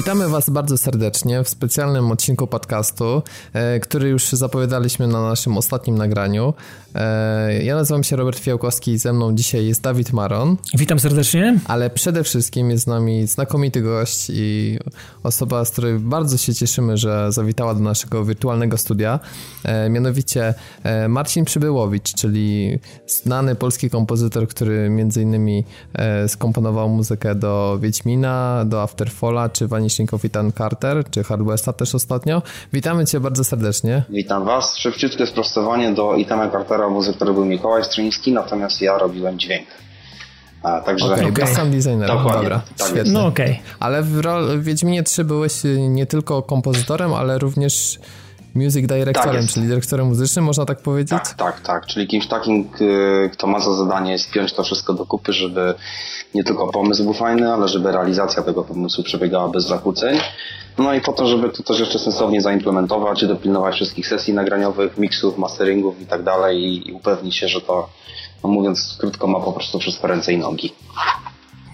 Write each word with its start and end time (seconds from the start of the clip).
Witamy 0.00 0.28
Was 0.28 0.50
bardzo 0.50 0.78
serdecznie 0.78 1.44
w 1.44 1.48
specjalnym 1.48 2.10
odcinku 2.10 2.46
podcastu, 2.46 3.22
e, 3.52 3.80
który 3.80 4.08
już 4.08 4.28
zapowiadaliśmy 4.28 5.06
na 5.06 5.22
naszym 5.22 5.56
ostatnim 5.56 5.98
nagraniu. 5.98 6.54
E, 6.94 7.62
ja 7.62 7.74
nazywam 7.74 8.04
się 8.04 8.16
Robert 8.16 8.38
Fiałkowski 8.38 8.90
i 8.90 8.98
ze 8.98 9.12
mną 9.12 9.34
dzisiaj 9.34 9.66
jest 9.66 9.82
Dawid 9.82 10.12
Maron. 10.12 10.56
Witam 10.74 11.00
serdecznie. 11.00 11.58
Ale 11.66 11.90
przede 11.90 12.24
wszystkim 12.24 12.70
jest 12.70 12.84
z 12.84 12.86
nami 12.86 13.26
znakomity 13.26 13.82
gość 13.82 14.30
i 14.30 14.78
osoba, 15.22 15.64
z 15.64 15.70
której 15.70 15.98
bardzo 15.98 16.36
się 16.36 16.54
cieszymy, 16.54 16.96
że 16.96 17.32
zawitała 17.32 17.74
do 17.74 17.80
naszego 17.80 18.24
wirtualnego 18.24 18.78
studia. 18.78 19.20
E, 19.64 19.90
mianowicie 19.90 20.54
Marcin 21.08 21.44
Przybyłowicz, 21.44 22.14
czyli 22.14 22.78
znany 23.06 23.54
polski 23.54 23.90
kompozytor, 23.90 24.48
który 24.48 24.90
między 24.90 25.22
innymi 25.22 25.64
skomponował 26.28 26.88
muzykę 26.88 27.34
do 27.34 27.78
Wiedźmina, 27.82 28.64
do 28.66 28.82
Afterfalla 28.82 29.48
czy 29.48 29.68
Vanishing 29.68 29.89
of 30.12 30.24
Ethan 30.24 30.52
Carter, 30.52 31.04
czy 31.10 31.24
Hardwesta 31.24 31.72
też 31.72 31.94
ostatnio. 31.94 32.42
Witamy 32.72 33.06
Cię 33.06 33.20
bardzo 33.20 33.44
serdecznie. 33.44 34.02
Witam 34.08 34.44
Was. 34.44 34.76
Szybciutkie 34.76 35.26
sprostowanie 35.26 35.92
do 35.92 36.16
Ethana 36.16 36.50
Cartera, 36.50 36.88
muzyk, 36.88 37.16
który 37.16 37.32
był 37.32 37.44
Mikołaj 37.44 37.84
Stryński, 37.84 38.32
natomiast 38.32 38.82
ja 38.82 38.98
robiłem 38.98 39.38
dźwięk. 39.38 39.66
A, 40.62 40.80
także... 40.80 41.06
Okay, 41.06 41.28
okay. 41.28 41.46
sound 41.46 41.70
designer. 41.70 42.08
Dokładnie. 42.08 42.42
Dobra, 42.42 42.60
tak 42.78 42.88
świetnie. 42.88 43.12
No 43.12 43.26
okej. 43.26 43.50
Okay. 43.50 43.62
Ale 43.80 44.02
w, 44.02 44.22
w 44.56 44.64
Wiedźminie 44.64 45.02
3 45.02 45.24
byłeś 45.24 45.52
nie 45.78 46.06
tylko 46.06 46.42
kompozytorem, 46.42 47.14
ale 47.14 47.38
również 47.38 47.98
music 48.54 48.86
directorem, 48.86 49.42
tak 49.42 49.54
czyli 49.54 49.68
dyrektorem 49.68 50.06
muzycznym, 50.06 50.44
można 50.44 50.66
tak 50.66 50.78
powiedzieć? 50.78 51.18
Tak, 51.18 51.34
tak, 51.34 51.60
tak. 51.60 51.86
Czyli 51.86 52.06
kimś 52.06 52.26
takim, 52.26 52.70
kto 53.32 53.46
ma 53.46 53.60
za 53.60 53.74
zadanie 53.74 54.18
spiąć 54.18 54.52
to 54.52 54.62
wszystko 54.62 54.94
do 54.94 55.06
kupy, 55.06 55.32
żeby 55.32 55.74
nie 56.34 56.44
tylko 56.44 56.72
pomysł 56.72 57.04
był 57.04 57.12
fajny, 57.12 57.52
ale 57.52 57.68
żeby 57.68 57.92
realizacja 57.92 58.42
tego 58.42 58.64
pomysłu 58.64 59.04
przebiegała 59.04 59.48
bez 59.48 59.64
zakłóceń. 59.66 60.18
No 60.78 60.94
i 60.94 61.00
po 61.00 61.12
to, 61.12 61.26
żeby 61.26 61.48
to 61.48 61.62
też 61.62 61.80
jeszcze 61.80 61.98
sensownie 61.98 62.42
zaimplementować, 62.42 63.26
dopilnować 63.26 63.74
wszystkich 63.74 64.08
sesji 64.08 64.34
nagraniowych, 64.34 64.98
miksów, 64.98 65.38
masteringów 65.38 66.00
i 66.00 66.06
tak 66.06 66.22
dalej 66.22 66.88
i 66.88 66.92
upewnić 66.92 67.36
się, 67.36 67.48
że 67.48 67.60
to, 67.60 67.88
no 68.44 68.50
mówiąc 68.50 68.96
krótko, 69.00 69.26
ma 69.26 69.40
po 69.40 69.52
prostu 69.52 69.78
wszystko 69.78 70.06
ręce 70.06 70.32
i 70.32 70.38
nogi. 70.38 70.72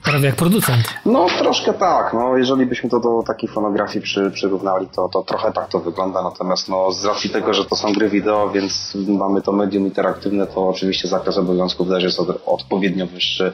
Prawie 0.06 0.26
jak 0.26 0.36
producent. 0.36 0.84
No 1.06 1.26
troszkę 1.38 1.74
tak. 1.74 2.14
No, 2.14 2.36
jeżeli 2.36 2.66
byśmy 2.66 2.90
to 2.90 3.00
do 3.00 3.22
takiej 3.26 3.48
fonografii 3.48 4.02
przy, 4.02 4.30
przyrównali, 4.30 4.88
to, 4.88 5.08
to 5.08 5.22
trochę 5.22 5.52
tak 5.52 5.68
to 5.68 5.80
wygląda. 5.80 6.22
Natomiast 6.22 6.68
no, 6.68 6.92
z 6.92 7.04
racji 7.04 7.30
tego, 7.30 7.54
że 7.54 7.64
to 7.64 7.76
są 7.76 7.92
gry 7.92 8.08
wideo, 8.08 8.50
więc 8.50 8.96
mamy 9.08 9.42
to 9.42 9.52
medium 9.52 9.84
interaktywne, 9.84 10.46
to 10.46 10.68
oczywiście 10.68 11.08
zakres 11.08 11.38
obowiązków 11.38 11.88
też 11.88 12.04
jest 12.04 12.20
od, 12.20 12.42
odpowiednio 12.46 13.06
wyższy, 13.06 13.52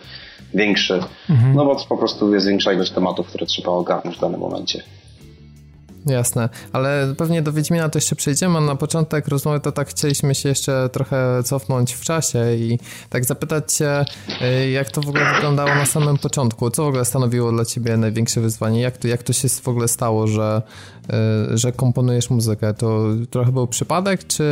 większy. 0.55 1.01
Mhm. 1.31 1.55
No 1.55 1.65
bo 1.65 1.75
to 1.75 1.85
po 1.89 1.97
prostu 1.97 2.35
jest 2.35 2.47
większa 2.47 2.73
ilość 2.73 2.93
tematów, 2.93 3.27
które 3.27 3.47
trzeba 3.47 3.71
ogarnąć 3.71 4.17
w 4.17 4.21
danym 4.21 4.41
momencie. 4.41 4.83
Jasne, 6.07 6.49
ale 6.73 7.15
pewnie 7.19 7.43
do 7.43 7.53
Wiedźmina 7.53 7.89
to 7.89 7.99
jeszcze 7.99 8.17
przejdziemy, 8.17 8.61
na 8.61 8.77
początek 8.77 9.29
rozmowy 9.29 9.61
to 9.61 9.73
tak 9.73 9.89
chcieliśmy 9.89 10.35
się 10.35 10.49
jeszcze 10.49 10.89
trochę 10.93 11.43
cofnąć 11.45 11.93
w 11.93 12.01
czasie 12.01 12.55
i 12.55 12.79
tak 13.09 13.25
zapytać 13.25 13.73
cię, 13.73 14.05
y, 14.65 14.71
jak 14.71 14.91
to 14.91 15.01
w 15.01 15.09
ogóle 15.09 15.35
wyglądało 15.35 15.75
na 15.75 15.87
samym 15.87 16.19
początku, 16.19 16.71
co 16.71 16.85
w 16.85 16.87
ogóle 16.87 17.05
stanowiło 17.05 17.53
dla 17.53 17.65
ciebie 17.65 17.97
największe 17.97 18.41
wyzwanie, 18.41 18.81
jak 18.81 18.97
to, 18.97 19.09
jak 19.09 19.23
to 19.23 19.33
się 19.33 19.49
w 19.49 19.69
ogóle 19.69 19.89
stało, 19.89 20.27
że, 20.27 20.63
że 21.55 21.73
komponujesz 21.73 22.31
muzykę, 22.31 22.75
to 22.75 23.01
trochę 23.31 23.53
był 23.53 23.67
przypadek, 23.67 24.27
czy 24.27 24.45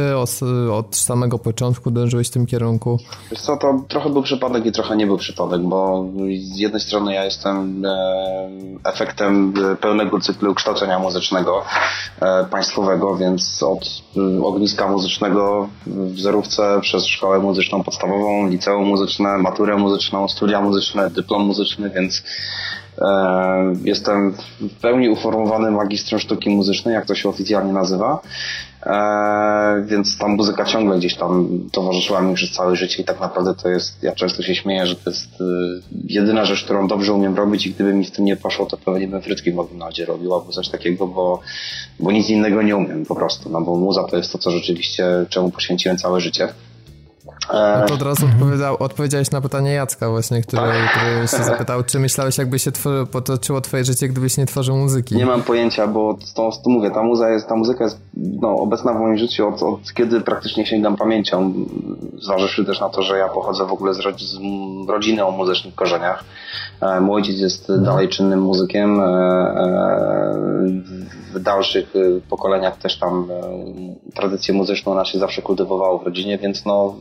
od, 0.72 0.96
samego 0.96 1.38
początku 1.38 1.90
dążyłeś 1.90 2.28
w 2.28 2.30
tym 2.30 2.46
kierunku? 2.46 2.98
Wiesz 3.30 3.40
co, 3.40 3.56
to 3.56 3.82
trochę 3.88 4.10
był 4.10 4.22
przypadek 4.22 4.66
i 4.66 4.72
trochę 4.72 4.96
nie 4.96 5.06
był 5.06 5.16
przypadek, 5.16 5.60
bo 5.60 6.06
z 6.42 6.58
jednej 6.58 6.80
strony 6.80 7.14
ja 7.14 7.24
jestem 7.24 7.84
e, 7.84 8.50
efektem 8.84 9.52
pełnego 9.80 10.20
cyklu 10.20 10.54
kształcenia 10.54 10.98
muzycznego, 10.98 11.62
e, 12.20 12.44
państwowego, 12.44 13.16
więc 13.16 13.62
od 13.62 14.02
mm, 14.16 14.44
ogniska 14.44 14.88
muzycznego 14.88 15.68
w 15.86 16.20
zerówce 16.20 16.78
przez 16.80 17.06
szkołę 17.06 17.38
muzyczną 17.38 17.82
podstawową, 17.82 18.48
liceum 18.48 18.84
muzyczne, 18.84 19.38
maturę 19.38 19.76
muzyczną, 19.76 20.28
studia 20.28 20.60
muzyczne, 20.60 21.10
dyplom 21.10 21.42
muzyczny, 21.42 21.90
więc 21.90 22.18
e, 22.18 22.22
jestem 23.84 24.34
w 24.60 24.80
pełni 24.80 25.08
uformowany 25.08 25.70
magistrem 25.70 26.20
sztuki 26.20 26.50
muzycznej, 26.50 26.94
jak 26.94 27.06
to 27.06 27.14
się 27.14 27.28
oficjalnie 27.28 27.72
nazywa. 27.72 28.20
E, 28.86 29.84
więc 29.86 30.18
ta 30.18 30.28
muzyka 30.28 30.64
ciągle 30.64 30.98
gdzieś 30.98 31.14
tam 31.14 31.48
towarzyszyła 31.72 32.20
mi 32.20 32.34
przez 32.34 32.50
całe 32.50 32.76
życie 32.76 33.02
i 33.02 33.04
tak 33.04 33.20
naprawdę 33.20 33.54
to 33.62 33.68
jest, 33.68 34.02
ja 34.02 34.12
często 34.12 34.42
się 34.42 34.54
śmieję, 34.54 34.86
że 34.86 34.96
to 34.96 35.10
jest 35.10 35.40
y, 35.40 35.44
jedyna 36.08 36.44
rzecz, 36.44 36.64
którą 36.64 36.88
dobrze 36.88 37.12
umiem 37.12 37.36
robić 37.36 37.66
i 37.66 37.70
gdyby 37.70 37.94
mi 37.94 38.04
w 38.04 38.10
tym 38.10 38.24
nie 38.24 38.36
poszło, 38.36 38.66
to 38.66 38.76
pewnie 38.76 39.08
bym 39.08 39.22
frytki 39.22 39.52
w 39.52 39.54
McDonaldzie 39.54 40.04
robił 40.06 40.34
albo 40.34 40.52
coś 40.52 40.68
takiego, 40.68 41.06
bo, 41.06 41.40
bo 42.00 42.12
nic 42.12 42.30
innego 42.30 42.62
nie 42.62 42.76
umiem 42.76 43.06
po 43.06 43.14
prostu, 43.14 43.50
no 43.50 43.60
bo 43.60 43.76
muza 43.76 44.04
to 44.04 44.16
jest 44.16 44.32
to, 44.32 44.38
co 44.38 44.50
rzeczywiście, 44.50 45.06
czemu 45.28 45.50
poświęciłem 45.50 45.98
całe 45.98 46.20
życie. 46.20 46.48
No 47.52 47.86
to 47.86 47.94
od 47.94 48.02
razu 48.02 48.26
odpowiedział, 48.26 48.76
odpowiedziałeś 48.78 49.30
na 49.30 49.40
pytanie 49.40 49.72
Jacka 49.72 50.10
właśnie, 50.10 50.42
który, 50.42 50.62
tak. 50.62 50.90
który 50.90 51.28
się 51.28 51.44
zapytał, 51.44 51.84
czy 51.84 51.98
myślałeś 51.98 52.38
jakby 52.38 52.58
się 52.58 52.72
tworzy, 52.72 53.06
potoczyło 53.06 53.60
twoje 53.60 53.84
życie, 53.84 54.08
gdybyś 54.08 54.36
nie 54.36 54.46
tworzył 54.46 54.76
muzyki? 54.76 55.16
Nie 55.16 55.26
mam 55.26 55.42
pojęcia, 55.42 55.86
bo 55.86 56.16
to, 56.34 56.50
to 56.64 56.70
mówię, 56.70 56.90
ta, 56.90 57.02
muza 57.02 57.30
jest, 57.30 57.48
ta 57.48 57.56
muzyka 57.56 57.84
jest 57.84 57.98
no, 58.16 58.54
obecna 58.54 58.92
w 58.92 58.96
moim 58.96 59.18
życiu 59.18 59.48
od, 59.48 59.62
od 59.62 59.92
kiedy 59.92 60.20
praktycznie 60.20 60.66
sięgam 60.66 60.96
pamięcią, 60.96 61.54
zważywszy 62.18 62.64
też 62.64 62.80
na 62.80 62.88
to, 62.88 63.02
że 63.02 63.18
ja 63.18 63.28
pochodzę 63.28 63.66
w 63.66 63.72
ogóle 63.72 63.94
z, 63.94 64.00
rodz, 64.00 64.22
z 64.22 64.38
rodziny 64.88 65.26
o 65.26 65.30
muzycznych 65.30 65.74
korzeniach. 65.74 66.24
E, 66.80 67.00
mój 67.00 67.16
ojciec 67.16 67.38
jest 67.38 67.70
mhm. 67.70 67.84
dalej 67.84 68.08
czynnym 68.08 68.40
muzykiem. 68.40 69.00
E, 69.00 70.20
w 71.34 71.40
dalszych 71.40 71.94
pokoleniach 72.30 72.76
też 72.76 72.98
tam 72.98 73.28
tradycję 74.14 74.54
muzyczną 74.54 74.92
ona 74.92 75.04
się 75.04 75.18
zawsze 75.18 75.42
kultywowało 75.42 75.98
w 75.98 76.02
rodzinie, 76.02 76.38
więc 76.38 76.64
no 76.64 76.94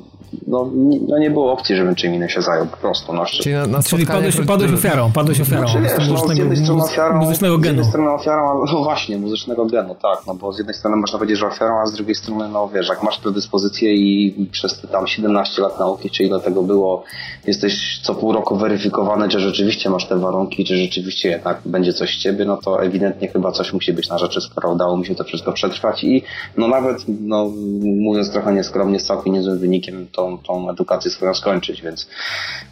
no, 0.47 0.69
nie, 0.75 0.99
no 1.07 1.17
nie 1.17 1.31
było 1.31 1.51
opcji, 1.51 1.75
żebym 1.75 1.95
czym 1.95 2.15
innym 2.15 2.29
się 2.29 2.41
zajął 2.41 2.65
po 2.65 2.77
prostu. 2.77 3.13
No, 3.13 3.25
Czyli, 3.25 3.55
na, 3.55 3.67
na 3.67 3.83
Czyli 3.83 4.05
padłeś, 4.05 4.37
padłeś 4.47 4.73
ofiarą, 4.73 5.11
padłeś 5.11 5.41
ofiarą. 5.41 5.67
Znaczy, 5.67 5.81
wiesz, 5.81 6.09
no, 6.09 6.27
z 6.27 6.37
jednej 6.37 6.57
strony 6.57 6.83
ofiarą, 6.83 7.17
muzycznego 7.17 7.57
genu. 7.57 7.63
Z 7.63 7.77
jednej 7.77 7.85
strony 7.85 8.09
ofiarą, 8.09 8.65
no 8.71 8.83
właśnie, 8.83 9.17
muzycznego 9.17 9.65
genu, 9.65 9.95
tak, 10.01 10.19
no 10.27 10.35
bo 10.35 10.53
z 10.53 10.57
jednej 10.57 10.75
strony 10.75 10.97
można 10.97 11.19
powiedzieć, 11.19 11.39
że 11.39 11.47
ofiarą, 11.47 11.79
a 11.81 11.85
z 11.85 11.93
drugiej 11.93 12.15
strony, 12.15 12.49
no 12.49 12.69
wiesz, 12.73 12.89
jak 12.89 13.03
masz 13.03 13.19
predyspozycję 13.19 13.95
i 13.95 14.47
przez 14.51 14.81
tam 14.91 15.07
17 15.07 15.61
lat 15.61 15.79
nauki, 15.79 16.09
czy 16.09 16.23
ile 16.23 16.39
tego 16.39 16.63
było, 16.63 17.03
jesteś 17.47 17.99
co 18.03 18.15
pół 18.15 18.31
roku 18.31 18.55
weryfikowany, 18.55 19.29
czy 19.29 19.39
rzeczywiście 19.39 19.89
masz 19.89 20.07
te 20.07 20.19
warunki, 20.19 20.65
czy 20.65 20.77
rzeczywiście 20.77 21.29
jednak 21.29 21.61
będzie 21.65 21.93
coś 21.93 22.17
z 22.17 22.21
ciebie, 22.21 22.45
no 22.45 22.57
to 22.57 22.83
ewidentnie 22.83 23.27
chyba 23.27 23.51
coś 23.51 23.73
musi 23.73 23.93
być 23.93 24.09
na 24.09 24.17
rzeczy, 24.17 24.41
skoro 24.41 24.71
udało 24.71 24.97
mi 24.97 25.05
się 25.05 25.15
to 25.15 25.23
wszystko 25.23 25.53
przetrwać 25.53 26.03
i 26.03 26.23
no 26.57 26.67
nawet, 26.67 26.97
no 27.07 27.51
mówiąc 27.81 28.31
trochę 28.31 28.53
nieskromnie, 28.53 28.99
z 28.99 29.05
całkiem 29.05 29.33
niezłym 29.33 29.59
wynikiem 29.59 30.07
tą, 30.11 30.37
tą 30.37 30.69
edukację 30.69 31.11
swoją 31.11 31.33
skończyć, 31.33 31.81
więc 31.81 32.07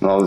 no, 0.01 0.17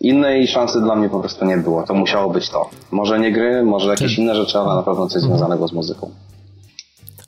innej 0.00 0.48
szansy 0.48 0.80
dla 0.80 0.96
mnie 0.96 1.08
po 1.08 1.20
prostu 1.20 1.44
nie 1.44 1.56
było. 1.56 1.82
To 1.82 1.94
musiało 1.94 2.30
być 2.30 2.48
to. 2.48 2.70
Może 2.90 3.20
nie 3.20 3.32
gry, 3.32 3.62
może 3.62 3.90
jakieś 3.90 4.18
inne 4.18 4.34
rzeczy, 4.34 4.58
ale 4.58 4.74
na 4.74 4.82
pewno 4.82 5.06
coś 5.06 5.22
związanego 5.22 5.68
z 5.68 5.72
muzyką. 5.72 6.10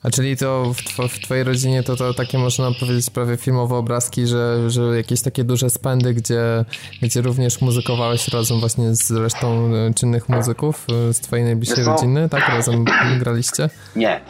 A 0.03 0.09
czyli 0.09 0.37
to 0.37 0.73
w, 0.73 1.07
w 1.09 1.19
twojej 1.19 1.43
rodzinie 1.43 1.83
to, 1.83 1.95
to 1.95 2.13
takie 2.13 2.37
można 2.37 2.71
powiedzieć 2.79 3.09
prawie 3.09 3.37
filmowe 3.37 3.75
obrazki, 3.75 4.27
że, 4.27 4.69
że 4.69 4.81
jakieś 4.81 5.21
takie 5.21 5.43
duże 5.43 5.69
spędy, 5.69 6.13
gdzie, 6.13 6.65
gdzie 7.01 7.21
również 7.21 7.61
muzykowałeś 7.61 8.27
razem 8.27 8.59
właśnie 8.59 8.95
z 8.95 9.11
resztą 9.11 9.69
e, 9.75 9.93
czynnych 9.93 10.29
muzyków 10.29 10.85
e, 11.09 11.13
z 11.13 11.19
twojej 11.19 11.45
najbliższej 11.45 11.83
rodziny, 11.83 12.29
tak? 12.29 12.49
Razem 12.49 12.85
graliście? 13.19 13.69
Nie. 13.95 14.21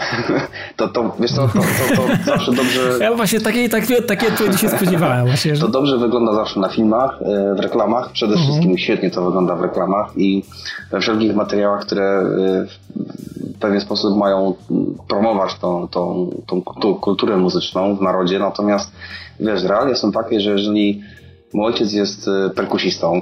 To, 0.76 0.88
to 0.88 1.16
wiesz 1.20 1.32
co, 1.32 1.48
to, 1.48 1.60
to, 1.96 1.96
to 1.96 2.24
zawsze 2.26 2.52
dobrze... 2.52 2.80
Ja 3.02 3.16
właśnie 3.16 3.42
takie, 3.42 3.70
takie, 3.70 4.02
takie 4.02 4.28
odpowiedzi 4.28 4.58
się 4.58 4.70
spodziewałem. 4.70 5.28
Właśnie, 5.28 5.56
że... 5.56 5.62
To 5.62 5.68
dobrze 5.68 5.98
wygląda 5.98 6.34
zawsze 6.34 6.60
na 6.60 6.70
filmach, 6.70 7.20
e, 7.22 7.56
w 7.56 7.60
reklamach, 7.60 8.12
przede 8.12 8.34
mhm. 8.34 8.52
wszystkim 8.52 8.78
świetnie 8.78 9.12
to 9.12 9.26
wygląda 9.26 9.56
w 9.56 9.62
reklamach 9.62 10.18
i 10.18 10.44
we 10.92 11.00
wszelkich 11.00 11.36
materiałach, 11.36 11.86
które 11.86 12.24
w 13.58 13.60
pewien 13.60 13.82
sposób 13.82 14.18
mają 14.18 14.54
promować 15.08 15.56
tą, 15.56 15.88
tą, 15.88 16.30
tą, 16.48 16.62
tą 16.62 16.96
kulturę 16.96 17.38
muzyczną 17.38 17.96
w 17.96 18.02
narodzie, 18.02 18.40
natomiast 18.40 18.92
wiesz, 19.40 19.64
realia 19.64 19.96
są 19.96 20.12
takie, 20.12 20.40
że 20.40 20.52
jeżeli 20.52 21.02
mój 21.54 21.66
ojciec 21.66 21.94
jest 21.94 22.28
y, 22.28 22.50
perkusistą, 22.50 23.22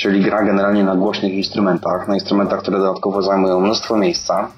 czyli 0.00 0.20
gra 0.20 0.42
generalnie 0.44 0.84
na 0.84 0.96
głośnych 0.96 1.32
instrumentach, 1.32 2.08
na 2.08 2.14
instrumentach, 2.14 2.60
które 2.60 2.78
dodatkowo 2.78 3.22
zajmują 3.22 3.60
mnóstwo 3.60 3.96
miejsca, 3.96 4.48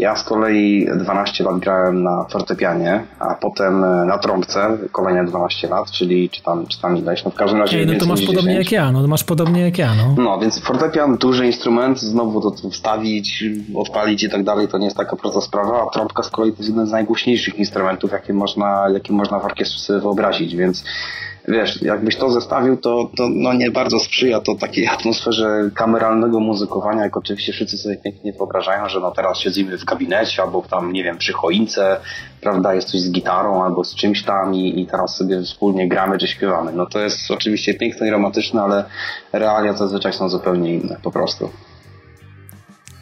Ja 0.00 0.16
z 0.16 0.24
kolei 0.24 0.88
12 0.96 1.44
lat 1.44 1.58
grałem 1.58 2.02
na 2.02 2.24
fortepianie, 2.30 3.04
a 3.18 3.34
potem 3.34 3.84
e, 3.84 4.04
na 4.04 4.18
trąbce 4.18 4.78
kolejne 4.92 5.24
12 5.24 5.68
lat, 5.68 5.90
czyli 5.90 6.30
czy 6.30 6.42
tam, 6.42 6.66
czy 6.66 6.80
tam 6.80 6.96
ileś. 6.96 7.24
No 7.24 7.30
w 7.30 7.34
każdym 7.34 7.60
razie. 7.60 7.78
Ej, 7.78 7.86
no 7.86 7.94
to 7.98 8.06
masz 8.06 8.20
podobnie 8.20 8.52
10. 8.52 8.58
jak 8.58 8.72
ja, 8.72 8.92
no 8.92 9.02
to 9.02 9.08
masz 9.08 9.24
podobnie 9.24 9.62
jak 9.62 9.78
ja, 9.78 9.94
no. 9.94 10.22
No, 10.22 10.38
więc 10.38 10.60
fortepian, 10.60 11.16
duży 11.16 11.46
instrument, 11.46 12.00
znowu 12.00 12.40
to 12.40 12.68
wstawić, 12.70 13.44
odpalić 13.74 14.22
i 14.22 14.30
tak 14.30 14.44
dalej, 14.44 14.68
to 14.68 14.78
nie 14.78 14.84
jest 14.84 14.96
taka 14.96 15.16
prosta 15.16 15.40
sprawa, 15.40 15.82
a 15.86 15.90
trąbka 15.90 16.22
z 16.22 16.30
kolei 16.30 16.52
to 16.52 16.58
jest 16.58 16.70
jeden 16.70 16.86
z 16.86 16.90
najgłośniejszych 16.92 17.58
instrumentów, 17.58 18.12
jakie 18.12 18.32
można, 18.32 18.88
jakie 18.92 19.12
można 19.12 19.38
w 19.38 19.44
orkiestrze 19.44 19.80
sobie 19.80 20.00
wyobrazić, 20.00 20.56
więc 20.56 20.84
wiesz, 21.48 21.82
jakbyś 21.82 22.16
to 22.16 22.30
zestawił, 22.30 22.76
to, 22.76 23.10
to 23.16 23.28
no 23.28 23.52
nie 23.52 23.70
bardzo 23.70 24.00
sprzyja 24.00 24.40
to 24.40 24.54
takiej 24.54 24.86
atmosferze 24.86 25.70
kameralnego 25.74 26.40
muzykowania, 26.40 27.02
jak 27.02 27.16
oczywiście 27.16 27.52
wszyscy 27.52 27.78
sobie 27.78 27.96
pięknie 27.96 28.32
wyobrażają, 28.32 28.88
że 28.88 29.00
no 29.00 29.10
teraz 29.10 29.38
siedzimy 29.38 29.78
w 29.78 29.84
gabinecie 29.84 30.42
albo 30.42 30.62
tam, 30.62 30.92
nie 30.92 31.04
wiem, 31.04 31.18
przy 31.18 31.32
choince, 31.32 32.00
prawda, 32.40 32.74
jest 32.74 32.88
coś 32.88 33.00
z 33.00 33.10
gitarą 33.10 33.64
albo 33.64 33.84
z 33.84 33.94
czymś 33.94 34.24
tam 34.24 34.54
i, 34.54 34.80
i 34.80 34.86
teraz 34.86 35.16
sobie 35.16 35.42
wspólnie 35.42 35.88
gramy 35.88 36.18
czy 36.18 36.28
śpiewamy. 36.28 36.72
No 36.72 36.86
to 36.86 37.00
jest 37.00 37.30
oczywiście 37.30 37.74
piękne 37.74 38.08
i 38.08 38.10
romantyczne, 38.10 38.62
ale 38.62 38.84
realia 39.32 39.72
zazwyczaj 39.72 40.12
są 40.12 40.28
zupełnie 40.28 40.74
inne 40.74 40.96
po 41.02 41.10
prostu. 41.10 41.50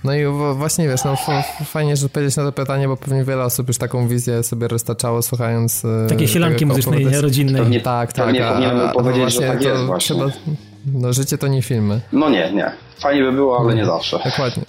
No 0.04 0.14
i 0.14 0.24
właśnie 0.54 0.88
wiesz, 0.88 1.04
no 1.04 1.16
fajnie, 1.64 1.96
że 1.96 2.06
odpowiedzieć 2.06 2.36
na 2.36 2.44
to 2.44 2.52
pytanie, 2.52 2.88
bo 2.88 2.96
pewnie 2.96 3.24
wiele 3.24 3.44
osób 3.44 3.68
już 3.68 3.78
taką 3.78 4.08
wizję 4.08 4.42
sobie 4.42 4.68
roztaczało 4.68 5.22
słuchając... 5.22 5.84
E, 5.84 6.06
Takie 6.08 6.28
sielanki 6.28 6.66
muzycznej, 6.66 7.06
nie? 7.06 7.20
rodzinnej. 7.20 7.62
Pewnie, 7.62 7.80
tak, 7.80 8.12
tak. 8.12 8.34
Nie 8.34 8.40
powinienem 8.40 8.90
powiedzieć, 8.90 9.22
właśnie, 9.22 9.46
że 9.46 9.52
tak 9.52 9.62
jest 9.62 9.82
właśnie. 9.82 10.16
Trzeba, 10.16 10.30
no 10.94 11.12
życie 11.12 11.38
to 11.38 11.48
nie 11.48 11.62
filmy. 11.62 12.00
No 12.12 12.30
nie, 12.30 12.52
nie. 12.52 12.72
Fajnie 13.00 13.22
by 13.22 13.32
było, 13.32 13.60
ale 13.60 13.74
nie 13.74 13.86
zawsze. 13.86 14.18
Dokładnie. 14.24 14.62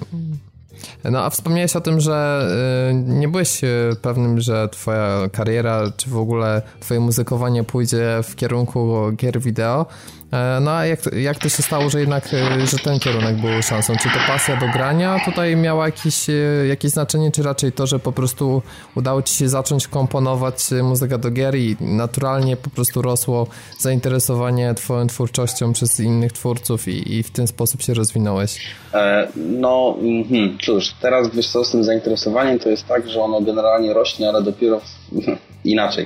No 1.03 1.19
a 1.23 1.29
wspomniałeś 1.29 1.75
o 1.75 1.81
tym, 1.81 1.99
że 1.99 2.47
y, 2.91 2.93
nie 2.93 3.27
byłeś 3.27 3.63
y, 3.63 3.95
pewnym, 4.01 4.39
że 4.41 4.69
twoja 4.69 5.29
kariera, 5.31 5.81
czy 5.97 6.09
w 6.09 6.17
ogóle 6.17 6.61
twoje 6.79 6.99
muzykowanie 6.99 7.63
pójdzie 7.63 8.19
w 8.23 8.35
kierunku 8.35 9.11
gier 9.15 9.39
wideo. 9.39 9.85
E, 10.31 10.59
no 10.59 10.71
a 10.71 10.85
jak, 10.85 10.99
jak 11.13 11.39
to 11.39 11.49
się 11.49 11.63
stało, 11.63 11.89
że 11.89 11.99
jednak 11.99 12.33
e, 12.33 12.67
że 12.67 12.77
ten 12.77 12.99
kierunek 12.99 13.35
był 13.35 13.61
szansą? 13.61 13.93
Czy 13.95 14.09
to 14.09 14.19
pasja 14.27 14.57
do 14.57 14.67
grania 14.67 15.19
tutaj 15.25 15.55
miała 15.55 15.85
jakieś, 15.85 16.29
e, 16.29 16.33
jakieś 16.67 16.91
znaczenie, 16.91 17.31
czy 17.31 17.43
raczej 17.43 17.71
to, 17.71 17.87
że 17.87 17.99
po 17.99 18.11
prostu 18.11 18.61
udało 18.95 19.21
ci 19.21 19.35
się 19.35 19.49
zacząć 19.49 19.87
komponować 19.87 20.55
muzykę 20.83 21.17
do 21.17 21.31
gier 21.31 21.55
i 21.55 21.77
naturalnie 21.81 22.57
po 22.57 22.69
prostu 22.69 23.01
rosło 23.01 23.47
zainteresowanie 23.79 24.73
twoją 24.73 25.07
twórczością 25.07 25.73
przez 25.73 25.99
innych 25.99 26.31
twórców 26.31 26.87
i, 26.87 27.13
i 27.13 27.23
w 27.23 27.31
ten 27.31 27.47
sposób 27.47 27.81
się 27.81 27.93
rozwinąłeś? 27.93 28.59
E, 28.93 29.27
no, 29.35 29.97
hmm, 30.29 30.57
cóż, 30.61 30.93
teraz 31.01 31.35
wiesz 31.35 31.47
co, 31.47 31.65
z 31.65 31.71
tym 31.71 31.83
zainteresowaniem 31.83 32.59
to 32.59 32.69
jest 32.69 32.87
tak, 32.87 33.09
że 33.09 33.21
ono 33.21 33.41
generalnie 33.41 33.93
rośnie, 33.93 34.29
ale 34.29 34.43
dopiero 34.43 34.81
inaczej 35.63 36.05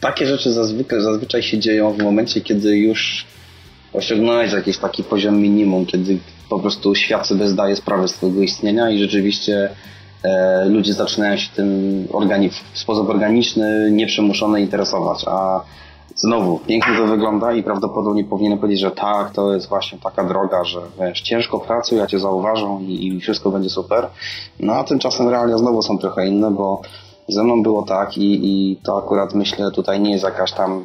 takie 0.00 0.26
rzeczy 0.26 0.52
zazwyczaj, 0.52 1.00
zazwyczaj 1.00 1.42
się 1.42 1.58
dzieją 1.58 1.92
w 1.92 2.02
momencie, 2.02 2.40
kiedy 2.40 2.78
już 2.78 3.26
osiągnąłeś 3.92 4.52
jakiś 4.52 4.78
taki 4.78 5.04
poziom 5.04 5.38
minimum, 5.38 5.86
kiedy 5.86 6.18
po 6.50 6.58
prostu 6.58 6.94
świat 6.94 7.26
sobie 7.26 7.48
zdaje 7.48 7.76
sprawę 7.76 8.08
z 8.08 8.14
swojego 8.14 8.42
istnienia 8.42 8.90
i 8.90 8.98
rzeczywiście 8.98 9.70
e, 10.24 10.64
ludzie 10.68 10.92
zaczynają 10.92 11.36
się 11.36 11.48
tym 11.56 12.08
organi 12.12 12.50
w 12.50 12.78
sposób 12.78 13.10
organiczny, 13.10 13.90
nieprzemuszony 13.92 14.60
interesować, 14.60 15.24
a 15.28 15.60
znowu, 16.16 16.58
pięknie 16.58 16.96
to 16.96 17.06
wygląda 17.06 17.52
i 17.52 17.62
prawdopodobnie 17.62 18.24
powinienem 18.24 18.58
powiedzieć, 18.58 18.80
że 18.80 18.90
tak, 18.90 19.30
to 19.30 19.54
jest 19.54 19.68
właśnie 19.68 19.98
taka 19.98 20.24
droga, 20.24 20.64
że 20.64 20.80
wiesz, 21.00 21.20
ciężko 21.20 21.58
pracuj, 21.58 21.98
ja 21.98 22.06
cię 22.06 22.18
zauważą 22.18 22.80
i, 22.80 23.06
i 23.06 23.20
wszystko 23.20 23.50
będzie 23.50 23.70
super. 23.70 24.06
No 24.60 24.72
a 24.72 24.84
tymczasem 24.84 25.28
realia 25.28 25.58
znowu 25.58 25.82
są 25.82 25.98
trochę 25.98 26.26
inne, 26.26 26.50
bo 26.50 26.80
ze 27.28 27.44
mną 27.44 27.62
było 27.62 27.82
tak 27.82 28.18
i, 28.18 28.40
i 28.42 28.76
to 28.76 28.98
akurat 28.98 29.34
myślę 29.34 29.70
tutaj 29.70 30.00
nie 30.00 30.10
jest 30.10 30.24
jakaś 30.24 30.52
tam, 30.52 30.82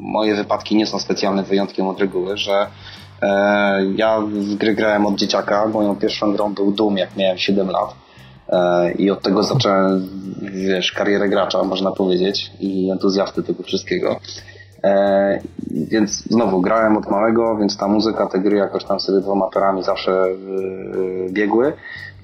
moje 0.00 0.34
wypadki 0.34 0.76
nie 0.76 0.86
są 0.86 0.98
specjalnym 0.98 1.44
wyjątkiem 1.44 1.86
od 1.86 2.00
reguły, 2.00 2.36
że 2.36 2.66
e, 3.22 3.84
ja 3.96 4.20
w 4.20 4.54
gry 4.54 4.74
grałem 4.74 5.06
od 5.06 5.14
dzieciaka, 5.14 5.66
moją 5.66 5.96
pierwszą 5.96 6.32
grą 6.32 6.54
był 6.54 6.72
Doom 6.72 6.96
jak 6.98 7.16
miałem 7.16 7.38
7 7.38 7.70
lat 7.70 7.94
e, 8.48 8.92
i 8.92 9.10
od 9.10 9.22
tego 9.22 9.42
zacząłem, 9.42 10.08
wiesz, 10.42 10.92
karierę 10.92 11.28
gracza 11.28 11.62
można 11.62 11.92
powiedzieć 11.92 12.50
i 12.60 12.90
entuzjasty 12.90 13.42
tego 13.42 13.62
wszystkiego. 13.62 14.20
E, 14.86 15.40
więc 15.70 16.22
znowu 16.22 16.60
grałem 16.60 16.96
od 16.96 17.10
małego, 17.10 17.56
więc 17.56 17.76
ta 17.76 17.88
muzyka, 17.88 18.26
te 18.26 18.38
gry 18.38 18.56
jakoś 18.56 18.84
tam 18.84 19.00
sobie 19.00 19.20
dwoma 19.20 19.50
perami 19.50 19.82
zawsze 19.82 20.12
e, 20.12 21.30
biegły. 21.30 21.72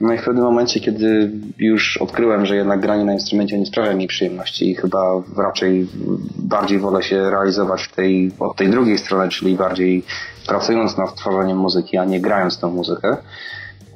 No 0.00 0.12
i 0.12 0.19
w 0.19 0.25
pewnym 0.25 0.44
momencie, 0.44 0.81
kiedy 0.81 1.31
już 1.59 1.97
odkryłem, 1.97 2.47
że 2.47 2.56
jednak 2.56 2.81
granie 2.81 3.05
na 3.05 3.12
instrumencie 3.12 3.59
nie 3.59 3.67
sprawia 3.67 3.94
mi 3.94 4.06
przyjemności 4.06 4.70
i 4.70 4.75
chyba 4.75 5.03
raczej 5.37 5.87
bardziej 6.37 6.79
wolę 6.79 7.03
się 7.03 7.31
realizować 7.31 7.82
w 7.82 7.94
tej, 7.94 8.32
od 8.38 8.56
tej 8.56 8.69
drugiej 8.69 8.99
strony, 8.99 9.29
czyli 9.29 9.56
bardziej 9.56 10.05
pracując 10.47 10.97
nad 10.97 11.15
tworzeniem 11.15 11.58
muzyki, 11.58 11.97
a 11.99 12.05
nie 12.05 12.20
grając 12.20 12.61
tę 12.61 12.67
muzykę. 12.67 13.17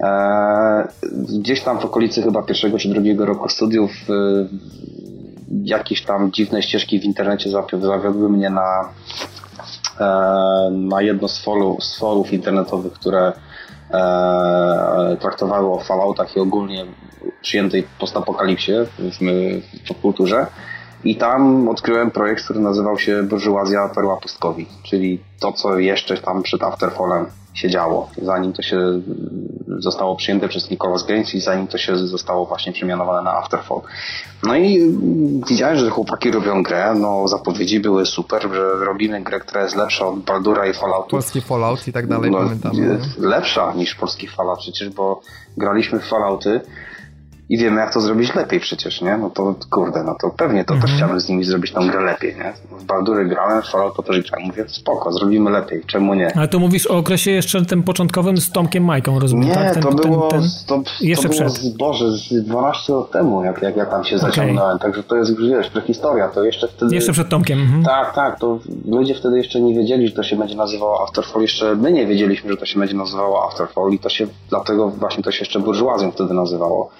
Eee, 0.00 0.84
gdzieś 1.40 1.60
tam 1.60 1.78
w 1.78 1.84
okolicy 1.84 2.22
chyba 2.22 2.42
pierwszego 2.42 2.78
czy 2.78 2.88
drugiego 2.88 3.26
roku 3.26 3.48
studiów 3.48 3.90
e, 4.10 4.46
jakieś 5.48 6.04
tam 6.04 6.32
dziwne 6.32 6.62
ścieżki 6.62 7.00
w 7.00 7.04
internecie 7.04 7.50
zawiodły 7.50 8.28
mnie 8.28 8.50
na, 8.50 8.88
e, 10.00 10.70
na 10.70 11.02
jedno 11.02 11.28
z, 11.28 11.44
folu, 11.44 11.76
z 11.80 11.98
forów 11.98 12.32
internetowych, 12.32 12.92
które 12.92 13.32
e, 13.90 15.16
traktowały 15.20 15.72
o 15.72 15.78
Falloutach 15.78 16.36
i 16.36 16.40
ogólnie 16.40 16.84
przyjętej 17.42 17.86
postapokalipsie 17.98 18.72
w, 18.98 19.18
w 19.84 19.88
popkulturze. 19.88 20.46
I 21.04 21.16
tam 21.16 21.68
odkryłem 21.68 22.10
projekt, 22.10 22.44
który 22.44 22.60
nazywał 22.60 22.98
się 22.98 23.22
Burżuazja 23.22 23.88
Perła 23.88 24.16
Pustkowi, 24.16 24.66
czyli 24.82 25.22
to, 25.40 25.52
co 25.52 25.78
jeszcze 25.78 26.16
tam 26.16 26.42
przed 26.42 26.62
Afterfallem 26.62 27.26
się 27.56 27.70
działo, 27.70 28.10
zanim 28.22 28.52
to 28.52 28.62
się 28.62 28.78
zostało 29.78 30.16
przyjęte 30.16 30.48
przez 30.48 30.70
Nicolas 30.70 31.06
Gaines 31.06 31.34
i 31.34 31.40
zanim 31.40 31.66
to 31.66 31.78
się 31.78 31.96
zostało 31.98 32.46
właśnie 32.46 32.72
przemianowane 32.72 33.22
na 33.22 33.32
Afterfall. 33.32 33.80
No 34.42 34.56
i 34.56 34.96
widziałem, 35.48 35.76
że 35.76 35.90
chłopaki 35.90 36.30
robią 36.30 36.62
grę, 36.62 36.94
no 36.94 37.28
zapowiedzi 37.28 37.80
były 37.80 38.06
super, 38.06 38.42
że 38.42 38.84
robimy 38.84 39.22
grę, 39.22 39.40
która 39.40 39.62
jest 39.62 39.76
lepsza 39.76 40.06
od 40.06 40.18
Baldura 40.18 40.66
i 40.66 40.72
Falloutu. 40.72 41.10
Polski 41.10 41.40
Fallout 41.40 41.88
i 41.88 41.92
tak 41.92 42.06
dalej, 42.06 42.30
no, 42.30 42.38
pamiętam. 42.38 42.72
Lepsza 43.18 43.72
niż 43.72 43.94
polski 43.94 44.28
Fallout 44.28 44.58
przecież, 44.58 44.88
bo 44.90 45.20
graliśmy 45.56 46.00
w 46.00 46.04
Fallouty, 46.04 46.60
i 47.48 47.58
wiemy, 47.58 47.80
jak 47.80 47.94
to 47.94 48.00
zrobić 48.00 48.34
lepiej 48.34 48.60
przecież, 48.60 49.00
nie? 49.00 49.16
No 49.16 49.30
to 49.30 49.54
kurde, 49.70 50.04
no 50.04 50.16
to 50.20 50.30
pewnie 50.30 50.64
to, 50.64 50.68
to 50.68 50.74
mhm. 50.74 50.96
chciałbym 50.96 51.20
z 51.20 51.28
nimi 51.28 51.44
zrobić 51.44 51.72
tą 51.72 51.88
grę 51.88 52.00
lepiej, 52.00 52.36
nie? 52.36 52.52
W 52.78 52.84
Baldury 52.84 53.26
grałem, 53.26 53.62
w 53.62 53.66
Fallout 53.66 53.96
to 53.96 54.02
też 54.02 54.30
grałem. 54.30 54.46
Mówię, 54.46 54.64
spoko, 54.68 55.12
zrobimy 55.12 55.50
lepiej, 55.50 55.82
czemu 55.86 56.14
nie? 56.14 56.36
Ale 56.36 56.48
to 56.48 56.58
mówisz 56.58 56.86
o 56.86 56.96
okresie 56.96 57.30
jeszcze 57.30 57.64
tym 57.64 57.82
początkowym 57.82 58.36
z 58.36 58.50
Tomkiem 58.50 58.84
Majką, 58.84 59.18
rozumiem, 59.18 59.48
nie, 59.48 59.54
tak? 59.54 59.74
Ten, 59.74 59.82
to 59.82 59.90
było, 59.90 60.28
ten, 60.28 60.40
ten... 60.66 60.84
To, 60.84 60.90
jeszcze 61.00 61.28
to 61.28 61.34
było 61.34 61.50
przed. 61.50 61.62
Z, 61.62 61.68
Boże, 61.68 62.10
z 62.10 62.44
12 62.44 62.92
lat 62.92 63.10
temu, 63.10 63.44
jak, 63.44 63.62
jak 63.62 63.76
ja 63.76 63.86
tam 63.86 64.04
się 64.04 64.16
okay. 64.16 64.28
zaciągnąłem, 64.28 64.78
także 64.78 65.02
to 65.02 65.16
jest 65.16 65.30
już, 65.30 65.48
wiesz, 65.48 65.70
prehistoria, 65.70 66.28
to 66.28 66.44
jeszcze 66.44 66.68
wtedy... 66.68 66.94
Jeszcze 66.94 67.12
przed 67.12 67.28
Tomkiem. 67.28 67.60
Mhm. 67.60 67.84
Tak, 67.84 68.14
tak, 68.14 68.40
to 68.40 68.58
ludzie 68.88 69.14
wtedy 69.14 69.38
jeszcze 69.38 69.60
nie 69.60 69.74
wiedzieli, 69.74 70.08
że 70.08 70.14
to 70.14 70.22
się 70.22 70.36
będzie 70.36 70.56
nazywało 70.56 71.02
Afterfall, 71.02 71.42
jeszcze 71.42 71.74
my 71.74 71.92
nie 71.92 72.06
wiedzieliśmy, 72.06 72.50
że 72.50 72.56
to 72.56 72.66
się 72.66 72.78
będzie 72.78 72.96
nazywało 72.96 73.48
Afterfall 73.48 73.92
i 73.92 73.98
to 73.98 74.08
się, 74.08 74.26
dlatego 74.48 74.88
właśnie 74.88 75.22
to 75.22 75.30
się 75.30 75.38
jeszcze 75.40 75.60
burżuazją 75.60 76.12
wtedy 76.12 76.34
nazywało 76.34 76.90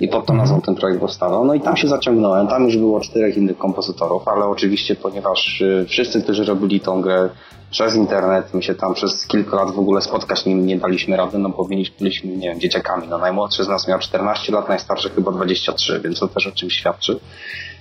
i 0.00 0.08
pod 0.08 0.26
tą 0.26 0.34
nazwą 0.34 0.60
ten 0.60 0.74
projekt 0.74 1.00
powstawał. 1.00 1.44
No 1.44 1.54
i 1.54 1.60
tam 1.60 1.76
się 1.76 1.88
zaciągnąłem, 1.88 2.46
tam 2.46 2.64
już 2.64 2.76
było 2.76 3.00
czterech 3.00 3.36
innych 3.36 3.58
kompozytorów, 3.58 4.28
ale 4.28 4.44
oczywiście, 4.44 4.96
ponieważ 4.96 5.60
y, 5.60 5.86
wszyscy, 5.88 6.22
którzy 6.22 6.44
robili 6.44 6.80
tą 6.80 7.00
grę 7.00 7.30
przez 7.70 7.96
internet, 7.96 8.54
my 8.54 8.62
się 8.62 8.74
tam 8.74 8.94
przez 8.94 9.26
kilka 9.26 9.56
lat 9.56 9.70
w 9.70 9.78
ogóle 9.78 10.00
spotkać 10.00 10.46
nie, 10.46 10.54
nie 10.54 10.78
daliśmy 10.78 11.16
rady, 11.16 11.38
no 11.38 11.48
bo 11.48 11.64
byliśmy, 11.64 12.36
nie 12.36 12.48
wiem, 12.48 12.60
dzieciakami. 12.60 13.08
No 13.08 13.18
najmłodszy 13.18 13.64
z 13.64 13.68
nas 13.68 13.88
miał 13.88 13.98
14 13.98 14.52
lat, 14.52 14.68
najstarszy 14.68 15.10
chyba 15.10 15.32
23, 15.32 16.00
więc 16.04 16.18
to 16.18 16.28
też 16.28 16.46
o 16.46 16.52
czymś 16.52 16.74
świadczy, 16.74 17.20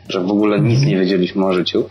że 0.09 0.21
w 0.21 0.31
ogóle 0.31 0.59
nic 0.59 0.81
nie 0.81 0.97
wiedzieliśmy 0.97 1.45
o 1.45 1.53
życiu. 1.53 1.83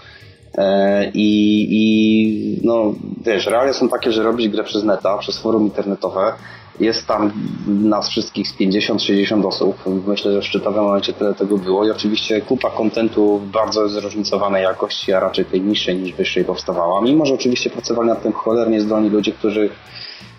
E, 0.58 1.10
I, 1.14 1.66
I 1.70 2.66
no 2.66 2.94
wiesz, 3.24 3.46
realia 3.46 3.72
są 3.72 3.88
takie, 3.88 4.12
że 4.12 4.22
robisz 4.22 4.48
grę 4.48 4.64
przez 4.64 4.84
neta, 4.84 5.18
przez 5.18 5.38
forum 5.38 5.62
internetowe, 5.62 6.32
jest 6.80 7.06
tam 7.06 7.32
nas 7.66 8.08
wszystkich 8.08 8.48
z 8.48 8.56
50-60 8.56 9.46
osób. 9.46 9.76
Myślę, 10.06 10.32
że 10.32 10.40
w 10.40 10.44
szczytowym 10.44 10.84
momencie 10.84 11.12
tyle 11.12 11.34
tego 11.34 11.58
było 11.58 11.86
i 11.86 11.90
oczywiście 11.90 12.40
kupa 12.40 12.70
kontentu 12.70 13.40
bardzo 13.52 13.88
zróżnicowanej 13.88 14.62
jakości, 14.62 15.12
a 15.12 15.20
raczej 15.20 15.44
tej 15.44 15.60
niższej 15.60 15.96
niż 15.96 16.12
wyższej 16.12 16.44
powstawała. 16.44 17.02
Mimo, 17.02 17.26
że 17.26 17.34
oczywiście 17.34 17.70
pracowali 17.70 18.08
nad 18.08 18.22
tym 18.22 18.32
cholernie 18.32 18.80
zdolni 18.80 19.10
ludzie, 19.10 19.32
którzy 19.32 19.70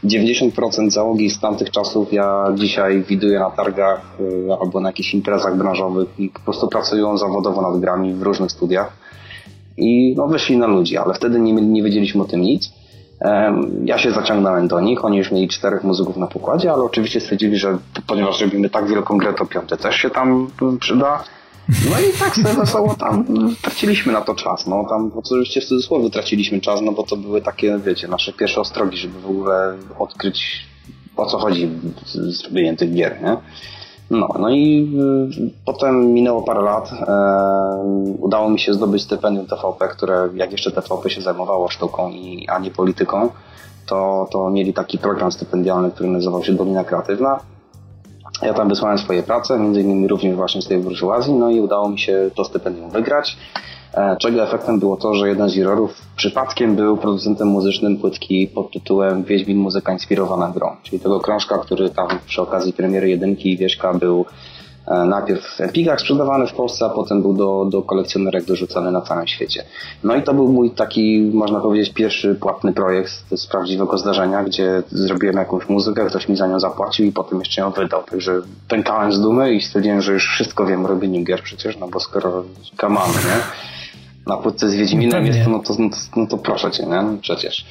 90% 0.03 0.89
załogi 0.89 1.29
z 1.29 1.39
tamtych 1.39 1.71
czasów 1.71 2.13
ja 2.13 2.45
dzisiaj 2.55 3.03
widuję 3.03 3.39
na 3.39 3.51
targach 3.51 4.01
y, 4.19 4.47
albo 4.61 4.79
na 4.79 4.89
jakichś 4.89 5.13
imprezach 5.13 5.57
branżowych 5.57 6.09
i 6.19 6.29
po 6.29 6.39
prostu 6.39 6.67
pracują 6.67 7.17
zawodowo 7.17 7.71
nad 7.71 7.81
grami 7.81 8.13
w 8.13 8.21
różnych 8.21 8.51
studiach 8.51 8.97
i 9.77 10.15
no, 10.17 10.27
wyszli 10.27 10.57
na 10.57 10.67
ludzi, 10.67 10.97
ale 10.97 11.13
wtedy 11.13 11.39
nie, 11.39 11.53
nie 11.53 11.83
wiedzieliśmy 11.83 12.21
o 12.21 12.25
tym 12.25 12.41
nic. 12.41 12.71
Ja 13.83 13.97
się 13.97 14.11
zaciągnąłem 14.11 14.67
do 14.67 14.79
nich, 14.79 15.05
oni 15.05 15.17
już 15.17 15.31
mieli 15.31 15.47
czterech 15.47 15.83
muzyków 15.83 16.17
na 16.17 16.27
pokładzie, 16.27 16.73
ale 16.73 16.83
oczywiście 16.83 17.21
stwierdzili, 17.21 17.57
że 17.57 17.77
ponieważ 18.07 18.41
robimy 18.41 18.69
tak 18.69 18.87
wielką 18.87 19.17
grę, 19.17 19.33
to 19.33 19.45
piąte 19.45 19.77
też 19.77 19.95
się 19.95 20.09
tam 20.09 20.47
przyda. 20.79 21.23
No 21.69 21.99
i 21.99 22.19
tak 22.19 22.35
sobie 22.35 22.53
wesoło 22.53 22.95
tam 22.95 23.25
traciliśmy 23.61 24.13
na 24.13 24.21
to 24.21 24.35
czas. 24.35 24.67
No 24.67 24.85
tam 24.89 25.11
oczywiście 25.15 25.61
w 25.61 25.65
cudzysłowie 25.65 26.09
traciliśmy 26.09 26.61
czas, 26.61 26.81
no 26.81 26.91
bo 26.91 27.03
to 27.03 27.17
były 27.17 27.41
takie, 27.41 27.79
wiecie, 27.85 28.07
nasze 28.07 28.33
pierwsze 28.33 28.61
ostrogi, 28.61 28.97
żeby 28.97 29.19
w 29.19 29.25
ogóle 29.25 29.77
odkryć 29.99 30.65
o 31.17 31.25
co 31.25 31.37
chodzi 31.37 31.69
z 32.05 32.41
zrobieniem 32.41 32.77
tych 32.77 32.93
gier, 32.93 33.21
nie? 33.21 33.37
No, 34.11 34.29
no 34.39 34.49
i 34.49 34.89
y, 35.39 35.51
potem 35.65 36.13
minęło 36.13 36.41
parę 36.41 36.61
lat. 36.61 36.91
Udało 38.19 38.49
mi 38.49 38.59
się 38.59 38.73
zdobyć 38.73 39.01
stypendium 39.03 39.45
TVP, 39.45 39.87
które 39.87 40.29
jak 40.33 40.51
jeszcze 40.51 40.71
TVP 40.71 41.09
się 41.09 41.21
zajmowało 41.21 41.69
sztuką, 41.69 42.09
i, 42.09 42.47
a 42.49 42.59
nie 42.59 42.71
polityką, 42.71 43.29
to, 43.85 44.27
to 44.31 44.49
mieli 44.49 44.73
taki 44.73 44.97
program 44.97 45.31
stypendialny, 45.31 45.91
który 45.91 46.09
nazywał 46.09 46.43
się 46.43 46.53
Dolina 46.53 46.83
Kreatywna. 46.83 47.39
Ja 48.41 48.53
tam 48.53 48.69
wysłałem 48.69 48.97
swoje 48.97 49.23
prace, 49.23 49.59
między 49.59 49.81
innymi 49.81 50.07
również 50.07 50.35
właśnie 50.35 50.61
z 50.61 50.67
tej 50.67 50.77
burżuazji, 50.77 51.33
no 51.33 51.49
i 51.49 51.59
udało 51.59 51.89
mi 51.89 51.99
się 51.99 52.29
to 52.35 52.45
stypendium 52.45 52.89
wygrać. 52.89 53.37
E, 53.93 54.17
czego 54.17 54.43
efektem 54.43 54.79
było 54.79 54.97
to, 54.97 55.13
że 55.13 55.27
jeden 55.27 55.49
z 55.49 55.55
jurorów 55.55 56.01
przypadkiem 56.15 56.75
był 56.75 56.97
producentem 56.97 57.47
muzycznym 57.47 57.97
płytki 57.97 58.47
pod 58.47 58.71
tytułem 58.71 59.23
Wiedźmin 59.23 59.57
muzyka 59.57 59.93
inspirowana 59.93 60.49
grą, 60.49 60.75
czyli 60.83 60.99
tego 60.99 61.19
krążka, 61.19 61.57
który 61.57 61.89
tam 61.89 62.07
przy 62.25 62.41
okazji 62.41 62.73
premiery 62.73 63.09
jedynki 63.09 63.51
i 63.51 63.57
Wieśka 63.57 63.93
był 63.93 64.25
e, 64.87 65.05
najpierw 65.05 65.43
w 65.43 65.61
Empikach 65.61 66.01
sprzedawany 66.01 66.47
w 66.47 66.53
Polsce, 66.53 66.85
a 66.85 66.89
potem 66.89 67.21
był 67.21 67.33
do, 67.33 67.65
do 67.69 67.81
kolekcjonerek 67.81 68.45
dorzucany 68.45 68.91
na 68.91 69.01
całym 69.01 69.27
świecie. 69.27 69.63
No 70.03 70.15
i 70.15 70.23
to 70.23 70.33
był 70.33 70.47
mój 70.47 70.71
taki, 70.71 71.31
można 71.33 71.59
powiedzieć, 71.59 71.93
pierwszy 71.93 72.35
płatny 72.35 72.73
projekt 72.73 73.11
z 73.35 73.47
prawdziwego 73.47 73.97
zdarzenia, 73.97 74.43
gdzie 74.43 74.83
zrobiłem 74.91 75.35
jakąś 75.35 75.69
muzykę, 75.69 76.05
ktoś 76.05 76.29
mi 76.29 76.35
za 76.35 76.47
nią 76.47 76.59
zapłacił 76.59 77.05
i 77.05 77.11
potem 77.11 77.39
jeszcze 77.39 77.61
ją 77.61 77.71
wydał. 77.71 78.03
Także 78.03 78.41
pękałem 78.67 79.13
z 79.13 79.21
dumy 79.21 79.53
i 79.53 79.61
stwierdziłem, 79.61 80.01
że 80.01 80.13
już 80.13 80.27
wszystko 80.27 80.65
wiem 80.65 80.85
o 80.85 80.87
robieniu 80.87 81.23
gier 81.23 81.41
przecież, 81.43 81.77
no 81.77 81.87
bo 81.87 81.99
skoro 81.99 82.43
kamamy, 82.77 83.13
nie? 83.13 83.73
Na 84.27 84.37
płytce 84.37 84.69
z 84.69 84.75
Wiedźminem 84.75 85.25
jest, 85.25 85.39
no 85.47 85.59
to, 85.59 85.73
no 85.79 85.89
to, 85.89 85.95
no 86.15 86.27
to 86.27 86.37
proszę 86.37 86.71
cię, 86.71 86.83
nie? 86.83 87.01
No 87.01 87.17
przecież. 87.21 87.65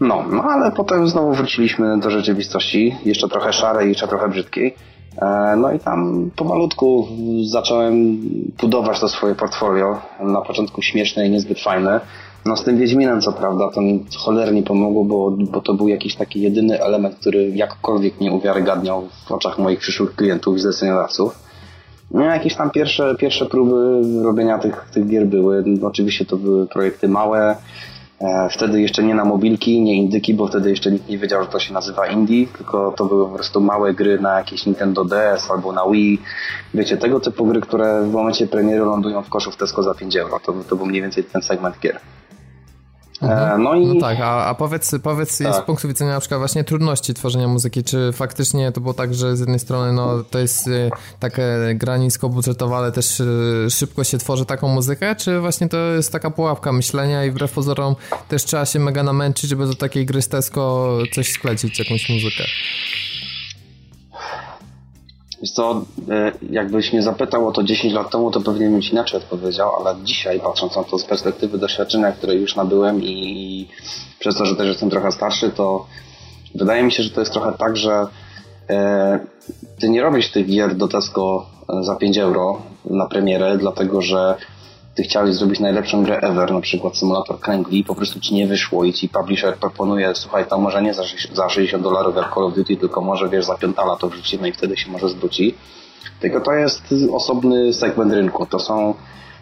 No, 0.00 0.24
no 0.30 0.42
ale 0.42 0.72
potem 0.72 1.08
znowu 1.08 1.32
wróciliśmy 1.32 1.98
do 1.98 2.10
rzeczywistości, 2.10 2.96
jeszcze 3.04 3.28
trochę 3.28 3.52
szarej, 3.52 3.88
jeszcze 3.88 4.08
trochę 4.08 4.28
brzydkiej. 4.28 4.74
E, 5.22 5.56
no 5.56 5.72
i 5.72 5.78
tam 5.78 6.30
pomalutku 6.36 7.08
zacząłem 7.44 8.16
budować 8.60 9.00
to 9.00 9.08
swoje 9.08 9.34
portfolio. 9.34 10.00
Na 10.20 10.40
początku 10.40 10.82
śmieszne 10.82 11.26
i 11.26 11.30
niezbyt 11.30 11.60
fajne. 11.60 12.00
No 12.44 12.56
z 12.56 12.64
tym 12.64 12.78
Wiedźminem 12.78 13.20
co 13.20 13.32
prawda 13.32 13.70
to 13.74 13.80
mi 13.80 14.04
cholernie 14.16 14.62
pomogło, 14.62 15.04
bo, 15.04 15.30
bo 15.30 15.60
to 15.60 15.74
był 15.74 15.88
jakiś 15.88 16.16
taki 16.16 16.40
jedyny 16.40 16.82
element, 16.82 17.14
który 17.14 17.50
jakkolwiek 17.50 18.20
nie 18.20 18.32
uwiarygadniał 18.32 19.08
w 19.26 19.32
oczach 19.32 19.58
moich 19.58 19.78
przyszłych 19.78 20.14
klientów 20.14 20.56
i 20.56 20.60
zleceniodawców. 20.60 21.43
No, 22.14 22.24
jakieś 22.24 22.54
tam 22.54 22.70
pierwsze, 22.70 23.14
pierwsze 23.18 23.46
próby 23.46 24.02
robienia 24.22 24.58
tych, 24.58 24.86
tych 24.92 25.06
gier 25.06 25.26
były. 25.26 25.64
Oczywiście 25.82 26.24
to 26.24 26.36
były 26.36 26.66
projekty 26.66 27.08
małe. 27.08 27.56
E, 28.20 28.48
wtedy 28.50 28.80
jeszcze 28.80 29.02
nie 29.02 29.14
na 29.14 29.24
mobilki, 29.24 29.82
nie 29.82 29.96
indyki, 29.96 30.34
bo 30.34 30.46
wtedy 30.46 30.70
jeszcze 30.70 30.90
nikt 30.90 31.08
nie 31.08 31.18
wiedział, 31.18 31.42
że 31.42 31.48
to 31.48 31.58
się 31.58 31.74
nazywa 31.74 32.06
indie, 32.06 32.46
tylko 32.46 32.92
to 32.96 33.04
były 33.04 33.28
po 33.28 33.34
prostu 33.34 33.60
małe 33.60 33.94
gry 33.94 34.20
na 34.20 34.38
jakieś 34.38 34.66
Nintendo 34.66 35.04
DS 35.04 35.50
albo 35.50 35.72
na 35.72 35.86
Wii. 35.90 36.22
Wiecie, 36.74 36.96
tego 36.96 37.20
typu 37.20 37.46
gry, 37.46 37.60
które 37.60 38.02
w 38.02 38.12
momencie 38.12 38.46
premiery 38.46 38.84
lądują 38.84 39.22
w 39.22 39.28
koszu 39.28 39.50
w 39.50 39.56
Tesco 39.56 39.82
za 39.82 39.94
5 39.94 40.16
euro. 40.16 40.40
To, 40.46 40.54
to 40.68 40.76
był 40.76 40.86
mniej 40.86 41.02
więcej 41.02 41.24
ten 41.24 41.42
segment 41.42 41.78
gier. 41.80 42.00
Mhm. 43.22 43.60
E, 43.60 43.64
no, 43.64 43.74
i... 43.74 43.86
no 43.86 44.00
tak, 44.00 44.20
a, 44.20 44.46
a 44.46 44.54
powiedz, 44.54 44.94
powiedz 45.02 45.38
tak. 45.38 45.54
z 45.54 45.66
punktu 45.66 45.88
widzenia 45.88 46.12
na 46.12 46.20
przykład 46.20 46.40
właśnie 46.40 46.64
trudności 46.64 47.14
tworzenia 47.14 47.48
muzyki, 47.48 47.84
czy 47.84 48.10
faktycznie 48.12 48.72
to 48.72 48.80
było 48.80 48.94
tak, 48.94 49.14
że 49.14 49.36
z 49.36 49.40
jednej 49.40 49.58
strony 49.58 49.92
no, 49.92 50.24
to 50.30 50.38
jest 50.38 50.66
y, 50.66 50.90
takie 51.20 51.42
gra 51.74 51.96
niskobudżetowa, 51.96 52.78
ale 52.78 52.92
też 52.92 53.20
y, 53.20 53.66
szybko 53.70 54.04
się 54.04 54.18
tworzy 54.18 54.46
taką 54.46 54.68
muzykę, 54.68 55.16
czy 55.16 55.40
właśnie 55.40 55.68
to 55.68 55.76
jest 55.76 56.12
taka 56.12 56.30
pułapka 56.30 56.72
myślenia 56.72 57.24
i 57.24 57.30
wbrew 57.30 57.52
pozorom 57.52 57.96
też 58.28 58.44
trzeba 58.44 58.66
się 58.66 58.78
mega 58.78 59.02
namęczyć, 59.02 59.50
żeby 59.50 59.66
do 59.66 59.74
takiej 59.74 60.06
gry 60.06 60.22
z 60.22 60.28
Tesco 60.28 60.88
coś 61.12 61.32
sklecić, 61.32 61.78
jakąś 61.78 62.08
muzykę? 62.08 62.44
Wiesz 65.44 65.52
co, 65.52 65.84
e, 66.10 66.32
jakbyś 66.50 66.92
mnie 66.92 67.02
zapytał 67.02 67.48
o 67.48 67.52
to 67.52 67.62
10 67.62 67.94
lat 67.94 68.10
temu, 68.10 68.30
to 68.30 68.40
pewnie 68.40 68.68
bym 68.68 68.82
ci 68.82 68.92
inaczej 68.92 69.20
odpowiedział, 69.20 69.70
ale 69.76 69.96
dzisiaj, 70.04 70.40
patrząc 70.40 70.76
na 70.76 70.84
to 70.84 70.98
z 70.98 71.04
perspektywy 71.04 71.58
doświadczenia, 71.58 72.12
które 72.12 72.34
już 72.34 72.56
nabyłem 72.56 73.02
i 73.02 73.68
przez 74.18 74.36
to, 74.36 74.46
że 74.46 74.56
też 74.56 74.68
jestem 74.68 74.90
trochę 74.90 75.12
starszy, 75.12 75.50
to 75.50 75.86
wydaje 76.54 76.82
mi 76.82 76.92
się, 76.92 77.02
że 77.02 77.10
to 77.10 77.20
jest 77.20 77.32
trochę 77.32 77.52
tak, 77.52 77.76
że 77.76 78.06
e, 78.70 79.18
ty 79.80 79.88
nie 79.88 80.02
robisz 80.02 80.30
tych 80.30 80.46
gier 80.46 80.76
do 80.76 80.88
Tesco 80.88 81.46
za 81.80 81.96
5 81.96 82.18
euro 82.18 82.62
na 82.84 83.06
premierę, 83.06 83.58
dlatego 83.58 84.02
że 84.02 84.34
ty 84.94 85.02
chciałeś 85.02 85.34
zrobić 85.34 85.60
najlepszą 85.60 86.02
grę 86.02 86.18
ever, 86.18 86.52
na 86.52 86.60
przykład 86.60 86.96
symulator 86.96 87.40
kręgli 87.40 87.78
i 87.78 87.84
po 87.84 87.94
prostu 87.94 88.20
ci 88.20 88.34
nie 88.34 88.46
wyszło 88.46 88.84
i 88.84 88.92
ci 88.92 89.08
publisher 89.08 89.56
proponuje, 89.56 90.14
słuchaj, 90.14 90.46
to 90.46 90.58
może 90.58 90.82
nie 90.82 90.94
za, 90.94 91.02
za 91.32 91.48
60 91.48 91.82
dolarów 91.82 92.16
jak 92.16 92.34
Call 92.34 92.44
of 92.44 92.54
Duty, 92.54 92.76
tylko 92.76 93.00
może 93.00 93.28
wiesz, 93.28 93.44
za 93.44 93.54
piątala 93.54 93.96
to 93.96 94.08
wrzucimy 94.08 94.48
i 94.48 94.52
wtedy 94.52 94.76
się 94.76 94.90
może 94.90 95.08
zwróci. 95.08 95.54
Tylko 96.20 96.40
to 96.40 96.52
jest 96.52 96.94
osobny 97.12 97.72
segment 97.72 98.12
rynku. 98.12 98.46
To 98.46 98.58
są 98.58 98.94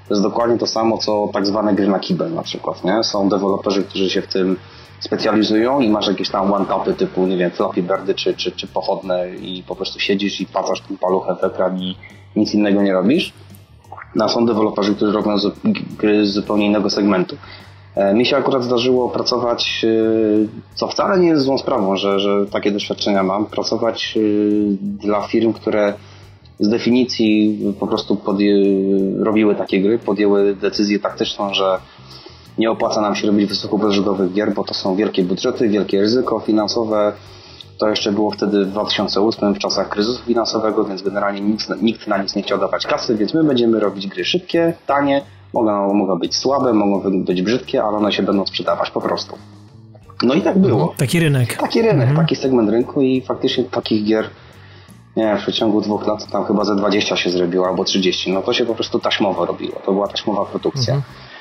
to 0.08 0.14
jest 0.14 0.22
dokładnie 0.22 0.58
to 0.58 0.66
samo, 0.66 0.98
co 0.98 1.28
tak 1.32 1.46
zwane 1.46 1.74
gry 1.74 1.88
na 1.88 1.98
kibel 1.98 2.34
na 2.34 2.42
przykład, 2.42 2.84
nie? 2.84 3.04
Są 3.04 3.28
deweloperzy, 3.28 3.84
którzy 3.84 4.10
się 4.10 4.22
w 4.22 4.26
tym 4.26 4.56
specjalizują 5.00 5.80
i 5.80 5.88
masz 5.88 6.08
jakieś 6.08 6.30
tam 6.30 6.52
one-topy 6.52 6.94
typu, 6.94 7.26
nie 7.26 7.36
wiem, 7.36 7.50
Flappy 7.50 7.82
Birdy 7.82 8.14
czy, 8.14 8.34
czy, 8.34 8.52
czy 8.52 8.66
pochodne 8.66 9.30
i 9.30 9.62
po 9.62 9.76
prostu 9.76 10.00
siedzisz 10.00 10.40
i 10.40 10.46
pacasz 10.46 10.80
tym 10.80 10.98
paluchem 10.98 11.36
w 11.36 11.44
ekran 11.44 11.78
i 11.78 11.96
nic 12.36 12.54
innego 12.54 12.82
nie 12.82 12.92
robisz. 12.92 13.32
No, 14.14 14.28
są 14.28 14.46
deweloperzy, 14.46 14.94
którzy 14.94 15.12
robią 15.12 15.36
gry 15.98 16.26
z 16.26 16.32
zupełnie 16.32 16.66
innego 16.66 16.90
segmentu. 16.90 17.36
E, 17.94 18.14
mi 18.14 18.26
się 18.26 18.36
akurat 18.36 18.64
zdarzyło 18.64 19.08
pracować, 19.08 19.84
e, 19.84 20.74
co 20.74 20.88
wcale 20.88 21.18
nie 21.20 21.28
jest 21.28 21.42
złą 21.42 21.58
sprawą, 21.58 21.96
że, 21.96 22.20
że 22.20 22.46
takie 22.46 22.70
doświadczenia 22.70 23.22
mam, 23.22 23.46
pracować 23.46 24.14
e, 24.16 24.20
dla 24.78 25.22
firm, 25.22 25.52
które 25.52 25.94
z 26.60 26.68
definicji 26.68 27.58
po 27.80 27.86
prostu 27.86 28.14
podję- 28.14 29.22
robiły 29.22 29.54
takie 29.54 29.80
gry, 29.80 29.98
podjęły 29.98 30.56
decyzję 30.56 30.98
taktyczną, 30.98 31.54
że 31.54 31.78
nie 32.58 32.70
opłaca 32.70 33.00
nam 33.00 33.14
się 33.14 33.26
robić 33.26 33.48
wysokobudżetowych 33.48 34.32
gier, 34.32 34.54
bo 34.54 34.64
to 34.64 34.74
są 34.74 34.96
wielkie 34.96 35.22
budżety, 35.22 35.68
wielkie 35.68 36.00
ryzyko 36.00 36.40
finansowe, 36.40 37.12
to 37.82 37.88
jeszcze 37.88 38.12
było 38.12 38.30
wtedy 38.30 38.64
w 38.64 38.70
2008 38.70 39.54
w 39.54 39.58
czasach 39.58 39.88
kryzysu 39.88 40.22
finansowego, 40.24 40.84
więc 40.84 41.02
generalnie 41.02 41.40
nikt, 41.40 41.82
nikt 41.82 42.06
na 42.06 42.22
nic 42.22 42.36
nie 42.36 42.42
chciał 42.42 42.58
dawać 42.58 42.86
kasy, 42.86 43.16
więc 43.16 43.34
my 43.34 43.44
będziemy 43.44 43.80
robić 43.80 44.06
gry 44.06 44.24
szybkie, 44.24 44.74
tanie, 44.86 45.22
mogą, 45.52 45.94
mogą 45.94 46.18
być 46.18 46.36
słabe, 46.36 46.72
mogą 46.72 47.24
być 47.24 47.42
brzydkie, 47.42 47.82
ale 47.82 47.96
one 47.96 48.12
się 48.12 48.22
będą 48.22 48.46
sprzedawać 48.46 48.90
po 48.90 49.00
prostu. 49.00 49.38
No 50.22 50.34
i 50.34 50.42
tak 50.42 50.58
było. 50.58 50.94
Taki 50.96 51.20
rynek. 51.20 51.56
Taki 51.56 51.82
rynek, 51.82 52.08
mhm. 52.08 52.16
taki 52.16 52.36
segment 52.36 52.70
rynku 52.70 53.02
i 53.02 53.20
faktycznie 53.20 53.64
takich 53.64 54.04
gier 54.04 54.30
nie 55.16 55.24
wiem, 55.24 55.38
w 55.38 55.42
przeciągu 55.42 55.80
dwóch 55.80 56.06
lat 56.06 56.26
tam 56.26 56.44
chyba 56.44 56.64
ze 56.64 56.76
20 56.76 57.16
się 57.16 57.30
zrobiło, 57.30 57.68
albo 57.68 57.84
30. 57.84 58.32
No 58.32 58.42
to 58.42 58.52
się 58.52 58.66
po 58.66 58.74
prostu 58.74 58.98
taśmowo 58.98 59.46
robiło. 59.46 59.80
To 59.86 59.92
była 59.92 60.08
taśmowa 60.08 60.44
produkcja. 60.44 60.94
Mhm. 60.94 61.31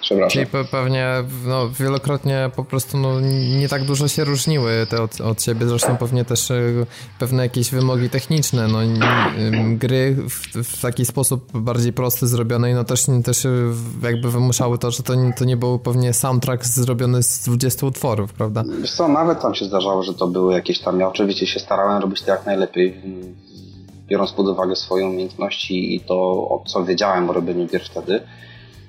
Przepraszam. 0.00 0.30
Czyli 0.30 0.46
pe 0.46 0.64
pewnie 0.64 1.08
no, 1.46 1.68
wielokrotnie 1.68 2.50
po 2.56 2.64
prostu 2.64 2.98
no, 2.98 3.20
nie 3.58 3.68
tak 3.68 3.84
dużo 3.84 4.08
się 4.08 4.24
różniły 4.24 4.86
te 4.90 5.02
od, 5.02 5.20
od 5.20 5.42
siebie. 5.42 5.66
Zresztą 5.66 5.96
pewnie 5.96 6.24
też 6.24 6.50
e, 6.50 6.62
pewne 7.18 7.42
jakieś 7.42 7.70
wymogi 7.70 8.10
techniczne. 8.10 8.68
No, 8.68 8.78
gry 9.76 10.16
w, 10.28 10.64
w 10.64 10.80
taki 10.80 11.04
sposób 11.04 11.58
bardziej 11.58 11.92
prosty 11.92 12.26
zrobione 12.26 12.74
no 12.74 12.84
też, 12.84 13.06
też 13.24 13.46
jakby 14.02 14.30
wymuszały 14.30 14.78
to, 14.78 14.90
że 14.90 15.02
to, 15.02 15.14
to 15.38 15.44
nie 15.44 15.56
był 15.56 15.78
pewnie 15.78 16.12
soundtrack 16.12 16.64
zrobiony 16.64 17.22
z 17.22 17.44
20 17.44 17.86
utworów, 17.86 18.32
prawda? 18.32 18.64
Wiesz 18.80 18.92
co, 18.92 19.08
nawet 19.08 19.40
tam 19.40 19.54
się 19.54 19.64
zdarzało, 19.64 20.02
że 20.02 20.14
to 20.14 20.26
były 20.26 20.54
jakieś 20.54 20.80
tam, 20.80 21.00
ja 21.00 21.08
oczywiście 21.08 21.46
się 21.46 21.60
starałem 21.60 22.02
robić 22.02 22.22
to 22.22 22.30
jak 22.30 22.46
najlepiej, 22.46 23.02
biorąc 24.06 24.32
pod 24.32 24.48
uwagę 24.48 24.76
swoje 24.76 25.06
umiejętności 25.06 25.94
i 25.96 26.00
to, 26.00 26.14
o 26.32 26.64
co 26.66 26.84
wiedziałem 26.84 27.30
o 27.30 27.32
robieniu 27.32 27.66
gier 27.66 27.84
wtedy. 27.84 28.20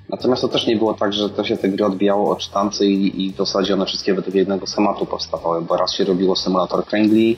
Natomiast 0.08 0.42
to 0.42 0.48
też 0.48 0.66
nie 0.66 0.76
było 0.76 0.94
tak, 0.94 1.12
że 1.12 1.30
to 1.30 1.44
się 1.44 1.56
te 1.56 1.68
gry 1.68 1.86
odbijało 1.86 2.30
od 2.30 2.42
sztancy 2.42 2.86
i, 2.86 3.24
i 3.24 3.32
w 3.32 3.36
zasadzie 3.36 3.74
one 3.74 3.86
wszystkie 3.86 4.14
według 4.14 4.34
jednego 4.34 4.66
schematu 4.66 5.06
powstawały, 5.06 5.62
bo 5.62 5.76
raz 5.76 5.92
się 5.94 6.04
robiło 6.04 6.36
symulator 6.36 6.84
kręgli, 6.84 7.36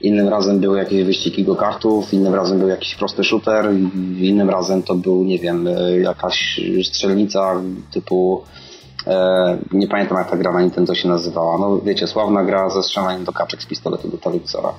innym 0.00 0.28
razem 0.28 0.60
były 0.60 0.78
jakieś 0.78 1.04
wyścigi 1.04 1.44
go 1.44 1.56
kartów, 1.56 2.14
innym 2.14 2.34
razem 2.34 2.58
był 2.58 2.68
jakiś 2.68 2.94
prosty 2.94 3.24
shooter, 3.24 3.70
innym 4.18 4.50
razem 4.50 4.82
to 4.82 4.94
był, 4.94 5.24
nie 5.24 5.38
wiem, 5.38 5.66
e, 5.66 5.98
jakaś 5.98 6.60
strzelnica 6.84 7.60
typu 7.92 8.42
e, 9.06 9.58
nie 9.72 9.88
pamiętam 9.88 10.18
jak 10.18 10.30
ta 10.30 10.36
gra 10.36 10.52
na 10.52 10.60
Nintendo 10.60 10.94
się 10.94 11.08
nazywała. 11.08 11.58
No 11.58 11.78
wiecie, 11.78 12.06
sławna 12.06 12.44
gra 12.44 12.70
ze 12.70 12.82
strzelaniem 12.82 13.24
do 13.24 13.32
kaczek 13.32 13.62
z 13.62 13.66
pistoletu 13.66 14.08
do 14.08 14.18
telewizora. 14.18 14.72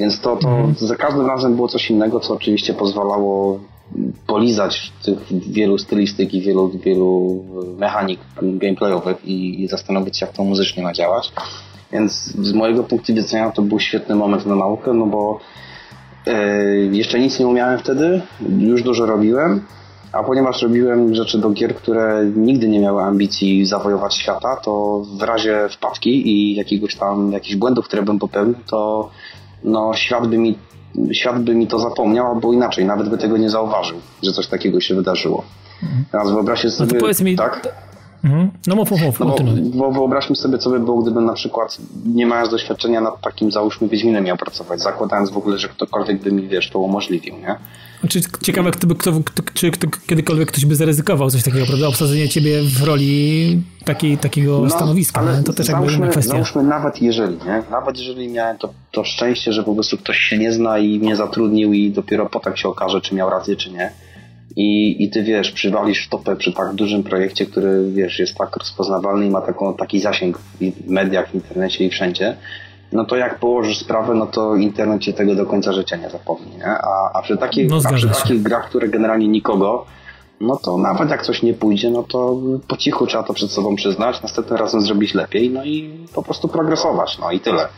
Więc 0.00 0.20
to, 0.20 0.36
to 0.36 0.48
mhm. 0.48 0.74
za 0.74 0.96
każdym 0.96 1.26
razem 1.26 1.56
było 1.56 1.68
coś 1.68 1.90
innego, 1.90 2.20
co 2.20 2.34
oczywiście 2.34 2.74
pozwalało 2.74 3.60
polizać 4.26 4.92
tych 5.02 5.18
wielu 5.50 5.78
stylistyk 5.78 6.34
i 6.34 6.40
wielu, 6.40 6.68
wielu 6.68 7.44
mechanik 7.78 8.20
gameplayowych 8.42 9.24
i, 9.24 9.62
i 9.62 9.68
zastanowić 9.68 10.18
się, 10.18 10.26
jak 10.26 10.34
to 10.34 10.44
muzycznie 10.44 10.82
ma 10.82 10.92
działać. 10.92 11.32
Więc 11.92 12.12
z 12.24 12.52
mojego 12.52 12.84
punktu 12.84 13.14
widzenia 13.14 13.50
to 13.50 13.62
był 13.62 13.80
świetny 13.80 14.14
moment 14.14 14.46
na 14.46 14.54
naukę, 14.54 14.92
no 14.92 15.06
bo 15.06 15.40
e, 16.26 16.66
jeszcze 16.76 17.18
nic 17.18 17.38
nie 17.38 17.46
umiałem 17.46 17.78
wtedy, 17.78 18.22
już 18.58 18.82
dużo 18.82 19.06
robiłem, 19.06 19.60
a 20.12 20.22
ponieważ 20.22 20.62
robiłem 20.62 21.14
rzeczy 21.14 21.38
do 21.38 21.50
gier, 21.50 21.74
które 21.74 22.30
nigdy 22.36 22.68
nie 22.68 22.80
miały 22.80 23.02
ambicji 23.02 23.66
zawojować 23.66 24.14
świata, 24.14 24.56
to 24.56 25.02
w 25.18 25.22
razie 25.22 25.68
wpadki 25.70 26.28
i 26.28 26.54
jakiegoś 26.54 26.94
tam, 26.94 27.32
jakichś 27.32 27.56
błędów, 27.56 27.84
które 27.84 28.02
bym 28.02 28.18
popełnił, 28.18 28.56
to 28.70 29.10
no, 29.64 29.94
świat 29.94 30.26
by 30.26 30.38
mi 30.38 30.58
świat 31.12 31.42
by 31.42 31.54
mi 31.54 31.66
to 31.66 31.78
zapomniał, 31.78 32.26
albo 32.26 32.52
inaczej, 32.52 32.84
nawet 32.84 33.08
by 33.08 33.18
tego 33.18 33.36
nie 33.36 33.50
zauważył, 33.50 33.98
że 34.22 34.32
coś 34.32 34.46
takiego 34.46 34.80
się 34.80 34.94
wydarzyło. 34.94 35.44
Mhm. 35.82 36.04
Teraz 36.12 36.30
wyobraźcie 36.30 36.70
sobie... 36.70 36.94
No 36.94 37.00
powiedz 37.00 37.20
mi, 37.20 37.36
tak? 37.36 37.68
Mhm. 38.24 38.50
No 38.66 38.74
mów, 38.74 38.90
mów, 38.90 39.00
mów. 39.02 39.20
No 39.20 39.26
bo, 39.26 39.78
bo 39.78 39.92
wyobraźmy 39.92 40.36
sobie, 40.36 40.58
co 40.58 40.70
by 40.70 40.80
było, 40.80 41.02
gdybym 41.02 41.24
na 41.24 41.32
przykład, 41.32 41.78
nie 42.06 42.26
mając 42.26 42.50
doświadczenia 42.50 43.00
nad 43.00 43.20
takim, 43.20 43.50
załóżmy, 43.50 43.88
Wiedźminem 43.88 44.24
miał 44.24 44.36
pracować, 44.36 44.80
zakładając 44.80 45.30
w 45.30 45.36
ogóle, 45.36 45.58
że 45.58 45.68
ktokolwiek 45.68 46.22
by 46.22 46.32
mi, 46.32 46.48
wiesz, 46.48 46.70
to 46.70 46.78
umożliwił, 46.78 47.34
nie? 47.36 47.56
Czy 48.08 48.20
ciekawe, 48.42 48.70
kto 48.70 48.86
by, 48.86 48.94
kto, 48.94 49.12
kto, 49.24 49.42
czy 49.54 49.70
kto, 49.70 49.86
kiedykolwiek 50.06 50.48
ktoś 50.48 50.66
by 50.66 50.76
zaryzykował 50.76 51.30
coś 51.30 51.42
takiego, 51.42 51.66
prawda? 51.66 51.88
Obsadzenie 51.88 52.28
ciebie 52.28 52.62
w 52.62 52.82
roli 52.82 53.62
takiej, 53.84 54.18
takiego 54.18 54.60
no, 54.60 54.70
stanowiska. 54.70 55.20
Ale 55.20 55.42
to 55.42 55.52
też 55.52 55.66
załóżmy, 55.66 55.90
jakby 55.90 56.04
inna 56.04 56.12
kwestia. 56.12 56.32
Załóżmy 56.32 56.62
nawet 56.62 57.02
jeżeli, 57.02 57.36
nie? 57.36 57.62
Nawet 57.70 57.98
jeżeli 57.98 58.28
miałem 58.28 58.58
to, 58.58 58.68
to 58.98 59.04
szczęście, 59.04 59.52
że 59.52 59.62
po 59.62 59.74
prostu 59.74 59.98
ktoś 59.98 60.18
się 60.18 60.38
nie 60.38 60.52
zna 60.52 60.78
i 60.78 60.98
mnie 60.98 61.16
zatrudnił 61.16 61.72
i 61.72 61.90
dopiero 61.90 62.26
potem 62.26 62.56
się 62.56 62.68
okaże, 62.68 63.00
czy 63.00 63.14
miał 63.14 63.30
rację, 63.30 63.56
czy 63.56 63.70
nie 63.70 63.92
i, 64.56 65.04
i 65.04 65.10
ty 65.10 65.22
wiesz, 65.22 65.52
przywalisz 65.52 66.06
w 66.06 66.08
topę 66.08 66.36
przy 66.36 66.52
tak 66.52 66.74
dużym 66.74 67.02
projekcie, 67.02 67.46
który 67.46 67.90
wiesz, 67.92 68.18
jest 68.18 68.34
tak 68.34 68.56
rozpoznawalny 68.56 69.26
i 69.26 69.30
ma 69.30 69.40
taką, 69.40 69.74
taki 69.74 70.00
zasięg 70.00 70.38
w 70.38 70.90
mediach, 70.90 71.30
w 71.30 71.34
internecie 71.34 71.84
i 71.84 71.90
wszędzie, 71.90 72.36
no 72.92 73.04
to 73.04 73.16
jak 73.16 73.38
położysz 73.38 73.78
sprawę, 73.78 74.14
no 74.14 74.26
to 74.26 74.56
internet 74.56 75.02
cię 75.02 75.12
tego 75.12 75.34
do 75.34 75.46
końca 75.46 75.72
życia 75.72 75.96
nie 75.96 76.10
zapomni, 76.10 76.56
nie? 76.56 76.66
A, 76.66 77.10
a 77.14 77.22
przy, 77.22 77.36
takich, 77.36 77.70
no, 77.70 77.80
a 77.84 77.92
przy 77.92 78.08
takich 78.08 78.42
grach, 78.42 78.68
które 78.68 78.88
generalnie 78.88 79.28
nikogo, 79.28 79.86
no 80.40 80.56
to 80.56 80.78
nawet 80.78 81.10
jak 81.10 81.22
coś 81.22 81.42
nie 81.42 81.54
pójdzie, 81.54 81.90
no 81.90 82.02
to 82.02 82.36
po 82.68 82.76
cichu 82.76 83.06
trzeba 83.06 83.22
to 83.22 83.34
przed 83.34 83.50
sobą 83.50 83.76
przyznać, 83.76 84.22
następnym 84.22 84.58
razem 84.58 84.80
zrobić 84.80 85.14
lepiej, 85.14 85.50
no 85.50 85.64
i 85.64 86.06
po 86.14 86.22
prostu 86.22 86.48
progresować, 86.48 87.18
no 87.18 87.30
i 87.30 87.40
tyle. 87.40 87.68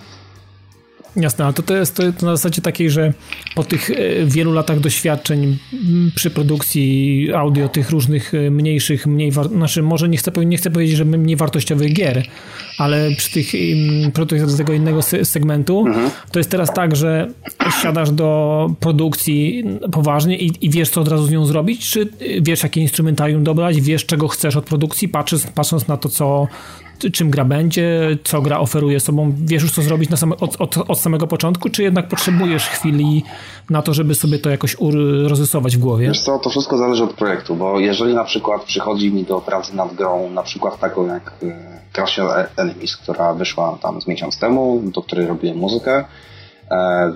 Jasne, 1.17 1.45
ale 1.45 1.55
to, 1.55 1.63
to 1.63 1.77
jest 1.77 1.97
to, 1.97 2.03
to 2.13 2.27
na 2.27 2.37
zasadzie 2.37 2.63
takiej, 2.63 2.91
że 2.91 3.13
po 3.55 3.65
tych 3.65 3.91
e, 3.91 3.95
wielu 4.27 4.53
latach 4.53 4.81
doświadczeń 4.81 5.59
przy 6.15 6.31
produkcji 6.31 7.29
audio 7.35 7.69
tych 7.69 7.91
różnych 7.91 8.35
e, 8.35 8.51
mniejszych, 8.51 9.07
mniej 9.07 9.33
znaczy 9.33 9.83
może 9.83 10.09
nie 10.09 10.17
chcę, 10.17 10.33
nie 10.47 10.57
chcę 10.57 10.71
powiedzieć, 10.71 10.97
że 10.97 11.05
mniej 11.05 11.37
wartościowych 11.37 11.93
gier, 11.93 12.23
ale 12.79 13.11
przy 13.17 13.33
tych 13.33 13.53
produktach 14.15 14.51
z 14.51 14.57
tego 14.57 14.73
innego 14.73 15.03
segmentu, 15.03 15.87
mhm. 15.87 16.11
to 16.33 16.39
jest 16.39 16.51
teraz 16.51 16.75
tak, 16.75 16.97
że 16.97 17.29
siadasz 17.83 18.11
do 18.11 18.71
produkcji 18.81 19.65
poważnie 19.93 20.39
i, 20.39 20.67
i, 20.67 20.71
wiesz, 20.71 20.91
co 20.91 21.01
od 21.01 21.09
razu 21.09 21.27
z 21.27 21.31
nią 21.31 21.47
zrobić, 21.47 21.91
czy 21.91 22.09
wiesz, 22.41 22.63
jakie 22.63 22.81
instrumentarium 22.81 23.45
dobrać, 23.45 23.81
wiesz, 23.81 24.07
czego 24.07 24.29
chcesz 24.29 24.57
od 24.57 24.65
produkcji, 24.65 25.09
patrząc, 25.09 25.47
patrząc 25.47 25.89
na 25.89 25.97
to, 25.97 26.09
co, 26.09 26.49
czym 27.13 27.31
gra 27.31 27.45
będzie, 27.45 28.17
co 28.25 28.43
gra 28.43 28.59
oferuje 28.59 29.01
sobą, 29.01 29.33
wiesz 29.45 29.63
już 29.63 29.73
co 29.73 29.83
zrobić 29.83 30.19
same, 30.19 30.37
od, 30.37 30.61
od, 30.61 30.77
od, 30.77 31.01
samego 31.01 31.27
początku, 31.27 31.71
czy 31.71 31.83
jednak 31.83 32.09
potrzebujesz 32.09 32.69
chwili 32.69 33.25
na 33.71 33.83
to, 33.83 33.95
żeby 33.95 34.15
sobie 34.15 34.39
to 34.39 34.51
jakoś 34.51 34.77
rozrysować 35.27 35.77
w 35.77 35.81
głowie? 35.81 36.09
Wiesz 36.09 36.21
co, 36.21 36.39
to 36.39 36.51
wszystko 36.51 36.79
zależy 36.79 37.05
od 37.05 37.13
projektu, 37.13 37.57
bo 37.57 37.81
jeżeli 37.81 38.15
na 38.15 38.25
przykład 38.25 38.65
przychodzi 38.65 39.13
mi 39.13 39.25
do 39.25 39.41
pracy 39.41 39.77
nad 39.77 39.95
grą, 39.95 40.31
na 40.31 40.43
przykład 40.43 40.79
taką 40.79 41.07
jak 41.07 41.33
e, 41.43 41.81
Crash 41.93 42.21
Enemies, 42.57 42.97
która 42.97 43.35
wyszła 43.35 43.79
tam 43.83 44.01
z 44.01 44.07
miesiąc 44.07 44.39
temu, 44.39 44.83
do 44.95 45.03
której 45.03 45.27
robiłem 45.27 45.57
muzykę, 45.57 46.05
e, 46.71 47.13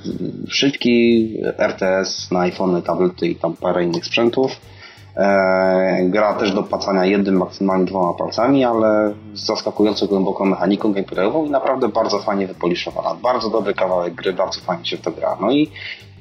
szybki 0.48 1.28
RTS 1.58 2.30
na 2.30 2.40
iPhone, 2.40 2.82
tablety 2.82 3.28
i 3.28 3.36
tam 3.36 3.56
parę 3.56 3.84
innych 3.84 4.06
sprzętów, 4.06 4.50
E, 4.50 4.74
gra 6.04 6.34
też 6.34 6.52
do 6.52 6.62
płacania 6.62 7.04
jednym, 7.04 7.36
maksymalnie 7.36 7.84
dwoma 7.84 8.18
palcami, 8.18 8.64
ale 8.64 9.14
z 9.34 9.46
zaskakująco 9.46 10.06
głęboką 10.06 10.44
mechaniką 10.44 10.92
gameplayową 10.92 11.44
i 11.44 11.50
naprawdę 11.50 11.88
bardzo 11.88 12.18
fajnie 12.18 12.46
wypoliszowana. 12.46 13.14
Bardzo 13.22 13.50
dobry 13.50 13.74
kawałek 13.74 14.14
gry, 14.14 14.32
bardzo 14.32 14.60
fajnie 14.60 14.84
się 14.84 14.96
w 14.96 15.00
to 15.00 15.10
gra. 15.10 15.36
No 15.40 15.52
i 15.52 15.70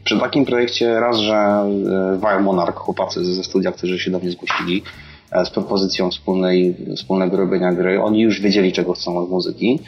przy 0.04 0.20
takim 0.20 0.46
projekcie 0.46 1.00
raz, 1.00 1.18
że 1.18 1.66
Wild 2.14 2.40
e, 2.40 2.40
Monarch, 2.40 2.78
chłopacy 2.78 3.26
ze 3.26 3.44
studia, 3.44 3.72
którzy 3.72 4.00
się 4.00 4.12
do 4.12 4.20
mnie 4.20 4.32
zgłosili 4.32 4.84
e, 5.32 5.46
z 5.46 5.50
propozycją 5.50 6.12
wspólnej, 6.12 6.76
wspólnego 6.98 7.38
robienia 7.38 7.74
gry, 7.74 8.02
oni 8.02 8.22
już 8.22 8.42
wiedzieli, 8.42 8.72
czego 8.72 8.94
chcą 8.94 9.18
od 9.18 9.30
muzyki 9.30 9.80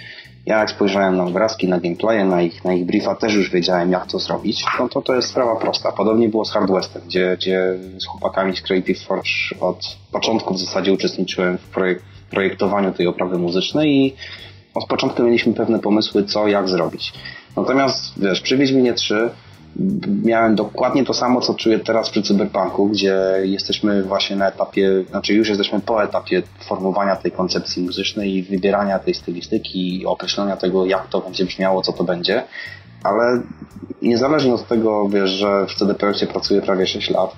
ja 0.45 0.59
jak 0.59 0.69
spojrzałem 0.69 1.17
na 1.17 1.23
obrazki, 1.23 1.67
na 1.67 1.79
gameplaye, 1.79 2.25
na 2.25 2.41
ich, 2.41 2.65
na 2.65 2.73
ich 2.73 2.85
briefa, 2.85 3.15
też 3.15 3.33
już 3.33 3.51
wiedziałem 3.51 3.91
jak 3.91 4.05
to 4.05 4.19
zrobić. 4.19 4.65
No 4.79 4.89
to 4.89 5.01
to 5.01 5.15
jest 5.15 5.29
sprawa 5.29 5.55
prosta. 5.55 5.91
Podobnie 5.91 6.29
było 6.29 6.45
z 6.45 6.51
Hard 6.51 6.71
Westem, 6.71 7.01
gdzie, 7.05 7.37
gdzie 7.37 7.73
z 7.99 8.05
chłopakami 8.05 8.57
z 8.57 8.61
Creative 8.61 9.03
Forge 9.03 9.29
od 9.59 9.97
początku 10.11 10.53
w 10.53 10.59
zasadzie 10.59 10.93
uczestniczyłem 10.93 11.57
w, 11.57 11.61
projek 11.61 12.01
projektowaniu 12.29 12.93
tej 12.93 13.07
oprawy 13.07 13.37
muzycznej 13.37 13.89
i 13.95 14.15
od 14.73 14.85
początku 14.85 15.23
mieliśmy 15.23 15.53
pewne 15.53 15.79
pomysły, 15.79 16.23
co, 16.23 16.47
jak 16.47 16.69
zrobić. 16.69 17.13
Natomiast, 17.57 18.13
wiesz, 18.17 18.41
przy 18.41 18.57
Wiedźminie 18.57 18.93
3 18.93 19.29
miałem 20.23 20.55
dokładnie 20.55 21.05
to 21.05 21.13
samo, 21.13 21.41
co 21.41 21.53
czuję 21.53 21.79
teraz 21.79 22.09
przy 22.09 22.21
Cyberpunku, 22.21 22.87
gdzie 22.87 23.17
jesteśmy 23.43 24.03
właśnie 24.03 24.35
na 24.35 24.47
etapie, 24.47 25.03
znaczy 25.09 25.33
już 25.33 25.49
jesteśmy 25.49 25.79
po 25.79 26.03
etapie 26.03 26.43
formowania 26.67 27.15
tej 27.15 27.31
koncepcji 27.31 27.83
muzycznej 27.83 28.35
i 28.35 28.43
wybierania 28.43 28.99
tej 28.99 29.13
stylistyki 29.13 30.01
i 30.01 30.05
określenia 30.05 30.57
tego, 30.57 30.85
jak 30.85 31.07
to 31.07 31.21
będzie 31.21 31.45
brzmiało, 31.45 31.81
co 31.81 31.93
to 31.93 32.03
będzie. 32.03 32.43
Ale 33.03 33.41
niezależnie 34.01 34.53
od 34.53 34.67
tego, 34.67 35.09
wiesz, 35.09 35.29
że 35.29 35.65
w 35.65 35.75
CD 35.75 35.95
Projekcie 35.95 36.27
pracuję 36.27 36.61
prawie 36.61 36.87
6 36.87 37.09
lat, 37.09 37.35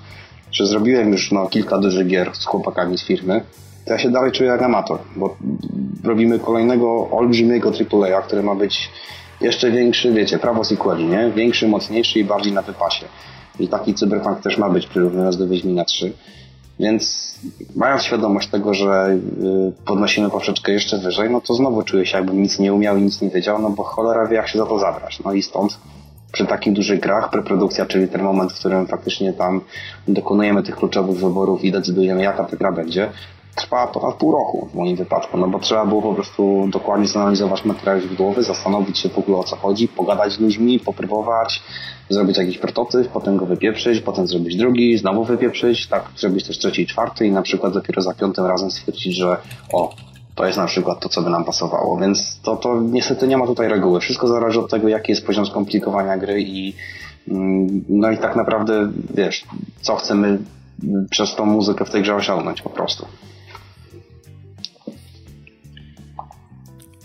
że 0.52 0.66
zrobiłem 0.66 1.12
już 1.12 1.32
no, 1.32 1.46
kilka 1.46 1.78
dużych 1.78 2.06
gier 2.06 2.30
z 2.34 2.44
chłopakami 2.44 2.98
z 2.98 3.04
firmy, 3.04 3.40
to 3.84 3.92
ja 3.92 3.98
się 3.98 4.10
dalej 4.10 4.32
czuję 4.32 4.50
jak 4.50 4.62
amator, 4.62 4.98
bo 5.16 5.36
robimy 6.04 6.38
kolejnego 6.38 7.10
olbrzymiego 7.10 7.72
AAA, 7.92 8.22
który 8.22 8.42
ma 8.42 8.54
być 8.54 8.90
jeszcze 9.40 9.70
większy, 9.70 10.12
wiecie, 10.12 10.38
prawo 10.38 10.64
sequeli, 10.64 11.04
nie? 11.04 11.30
Większy, 11.30 11.68
mocniejszy 11.68 12.18
i 12.18 12.24
bardziej 12.24 12.52
na 12.52 12.62
wypasie. 12.62 13.06
I 13.60 13.68
taki 13.68 13.94
cyberpunk 13.94 14.40
też 14.40 14.58
ma 14.58 14.70
być 14.70 14.86
przyrównany 14.86 15.36
do 15.36 15.48
Wiedźmina 15.48 15.84
3. 15.84 16.12
Więc 16.80 17.34
mając 17.76 18.02
świadomość 18.02 18.48
tego, 18.48 18.74
że 18.74 19.08
y, 19.08 19.86
podnosimy 19.86 20.30
poprzeczkę 20.30 20.72
jeszcze 20.72 20.98
wyżej, 20.98 21.30
no 21.30 21.40
to 21.40 21.54
znowu 21.54 21.82
czuję 21.82 22.06
się 22.06 22.16
jakbym 22.16 22.42
nic 22.42 22.58
nie 22.58 22.74
umiał 22.74 22.96
i 22.96 23.02
nic 23.02 23.20
nie 23.20 23.30
wiedział, 23.30 23.58
no 23.58 23.70
bo 23.70 23.84
cholera 23.84 24.26
wie 24.26 24.36
jak 24.36 24.48
się 24.48 24.58
za 24.58 24.66
to 24.66 24.78
zabrać. 24.78 25.20
No 25.24 25.32
i 25.32 25.42
stąd 25.42 25.78
przy 26.32 26.46
takich 26.46 26.72
dużych 26.72 27.00
grach 27.00 27.30
preprodukcja, 27.30 27.86
czyli 27.86 28.08
ten 28.08 28.22
moment, 28.22 28.52
w 28.52 28.58
którym 28.58 28.86
faktycznie 28.86 29.32
tam 29.32 29.60
dokonujemy 30.08 30.62
tych 30.62 30.76
kluczowych 30.76 31.16
wyborów 31.16 31.64
i 31.64 31.72
decydujemy 31.72 32.22
jaka 32.22 32.44
ta 32.44 32.56
gra 32.56 32.72
będzie, 32.72 33.10
trwa 33.58 33.86
ponad 33.86 34.14
pół 34.14 34.32
roku 34.32 34.68
w 34.72 34.74
moim 34.74 34.96
wypadku, 34.96 35.38
no 35.38 35.48
bo 35.48 35.58
trzeba 35.58 35.86
było 35.86 36.02
po 36.02 36.14
prostu 36.14 36.68
dokładnie 36.68 37.08
zanalizować 37.08 37.64
materiał 37.64 38.00
źródłowy, 38.00 38.42
zastanowić 38.42 38.98
się 38.98 39.08
w 39.08 39.18
ogóle 39.18 39.38
o 39.38 39.44
co 39.44 39.56
chodzi, 39.56 39.88
pogadać 39.88 40.32
z 40.32 40.40
ludźmi, 40.40 40.80
popróbować, 40.80 41.62
zrobić 42.08 42.38
jakiś 42.38 42.58
prototyp, 42.58 43.08
potem 43.08 43.36
go 43.36 43.46
wypieprzyć, 43.46 44.00
potem 44.00 44.26
zrobić 44.26 44.56
drugi, 44.56 44.98
znowu 44.98 45.24
wypieprzyć, 45.24 45.86
tak 45.86 46.04
zrobić 46.16 46.46
też 46.46 46.58
trzeci 46.58 46.82
i 46.82 46.86
czwarty 46.86 47.26
i 47.26 47.32
na 47.32 47.42
przykład 47.42 47.72
dopiero 47.72 48.02
za 48.02 48.14
piątym 48.14 48.46
razem 48.46 48.70
stwierdzić, 48.70 49.16
że 49.16 49.36
o, 49.72 49.94
to 50.34 50.46
jest 50.46 50.58
na 50.58 50.66
przykład 50.66 51.00
to, 51.00 51.08
co 51.08 51.22
by 51.22 51.30
nam 51.30 51.44
pasowało, 51.44 51.96
więc 51.96 52.40
to, 52.42 52.56
to 52.56 52.80
niestety 52.80 53.28
nie 53.28 53.36
ma 53.36 53.46
tutaj 53.46 53.68
reguły. 53.68 54.00
Wszystko 54.00 54.28
zależy 54.28 54.60
od 54.60 54.70
tego, 54.70 54.88
jaki 54.88 55.12
jest 55.12 55.26
poziom 55.26 55.46
skomplikowania 55.46 56.18
gry 56.18 56.42
i 56.42 56.74
mm, 57.28 57.84
no 57.88 58.10
i 58.10 58.18
tak 58.18 58.36
naprawdę, 58.36 58.92
wiesz, 59.14 59.44
co 59.80 59.96
chcemy 59.96 60.38
przez 61.10 61.34
tą 61.34 61.46
muzykę 61.46 61.84
w 61.84 61.90
tej 61.90 62.02
grze 62.02 62.14
osiągnąć 62.14 62.62
po 62.62 62.70
prostu. 62.70 63.06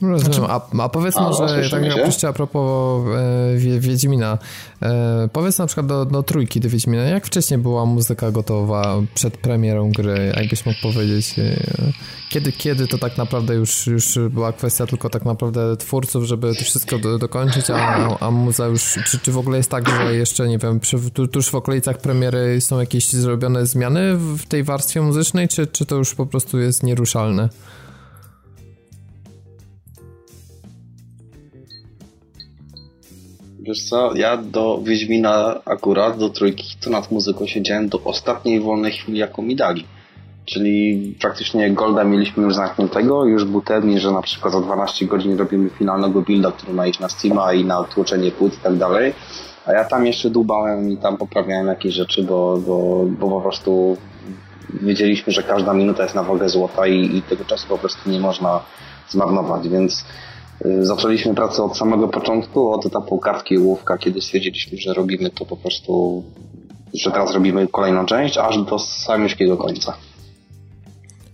Rozumiem. 0.09 0.33
Znaczy, 0.33 0.51
a, 0.51 0.83
a 0.83 0.89
powiedz 0.89 1.15
może, 1.15 1.69
tak 1.71 1.83
jak 1.83 1.97
opuściła 1.97 2.29
a 2.29 2.33
propos 2.33 3.03
e, 3.15 3.79
Wiedźmina, 3.79 4.37
e, 4.81 5.29
powiedz 5.33 5.57
na 5.57 5.65
przykład 5.65 5.87
do, 5.87 6.05
do 6.05 6.23
trójki 6.23 6.59
do 6.59 6.69
Wiedźmina, 6.69 7.03
jak 7.03 7.25
wcześniej 7.25 7.57
była 7.59 7.85
muzyka 7.85 8.31
gotowa 8.31 8.95
przed 9.13 9.37
premierą 9.37 9.91
gry, 9.91 10.33
jakbyś 10.35 10.65
mógł 10.65 10.81
powiedzieć, 10.81 11.39
e, 11.39 11.61
kiedy, 12.29 12.51
kiedy 12.51 12.87
to 12.87 12.97
tak 12.97 13.17
naprawdę 13.17 13.55
już, 13.55 13.87
już 13.87 14.19
była 14.29 14.53
kwestia 14.53 14.85
tylko 14.85 15.09
tak 15.09 15.25
naprawdę 15.25 15.77
twórców, 15.77 16.23
żeby 16.23 16.55
to 16.55 16.63
wszystko 16.63 16.99
do, 16.99 17.17
dokończyć, 17.17 17.69
a, 17.69 18.17
a 18.19 18.31
muza 18.31 18.65
już, 18.65 18.99
czy, 19.05 19.19
czy 19.19 19.31
w 19.31 19.37
ogóle 19.37 19.57
jest 19.57 19.71
tak, 19.71 19.89
że 19.89 20.15
jeszcze, 20.15 20.47
nie 20.47 20.57
wiem, 20.57 20.79
przy, 20.79 21.11
tu, 21.13 21.27
tuż 21.27 21.49
w 21.49 21.55
okolicach 21.55 21.97
premiery 21.97 22.61
są 22.61 22.79
jakieś 22.79 23.09
zrobione 23.09 23.65
zmiany 23.65 24.17
w 24.17 24.45
tej 24.47 24.63
warstwie 24.63 25.01
muzycznej, 25.01 25.47
czy, 25.47 25.67
czy 25.67 25.85
to 25.85 25.95
już 25.95 26.15
po 26.15 26.25
prostu 26.25 26.59
jest 26.59 26.83
nieruszalne? 26.83 27.49
Wiesz 33.65 33.83
co, 33.83 34.15
ja 34.15 34.37
do 34.37 34.79
Wiedźmina 34.83 35.61
akurat, 35.65 36.17
do 36.17 36.29
trójki, 36.29 36.75
to 36.81 36.89
nad 36.89 37.11
muzyką 37.11 37.47
siedziałem 37.47 37.89
do 37.89 38.03
ostatniej 38.03 38.59
wolnej 38.59 38.91
chwili, 38.91 39.19
jaką 39.19 39.41
mi 39.41 39.55
dali. 39.55 39.85
Czyli 40.45 41.15
praktycznie 41.21 41.71
Golda 41.71 42.03
mieliśmy 42.03 42.43
już 42.43 42.55
zamkniętego, 42.55 43.25
już 43.25 43.45
był 43.45 43.61
termin, 43.61 43.99
że 43.99 44.11
na 44.11 44.21
przykład 44.21 44.53
za 44.53 44.61
12 44.61 45.05
godzin 45.05 45.37
robimy 45.37 45.69
finalnego 45.69 46.21
builda, 46.21 46.51
który 46.51 46.73
ma 46.73 46.87
iść 46.87 46.99
na 46.99 47.09
Steama 47.09 47.53
i 47.53 47.65
na 47.65 47.83
tłoczenie 47.83 48.31
płyt 48.31 48.53
i 48.53 48.57
tak 48.57 48.75
dalej. 48.75 49.13
A 49.65 49.73
ja 49.73 49.85
tam 49.85 50.05
jeszcze 50.05 50.29
dubałem 50.29 50.91
i 50.91 50.97
tam 50.97 51.17
poprawiałem 51.17 51.67
jakieś 51.67 51.93
rzeczy, 51.93 52.23
bo, 52.23 52.57
bo, 52.57 53.05
bo 53.19 53.29
po 53.29 53.41
prostu 53.41 53.97
wiedzieliśmy, 54.73 55.33
że 55.33 55.43
każda 55.43 55.73
minuta 55.73 56.03
jest 56.03 56.15
na 56.15 56.23
wagę 56.23 56.49
złota 56.49 56.87
i, 56.87 57.17
i 57.17 57.21
tego 57.21 57.45
czasu 57.45 57.67
po 57.67 57.77
prostu 57.77 58.09
nie 58.09 58.19
można 58.19 58.59
zmarnować, 59.09 59.69
więc 59.69 60.05
zaczęliśmy 60.81 61.35
pracę 61.35 61.63
od 61.63 61.77
samego 61.77 62.07
początku, 62.07 62.71
od 62.71 62.85
etapu 62.85 63.17
kartki 63.17 63.55
i 63.55 63.57
ołówka, 63.57 63.97
kiedy 63.97 64.21
stwierdziliśmy, 64.21 64.77
że 64.77 64.93
robimy 64.93 65.29
to 65.29 65.45
po 65.45 65.57
prostu, 65.57 66.23
że 66.93 67.11
teraz 67.11 67.33
robimy 67.33 67.67
kolejną 67.67 68.05
część, 68.05 68.37
aż 68.37 68.57
do 68.57 68.79
samego 68.79 69.57
końca. 69.57 69.93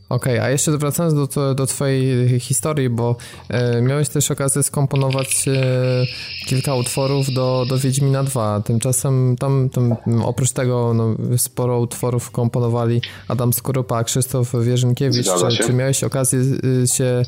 Okej, 0.10 0.34
okay, 0.34 0.46
a 0.46 0.50
jeszcze 0.50 0.78
wracając 0.78 1.34
do, 1.36 1.56
do 1.56 1.66
twojej 1.66 2.40
historii, 2.40 2.90
bo 2.90 3.16
e, 3.50 3.82
miałeś 3.82 4.10
też 4.10 4.32
okazję 4.32 4.64
skomponować 4.64 5.48
e, 5.48 6.06
kilka 6.46 6.76
utworów 6.76 7.34
do, 7.34 7.66
do 7.70 7.78
Wiedźmina 7.78 8.24
2. 8.24 8.62
Tymczasem 8.62 9.36
tam, 9.40 9.70
tam 9.70 9.96
oprócz 10.24 10.52
tego 10.52 10.94
no, 10.94 11.16
sporo 11.38 11.80
utworów 11.80 12.32
komponowali 12.32 13.02
Adam 13.28 13.54
Skorupa, 13.54 14.04
Krzysztof 14.04 14.54
Wierzynkiewicz. 14.64 15.26
Czy, 15.26 15.64
czy, 15.64 15.74
miałeś 15.74 16.04
okazję 16.04 16.40
e, 16.84 16.88
się 16.88 17.24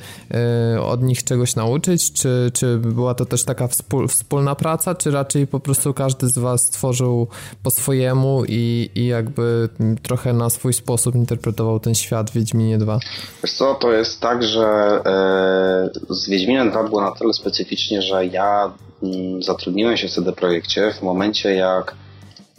e, 0.75 0.81
od 0.81 1.03
nich 1.03 1.23
czegoś 1.23 1.55
nauczyć? 1.55 2.11
Czy, 2.13 2.51
czy 2.53 2.77
była 2.77 3.13
to 3.13 3.25
też 3.25 3.43
taka 3.43 3.67
wspól, 3.67 4.07
wspólna 4.07 4.55
praca, 4.55 4.95
czy 4.95 5.11
raczej 5.11 5.47
po 5.47 5.59
prostu 5.59 5.93
każdy 5.93 6.27
z 6.27 6.37
was 6.37 6.69
tworzył 6.69 7.27
po 7.63 7.71
swojemu 7.71 8.43
i, 8.47 8.89
i 8.95 9.05
jakby 9.05 9.69
trochę 10.01 10.33
na 10.33 10.49
swój 10.49 10.73
sposób 10.73 11.15
interpretował 11.15 11.79
ten 11.79 11.95
świat 11.95 12.31
Wiedźmin 12.31 12.70
Wiedźminie 12.71 12.77
2? 12.77 12.99
Wiesz 13.43 13.53
co, 13.53 13.75
to 13.75 13.91
jest 13.91 14.19
tak, 14.21 14.43
że 14.43 14.65
e, 15.05 15.89
z 16.09 16.29
Wiedźminem 16.29 16.71
2 16.71 16.83
było 16.83 17.01
na 17.01 17.11
tyle 17.11 17.33
specyficznie, 17.33 18.01
że 18.01 18.25
ja 18.25 18.71
mm, 19.03 19.43
zatrudniłem 19.43 19.97
się 19.97 20.07
w 20.07 20.11
CD 20.11 20.31
Projekcie 20.31 20.93
w 20.99 21.01
momencie 21.01 21.55
jak 21.55 21.95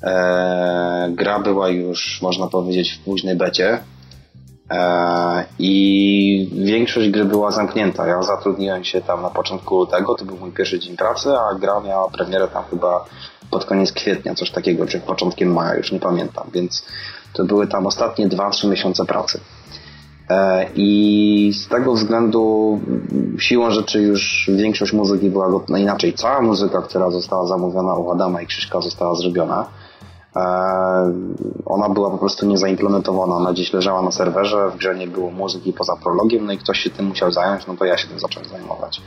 e, 0.03 1.13
gra 1.15 1.41
była 1.41 1.69
już, 1.69 2.23
można 2.23 2.47
powiedzieć, 2.47 2.93
w 2.93 3.05
późnej 3.05 3.37
becie 3.37 3.79
e, 4.71 5.45
i 5.59 6.51
większość 6.53 7.11
gry 7.11 7.25
była 7.25 7.51
zamknięta. 7.51 8.07
Ja 8.07 8.23
zatrudniłem 8.23 8.85
się 8.85 9.01
tam 9.01 9.23
na 9.23 9.31
początku 9.31 9.79
lutego, 9.79 10.15
to 10.15 10.25
był 10.25 10.37
mój 10.37 10.53
pierwszy 10.53 10.79
dzień 10.79 10.97
pracy, 10.97 11.29
a 11.29 11.55
gra 11.55 11.81
miała 11.81 12.11
premierę 12.11 12.49
tam 12.49 12.65
chyba 12.71 13.05
pod 13.51 13.65
koniec 13.65 13.93
kwietnia, 13.93 14.35
coś 14.35 14.51
takiego, 14.51 14.87
czy 14.87 15.01
początkiem 15.01 15.53
maja, 15.53 15.75
już 15.75 15.93
nie 15.93 16.01
pamiętam, 16.01 16.51
więc 16.53 16.85
to 17.33 17.45
były 17.45 17.67
tam 17.67 17.87
ostatnie 17.87 18.29
2-3 18.29 18.69
miesiące 18.69 19.05
pracy. 19.05 19.41
E, 20.31 20.67
I 20.75 21.53
z 21.55 21.69
tego 21.69 21.95
względu 21.95 22.81
siłą 23.39 23.71
rzeczy 23.71 24.03
już 24.03 24.51
większość 24.55 24.93
muzyki 24.93 25.31
była 25.31 25.49
no 25.69 25.79
inaczej. 25.79 26.13
Cała 26.13 26.41
muzyka, 26.41 26.83
która 26.83 27.11
została 27.11 27.47
zamówiona 27.47 27.95
u 27.95 28.11
Adama 28.11 28.43
i 28.43 28.47
Krzyśka 28.47 28.81
została 28.81 29.15
zrobiona. 29.15 29.67
E, 30.37 30.43
ona 31.67 31.89
była 31.89 32.11
po 32.11 32.19
prostu 32.19 32.47
niezaimplementowana. 32.47 33.35
Ona 33.35 33.53
gdzieś 33.53 33.73
leżała 33.73 34.03
na 34.03 34.13
serwerze, 34.13 34.71
w 34.71 34.77
grze 34.77 34.95
nie 34.95 35.07
było 35.07 35.31
muzyki 35.31 35.73
poza 35.73 35.97
prologiem, 35.97 36.47
no 36.47 36.53
i 36.53 36.59
ktoś 36.59 36.79
się 36.79 36.91
tym 36.91 37.07
musiał 37.07 37.33
zająć, 37.33 37.67
no 37.67 37.75
to 37.77 37.85
ja 37.85 37.97
się 37.97 38.09
tym 38.09 38.21
zacząłem 38.21 38.49
zajmować. 38.49 39.03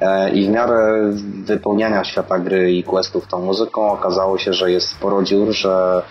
E, 0.00 0.30
I 0.30 0.46
w 0.46 0.48
miarę 0.48 1.10
wypełniania 1.44 2.04
świata 2.04 2.38
gry 2.38 2.72
i 2.72 2.84
questów 2.84 3.26
tą 3.26 3.38
muzyką 3.38 3.92
okazało 3.92 4.38
się, 4.38 4.52
że 4.52 4.70
jest 4.70 4.88
sporo 4.88 5.22
dziur, 5.22 5.52
że 5.52 6.02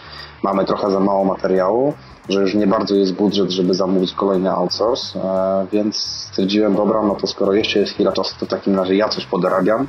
mamy 0.43 0.65
trochę 0.65 0.91
za 0.91 0.99
mało 0.99 1.25
materiału 1.25 1.93
że 2.29 2.41
już 2.41 2.53
nie 2.53 2.67
bardzo 2.67 2.95
jest 2.95 3.13
budżet, 3.13 3.51
żeby 3.51 3.73
zamówić 3.73 4.13
kolejny 4.13 4.51
outsource, 4.51 5.19
e, 5.19 5.67
więc 5.71 5.95
stwierdziłem, 5.97 6.75
dobra, 6.75 7.01
no 7.01 7.15
to 7.15 7.27
skoro 7.27 7.53
jeszcze 7.53 7.79
jest 7.79 7.93
chwila 7.93 8.11
czasu, 8.11 8.35
to 8.39 8.45
w 8.45 8.49
takim 8.49 8.75
razie 8.75 8.95
ja 8.95 9.09
coś 9.09 9.25
podorabiam, 9.25 9.88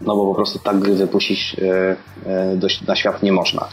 no 0.00 0.16
bo 0.16 0.26
po 0.26 0.34
prostu 0.34 0.58
tak 0.58 0.78
gry 0.78 0.94
wypuścić 0.94 1.56
e, 1.58 1.96
e, 2.26 2.86
na 2.88 2.96
świat 2.96 3.22
nie 3.22 3.32
można. 3.32 3.68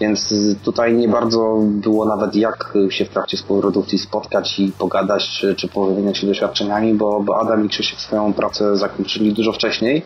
Więc 0.00 0.34
tutaj 0.64 0.94
nie 0.94 1.08
bardzo 1.08 1.58
było 1.64 2.04
nawet 2.04 2.34
jak 2.34 2.74
się 2.88 3.04
w 3.04 3.08
trakcie 3.08 3.36
współprodukcji 3.36 3.98
spotkać 3.98 4.60
i 4.60 4.72
pogadać, 4.78 5.28
czy, 5.28 5.54
czy 5.54 5.68
powymieniać 5.68 6.18
się 6.18 6.26
doświadczeniami, 6.26 6.94
bo, 6.94 7.20
bo 7.20 7.40
Adam 7.40 7.66
i 7.66 7.68
Krzysiek 7.68 8.00
swoją 8.00 8.32
pracę 8.32 8.76
zakończyli 8.76 9.32
dużo 9.32 9.52
wcześniej, 9.52 10.02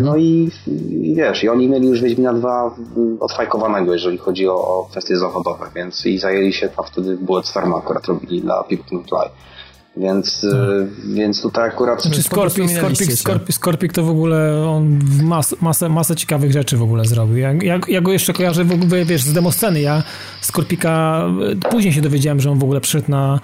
no 0.00 0.16
i, 0.16 0.50
i, 1.02 1.14
wiesz, 1.14 1.44
i 1.44 1.48
oni 1.48 1.68
mieli 1.68 1.88
już 1.88 2.00
Wiedźmina 2.00 2.34
2 2.34 2.74
odfajkowanego, 3.20 3.92
jeżeli 3.92 4.18
chodzi 4.18 4.48
o, 4.48 4.54
o 4.54 4.88
kwestie 4.90 5.16
zawodowe, 5.16 5.66
więc 5.74 6.06
i 6.06 6.18
zajęli 6.18 6.52
się 6.52 6.68
tam 6.68 6.84
wtedy 6.84 7.16
Bullet 7.16 7.48
Farm 7.48 7.74
akurat 7.74 8.06
robili 8.06 8.40
dla 8.40 8.62
People 8.62 8.98
Fly. 9.08 9.30
Więc, 9.96 10.40
hmm. 10.40 10.90
więc 11.14 11.42
tutaj 11.42 11.68
akurat... 11.68 12.02
Znaczy 12.02 12.22
Skorpik, 12.22 12.70
Skorpik, 12.70 13.12
Skorpik, 13.12 13.54
Skorpik 13.54 13.92
to 13.92 14.02
w 14.02 14.10
ogóle 14.10 14.68
on 14.68 14.98
mas, 15.22 15.56
masę, 15.60 15.88
masę 15.88 16.16
ciekawych 16.16 16.52
rzeczy 16.52 16.76
w 16.76 16.82
ogóle 16.82 17.04
zrobił. 17.04 17.36
Ja, 17.36 17.52
ja, 17.52 17.80
ja, 17.88 18.00
go 18.00 18.12
jeszcze 18.12 18.32
kojarzę 18.32 18.64
w 18.64 18.72
ogóle, 18.72 19.04
wiesz, 19.04 19.22
z 19.22 19.32
demosceny. 19.32 19.80
Ja 19.80 20.02
Skorpika, 20.40 21.24
później 21.70 21.92
się 21.92 22.00
dowiedziałem, 22.00 22.40
że 22.40 22.50
on 22.50 22.58
w 22.58 22.64
ogóle 22.64 22.80
przyszedł 22.80 23.10
na, 23.10 23.40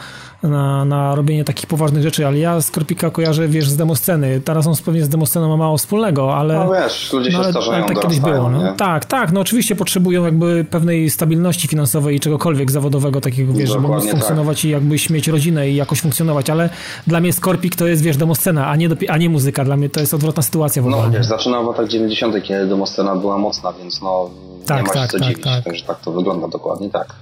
na, 0.49 0.85
na 0.85 1.15
robienie 1.15 1.45
takich 1.45 1.67
poważnych 1.67 2.03
rzeczy, 2.03 2.27
ale 2.27 2.39
ja 2.39 2.61
Skorpika 2.61 3.11
kojarzę, 3.11 3.49
wiesz, 3.49 3.69
z 3.69 3.77
demosceny. 3.77 4.41
Teraz 4.41 4.67
on 4.67 4.75
pewnie 4.85 5.05
z 5.05 5.09
demosceną 5.09 5.49
ma 5.49 5.57
mało 5.57 5.79
wspólnego, 5.79 6.37
ale... 6.37 6.55
No 6.55 6.73
wiesz, 6.73 7.13
ludzie 7.13 7.31
się 7.31 7.37
no, 7.37 7.43
ale, 7.43 7.53
starzeją, 7.53 7.85
ale 7.85 7.95
tak 7.95 8.03
kiedyś 8.03 8.21
było. 8.21 8.51
No. 8.51 8.75
Tak, 8.77 9.05
tak, 9.05 9.33
no 9.33 9.41
oczywiście 9.41 9.77
potrzebują 9.77 10.25
jakby 10.25 10.67
pewnej 10.71 11.11
stabilności 11.11 11.69
finansowej 11.69 12.17
i 12.17 12.21
czegokolwiek 12.21 12.71
zawodowego 12.71 13.21
takiego, 13.21 13.53
wiesz, 13.53 13.71
żeby 13.71 13.89
móc 13.89 14.11
funkcjonować 14.11 14.59
tak. 14.59 14.65
i 14.65 14.69
jakbyś 14.69 15.11
mieć 15.11 15.29
rodzinę 15.29 15.71
i 15.71 15.75
jakoś 15.75 16.01
funkcjonować, 16.01 16.51
ale 16.51 16.71
dla 17.07 17.21
mnie 17.21 17.33
Skorpik 17.33 17.77
to 17.77 17.87
jest, 17.87 18.03
wiesz, 18.03 18.17
demoscena, 18.17 18.67
a 18.67 18.77
nie, 18.77 18.89
a 19.09 19.17
nie 19.17 19.31
muzyka. 19.31 19.65
Dla 19.65 19.77
mnie 19.77 19.91
to 19.91 20.01
jest 20.01 20.15
odwrotna 20.15 20.43
sytuacja 20.43 20.83
w 20.83 20.87
ogóle. 20.87 21.03
No 21.03 21.11
wiesz, 21.11 21.27
zaczynała 21.27 21.65
w 21.65 21.67
latach 21.67 21.89
90., 21.89 22.43
kiedy 22.43 22.67
demoscena 22.67 23.17
była 23.17 23.39
mocna, 23.39 23.73
więc 23.73 24.03
no 24.03 24.31
tak, 24.67 24.77
nie 24.77 24.83
masz 24.83 24.95
tak, 24.95 25.11
co 25.11 25.19
tak, 25.19 25.29
dziwić, 25.29 25.45
tak. 25.45 25.77
że 25.77 25.85
tak 25.85 26.01
to 26.01 26.13
wygląda 26.13 26.49
dokładnie 26.49 26.91
tak. 26.91 27.15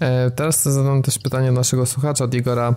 E, 0.00 0.30
teraz 0.30 0.62
zadam 0.62 1.02
też 1.02 1.18
pytanie 1.18 1.52
naszego 1.52 1.86
słuchacza, 1.86 2.26
Digora. 2.26 2.74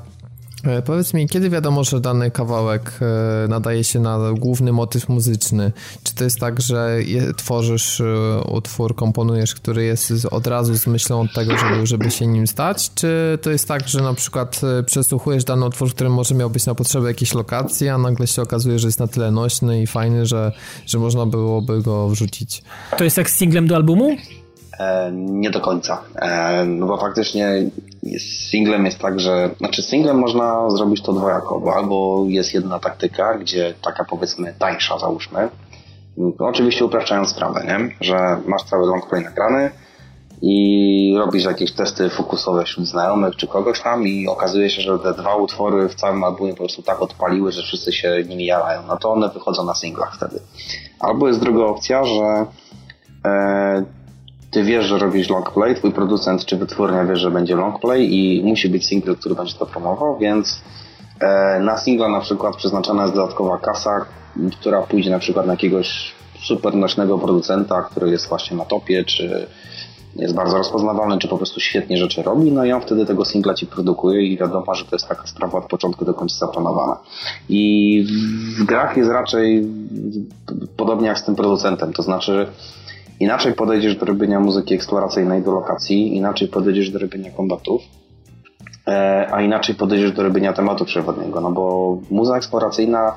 E, 0.63 0.81
powiedz 0.81 1.13
mi, 1.13 1.27
kiedy 1.27 1.49
wiadomo, 1.49 1.83
że 1.83 1.99
dany 1.99 2.31
kawałek 2.31 2.99
e, 3.01 3.47
nadaje 3.47 3.83
się 3.83 3.99
na 3.99 4.19
główny 4.33 4.71
motyw 4.71 5.09
muzyczny? 5.09 5.71
Czy 6.03 6.15
to 6.15 6.23
jest 6.23 6.39
tak, 6.39 6.61
że 6.61 6.97
tworzysz 7.37 8.01
utwór, 8.51 8.95
komponujesz, 8.95 9.55
który 9.55 9.83
jest 9.83 10.13
od 10.31 10.47
razu 10.47 10.77
z 10.77 10.87
myślą 10.87 11.21
od 11.21 11.33
tego, 11.33 11.57
żeby, 11.57 11.87
żeby 11.87 12.11
się 12.11 12.27
nim 12.27 12.47
stać? 12.47 12.91
Czy 12.95 13.39
to 13.41 13.49
jest 13.49 13.67
tak, 13.67 13.87
że 13.87 14.01
na 14.01 14.13
przykład 14.13 14.61
przesłuchujesz 14.85 15.43
dany 15.43 15.65
utwór, 15.65 15.89
który 15.89 16.09
może 16.09 16.35
miał 16.35 16.49
być 16.49 16.65
na 16.65 16.75
potrzeby 16.75 17.07
jakiejś 17.07 17.33
lokacji, 17.33 17.89
a 17.89 17.97
nagle 17.97 18.27
się 18.27 18.41
okazuje, 18.41 18.79
że 18.79 18.87
jest 18.87 18.99
na 18.99 19.07
tyle 19.07 19.31
nośny 19.31 19.81
i 19.81 19.87
fajny, 19.87 20.25
że, 20.25 20.51
że 20.85 20.99
można 20.99 21.25
byłoby 21.25 21.81
go 21.81 22.09
wrzucić? 22.09 22.63
To 22.97 23.03
jest 23.03 23.17
jak 23.17 23.29
z 23.29 23.35
singlem 23.35 23.67
do 23.67 23.75
albumu? 23.75 24.17
E, 24.79 25.11
nie 25.13 25.49
do 25.49 25.59
końca. 25.59 26.01
E, 26.15 26.65
no 26.65 26.85
bo 26.85 26.97
faktycznie 26.97 27.47
z 28.03 28.49
singlem 28.49 28.85
jest 28.85 28.99
tak, 28.99 29.19
że 29.19 29.49
znaczy 29.57 29.83
singlem 29.83 30.17
można 30.17 30.69
zrobić 30.69 31.01
to 31.01 31.13
dwojako, 31.13 31.59
bo 31.59 31.75
albo 31.75 32.25
jest 32.27 32.53
jedna 32.53 32.79
taktyka, 32.79 33.37
gdzie 33.37 33.73
taka 33.81 34.05
powiedzmy 34.05 34.53
tańsza 34.59 34.99
załóżmy, 34.99 35.49
no, 36.17 36.31
oczywiście 36.39 36.85
upraszczając 36.85 37.29
sprawę, 37.29 37.63
nie? 37.67 37.95
że 38.01 38.17
masz 38.47 38.63
cały 38.63 38.87
longplay 38.87 39.23
nagrany 39.23 39.71
i 40.41 41.15
robisz 41.17 41.43
jakieś 41.43 41.71
testy 41.71 42.09
fokusowe 42.09 42.65
wśród 42.65 42.87
znajomych 42.87 43.35
czy 43.35 43.47
kogoś 43.47 43.81
tam 43.81 44.07
i 44.07 44.27
okazuje 44.27 44.69
się, 44.69 44.81
że 44.81 44.99
te 44.99 45.13
dwa 45.13 45.35
utwory 45.35 45.89
w 45.89 45.95
całym 45.95 46.23
albumie 46.23 46.51
po 46.51 46.57
prostu 46.57 46.83
tak 46.83 47.01
odpaliły, 47.01 47.51
że 47.51 47.61
wszyscy 47.61 47.93
się 47.93 48.23
nimi 48.29 48.45
jarają, 48.45 48.81
no 48.87 48.97
to 48.97 49.11
one 49.11 49.29
wychodzą 49.29 49.65
na 49.65 49.75
singlach 49.75 50.15
wtedy. 50.15 50.39
Albo 50.99 51.27
jest 51.27 51.39
druga 51.39 51.63
opcja, 51.63 52.03
że 52.03 52.45
e, 53.25 53.98
ty 54.51 54.63
wiesz, 54.63 54.85
że 54.85 54.97
robisz 54.97 55.29
longplay, 55.29 55.75
twój 55.75 55.91
producent 55.91 56.45
czy 56.45 56.57
wytwórnia 56.57 57.05
wie, 57.05 57.15
że 57.15 57.31
będzie 57.31 57.55
longplay 57.55 58.13
i 58.13 58.43
musi 58.43 58.69
być 58.69 58.87
single, 58.87 59.15
który 59.15 59.35
będzie 59.35 59.53
to 59.53 59.65
promował, 59.65 60.17
więc 60.17 60.61
e, 61.19 61.59
na 61.59 61.77
singla 61.77 62.09
na 62.09 62.21
przykład 62.21 62.55
przeznaczona 62.55 63.03
jest 63.03 63.15
dodatkowa 63.15 63.57
kasa, 63.57 64.05
która 64.59 64.81
pójdzie 64.81 65.09
na 65.09 65.19
przykład 65.19 65.45
na 65.45 65.53
jakiegoś 65.53 66.11
super 66.43 66.75
nośnego 66.75 67.17
producenta, 67.17 67.81
który 67.81 68.11
jest 68.11 68.29
właśnie 68.29 68.57
na 68.57 68.65
topie, 68.65 69.03
czy 69.03 69.47
jest 70.15 70.35
bardzo 70.35 70.57
rozpoznawalny, 70.57 71.17
czy 71.17 71.27
po 71.27 71.37
prostu 71.37 71.59
świetnie 71.59 71.97
rzeczy 71.97 72.23
robi, 72.23 72.51
no 72.51 72.65
i 72.65 72.71
on 72.71 72.81
wtedy 72.81 73.05
tego 73.05 73.25
singla 73.25 73.53
ci 73.53 73.67
produkuje 73.67 74.27
i 74.27 74.37
wiadomo, 74.37 74.75
że 74.75 74.85
to 74.85 74.95
jest 74.95 75.07
taka 75.07 75.27
sprawa 75.27 75.57
od 75.57 75.65
początku 75.65 76.05
do 76.05 76.13
końca 76.13 76.35
zaplanowana. 76.35 76.97
I 77.49 78.05
w 78.59 78.63
grach 78.63 78.97
jest 78.97 79.09
raczej 79.09 79.67
podobnie 80.77 81.07
jak 81.07 81.19
z 81.19 81.23
tym 81.23 81.35
producentem, 81.35 81.93
to 81.93 82.03
znaczy 82.03 82.47
Inaczej 83.19 83.53
podejdziesz 83.53 83.95
do 83.95 84.05
robienia 84.05 84.39
muzyki 84.39 84.73
eksploracyjnej 84.75 85.41
do 85.41 85.51
lokacji, 85.51 86.17
inaczej 86.17 86.47
podejdziesz 86.47 86.89
do 86.89 86.99
robienia 86.99 87.31
kombatów, 87.31 87.81
e, 88.87 89.27
a 89.31 89.41
inaczej 89.41 89.75
podejdziesz 89.75 90.11
do 90.11 90.23
robienia 90.23 90.53
tematu 90.53 90.85
przewodniego, 90.85 91.41
no 91.41 91.51
bo 91.51 91.97
muza 92.11 92.37
eksploracyjna 92.37 93.13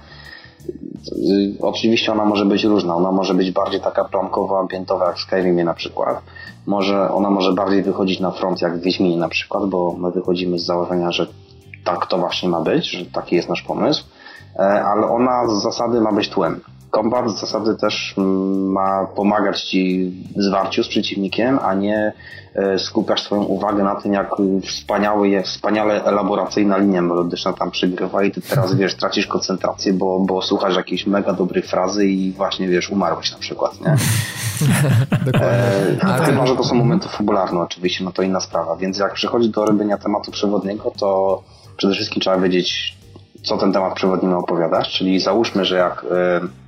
Oczywiście 1.60 2.12
ona 2.12 2.24
może 2.24 2.44
być 2.44 2.64
różna, 2.64 2.96
ona 2.96 3.12
może 3.12 3.34
być 3.34 3.50
bardziej 3.50 3.80
taka 3.80 4.04
plamkowo 4.04 4.58
ambientowa 4.58 5.06
jak 5.06 5.16
w 5.16 5.20
Skyrimie 5.20 5.64
na 5.64 5.74
przykład. 5.74 6.22
Może, 6.66 7.10
ona 7.10 7.30
może 7.30 7.52
bardziej 7.52 7.82
wychodzić 7.82 8.20
na 8.20 8.30
front 8.30 8.62
jak 8.62 8.78
w 8.78 8.82
Wiedźminie 8.82 9.16
na 9.16 9.28
przykład, 9.28 9.66
bo 9.66 9.96
my 9.98 10.10
wychodzimy 10.10 10.58
z 10.58 10.64
założenia, 10.64 11.12
że 11.12 11.26
tak 11.84 12.06
to 12.06 12.18
właśnie 12.18 12.48
ma 12.48 12.60
być, 12.60 12.90
że 12.90 13.06
taki 13.06 13.36
jest 13.36 13.48
nasz 13.48 13.62
pomysł, 13.62 14.04
e, 14.56 14.58
ale 14.62 15.06
ona 15.06 15.48
z 15.48 15.62
zasady 15.62 16.00
ma 16.00 16.12
być 16.12 16.28
tłem. 16.28 16.60
Kombat 16.92 17.30
z 17.30 17.40
zasady 17.40 17.76
też 17.76 18.14
mm, 18.18 18.72
ma 18.72 19.06
pomagać 19.06 19.62
ci 19.62 20.12
w 20.36 20.42
zwarciu 20.42 20.84
z 20.84 20.88
przeciwnikiem, 20.88 21.58
a 21.62 21.74
nie 21.74 22.12
e, 22.54 22.78
skupiasz 22.78 23.22
swoją 23.22 23.42
uwagę 23.42 23.84
na 23.84 23.94
tym, 23.94 24.12
jak 24.12 24.30
wspaniały 24.66 25.28
jest, 25.28 25.48
wspaniale 25.48 26.04
elaboracyjna 26.04 26.76
linia 26.76 27.02
melodyczna 27.02 27.52
tam 27.52 27.70
przygrywa 27.70 28.24
i 28.24 28.30
ty 28.30 28.40
teraz, 28.40 28.74
wiesz, 28.80 28.94
tracisz 28.94 29.26
koncentrację, 29.26 29.92
bo, 29.92 30.20
bo 30.20 30.42
słuchasz 30.42 30.76
jakiejś 30.76 31.06
mega 31.06 31.32
dobrych 31.32 31.66
frazy 31.66 32.06
i 32.06 32.32
właśnie, 32.32 32.68
wiesz, 32.68 32.90
umarłeś 32.90 33.32
na 33.32 33.38
przykład, 33.38 33.80
nie? 33.80 33.86
Dokładnie. 35.32 36.18
E, 36.22 36.24
chyba, 36.24 36.46
że 36.46 36.56
to 36.56 36.64
są 36.64 36.74
momenty 36.74 37.08
fabularne 37.08 37.60
oczywiście, 37.60 38.04
no 38.04 38.12
to 38.12 38.22
inna 38.22 38.40
sprawa, 38.40 38.76
więc 38.76 38.98
jak 38.98 39.14
przychodzi 39.14 39.50
do 39.50 39.64
robienia 39.64 39.98
tematu 39.98 40.30
przewodniego, 40.30 40.92
to 40.98 41.42
przede 41.76 41.94
wszystkim 41.94 42.20
trzeba 42.20 42.38
wiedzieć, 42.38 42.96
co 43.42 43.56
ten 43.56 43.72
temat 43.72 43.94
przewodni 43.94 44.28
ma 44.28 44.38
opowiadać, 44.38 44.88
czyli 44.88 45.20
załóżmy, 45.20 45.64
że 45.64 45.76
jak 45.76 46.04
y, 46.04 46.61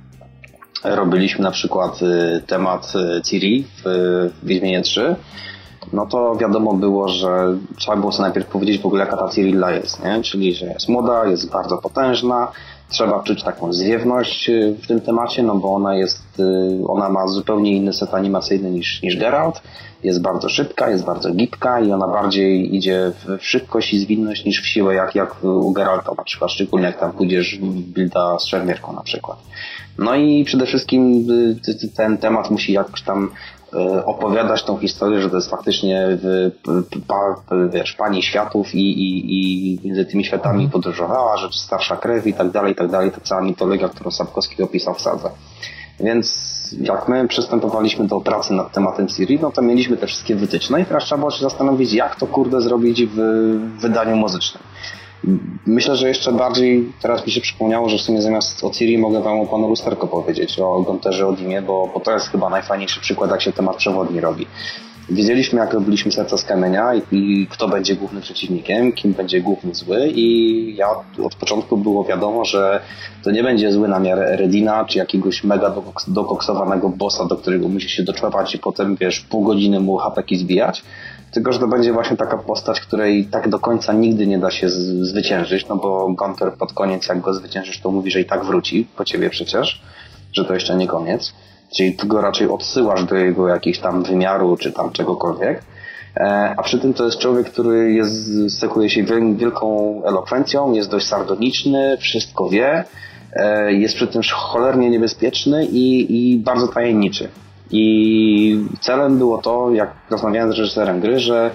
robiliśmy 0.85 1.43
na 1.43 1.51
przykład 1.51 2.01
y, 2.01 2.41
temat 2.47 2.93
y, 3.17 3.21
Ciri 3.21 3.65
w, 3.85 4.29
Wiedźminie 4.43 4.81
3, 4.81 5.15
no 5.93 6.05
to 6.05 6.35
wiadomo 6.35 6.73
było, 6.73 7.09
że 7.09 7.57
trzeba 7.77 7.97
było 7.97 8.11
sobie 8.11 8.21
najpierw 8.21 8.47
powiedzieć 8.47 8.81
w 8.81 8.85
ogóle 8.85 9.05
jaka 9.05 9.17
ta 9.17 9.27
Cyrilla 9.27 9.71
jest, 9.71 10.03
nie? 10.03 10.21
Czyli, 10.21 10.55
że 10.55 10.65
jest 10.65 10.89
młoda, 10.89 11.25
jest 11.25 11.51
bardzo 11.51 11.77
potężna, 11.77 12.47
trzeba 12.89 13.23
czuć 13.23 13.43
taką 13.43 13.73
zwiewność 13.73 14.51
w 14.83 14.87
tym 14.87 15.01
temacie, 15.01 15.43
no 15.43 15.55
bo 15.55 15.73
ona 15.73 15.95
jest, 15.95 16.41
ona 16.87 17.09
ma 17.09 17.27
zupełnie 17.27 17.75
inny 17.75 17.93
set 17.93 18.13
animacyjny 18.13 18.71
niż, 18.71 19.01
niż 19.01 19.17
Geralt, 19.17 19.61
jest 20.03 20.21
bardzo 20.21 20.49
szybka, 20.49 20.89
jest 20.89 21.05
bardzo 21.05 21.31
gibka 21.31 21.79
i 21.79 21.91
ona 21.91 22.07
bardziej 22.07 22.75
idzie 22.75 23.11
w 23.25 23.45
szybkość 23.45 23.93
i 23.93 23.99
zwinność 23.99 24.45
niż 24.45 24.61
w 24.61 24.67
siłę, 24.67 24.95
jak, 24.95 25.15
jak 25.15 25.43
u 25.43 25.71
Geralta 25.71 26.11
na 26.17 26.23
przykład, 26.23 26.51
szczególnie 26.51 26.85
jak 26.85 26.99
tam 26.99 27.11
pójdziesz 27.11 27.59
w 27.59 27.65
builda 27.65 28.39
z 28.39 28.45
szermierką 28.45 28.93
na 28.93 29.01
przykład. 29.01 29.37
No 29.97 30.15
i 30.15 30.45
przede 30.45 30.65
wszystkim 30.65 31.27
y, 31.67 31.89
ten 31.95 32.17
temat 32.17 32.51
musi 32.51 32.73
jakoś 32.73 33.01
tam 33.01 33.29
y, 33.73 34.05
opowiadać 34.05 34.63
tą 34.63 34.77
historię, 34.77 35.21
że 35.21 35.29
to 35.29 35.35
jest 35.35 35.49
faktycznie 35.49 36.17
pa, 37.07 37.35
wiesz, 37.69 37.93
pani 37.93 38.23
światów 38.23 38.75
i, 38.75 38.79
i, 38.79 39.33
i 39.73 39.79
między 39.87 40.05
tymi 40.05 40.25
światami 40.25 40.63
mhm. 40.63 40.71
podróżowała, 40.71 41.37
rzecz 41.37 41.55
starsza 41.55 41.97
krew 41.97 42.27
i 42.27 42.33
tak 42.33 42.51
dalej, 42.51 42.71
i 42.71 42.75
tak 42.75 42.91
dalej, 42.91 43.11
ta 43.11 43.21
cała 43.21 43.41
mitologia, 43.41 43.89
którą 43.89 44.11
Sapkowski 44.11 44.63
opisał 44.63 44.93
w 44.93 45.01
sadze. 45.01 45.29
Więc 45.99 46.55
jak 46.81 47.07
my 47.07 47.27
przystępowaliśmy 47.27 48.07
do 48.07 48.21
pracy 48.21 48.53
nad 48.53 48.71
tematem 48.71 49.09
Siri, 49.09 49.39
no 49.41 49.51
to 49.51 49.61
mieliśmy 49.61 49.97
te 49.97 50.07
wszystkie 50.07 50.35
wytyczne 50.35 50.81
i 50.81 50.85
teraz 50.85 51.03
trzeba 51.03 51.19
było 51.19 51.31
się 51.31 51.41
zastanowić, 51.41 51.93
jak 51.93 52.15
to 52.15 52.27
kurde 52.27 52.61
zrobić 52.61 53.05
w 53.05 53.17
wydaniu 53.79 54.15
muzycznym. 54.15 54.63
Myślę, 55.65 55.95
że 55.95 56.07
jeszcze 56.07 56.31
bardziej 56.31 56.91
teraz 57.01 57.25
mi 57.25 57.31
się 57.31 57.41
przypomniało, 57.41 57.89
że 57.89 57.97
w 57.97 58.01
sumie 58.01 58.21
zamiast 58.21 58.63
o 58.63 58.73
Siri 58.73 58.97
mogę 58.97 59.21
wam 59.21 59.39
o 59.39 59.45
panu 59.45 59.69
lusterko 59.69 60.07
powiedzieć, 60.07 60.59
o 60.59 60.81
Gonterze 60.81 61.27
Odimie, 61.27 61.61
bo, 61.61 61.89
bo 61.93 61.99
to 61.99 62.11
jest 62.11 62.29
chyba 62.29 62.49
najfajniejszy 62.49 62.99
przykład, 62.99 63.31
jak 63.31 63.41
się 63.41 63.51
temat 63.51 63.75
przewodni 63.75 64.21
robi. 64.21 64.47
Wiedzieliśmy, 65.09 65.59
jak 65.59 65.73
robiliśmy 65.73 66.11
serca 66.11 66.37
z 66.37 66.43
kamienia 66.43 66.93
i, 66.95 67.01
i, 67.11 67.47
kto 67.47 67.67
będzie 67.67 67.95
głównym 67.95 68.21
przeciwnikiem, 68.21 68.91
kim 68.91 69.13
będzie 69.13 69.41
główny 69.41 69.75
zły 69.75 70.07
i 70.07 70.75
ja 70.75 70.89
od, 70.89 71.25
od, 71.25 71.35
początku 71.35 71.77
było 71.77 72.03
wiadomo, 72.03 72.45
że 72.45 72.81
to 73.23 73.31
nie 73.31 73.43
będzie 73.43 73.71
zły 73.71 73.87
na 73.87 73.99
miarę 73.99 74.35
Redina, 74.37 74.85
czy 74.85 74.97
jakiegoś 74.97 75.43
mega 75.43 75.75
dokoksowanego 76.07 76.89
bossa, 76.89 77.25
do 77.25 77.35
którego 77.35 77.67
musi 77.67 77.89
się 77.89 78.03
doczłapać 78.03 78.55
i 78.55 78.59
potem, 78.59 78.95
wiesz, 78.95 79.19
pół 79.19 79.43
godziny 79.43 79.79
mu 79.79 79.97
hapeki 79.97 80.37
zbijać, 80.37 80.83
tylko, 81.35 81.53
że 81.53 81.59
to 81.59 81.67
będzie 81.67 81.93
właśnie 81.93 82.17
taka 82.17 82.37
postać, 82.37 82.81
której 82.81 83.25
tak 83.25 83.49
do 83.49 83.59
końca 83.59 83.93
nigdy 83.93 84.27
nie 84.27 84.39
da 84.39 84.51
się 84.51 84.69
zwyciężyć, 85.01 85.67
no 85.67 85.75
bo 85.75 86.07
Gunter 86.09 86.53
pod 86.53 86.73
koniec, 86.73 87.07
jak 87.07 87.21
go 87.21 87.33
zwyciężysz, 87.33 87.79
to 87.81 87.91
mówi, 87.91 88.11
że 88.11 88.21
i 88.21 88.25
tak 88.25 88.45
wróci 88.45 88.87
po 88.97 89.05
ciebie 89.05 89.29
przecież, 89.29 89.81
że 90.33 90.45
to 90.45 90.53
jeszcze 90.53 90.75
nie 90.75 90.87
koniec. 90.87 91.33
Czyli 91.77 91.93
ty 91.93 92.07
go 92.07 92.21
raczej 92.21 92.47
odsyłasz 92.47 93.03
do 93.03 93.15
jego 93.15 93.47
jakichś 93.47 93.79
tam 93.79 94.03
wymiaru, 94.03 94.57
czy 94.57 94.71
tam 94.71 94.91
czegokolwiek. 94.91 95.63
E, 96.17 96.53
a 96.57 96.63
przy 96.63 96.79
tym 96.79 96.93
to 96.93 97.05
jest 97.05 97.17
człowiek, 97.17 97.51
który 97.51 97.93
jest, 97.93 98.59
cechuje 98.59 98.89
się 98.89 99.03
wielką 99.35 100.01
elokwencją, 100.05 100.73
jest 100.73 100.91
dość 100.91 101.07
sardoniczny, 101.07 101.97
wszystko 101.97 102.49
wie, 102.49 102.83
e, 103.33 103.73
jest 103.73 103.95
przy 103.95 104.07
tym 104.07 104.21
cholernie 104.33 104.89
niebezpieczny 104.89 105.65
i, 105.65 106.15
i 106.33 106.37
bardzo 106.37 106.67
tajemniczy. 106.67 107.29
I 107.71 108.65
celem 108.79 109.17
było 109.17 109.37
to, 109.37 109.71
jak 109.71 109.91
rozmawiałem 110.09 110.53
z 110.53 110.57
reżyserem 110.57 110.99
gry, 110.99 111.19
że 111.19 111.51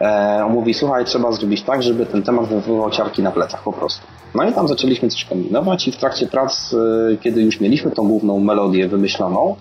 e, 0.00 0.42
on 0.46 0.52
mówi, 0.52 0.74
słuchaj, 0.74 1.04
trzeba 1.04 1.32
zrobić 1.32 1.62
tak, 1.62 1.82
żeby 1.82 2.06
ten 2.06 2.22
temat 2.22 2.46
wywoływał 2.46 2.90
ciarki 2.90 3.22
na 3.22 3.30
plecach 3.30 3.62
po 3.62 3.72
prostu. 3.72 4.06
No 4.34 4.48
i 4.48 4.52
tam 4.52 4.68
zaczęliśmy 4.68 5.08
coś 5.08 5.24
kombinować 5.24 5.88
i 5.88 5.92
w 5.92 5.96
trakcie 5.96 6.26
prac, 6.26 6.74
e, 7.12 7.16
kiedy 7.16 7.42
już 7.42 7.60
mieliśmy 7.60 7.90
tą 7.90 8.08
główną 8.08 8.40
melodię 8.40 8.88
wymyśloną, 8.88 9.56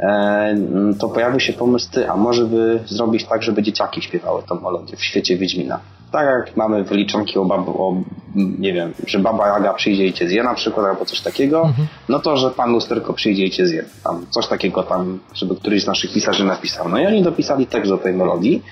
e, 0.00 0.56
to 0.98 1.08
pojawił 1.08 1.40
się 1.40 1.52
pomysł, 1.52 1.90
ty, 1.92 2.10
a 2.10 2.16
może 2.16 2.44
by 2.44 2.80
zrobić 2.86 3.24
tak, 3.24 3.42
żeby 3.42 3.62
dzieciaki 3.62 4.02
śpiewały 4.02 4.42
tą 4.42 4.60
melodię 4.60 4.96
w 4.96 5.04
świecie 5.04 5.36
Wiedźmina. 5.36 5.80
Tak 6.12 6.26
jak 6.26 6.56
mamy 6.56 6.84
wyliczonki 6.84 7.38
o, 7.38 7.44
bab, 7.44 7.68
o 7.68 7.96
nie 8.34 8.72
wiem, 8.72 8.92
że 9.06 9.18
Baba 9.18 9.48
Jaga 9.48 9.72
przyjdzie 9.72 10.06
i 10.06 10.12
cię 10.12 10.28
zje 10.28 10.42
na 10.42 10.54
przykład, 10.54 10.86
albo 10.86 11.04
coś 11.04 11.20
takiego, 11.20 11.62
mhm. 11.62 11.88
no 12.08 12.18
to, 12.18 12.36
że 12.36 12.50
Pan 12.50 12.72
Lusterko 12.72 13.12
przyjdzie 13.12 13.44
i 13.44 13.50
cię 13.50 13.66
zje. 13.66 13.84
Tam 14.04 14.26
coś 14.30 14.46
takiego 14.46 14.82
tam, 14.82 15.18
żeby 15.34 15.56
któryś 15.56 15.82
z 15.82 15.86
naszych 15.86 16.12
pisarzy 16.12 16.44
napisał. 16.44 16.88
No 16.88 16.98
i 16.98 17.06
oni 17.06 17.22
dopisali 17.22 17.66
tekst 17.66 17.90
do 17.90 17.98
tej 17.98 18.14
melodii 18.14 18.62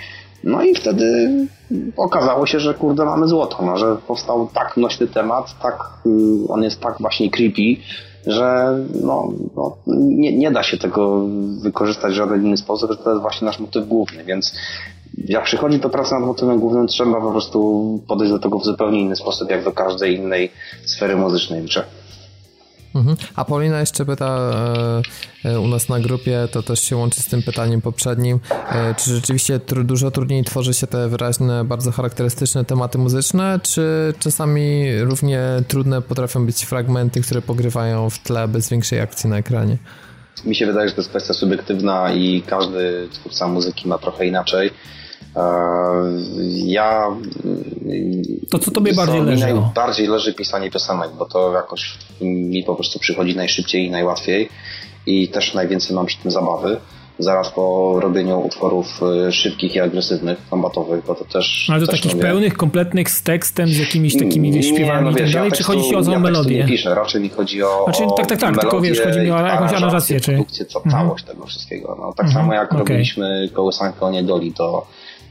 no 0.45 0.63
i 0.63 0.75
wtedy 0.75 1.31
okazało 1.97 2.47
się, 2.47 2.61
że 2.61 2.75
kurde 2.75 3.05
mamy 3.05 3.29
złoto, 3.29 3.59
no, 3.63 3.77
że 3.77 3.97
powstał 3.97 4.49
tak 4.55 4.77
nośny 4.77 5.07
temat, 5.07 5.59
tak, 5.63 5.79
y, 6.07 6.49
on 6.49 6.63
jest 6.63 6.81
tak 6.81 6.97
właśnie 7.01 7.31
creepy, 7.31 7.77
że 8.27 8.79
no, 9.03 9.33
no, 9.57 9.77
nie, 9.87 10.37
nie 10.37 10.51
da 10.51 10.63
się 10.63 10.79
tego 10.79 11.27
wykorzystać 11.63 12.13
w 12.13 12.17
żaden 12.17 12.47
inny 12.47 12.57
sposób, 12.57 12.91
że 12.91 12.97
to 12.97 13.11
jest 13.11 13.23
właśnie 13.23 13.47
nasz 13.47 13.59
motyw 13.59 13.89
główny, 13.89 14.25
więc 14.25 14.55
jak 15.19 15.45
przychodzi 15.45 15.79
do 15.79 15.91
pracy 15.91 16.15
nad 16.15 16.23
motywem 16.23 16.61
głównym, 16.61 16.87
trzeba 16.87 17.21
po 17.21 17.31
prostu 17.31 18.01
podejść 18.09 18.33
do 18.33 18.39
tego 18.39 18.59
w 18.59 18.65
zupełnie 18.65 19.01
inny 19.01 19.17
sposób, 19.17 19.51
jak 19.51 19.65
do 19.65 19.73
każdej 19.73 20.17
innej 20.17 20.51
sfery 20.85 21.17
muzycznej 21.17 21.63
w 21.63 21.65
grze. 21.65 21.85
Mhm. 22.95 23.17
A 23.37 23.45
Paulina 23.45 23.81
jeszcze 23.81 24.05
pyta 24.05 24.53
e, 25.45 25.51
e, 25.51 25.61
u 25.61 25.69
nas 25.69 25.89
na 25.89 26.01
grupie, 26.01 26.49
to 26.53 26.63
też 26.63 26.81
się 26.81 26.97
łączy 26.97 27.23
z 27.23 27.27
tym 27.27 27.43
pytaniem 27.43 27.81
poprzednim, 27.81 28.41
e, 28.51 28.95
czy 28.95 29.11
rzeczywiście 29.11 29.61
tr 29.61 29.85
dużo 29.85 30.11
trudniej 30.11 30.45
tworzy 30.45 30.75
się 30.75 30.87
te 30.87 31.09
wyraźne, 31.09 31.65
bardzo 31.65 31.91
charakterystyczne 31.91 32.65
tematy 32.65 32.99
muzyczne, 32.99 33.61
czy 33.63 34.15
czasami 34.19 34.85
równie 35.01 35.41
trudne 35.69 36.03
potrafią 36.03 36.47
być 36.47 36.65
fragmenty, 36.65 37.21
które 37.21 37.43
pogrywają 37.43 38.11
w 38.11 38.19
tle 38.19 38.49
bez 38.49 38.69
większej 38.69 39.01
akcji 39.01 39.31
na 39.31 39.39
ekranie? 39.39 39.79
Mi 40.45 40.55
się 40.55 40.67
wydaje, 40.67 40.89
że 40.89 40.95
to 40.95 41.01
jest 41.01 41.11
kwestia 41.11 41.35
subiektywna 41.35 42.13
i 42.13 42.43
każdy 42.47 43.09
twórca 43.13 43.49
muzyki 43.49 43.89
ma 43.89 43.99
trochę 43.99 44.27
inaczej. 44.27 44.71
Ja. 46.65 47.11
To 48.51 48.59
co 48.59 48.71
tobie 48.71 48.93
bardziej 48.95 49.23
leży? 49.23 49.55
No? 49.55 49.73
Bardziej 49.75 50.07
leży 50.07 50.35
pisanie 50.35 50.71
piosenek, 50.71 51.11
bo 51.19 51.27
to 51.27 51.53
jakoś 51.53 51.99
mi 52.21 52.65
po 52.65 52.75
prostu 52.75 52.99
przychodzi 52.99 53.37
najszybciej 53.37 53.87
i 53.87 53.91
najłatwiej 53.91 54.49
i 55.07 55.29
też 55.29 55.55
najwięcej 55.55 55.97
mam 55.97 56.07
przy 56.07 56.19
tym 56.19 56.31
zabawy 56.31 56.81
zaraz 57.19 57.51
po 57.51 57.97
robieniu 58.01 58.41
utworów 58.41 59.01
y, 59.29 59.33
szybkich 59.33 59.75
i 59.75 59.81
agresywnych, 59.81 60.39
kombatowych, 60.51 61.05
bo 61.07 61.15
to 61.15 61.25
też... 61.25 61.67
Ale 61.71 61.81
to 61.81 61.87
też 61.87 62.01
takich 62.01 62.21
pełnych, 62.21 62.55
kompletnych 62.55 63.11
z 63.11 63.23
tekstem, 63.23 63.69
z 63.69 63.79
jakimiś 63.79 64.19
takimi 64.19 64.53
wiesz, 64.53 64.67
śpiewami 64.67 65.05
no, 65.05 65.13
wiesz, 65.13 65.21
i 65.21 65.25
tak 65.25 65.33
dalej, 65.33 65.51
ja 65.51 65.57
czy 65.57 65.63
chodzi 65.63 65.89
ci 65.89 65.97
o 65.97 66.11
ja 66.11 66.19
melodię? 66.19 66.59
nie 66.59 66.69
piszę, 66.69 66.95
raczej 66.95 67.21
mi 67.21 67.29
chodzi 67.29 67.63
o 67.63 67.85
znaczy, 67.85 68.03
tak, 68.17 68.27
tak, 68.27 68.39
tak, 68.39 68.61
tylko 68.61 68.81
wiesz, 68.81 69.01
chodzi 69.01 69.19
mi 69.19 69.31
o 69.31 69.47
jakąś 69.47 69.73
aranżację, 69.73 70.21
czy... 70.21 70.33
Produkcję, 70.33 70.65
co, 70.65 70.79
mhm. 70.85 71.05
całość 71.05 71.25
tego 71.25 71.47
wszystkiego. 71.47 71.97
No, 72.01 72.13
tak 72.17 72.29
samo 72.29 72.55
jak 72.55 72.73
okay. 72.73 72.79
robiliśmy 72.79 73.49
kołysankę 73.53 74.07
o 74.07 74.11
niedoli 74.11 74.53
do 74.53 74.87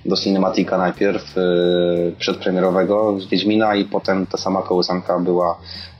do 0.06 0.16
Cinematica 0.16 0.78
najpierw 0.78 1.36
yy, 1.36 2.16
przedpremierowego 2.20 3.18
Wiedźmina 3.32 3.76
i 3.76 3.86
potem 3.86 4.26
ta 4.26 4.38
sama 4.38 4.62
kołysanka 4.62 5.20
była 5.20 5.58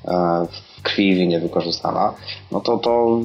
yy, 0.08 0.14
w 0.52 0.74
krwi 0.84 1.28
nie 1.28 1.40
wykorzystana, 1.40 2.14
no 2.52 2.60
to 2.60 2.78
to, 2.78 3.20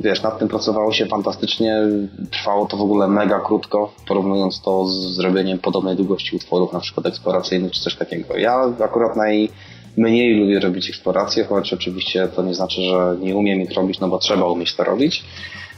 wiesz, 0.00 0.22
nad 0.22 0.38
tym 0.38 0.48
pracowało 0.48 0.92
się 0.92 1.06
fantastycznie, 1.06 1.82
trwało 2.30 2.66
to 2.66 2.76
w 2.76 2.80
ogóle 2.80 3.08
mega 3.08 3.40
krótko, 3.40 3.92
porównując 4.08 4.60
to 4.60 4.86
z 4.86 5.14
zrobieniem 5.14 5.58
podobnej 5.58 5.96
długości 5.96 6.36
utworów, 6.36 6.72
na 6.72 6.80
przykład 6.80 7.06
eksploracyjnych 7.06 7.72
czy 7.72 7.80
coś 7.80 7.96
takiego. 7.96 8.36
Ja 8.36 8.72
akurat 8.84 9.16
najmniej 9.16 10.34
lubię 10.34 10.60
robić 10.60 10.88
eksploracje, 10.88 11.44
choć 11.44 11.72
oczywiście 11.72 12.28
to 12.28 12.42
nie 12.42 12.54
znaczy, 12.54 12.80
że 12.82 13.16
nie 13.20 13.36
umiem 13.36 13.60
ich 13.60 13.72
robić, 13.72 14.00
no 14.00 14.08
bo 14.08 14.18
trzeba 14.18 14.44
umieć 14.46 14.74
to 14.74 14.84
robić, 14.84 15.24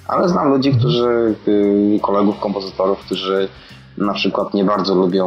ale 0.08 0.28
znam 0.28 0.48
ludzi, 0.48 0.72
którzy, 0.72 1.34
yy, 1.46 2.00
kolegów, 2.00 2.40
kompozytorów, 2.40 2.98
którzy 2.98 3.48
na 3.98 4.14
przykład 4.14 4.54
nie 4.54 4.64
bardzo 4.64 4.94
lubią 4.94 5.26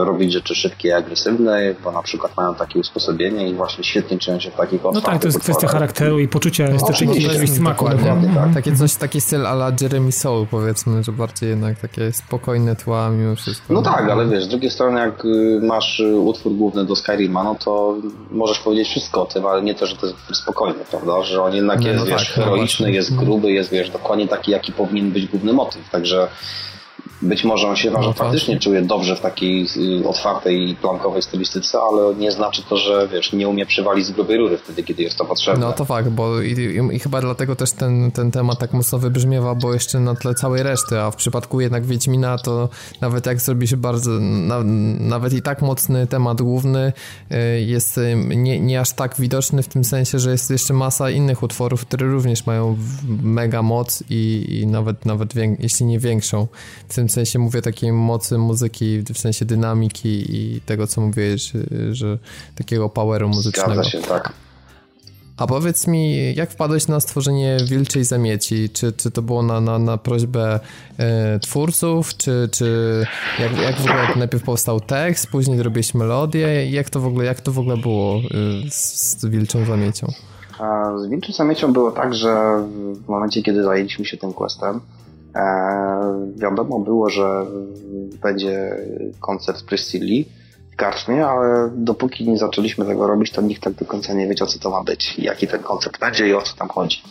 e, 0.00 0.04
robić 0.04 0.32
rzeczy 0.32 0.54
szybkie 0.54 0.88
i 0.88 0.92
agresywne, 0.92 1.74
bo 1.84 1.92
na 1.92 2.02
przykład 2.02 2.36
mają 2.36 2.54
takie 2.54 2.78
usposobienie 2.78 3.48
i 3.48 3.54
właśnie 3.54 3.84
świetnie 3.84 4.18
czują 4.18 4.40
się 4.40 4.50
w 4.50 4.54
takich 4.54 4.80
No 4.84 5.00
tak, 5.00 5.20
to 5.22 5.28
jest 5.28 5.38
kwestia 5.40 5.68
charakteru 5.68 6.18
i 6.18 6.28
poczucia 6.28 6.64
No, 6.68 6.76
estetyki 6.76 7.10
oczywiście, 7.10 7.44
i 7.44 7.48
smaku. 7.48 7.88
dokładnie. 7.88 8.30
tak. 8.34 8.54
Takie 8.54 8.76
coś, 8.76 8.94
taki 8.94 9.20
styl 9.20 9.46
ala 9.46 9.72
Jeremy 9.80 10.12
Soul 10.12 10.46
powiedzmy, 10.50 11.04
że 11.04 11.12
bardziej 11.12 11.48
jednak 11.48 11.78
takie 11.80 12.12
spokojne 12.12 12.76
tła 12.76 13.10
mimo 13.10 13.36
wszystko. 13.36 13.74
No 13.74 13.82
tak, 13.82 14.10
ale 14.10 14.26
wiesz, 14.28 14.44
z 14.44 14.48
drugiej 14.48 14.70
strony 14.70 15.00
jak 15.00 15.24
y, 15.24 15.60
masz 15.62 16.00
y, 16.00 16.16
utwór 16.16 16.52
główny 16.52 16.84
do 16.84 16.96
Skyrima, 16.96 17.44
no 17.44 17.54
to 17.64 17.96
możesz 18.30 18.58
powiedzieć 18.58 18.88
wszystko 18.88 19.22
o 19.22 19.26
tym, 19.26 19.46
ale 19.46 19.62
nie 19.62 19.74
to, 19.74 19.86
że 19.86 19.96
to 19.96 20.06
jest 20.06 20.18
utwór 20.18 20.36
spokojny, 20.36 20.78
prawda? 20.90 21.22
Że 21.22 21.42
on 21.42 21.54
jednak 21.54 21.80
Nie, 21.80 21.88
jest, 21.88 22.00
no 22.00 22.06
wiesz, 22.06 22.28
tak, 22.28 22.36
no 22.36 22.44
heroiczny, 22.44 22.92
jest 22.92 23.16
gruby, 23.16 23.52
jest, 23.52 23.70
wiesz, 23.70 23.90
dokładnie 23.90 24.28
taki, 24.28 24.50
jaki 24.50 24.72
powinien 24.72 25.10
być 25.10 25.26
główny 25.26 25.52
motyw, 25.52 25.90
także 25.90 26.28
być 27.22 27.44
może 27.44 27.68
on 27.68 27.76
się 27.76 27.90
No 27.90 28.08
tak. 28.08 28.16
faktycznie 28.16 28.58
czuje 28.58 28.82
dobrze 28.82 29.16
w 29.16 29.20
takiej 29.20 29.66
y, 30.02 30.08
otwartej 30.08 30.70
i 30.70 30.74
plankowej 30.76 31.22
stylistyce, 31.22 31.78
ale 31.78 32.14
nie 32.14 32.32
znaczy 32.32 32.62
to, 32.68 32.76
że 32.76 33.08
wiesz, 33.12 33.32
nie 33.32 33.48
umie 33.48 33.66
przywalić 33.66 34.06
z 34.06 34.10
grubej 34.10 34.38
rury 34.38 34.58
wtedy, 34.58 34.82
kiedy 34.82 35.02
jest 35.02 35.18
to 35.18 35.24
potrzebne. 35.24 35.66
No 35.66 35.72
to 35.72 35.84
fakt, 35.84 36.08
bo 36.08 36.40
i, 36.40 36.52
i, 36.52 36.96
i 36.96 36.98
chyba 36.98 37.20
dlatego 37.20 37.56
też 37.56 37.72
ten, 37.72 38.10
ten 38.10 38.30
temat 38.30 38.58
tak 38.58 38.72
mocno 38.72 38.98
wybrzmiewa, 38.98 39.54
bo 39.54 39.72
jeszcze 39.74 40.00
na 40.00 40.14
tle 40.14 40.34
całej 40.34 40.62
reszty, 40.62 41.00
a 41.00 41.10
w 41.10 41.16
przypadku 41.16 41.60
jednak 41.60 41.86
Wiedźmina 41.86 42.38
to 42.38 42.68
nawet 43.00 43.26
jak 43.26 43.40
zrobi 43.40 43.68
się 43.68 43.76
bardzo, 43.76 44.10
na, 44.20 44.62
nawet 45.00 45.32
i 45.32 45.42
tak 45.42 45.62
mocny 45.62 46.06
temat 46.06 46.42
główny 46.42 46.92
y, 47.32 47.60
jest 47.60 47.98
y, 47.98 48.16
nie, 48.16 48.60
nie 48.60 48.80
aż 48.80 48.92
tak 48.92 49.14
widoczny 49.18 49.62
w 49.62 49.68
tym 49.68 49.84
sensie, 49.84 50.18
że 50.18 50.30
jest 50.30 50.50
jeszcze 50.50 50.74
masa 50.74 51.10
innych 51.10 51.42
utworów, 51.42 51.86
które 51.86 52.06
również 52.06 52.46
mają 52.46 52.76
mega 53.22 53.62
moc 53.62 54.02
i, 54.10 54.46
i 54.60 54.66
nawet, 54.66 55.06
nawet 55.06 55.34
jeśli 55.58 55.86
nie 55.86 55.98
większą. 55.98 56.46
W 56.88 56.94
tym 56.94 57.08
sensie 57.12 57.38
mówię 57.38 57.62
takiej 57.62 57.92
mocy 57.92 58.38
muzyki, 58.38 59.02
w 59.14 59.18
sensie 59.18 59.44
dynamiki 59.44 60.36
i 60.36 60.60
tego, 60.60 60.86
co 60.86 61.00
mówiłeś, 61.00 61.54
y, 61.54 61.94
że 61.94 62.18
takiego 62.54 62.88
poweru 62.88 63.28
muzycznego. 63.28 63.72
Zgadza 63.72 63.90
się, 63.90 64.02
tak. 64.02 64.32
A 65.36 65.46
powiedz 65.46 65.86
mi, 65.86 66.34
jak 66.34 66.50
wpadłeś 66.50 66.88
na 66.88 67.00
stworzenie 67.00 67.56
Wilczej 67.68 68.04
Zamieci? 68.04 68.70
Czy, 68.70 68.92
czy 68.92 69.10
to 69.10 69.22
było 69.22 69.42
na, 69.42 69.60
na, 69.60 69.78
na 69.78 69.98
prośbę 69.98 70.60
e, 70.98 71.38
twórców, 71.38 72.16
czy, 72.16 72.48
czy 72.52 72.66
jak, 73.38 73.58
jak 73.58 73.76
w 73.76 73.80
ogóle 73.80 74.08
najpierw 74.16 74.44
powstał 74.44 74.80
tekst, 74.80 75.26
później 75.26 75.58
zrobiłeś 75.58 75.94
melodię? 75.94 76.70
Jak 76.70 76.90
to 76.90 77.00
w 77.00 77.06
ogóle, 77.06 77.24
jak 77.24 77.40
to 77.40 77.52
w 77.52 77.58
ogóle 77.58 77.76
było 77.76 78.16
y, 78.16 78.70
z, 78.70 79.20
z 79.20 79.26
Wilczą 79.26 79.64
Zamiecią? 79.64 80.06
Z 80.96 81.10
Wilczą 81.10 81.32
Zamiecią 81.32 81.72
było 81.72 81.90
tak, 81.90 82.14
że 82.14 82.64
w 83.04 83.08
momencie, 83.08 83.42
kiedy 83.42 83.62
zajęliśmy 83.62 84.04
się 84.04 84.16
tym 84.16 84.32
questem, 84.32 84.80
wiadomo 86.36 86.78
było, 86.80 87.10
że 87.10 87.46
będzie 88.22 88.76
koncert 89.20 89.64
Priscilli 89.64 90.28
w 90.72 90.76
karczmie, 90.76 91.26
ale 91.26 91.70
dopóki 91.74 92.28
nie 92.28 92.38
zaczęliśmy 92.38 92.84
tego 92.84 93.06
robić, 93.06 93.32
to 93.32 93.42
nikt 93.42 93.62
tak 93.62 93.72
do 93.72 93.84
końca 93.84 94.14
nie 94.14 94.28
wiedział, 94.28 94.48
co 94.48 94.58
to 94.58 94.70
ma 94.70 94.82
być, 94.82 95.18
jaki 95.18 95.46
ten 95.46 95.62
koncert 95.62 95.98
będzie 96.00 96.28
i 96.28 96.34
o 96.34 96.42
co 96.42 96.56
tam 96.56 96.68
chodzi. 96.68 97.02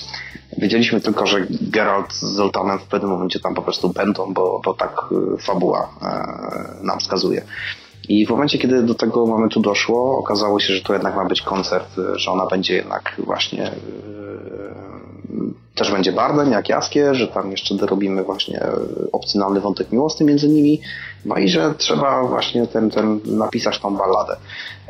Wiedzieliśmy 0.58 1.02
tylko, 1.02 1.26
że 1.26 1.48
Geralt 1.62 2.14
z 2.14 2.22
Zoltanem 2.22 2.80
w 2.80 2.84
pewnym 2.84 3.12
momencie 3.12 3.40
tam 3.40 3.54
po 3.54 3.62
prostu 3.62 3.90
będą, 3.90 4.34
bo, 4.34 4.62
bo 4.66 4.74
tak 4.74 5.02
e, 5.34 5.38
fabuła 5.38 5.90
e, 6.02 6.86
nam 6.86 7.00
wskazuje. 7.00 7.42
I 8.10 8.26
w 8.26 8.30
momencie, 8.30 8.58
kiedy 8.58 8.84
do 8.84 8.96
tego 8.96 9.26
momentu 9.26 9.60
doszło, 9.60 10.18
okazało 10.18 10.60
się, 10.60 10.74
że 10.74 10.82
to 10.82 10.94
jednak 10.94 11.16
ma 11.16 11.26
być 11.26 11.42
koncert, 11.42 11.96
że 12.16 12.32
ona 12.32 12.46
będzie 12.46 12.76
jednak 12.76 13.16
właśnie 13.18 13.72
też 15.82 15.92
będzie 15.92 16.12
bardem, 16.12 16.52
jak 16.52 16.70
Jaskie, 16.70 17.16
że 17.16 17.28
tam 17.28 17.52
jeszcze 17.52 17.76
dorobimy 17.76 18.24
właśnie 18.24 18.64
y, 18.64 19.12
opcjonalny 19.12 19.62
wątek 19.62 19.92
miłosny 19.92 20.26
między 20.26 20.50
nimi, 20.50 20.82
no 21.26 21.36
i 21.36 21.50
że 21.50 21.74
trzeba 21.78 22.24
właśnie 22.24 22.68
ten, 22.68 22.90
ten 22.90 23.20
napisać 23.26 23.80
tą 23.80 23.96
balladę. 23.96 24.38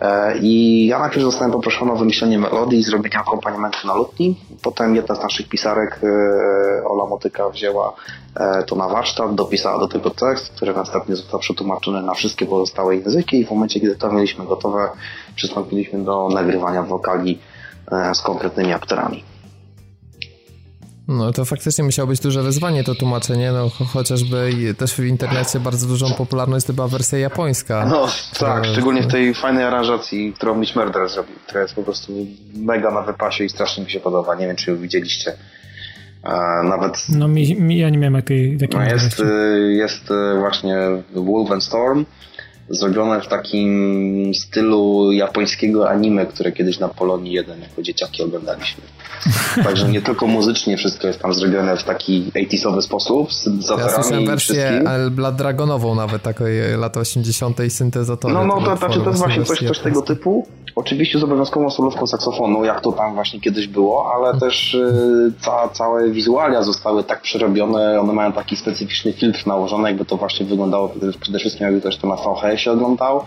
E, 0.01 0.37
I 0.37 0.85
ja 0.87 0.99
najpierw 0.99 1.21
zostałem 1.21 1.51
poproszony 1.51 1.91
o 1.91 1.95
wymyślenie 1.95 2.39
melodii 2.39 2.79
i 2.79 2.83
zrobienie 2.83 3.19
akompaniamentu 3.19 3.87
na 3.87 3.95
lutni. 3.95 4.35
Potem 4.63 4.95
jedna 4.95 5.15
z 5.15 5.23
naszych 5.23 5.49
pisarek, 5.49 5.99
e, 6.03 6.87
Ola 6.87 7.05
Motyka, 7.05 7.49
wzięła 7.49 7.93
e, 8.35 8.63
to 8.63 8.75
na 8.75 8.87
warsztat, 8.87 9.35
dopisała 9.35 9.79
do 9.79 9.87
tego 9.87 10.09
tekst, 10.09 10.49
który 10.55 10.73
następnie 10.73 11.15
został 11.15 11.39
przetłumaczony 11.39 12.01
na 12.01 12.13
wszystkie 12.13 12.45
pozostałe 12.45 12.95
języki 12.95 13.39
i 13.39 13.45
w 13.45 13.51
momencie, 13.51 13.79
kiedy 13.79 13.95
to 13.95 14.11
mieliśmy 14.11 14.45
gotowe, 14.45 14.89
przystąpiliśmy 15.35 16.03
do 16.03 16.29
nagrywania 16.29 16.83
wokali 16.83 17.39
e, 17.91 18.15
z 18.15 18.21
konkretnymi 18.21 18.73
aktorami. 18.73 19.30
No 21.07 21.31
to 21.33 21.45
faktycznie 21.45 21.83
musiało 21.83 22.07
być 22.07 22.19
duże 22.19 22.43
wyzwanie 22.43 22.83
to 22.83 22.95
tłumaczenie, 22.95 23.51
no 23.51 23.67
cho- 23.69 23.85
chociażby 23.85 24.49
też 24.77 24.93
w 24.95 24.99
internecie 25.05 25.59
bardzo 25.59 25.87
dużą 25.87 26.13
popularność 26.13 26.63
zdobyła 26.65 26.87
wersja 26.87 27.17
japońska. 27.19 27.85
No 27.89 28.07
tak, 28.39 28.63
To- 28.63 28.71
szczególnie 28.71 29.01
w 29.03 29.07
tej 29.07 29.33
fajnej 29.33 29.63
aranżacji, 29.63 30.33
którą 30.33 30.55
Mitch 30.55 30.75
Murder 30.75 31.09
zrobił, 31.09 31.35
która 31.47 31.61
jest 31.61 31.73
po 31.73 31.83
prostu 31.83 32.13
mega 32.53 32.91
na 32.91 33.01
wypasie 33.01 33.43
i 33.43 33.49
strasznie 33.49 33.83
mi 33.83 33.91
się 33.91 33.99
podoba. 33.99 34.35
Nie 34.35 34.47
wiem, 34.47 34.55
czy 34.55 34.71
ją 34.71 34.77
widzieliście. 34.77 35.33
E, 36.23 36.63
Nawet 36.63 37.05
No 37.09 37.27
mi, 37.27 37.55
mi, 37.55 37.77
ja 37.77 37.89
nie 37.89 37.97
miałem 37.97 38.15
takiej, 38.15 38.57
takiej 38.57 38.79
No 38.79 38.85
jest, 38.85 39.19
y, 39.19 39.73
jest 39.73 40.11
y, 40.11 40.39
właśnie 40.39 40.77
Wolf 41.15 41.51
and 41.51 41.63
Storm 41.63 42.05
zrobione 42.71 43.21
w 43.21 43.27
takim 43.27 44.31
stylu 44.35 45.11
japońskiego 45.11 45.89
anime, 45.89 46.25
które 46.25 46.51
kiedyś 46.51 46.79
na 46.79 46.87
Polonii 46.87 47.33
1 47.33 47.61
jako 47.61 47.81
dzieciaki 47.81 48.23
oglądaliśmy. 48.23 48.83
Także 49.63 49.89
nie 49.89 50.01
tylko 50.01 50.27
muzycznie 50.27 50.77
wszystko 50.77 51.07
jest 51.07 51.19
tam 51.19 51.33
zrobione 51.33 51.77
w 51.77 51.83
taki 51.83 52.31
80 52.35 52.83
sposób, 52.83 53.33
z 53.33 53.37
Ja 53.37 53.43
syntezatorami 53.43 54.25
wersję 54.25 54.83
Blood 55.11 55.35
Dragonową 55.35 55.95
nawet, 55.95 56.21
takiej 56.21 56.77
lata 56.77 56.99
80 56.99 57.57
syntezatory. 57.69 58.33
No, 58.33 58.45
no 58.45 58.55
tego 58.55 58.69
to, 58.71 58.77
znaczy 58.77 58.99
to 58.99 59.09
jest 59.09 59.19
właśnie 59.19 59.45
coś, 59.45 59.59
coś 59.59 59.79
tego 59.79 60.01
typu. 60.01 60.47
Oczywiście 60.75 61.19
z 61.19 61.23
obowiązkową 61.23 61.69
solówką 61.69 62.07
saksofonu, 62.07 62.65
jak 62.65 62.81
to 62.81 62.91
tam 62.91 63.13
właśnie 63.13 63.39
kiedyś 63.39 63.67
było, 63.67 64.13
ale 64.15 64.39
też 64.39 64.73
y, 64.73 65.33
ca, 65.39 65.69
całe 65.69 66.09
wizualia 66.09 66.63
zostały 66.63 67.03
tak 67.03 67.21
przerobione, 67.21 68.01
one 68.01 68.13
mają 68.13 68.31
taki 68.31 68.55
specyficzny 68.55 69.13
filtr 69.13 69.47
nałożony, 69.47 69.89
jakby 69.89 70.05
to 70.05 70.17
właśnie 70.17 70.45
wyglądało 70.45 70.93
przede- 71.21 71.39
wszystkim 71.39 71.65
jakby 71.65 71.81
ktoś 71.81 71.97
to 71.97 72.07
na 72.07 72.17
VHS-ie 72.61 72.71
oglądał. 72.73 73.25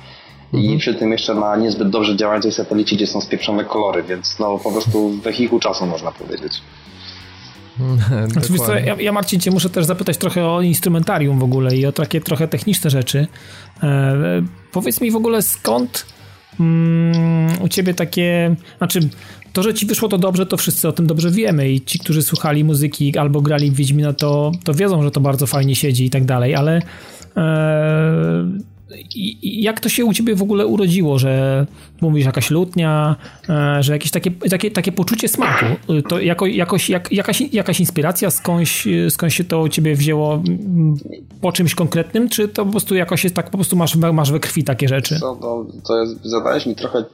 I 0.52 0.78
przy 0.78 0.94
tym 0.94 1.12
jeszcze 1.12 1.34
na 1.34 1.56
niezbyt 1.56 1.90
dobrze 1.90 2.16
działającej 2.16 2.52
satelicie, 2.52 2.96
gdzie 2.96 3.06
są 3.06 3.20
spieprzone 3.20 3.64
kolory, 3.64 4.02
więc 4.02 4.38
no 4.38 4.58
po 4.58 4.72
prostu 4.72 5.10
wehikuł 5.10 5.60
czasu 5.60 5.86
można 5.86 6.12
powiedzieć. 6.12 6.62
Znaczy, 8.32 8.52
ja, 8.84 8.96
ja 9.00 9.12
Marcin 9.12 9.40
cię 9.40 9.50
muszę 9.50 9.70
też 9.70 9.84
zapytać 9.84 10.16
trochę 10.16 10.46
o 10.46 10.62
instrumentarium 10.62 11.38
w 11.38 11.42
ogóle 11.42 11.76
i 11.76 11.86
o 11.86 11.92
takie 11.92 12.20
trochę 12.20 12.48
techniczne 12.48 12.90
rzeczy. 12.90 13.26
E, 13.82 14.42
powiedz 14.72 15.00
mi 15.00 15.10
w 15.10 15.16
ogóle 15.16 15.42
skąd 15.42 16.06
mm, 16.60 17.62
u 17.62 17.68
ciebie 17.68 17.94
takie, 17.94 18.56
znaczy 18.78 19.00
to, 19.52 19.62
że 19.62 19.74
ci 19.74 19.86
wyszło 19.86 20.08
to 20.08 20.18
dobrze, 20.18 20.46
to 20.46 20.56
wszyscy 20.56 20.88
o 20.88 20.92
tym 20.92 21.06
dobrze 21.06 21.30
wiemy 21.30 21.70
i 21.70 21.80
ci, 21.80 21.98
którzy 21.98 22.22
słuchali 22.22 22.64
muzyki 22.64 23.18
albo 23.18 23.40
grali 23.40 23.70
w 23.70 23.74
Wiedźmina, 23.74 24.12
to, 24.12 24.52
to 24.64 24.74
wiedzą, 24.74 25.02
że 25.02 25.10
to 25.10 25.20
bardzo 25.20 25.46
fajnie 25.46 25.76
siedzi 25.76 26.04
i 26.04 26.10
tak 26.10 26.24
dalej, 26.24 26.54
ale 26.54 26.82
e, 27.36 28.44
i, 29.14 29.38
i 29.42 29.62
jak 29.62 29.80
to 29.80 29.88
się 29.88 30.04
u 30.04 30.12
ciebie 30.12 30.34
w 30.34 30.42
ogóle 30.42 30.66
urodziło, 30.66 31.18
że 31.18 31.66
mówisz 32.00 32.26
jakaś 32.26 32.50
lutnia, 32.50 33.16
e, 33.48 33.82
że 33.82 33.92
jakieś 33.92 34.10
takie, 34.10 34.30
takie, 34.30 34.70
takie 34.70 34.92
poczucie 34.92 35.28
smaku, 35.28 35.64
to 36.08 36.20
jako, 36.20 36.46
jakoś, 36.46 36.90
jak, 36.90 37.12
jakaś, 37.12 37.40
jakaś 37.40 37.80
inspiracja 37.80 38.30
skądś, 38.30 38.88
skądś 39.10 39.36
się 39.36 39.44
to 39.44 39.60
u 39.60 39.68
ciebie 39.68 39.94
wzięło 39.94 40.42
po 41.40 41.52
czymś 41.52 41.74
konkretnym, 41.74 42.28
czy 42.28 42.48
to 42.48 42.64
po 42.64 42.70
prostu 42.70 42.94
jakoś 42.94 43.24
jest 43.24 43.36
tak, 43.36 43.50
po 43.50 43.58
prostu 43.58 43.76
masz, 43.76 43.96
masz 43.96 44.32
we 44.32 44.40
krwi 44.40 44.64
takie 44.64 44.88
rzeczy? 44.88 45.18
Co, 45.20 45.38
no, 45.40 45.66
to 45.86 46.00
jest, 46.00 46.24
zadałeś 46.24 46.66
mi 46.66 46.74
trochę 46.74 47.04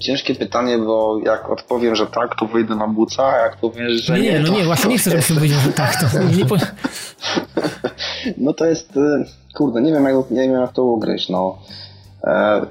ciężkie 0.00 0.34
pytanie, 0.34 0.78
bo 0.78 1.20
jak 1.24 1.50
odpowiem, 1.50 1.96
że 1.96 2.06
tak, 2.06 2.36
to 2.38 2.46
wyjdę 2.46 2.76
na 2.76 2.88
buca, 2.88 3.24
a 3.24 3.36
jak 3.36 3.56
powiesz, 3.56 3.92
że 3.92 4.14
Nie, 4.14 4.20
nie, 4.20 4.32
nie, 4.32 4.40
no 4.40 4.46
to, 4.46 4.54
nie, 4.54 4.64
właśnie 4.64 4.90
nie 4.90 4.98
chcę, 4.98 5.10
żebyśmy 5.10 5.36
powiedzieli, 5.36 5.60
że 5.60 5.72
tak, 5.72 6.00
to. 6.00 6.06
No 8.36 8.52
to 8.52 8.66
jest, 8.66 8.96
y, 8.96 9.24
kurde, 9.58 9.82
nie 9.82 9.92
wiem 9.92 10.04
jak, 10.04 10.30
nie 10.30 10.40
wiem 10.40 10.60
jak 10.60 10.72
to 10.72 10.84
ugryźć, 10.84 11.28
no. 11.28 11.58
E, 12.24 12.66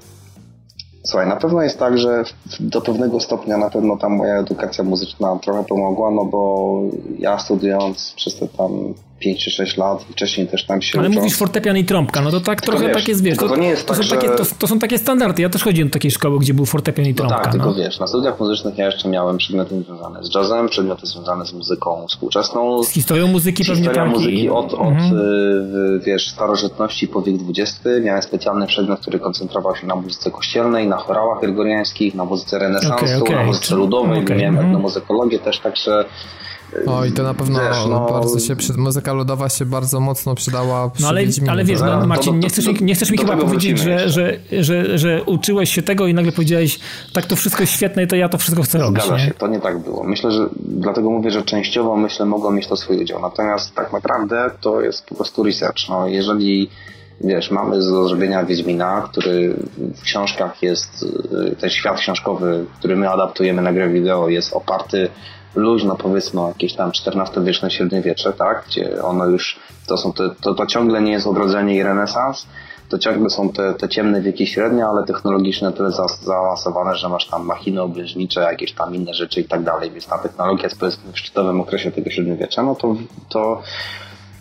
słuchaj, 1.04 1.28
na 1.28 1.36
pewno 1.36 1.62
jest 1.62 1.80
tak, 1.80 1.98
że 1.98 2.24
do 2.60 2.82
pewnego 2.82 3.20
stopnia 3.20 3.58
na 3.58 3.70
pewno 3.70 3.98
ta 3.98 4.10
moja 4.10 4.40
edukacja 4.40 4.84
muzyczna 4.84 5.40
trochę 5.42 5.64
pomogła, 5.64 6.12
no 6.12 6.26
bo 6.26 6.82
ja 7.20 7.40
studiując 7.40 8.14
przez 8.16 8.40
te 8.40 8.48
tam 8.48 8.94
5 9.20 9.44
czy 9.44 9.52
6 9.52 9.78
lat, 9.78 10.04
wcześniej 10.12 10.48
też 10.48 10.66
tam 10.66 10.82
się 10.82 11.00
Ale 11.00 11.10
ucząc, 11.10 11.24
mówisz 11.24 11.38
fortepian 11.38 11.78
i 11.78 11.86
trąbka, 11.86 12.22
no 12.22 12.32
to 12.32 12.40
tak 12.42 12.62
Tylko 12.62 12.72
trochę 12.78 12.88
wiesz, 12.94 12.98
tak 12.98 13.08
jest, 13.08 13.24
wiesz, 13.24 13.38
tylko 13.38 13.50
to, 13.50 13.56
to 13.56 13.62
nie 13.62 13.68
jest 13.68 13.88
to, 13.88 13.94
tak, 13.94 14.04
są 14.06 14.16
takie, 14.16 14.28
że- 14.28 14.36
to, 14.36 14.44
to 14.60 14.68
są 14.68 14.80
takie 14.80 14.98
standardy. 14.98 15.42
Ja 15.42 15.50
też 15.50 15.64
chodziłem 15.64 15.90
do 15.90 15.94
takiej 15.94 16.12
szkoły, 16.12 16.40
gdzie 16.40 16.54
był 16.54 16.66
fortepian 16.66 17.06
i 17.06 17.10
No 17.10 17.16
trąbka. 17.16 17.38
tak, 17.42 17.52
tylko 17.52 17.66
no. 17.68 17.74
wiesz, 17.74 18.00
na 18.00 18.08
studiach 18.08 18.40
muzycznych 18.40 18.78
ja 18.78 18.86
jeszcze 18.86 19.10
miałem 19.10 19.38
przedmioty 19.38 19.82
związane 19.84 20.24
z 20.24 20.36
jazzem, 20.36 20.70
przedmioty 20.70 21.08
związane 21.08 21.46
z 21.46 21.54
muzyką 21.54 22.06
współczesną, 22.10 22.84
Z 22.84 22.90
historią 22.90 23.28
muzyki 23.28 23.64
pewnie 23.66 23.76
Historia 23.84 24.04
tak. 24.06 24.14
muzyki 24.14 24.44
i- 24.44 24.50
od, 24.50 24.74
od 24.74 24.80
Mhm. 24.88 25.18
y, 25.18 26.00
wiesz, 26.06 26.30
starożytności 26.30 27.08
po 27.08 27.22
wiek 27.22 27.36
XX. 27.50 27.80
Miałem 28.04 28.22
specjalny 28.22 28.68
przedmiot, 28.68 29.00
który 29.00 29.20
koncentrował 29.20 29.76
się 29.76 29.88
na 29.88 29.96
muzyce 29.96 30.32
kościelnej, 30.32 30.88
na 30.88 30.98
chorałach 30.98 31.42
gregoriańskich, 31.42 32.16
na 32.16 32.26
muzyce 32.26 32.60
renesansu, 32.60 33.06
Okej, 33.06 33.22
okej. 33.22 33.36
na 33.36 33.44
muzyce 33.44 33.76
ludowej. 33.76 34.20
Okej, 34.24 34.38
Miałem 34.38 34.54
mhm. 34.56 34.68
etnomuzykologię 34.68 35.40
też, 35.40 35.60
także 35.60 36.06
O 36.88 37.06
i 37.06 37.12
to 37.12 37.24
na 37.24 37.34
pewno 37.34 37.60
wiesz, 37.60 37.78
no, 37.90 38.08
bardzo 38.12 38.40
się, 38.40 38.56
muzyka 38.78 39.14
ludowa 39.14 39.50
się 39.50 39.66
bardzo 39.66 40.00
mocno 40.00 40.36
przydała 40.36 40.90
przy 40.90 41.02
No 41.02 41.10
ale, 41.10 41.22
ale 41.48 41.64
wiesz, 41.64 41.80
no, 41.80 42.08
Marcin, 42.08 42.40
nie 42.40 42.50
chcesz, 42.50 42.68
mi, 42.68 42.76
nie 42.82 42.96
chcesz 42.96 43.12
mi 43.12 43.18
chyba 43.18 43.38
powiedzieć, 43.38 43.80
że, 43.80 44.10
że, 44.10 44.40
że, 44.62 44.98
że 44.98 45.24
uczyłeś 45.24 45.74
się 45.74 45.82
tego 45.82 46.08
i 46.08 46.14
nagle 46.14 46.32
powiedziałeś, 46.32 46.80
tak 47.14 47.26
to 47.26 47.36
wszystko 47.36 47.64
jest 47.64 47.74
świetne 47.74 48.04
i 48.04 48.08
to 48.08 48.16
ja 48.16 48.30
to 48.30 48.38
wszystko 48.38 48.64
chcę 48.64 48.78
robić. 48.78 49.04
Zgadza 49.04 49.20
się, 49.20 49.34
to 49.34 49.48
nie 49.48 49.60
tak 49.60 49.80
było. 49.80 50.04
Myślę, 50.04 50.32
że 50.32 50.50
dlatego 50.60 51.10
mówię, 51.10 51.32
że 51.32 51.42
częściowo 51.42 51.96
myślę 51.96 52.26
mogło 52.26 52.52
mieć 52.52 52.68
to 52.68 52.78
swój 52.78 52.98
udział. 52.98 53.22
Natomiast 53.22 53.76
tak 53.76 53.94
naprawdę 53.94 54.50
to 54.62 54.82
jest 54.82 55.06
po 55.06 55.16
prostu 55.16 55.44
research. 55.44 55.90
No, 55.90 56.08
jeżeli 56.08 56.70
wiesz, 57.22 57.52
mamy 57.52 57.80
do 57.80 58.08
zrobienia 58.08 58.46
Wiedźmina, 58.46 59.10
który 59.12 59.56
w 59.96 60.02
książkach 60.02 60.62
jest, 60.62 61.06
y, 61.52 61.56
ten 61.56 61.70
świat 61.70 62.00
książkowy, 62.00 62.66
który 62.80 62.96
my 62.96 63.10
adaptujemy 63.10 63.62
na 63.62 63.74
grę 63.74 63.90
wideo 63.90 64.30
jest 64.30 64.54
oparty 64.54 65.10
luźno 65.58 65.96
powiedzmy 65.96 66.42
jakieś 66.42 66.74
tam 66.74 66.92
XIV-wieczne 67.06 67.72
średniowiecze, 67.72 68.34
tak? 68.34 68.64
Gdzie 68.68 69.04
ono 69.04 69.26
już, 69.26 69.60
to 69.88 69.98
są 69.98 70.14
te, 70.14 70.30
to, 70.42 70.54
to 70.54 70.66
ciągle 70.66 71.02
nie 71.02 71.12
jest 71.12 71.28
odrodzenie 71.28 71.76
i 71.76 71.84
renesans, 71.84 72.48
to 72.90 72.98
ciągle 72.98 73.30
są 73.30 73.50
te, 73.50 73.74
te 73.74 73.90
ciemne 73.90 74.22
wieki 74.22 74.48
średnie, 74.48 74.86
ale 74.86 75.04
technologiczne 75.04 75.74
tyle 75.74 75.92
za, 75.92 76.08
zaawansowane, 76.08 76.96
że 76.96 77.10
masz 77.10 77.28
tam 77.28 77.46
machiny 77.46 77.82
obleżnicze, 77.82 78.42
jakieś 78.42 78.74
tam 78.74 78.96
inne 78.96 79.14
rzeczy 79.14 79.42
i 79.42 79.46
tak 79.46 79.64
dalej, 79.64 79.92
więc 79.92 80.08
ta 80.08 80.18
technologia 80.18 80.64
jest 80.64 80.80
powiedzmy 80.80 81.12
w 81.14 81.20
szczytowym 81.20 81.62
okresie 81.62 81.92
tego 81.92 82.10
średniowiecza, 82.10 82.64
no 82.64 82.76
to, 82.76 82.96
to 83.30 83.62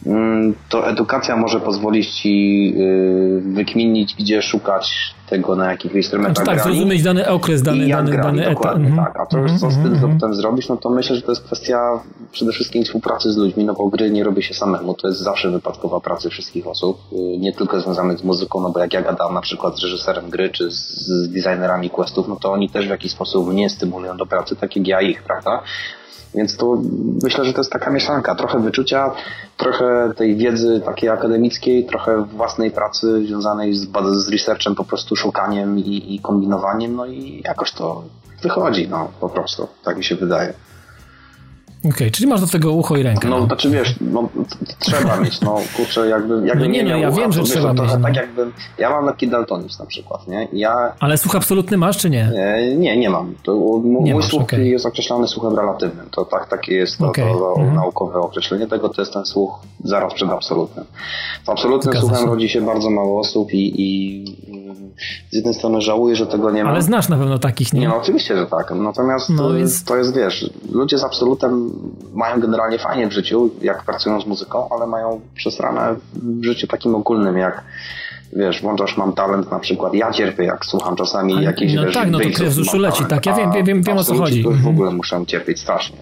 Mm, 0.07 0.55
to 0.69 0.89
edukacja 0.89 1.37
może 1.37 1.61
pozwolić 1.61 2.11
ci 2.11 2.75
y, 2.77 3.41
wykminić, 3.41 4.15
gdzie 4.15 4.43
szukać 4.43 5.15
tego, 5.27 5.57
na 5.57 5.71
jakich 5.71 5.95
instrumentach 5.95 6.45
znaczy, 6.45 6.59
Tak, 6.59 6.67
zrozumieć 6.67 7.03
dany 7.03 7.29
okres, 7.29 7.63
dany, 7.63 7.89
dany, 7.89 8.11
grali, 8.11 8.39
dany 8.39 8.51
etap. 8.51 8.77
Mhm. 8.77 8.97
Tak, 8.97 9.21
a 9.21 9.27
to 9.27 9.39
już 9.39 9.53
co 9.53 9.71
z 9.71 9.75
tym 9.75 9.87
mm 9.87 10.07
potem 10.17 10.35
zrobić, 10.35 10.69
no 10.69 10.77
to 10.77 10.91
myślę, 10.91 11.17
że 11.17 11.23
to 11.23 11.33
jest 11.33 11.45
kwestia 11.45 12.01
przede 12.33 12.53
wszystkim 12.53 12.85
współpracy 12.85 13.33
z 13.33 13.37
ludźmi, 13.37 13.65
no 13.65 13.75
bo 13.75 13.89
gry 13.89 14.11
nie 14.11 14.25
robi 14.25 14.43
się 14.43 14.55
samemu, 14.55 14.95
to 14.95 15.09
jest 15.09 15.21
zawsze 15.21 15.51
wypadkowa 15.51 16.01
pracy 16.01 16.31
wszystkich 16.31 16.67
osób, 16.67 16.99
y, 17.13 17.17
nie 17.39 17.53
tylko 17.53 17.81
związanych 17.81 18.19
z 18.19 18.25
muzyką, 18.25 18.61
no 18.61 18.71
bo 18.71 18.81
jak 18.81 18.93
ja 18.93 19.03
gadam 19.03 19.35
na 19.35 19.41
przykład 19.41 19.79
z 19.79 19.83
reżyserem 19.83 20.31
gry, 20.31 20.51
czy 20.51 20.71
z, 20.71 20.77
z 20.77 21.29
designerami 21.29 21.91
questów, 21.91 22.29
no 22.29 22.37
to 22.37 22.53
oni 22.53 22.71
też 22.71 22.87
w 22.87 22.91
jakiś 22.91 23.13
sposób 23.13 23.49
mnie 23.49 23.71
stymulują 23.71 24.17
do 24.17 24.27
pracy, 24.27 24.57
tak 24.57 24.77
jak 24.77 24.87
ja 24.87 25.01
ich, 25.01 25.23
prawda? 25.23 25.63
Więc 26.37 26.57
to 26.57 26.79
myślę, 27.23 27.45
że 27.45 27.53
to 27.53 27.61
jest 27.61 27.73
taka 27.73 27.91
mieszanka. 27.91 28.35
Trochę 28.35 28.61
wyczucia, 28.61 29.13
trochę 29.57 30.13
tej 30.17 30.37
wiedzy 30.37 30.81
takiej 30.85 31.09
akademickiej, 31.09 31.87
trochę 31.87 32.25
własnej 32.25 32.71
pracy 32.71 33.27
związanej 33.27 33.75
z, 33.75 33.89
z 34.13 34.29
researchem, 34.29 34.75
po 34.75 34.85
prostu 34.85 35.16
szukaniem 35.17 35.79
i, 35.79 36.15
i 36.15 36.21
kombinowaniem, 36.21 36.97
no 36.97 37.07
i 37.07 37.43
jakoś 37.45 37.73
to 37.73 38.03
wychodzi, 38.43 38.89
no 38.89 39.09
po 39.21 39.29
prostu, 39.29 39.69
tak 39.85 39.97
mi 39.97 40.05
się 40.05 40.17
wydaje. 40.17 40.55
Okej, 41.79 41.91
okay, 41.91 42.11
czyli 42.11 42.29
masz 42.29 42.41
do 42.41 42.47
tego 42.47 42.73
ucho 42.73 42.97
i 42.97 43.03
rękę. 43.03 43.29
No, 43.29 43.39
no. 43.39 43.47
znaczy 43.47 43.71
wiesz, 43.71 43.95
no, 44.01 44.29
trzeba 44.79 45.17
mieć, 45.17 45.41
no 45.41 45.61
kurczę, 45.77 46.09
jakby, 46.09 46.47
jakby 46.47 46.65
no 46.65 46.71
nie, 46.71 46.85
nie 46.85 46.91
no 46.91 46.99
ja 46.99 47.09
ucha, 47.09 47.21
wiem, 47.21 47.33
że 47.33 47.41
wiesz, 47.41 47.51
trzeba 47.51 47.73
mieć. 47.73 47.93
No. 47.93 48.01
tak 48.01 48.17
jakbym, 48.17 48.53
ja 48.79 48.91
mam 48.91 49.05
lekki 49.05 49.29
daltonizm 49.29 49.79
na 49.79 49.87
przykład, 49.87 50.29
nie? 50.29 50.49
Ja, 50.53 50.93
Ale 51.01 51.19
słuch 51.19 51.37
absolutny 51.37 51.77
masz, 51.77 51.99
czy 51.99 52.11
nie? 52.11 52.31
Nie, 52.77 52.97
nie 52.97 53.11
mam. 53.11 53.35
To, 53.43 53.55
mój 53.85 54.03
nie 54.03 54.15
mój 54.15 54.23
słuch 54.23 54.43
okay. 54.43 54.65
jest 54.65 54.87
określony 54.87 55.29
słuchem 55.29 55.57
relatywnym. 55.57 56.09
To 56.11 56.25
tak, 56.25 56.49
takie 56.49 56.75
jest 56.75 56.99
to, 56.99 57.07
okay. 57.07 57.33
to, 57.33 57.39
to 57.39 57.55
mhm. 57.57 57.75
naukowe 57.75 58.19
określenie 58.19 58.67
tego, 58.67 58.89
to 58.89 59.03
jest 59.03 59.13
ten 59.13 59.25
słuch 59.25 59.59
zaraz 59.85 60.15
przed 60.15 60.31
absolutnym. 60.31 60.85
W 61.45 61.49
absolutnym 61.49 61.93
Zgadza 61.93 62.07
słuchem 62.07 62.25
się. 62.25 62.31
rodzi 62.31 62.49
się 62.49 62.61
bardzo 62.61 62.91
mało 62.91 63.21
osób 63.21 63.53
i, 63.53 63.83
i 63.83 64.25
z 65.31 65.35
jednej 65.35 65.55
strony 65.55 65.81
żałuję, 65.81 66.17
że 66.17 66.27
tego 66.27 66.51
nie 66.51 66.65
ma. 66.65 66.71
Ale 66.71 66.83
znasz 66.83 67.09
na 67.09 67.17
pewno 67.17 67.39
takich, 67.39 67.73
nie? 67.73 67.81
Nie, 67.81 67.89
no 67.89 67.97
oczywiście, 67.97 68.37
że 68.37 68.47
tak. 68.47 68.71
Natomiast 68.71 69.31
no, 69.31 69.55
więc... 69.55 69.85
to 69.85 69.97
jest, 69.97 70.17
wiesz, 70.17 70.51
ludzie 70.73 70.99
z 70.99 71.05
absolutem 71.05 71.71
mają 72.15 72.41
generalnie 72.41 72.79
fajnie 72.79 73.09
w 73.09 73.13
życiu, 73.13 73.51
jak 73.63 73.85
pracują 73.85 74.21
z 74.21 74.27
muzyką, 74.27 74.69
ale 74.71 74.87
mają 74.87 75.21
przesrane 75.35 75.95
w 76.15 76.45
życiu 76.45 76.67
takim 76.67 76.95
ogólnym, 76.95 77.37
jak 77.37 77.65
wiesz, 78.33 78.63
włączasz 78.63 78.97
mam 78.97 79.13
talent 79.13 79.51
na 79.51 79.59
przykład, 79.59 79.95
ja 79.95 80.13
cierpię 80.13 80.45
jak 80.45 80.67
słucham 80.67 80.97
czasami 80.97 81.43
jakichś 81.43 81.75
No 81.75 81.85
wiesz, 81.85 81.95
tak, 81.95 82.11
no 82.11 82.19
to 82.19 82.31
krew 82.35 82.53
z 82.53 82.59
uszu 82.59 82.79
leci, 82.79 83.05
tak, 83.05 83.27
ja 83.27 83.35
wiem, 83.35 83.53
wiem, 83.53 83.65
wiem, 83.65 83.83
wiem 83.83 83.99
o 83.99 84.05
co 84.05 84.15
chodzi. 84.15 84.43
W 84.43 84.69
ogóle 84.69 84.91
muszę 84.91 85.27
cierpieć 85.27 85.61
strasznie, 85.61 85.97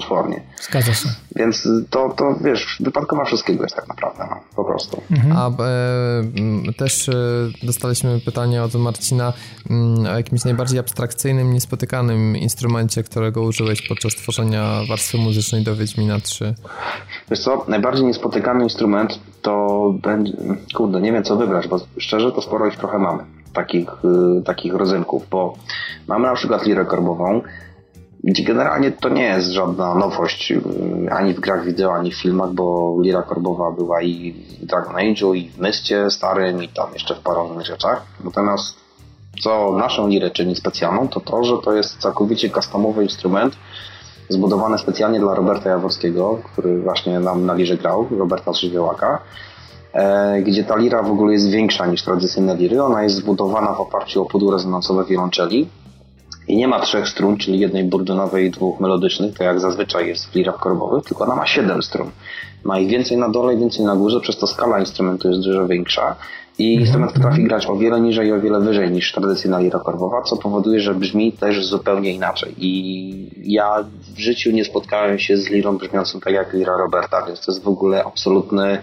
potwornie. 0.00 0.42
Zgadza 0.60 0.94
się. 0.94 1.08
Więc 1.36 1.68
to, 1.90 2.14
to 2.16 2.34
wiesz, 2.44 2.76
wypadkowa 2.80 3.24
wszystkiego 3.24 3.62
jest 3.62 3.76
tak 3.76 3.88
naprawdę, 3.88 4.26
no, 4.30 4.36
po 4.56 4.64
prostu. 4.64 5.02
Mhm. 5.10 5.36
A 5.36 5.48
e, 5.48 6.72
też 6.72 7.08
e, 7.08 7.12
dostaliśmy 7.62 8.20
pytanie 8.20 8.62
od 8.62 8.74
Marcina 8.74 9.32
m, 9.70 10.06
o 10.06 10.16
jakimś 10.16 10.44
najbardziej 10.44 10.78
abstrakcyjnym, 10.78 11.52
niespotykanym 11.52 12.36
instrumencie, 12.36 13.02
którego 13.02 13.42
użyłeś 13.42 13.88
podczas 13.88 14.14
tworzenia 14.14 14.80
warstwy 14.88 15.18
muzycznej 15.18 15.62
do 15.64 15.76
Wiedźmina 15.76 16.20
3. 16.20 16.54
Wiesz 17.30 17.40
co, 17.40 17.64
najbardziej 17.68 18.04
niespotykany 18.04 18.64
instrument 18.64 19.20
to 19.42 19.94
będzie, 20.02 20.32
kurde, 20.74 21.00
nie 21.00 21.12
wiem 21.12 21.24
co 21.24 21.36
wybrać, 21.36 21.68
bo 21.68 21.80
szczerze 21.98 22.32
to 22.32 22.42
sporo 22.42 22.66
ich 22.66 22.76
trochę 22.76 22.98
mamy, 22.98 23.24
takich, 23.52 23.90
y, 24.38 24.42
takich 24.42 24.74
rodzynków, 24.74 25.28
bo 25.30 25.54
mamy 26.06 26.28
na 26.28 26.34
przykład 26.34 26.66
lirę 26.66 26.84
korbową, 26.84 27.42
generalnie 28.32 28.92
to 28.92 29.08
nie 29.08 29.22
jest 29.22 29.50
żadna 29.50 29.94
nowość 29.94 30.52
y, 30.52 30.60
ani 31.10 31.34
w 31.34 31.40
grach 31.40 31.64
wideo, 31.64 31.94
ani 31.94 32.12
w 32.12 32.16
filmach, 32.16 32.50
bo 32.52 32.96
Lira 33.00 33.22
Korbowa 33.22 33.70
była 33.70 34.02
i 34.02 34.32
w 34.62 34.66
Dragon 34.66 34.94
Age'u, 34.94 35.36
i 35.36 35.50
w 35.50 35.58
Mystie 35.58 36.10
starym, 36.10 36.62
i 36.62 36.68
tam 36.68 36.92
jeszcze 36.92 37.14
w 37.14 37.20
paru 37.20 37.48
innych 37.52 37.66
rzeczach. 37.66 38.02
Natomiast 38.24 38.76
co 39.42 39.72
naszą 39.78 40.08
Lirę 40.08 40.30
czyni 40.30 40.56
specjalną, 40.56 41.08
to 41.08 41.20
to, 41.20 41.44
że 41.44 41.58
to 41.64 41.72
jest 41.72 41.98
całkowicie 41.98 42.50
customowy 42.50 43.02
instrument, 43.02 43.56
zbudowany 44.28 44.78
specjalnie 44.78 45.20
dla 45.20 45.34
Roberta 45.34 45.70
Jaworskiego, 45.70 46.38
który 46.44 46.82
właśnie 46.82 47.20
nam 47.20 47.46
na 47.46 47.54
Lirze 47.54 47.76
grał, 47.76 48.06
Roberta 48.18 48.52
Żywiołaka, 48.52 49.18
e, 49.92 50.42
gdzie 50.42 50.64
ta 50.64 50.76
lira 50.76 51.02
w 51.02 51.10
ogóle 51.10 51.32
jest 51.32 51.50
większa 51.50 51.86
niż 51.86 52.02
tradycyjne 52.02 52.56
liry. 52.56 52.82
Ona 52.82 53.02
jest 53.02 53.16
zbudowana 53.16 53.74
w 53.74 53.80
oparciu 53.80 54.22
o 54.22 54.26
pudło 54.26 54.52
rezonansowe 54.52 55.04
wiolonczeli, 55.04 55.68
i 56.48 56.56
nie 56.56 56.68
ma 56.68 56.80
trzech 56.80 57.08
strun, 57.08 57.36
czyli 57.36 57.58
jednej 57.58 57.84
burdynowej 57.84 58.46
i 58.46 58.50
dwóch 58.50 58.80
melodycznych, 58.80 59.38
tak 59.38 59.46
jak 59.46 59.60
zazwyczaj 59.60 60.08
jest 60.08 60.26
w 60.26 60.34
lirach 60.34 60.58
korbowych, 60.58 61.04
tylko 61.04 61.24
ona 61.24 61.36
ma 61.36 61.46
siedem 61.46 61.82
strun. 61.82 62.10
Ma 62.64 62.78
ich 62.78 62.88
więcej 62.88 63.16
na 63.16 63.28
dole 63.28 63.54
i 63.54 63.58
więcej 63.58 63.84
na 63.84 63.96
górze, 63.96 64.20
przez 64.20 64.38
to 64.38 64.46
skala 64.46 64.80
instrumentu 64.80 65.28
jest 65.28 65.40
dużo 65.40 65.66
większa 65.66 66.16
i 66.58 66.64
mhm. 66.64 66.80
instrument 66.80 67.12
potrafi 67.12 67.44
grać 67.44 67.66
o 67.66 67.76
wiele 67.76 68.00
niżej 68.00 68.28
i 68.28 68.32
o 68.32 68.40
wiele 68.40 68.60
wyżej 68.60 68.90
niż 68.90 69.12
tradycyjna 69.12 69.58
lira 69.58 69.78
korbowa, 69.78 70.22
co 70.22 70.36
powoduje, 70.36 70.80
że 70.80 70.94
brzmi 70.94 71.32
też 71.32 71.66
zupełnie 71.66 72.14
inaczej. 72.14 72.54
I 72.58 73.30
ja 73.52 73.84
w 74.14 74.18
życiu 74.18 74.50
nie 74.50 74.64
spotkałem 74.64 75.18
się 75.18 75.36
z 75.36 75.50
lirą 75.50 75.78
brzmiącą 75.78 76.20
tak 76.20 76.32
jak 76.32 76.52
lira 76.52 76.76
Roberta, 76.76 77.26
więc 77.26 77.40
to 77.40 77.52
jest 77.52 77.64
w 77.64 77.68
ogóle 77.68 78.04
absolutny 78.04 78.78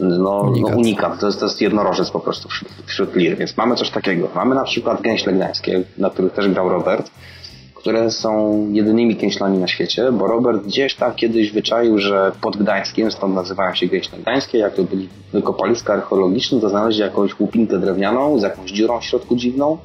no, 0.00 0.40
unikat. 0.40 0.70
No, 0.70 0.76
unikat. 0.76 1.20
To, 1.20 1.26
jest, 1.26 1.40
to 1.40 1.46
jest 1.46 1.60
jednorożec 1.60 2.10
po 2.10 2.20
prostu 2.20 2.48
wśród, 2.48 2.72
wśród 2.86 3.16
lir. 3.16 3.36
Więc 3.36 3.56
mamy 3.56 3.74
coś 3.74 3.90
takiego. 3.90 4.28
Mamy 4.34 4.54
na 4.54 4.64
przykład 4.64 5.02
gęśle 5.02 5.32
gdańskie, 5.32 5.82
na 5.98 6.10
których 6.10 6.32
też 6.32 6.48
grał 6.48 6.68
Robert 6.68 7.10
które 7.86 8.10
są 8.10 8.66
jedynymi 8.72 9.14
gęślami 9.14 9.58
na 9.58 9.66
świecie, 9.66 10.12
bo 10.12 10.26
Robert 10.26 10.62
gdzieś 10.64 10.94
tam 10.94 11.14
kiedyś 11.14 11.52
wyczaił, 11.52 11.98
że 11.98 12.32
pod 12.40 12.56
Gdańskiem, 12.56 13.10
stąd 13.10 13.34
nazywają 13.34 13.74
się 13.74 13.86
gęśle 13.86 14.18
gdańskie, 14.18 14.58
jak 14.58 14.74
to 14.74 14.84
byli 14.84 15.08
wykopaliska 15.32 15.92
archeologiczne, 15.92 16.60
to 16.60 16.68
znaleźli 16.68 17.00
jakąś 17.00 17.40
łupinkę 17.40 17.78
drewnianą 17.78 18.38
z 18.38 18.42
jakąś 18.42 18.70
dziurą 18.70 19.00
w 19.00 19.04
środku 19.04 19.36
dziwną. 19.36 19.78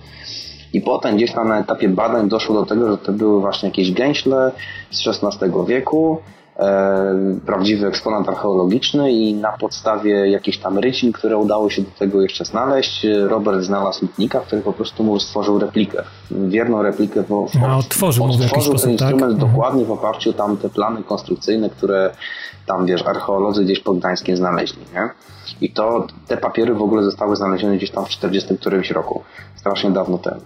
I 0.74 0.82
potem 0.82 1.16
gdzieś 1.16 1.32
tam 1.32 1.48
na 1.48 1.60
etapie 1.60 1.90
badań 1.90 2.30
doszło 2.30 2.56
do 2.56 2.66
tego, 2.66 2.92
że 2.92 2.98
to 2.98 3.12
były 3.12 3.42
właśnie 3.42 3.70
jakieś 3.70 3.92
gęśle 3.92 4.52
z 4.92 5.08
XVI 5.08 5.52
wieku, 5.68 6.18
prawdziwy 7.46 7.88
eksponat 7.88 8.30
archeologiczny 8.30 9.12
i 9.12 9.34
na 9.34 9.52
podstawie 9.52 10.30
jakichś 10.30 10.58
tam 10.58 10.80
rycin, 10.80 11.12
które 11.12 11.38
udało 11.38 11.70
się 11.70 11.82
do 11.82 11.92
tego 12.00 12.22
jeszcze 12.22 12.46
znaleźć, 12.46 13.08
Robert 13.28 13.62
znalazł 13.62 14.02
lutnika, 14.02 14.40
który 14.40 14.62
po 14.62 14.74
prostu 14.74 15.04
mu 15.04 15.20
stworzył 15.20 15.60
replikę. 15.60 16.04
Wierną 16.32 16.84
replikę. 16.84 17.24
W, 17.24 17.30
no, 17.30 17.78
odtworzył, 17.78 18.26
odtworzył 18.26 18.76
ten 18.76 18.92
instrument 18.92 19.20
tak? 19.20 19.32
Mhm. 19.32 19.52
dokładnie 19.52 19.86
w 19.86 19.92
oparciu 19.92 20.34
tam 20.34 20.58
te 20.58 20.70
plany 20.70 21.04
konstrukcyjne, 21.04 21.70
które 21.70 22.14
tam, 22.66 22.86
wiesz, 22.86 23.02
archeolodzy 23.06 23.64
gdzieś 23.66 23.80
pod 23.80 24.00
Gdańskiem 24.00 24.38
znaleźli, 24.38 24.82
nie? 24.94 25.10
I 25.62 25.74
to, 25.74 26.08
te 26.28 26.38
papiery 26.38 26.74
w 26.74 26.82
ogóle 26.82 27.04
zostały 27.04 27.36
znalezione 27.36 27.78
gdzieś 27.78 27.92
tam 27.92 28.06
w 28.06 28.10
40 28.10 28.58
którymś 28.58 28.92
roku. 28.92 29.24
Strasznie 29.56 29.92
dawno 29.92 30.18
temu. 30.18 30.42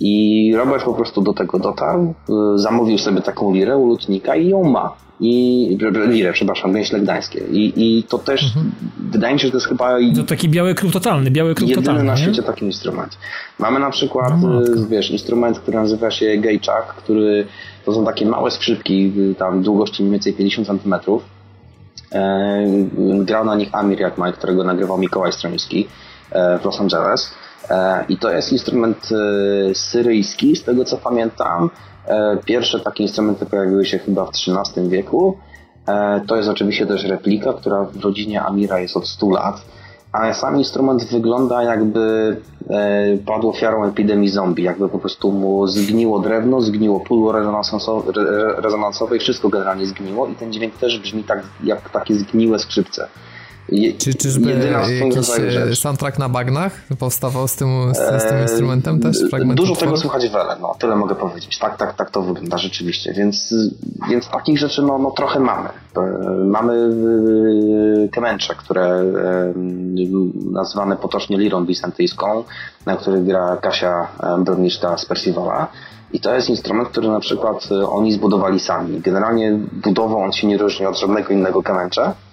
I 0.00 0.52
Robert 0.56 0.84
po 0.84 0.94
prostu 0.94 1.22
do 1.22 1.32
tego 1.32 1.58
dotarł, 1.58 2.14
y, 2.54 2.58
zamówił 2.58 2.98
sobie 2.98 3.20
taką 3.20 3.52
lirę 3.52 3.76
u 3.76 3.86
lutnika 3.86 4.36
i 4.36 4.48
ją 4.48 4.64
ma 4.64 5.07
i 5.20 5.78
lirę, 6.08 6.32
przepraszam, 6.32 6.72
gęśle 6.72 7.00
gdańskie. 7.00 7.40
I, 7.50 7.72
i 7.76 8.02
to 8.02 8.18
też 8.18 8.44
mhm. 8.44 8.72
wydaje 9.10 9.34
mi 9.34 9.40
się, 9.40 9.46
że 9.46 9.50
to 9.50 9.56
jest 9.56 9.68
chyba 9.68 9.98
to 10.16 10.22
taki 10.22 10.48
biały 10.48 10.74
kruk 10.74 10.92
totalny, 10.92 11.30
biały 11.30 11.54
kruk 11.54 11.68
jedyny 11.68 11.86
totalny, 11.86 12.04
na 12.04 12.16
świecie 12.16 12.42
taki 12.42 12.64
instrument. 12.64 13.18
Mamy 13.58 13.80
na 13.80 13.90
przykład, 13.90 14.32
no, 14.42 14.60
wiesz, 14.90 15.10
instrument, 15.10 15.58
który 15.58 15.76
nazywa 15.76 16.10
się 16.10 16.36
gejczak, 16.36 16.86
który 16.86 17.46
to 17.84 17.94
są 17.94 18.04
takie 18.04 18.26
małe 18.26 18.50
skrzypki, 18.50 19.12
tam 19.38 19.62
długości 19.62 20.02
mniej 20.02 20.12
więcej 20.12 20.32
50 20.32 20.68
cm. 20.68 20.94
E, 22.12 22.66
grał 23.24 23.44
na 23.44 23.54
nich 23.54 23.68
Amir 23.72 24.00
Jakmaj, 24.00 24.32
którego 24.32 24.64
nagrywał 24.64 24.98
Mikołaj 24.98 25.32
Stromiński 25.32 25.88
e, 26.30 26.58
w 26.58 26.64
Los 26.64 26.80
Angeles. 26.80 27.34
E, 27.70 28.04
I 28.08 28.16
to 28.16 28.30
jest 28.30 28.52
instrument 28.52 29.08
e, 29.12 29.74
syryjski, 29.74 30.56
z 30.56 30.64
tego 30.64 30.84
co 30.84 30.96
pamiętam, 30.96 31.70
Pierwsze 32.44 32.80
takie 32.80 33.02
instrumenty 33.02 33.46
pojawiły 33.46 33.84
się 33.84 33.98
chyba 33.98 34.24
w 34.24 34.28
XIII 34.28 34.88
wieku. 34.88 35.36
To 36.26 36.36
jest 36.36 36.48
oczywiście 36.48 36.86
też 36.86 37.04
replika, 37.04 37.52
która 37.52 37.84
w 37.84 38.00
rodzinie 38.00 38.42
Amira 38.42 38.80
jest 38.80 38.96
od 38.96 39.08
100 39.08 39.30
lat 39.30 39.64
a 40.12 40.34
sam 40.34 40.58
instrument 40.58 41.04
wygląda 41.04 41.62
jakby 41.62 42.36
e, 42.70 43.16
padł 43.26 43.48
ofiarą 43.48 43.84
epidemii 43.84 44.28
zombie, 44.28 44.62
jakby 44.62 44.88
po 44.88 44.98
prostu 44.98 45.32
mu 45.32 45.66
zgniło 45.66 46.18
drewno, 46.18 46.60
zgniło 46.60 47.00
pudło 47.00 47.32
rezonansowe 48.56 49.16
i 49.16 49.20
wszystko 49.20 49.48
generalnie 49.48 49.86
zgniło 49.86 50.26
i 50.26 50.34
ten 50.34 50.52
dźwięk 50.52 50.74
też 50.74 50.98
brzmi 50.98 51.24
tak 51.24 51.42
jak 51.64 51.90
takie 51.90 52.14
zgniłe 52.14 52.58
skrzypce. 52.58 53.08
Je, 53.72 53.92
Czy 53.92 54.14
czyżby 54.14 54.50
jakiś 54.50 55.38
e, 55.72 55.76
soundtrack 55.76 56.18
na 56.18 56.28
bagnach 56.28 56.72
powstawał 56.98 57.48
z 57.48 57.56
tym, 57.56 57.94
z, 57.94 58.22
z 58.22 58.28
tym 58.28 58.42
instrumentem 58.42 59.00
też? 59.00 59.16
Dużo 59.54 59.76
tego 59.76 59.96
słychać 59.96 60.28
wele, 60.28 60.56
no 60.60 60.74
tyle 60.78 60.96
mogę 60.96 61.14
powiedzieć. 61.14 61.58
Tak, 61.58 61.76
tak, 61.76 61.96
tak 61.96 62.10
to 62.10 62.22
wygląda 62.22 62.58
rzeczywiście, 62.58 63.12
więc, 63.12 63.54
więc 64.10 64.28
takich 64.28 64.58
rzeczy 64.58 64.82
no, 64.82 64.98
no 64.98 65.10
trochę 65.10 65.40
mamy. 65.40 65.68
E, 65.96 66.00
mamy 66.44 66.74
e, 68.04 68.08
kemencze, 68.08 68.54
które 68.54 69.04
nazywane 70.52 70.96
potocznie 70.96 71.38
lirą 71.38 71.64
bisantyjską, 71.64 72.44
na 72.86 72.96
których 72.96 73.24
gra 73.24 73.56
Kasia 73.56 74.08
Broniszka 74.38 74.98
z 74.98 75.06
Percivala. 75.06 75.68
I 76.12 76.20
to 76.20 76.34
jest 76.34 76.48
instrument, 76.48 76.88
który 76.88 77.08
na 77.08 77.20
przykład 77.20 77.68
oni 77.88 78.12
zbudowali 78.12 78.60
sami. 78.60 79.00
Generalnie 79.00 79.58
budową 79.72 80.24
on 80.24 80.32
się 80.32 80.46
nie 80.46 80.58
różni 80.58 80.86
od 80.86 80.98
żadnego 80.98 81.32
innego 81.32 81.62
kemencze 81.62 82.12
E, 82.12 82.27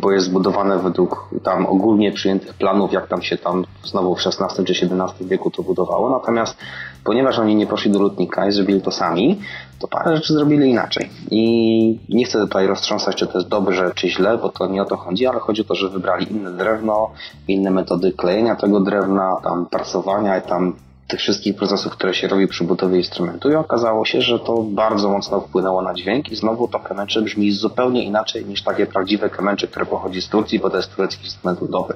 bo 0.00 0.12
jest 0.12 0.26
zbudowane 0.26 0.78
według 0.78 1.28
tam 1.42 1.66
ogólnie 1.66 2.12
przyjętych 2.12 2.54
planów, 2.54 2.92
jak 2.92 3.08
tam 3.08 3.22
się 3.22 3.38
tam 3.38 3.64
znowu 3.84 4.14
w 4.14 4.18
XVI 4.26 4.64
czy 4.64 4.72
XVII 4.72 5.28
wieku 5.28 5.50
to 5.50 5.62
budowało. 5.62 6.10
Natomiast 6.10 6.56
ponieważ 7.04 7.38
oni 7.38 7.56
nie 7.56 7.66
poszli 7.66 7.90
do 7.90 7.98
lutnika 7.98 8.46
i 8.46 8.52
zrobili 8.52 8.80
to 8.80 8.90
sami, 8.90 9.40
to 9.78 9.88
parę 9.88 10.16
rzeczy 10.16 10.32
zrobili 10.32 10.70
inaczej. 10.70 11.10
I 11.30 11.98
nie 12.08 12.24
chcę 12.24 12.38
tutaj 12.38 12.66
roztrząsać, 12.66 13.16
czy 13.16 13.26
to 13.26 13.38
jest 13.38 13.50
dobrze, 13.50 13.92
czy 13.94 14.08
źle, 14.08 14.38
bo 14.38 14.48
to 14.48 14.66
nie 14.66 14.82
o 14.82 14.84
to 14.84 14.96
chodzi, 14.96 15.26
ale 15.26 15.40
chodzi 15.40 15.62
o 15.62 15.64
to, 15.64 15.74
że 15.74 15.88
wybrali 15.88 16.32
inne 16.32 16.52
drewno, 16.52 17.10
inne 17.48 17.70
metody 17.70 18.12
klejenia 18.12 18.56
tego 18.56 18.80
drewna, 18.80 19.36
tam 19.42 19.66
pracowania 19.66 20.38
i 20.38 20.42
tam 20.42 20.72
tych 21.08 21.20
wszystkich 21.20 21.56
procesów, 21.56 21.92
które 21.92 22.14
się 22.14 22.28
robi 22.28 22.46
przy 22.46 22.64
budowie 22.64 22.96
instrumentu 22.96 23.50
i 23.50 23.54
okazało 23.54 24.04
się, 24.04 24.20
że 24.20 24.38
to 24.38 24.62
bardzo 24.62 25.10
mocno 25.10 25.40
wpłynęło 25.40 25.82
na 25.82 25.94
dźwięk 25.94 26.32
i 26.32 26.36
znowu 26.36 26.68
to 26.68 26.78
kemencze 26.78 27.22
brzmi 27.22 27.52
zupełnie 27.52 28.04
inaczej 28.04 28.44
niż 28.44 28.62
takie 28.62 28.86
prawdziwe 28.86 29.30
kemencze, 29.30 29.66
które 29.66 29.86
pochodzi 29.86 30.22
z 30.22 30.28
Turcji, 30.28 30.58
bo 30.58 30.70
to 30.70 30.76
jest 30.76 30.94
turecki 30.94 31.24
instrument 31.24 31.60
ludowy. 31.60 31.94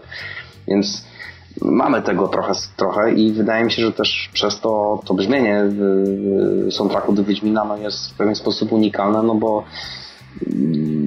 Więc 0.69 1.05
mamy 1.63 2.03
tego 2.03 2.29
trochę, 2.29 2.53
trochę 2.77 3.13
i 3.13 3.33
wydaje 3.33 3.65
mi 3.65 3.73
się, 3.73 3.83
że 3.83 3.93
też 3.93 4.31
przez 4.33 4.61
to 4.61 5.01
to 5.05 5.15
brzmienie 5.15 5.65
soundtracku 6.71 7.13
do 7.13 7.25
Wiedźmina 7.25 7.65
no 7.65 7.77
jest 7.77 8.11
w 8.11 8.15
pewien 8.15 8.35
sposób 8.35 8.73
unikalne, 8.73 9.23
no 9.23 9.35
bo 9.35 9.65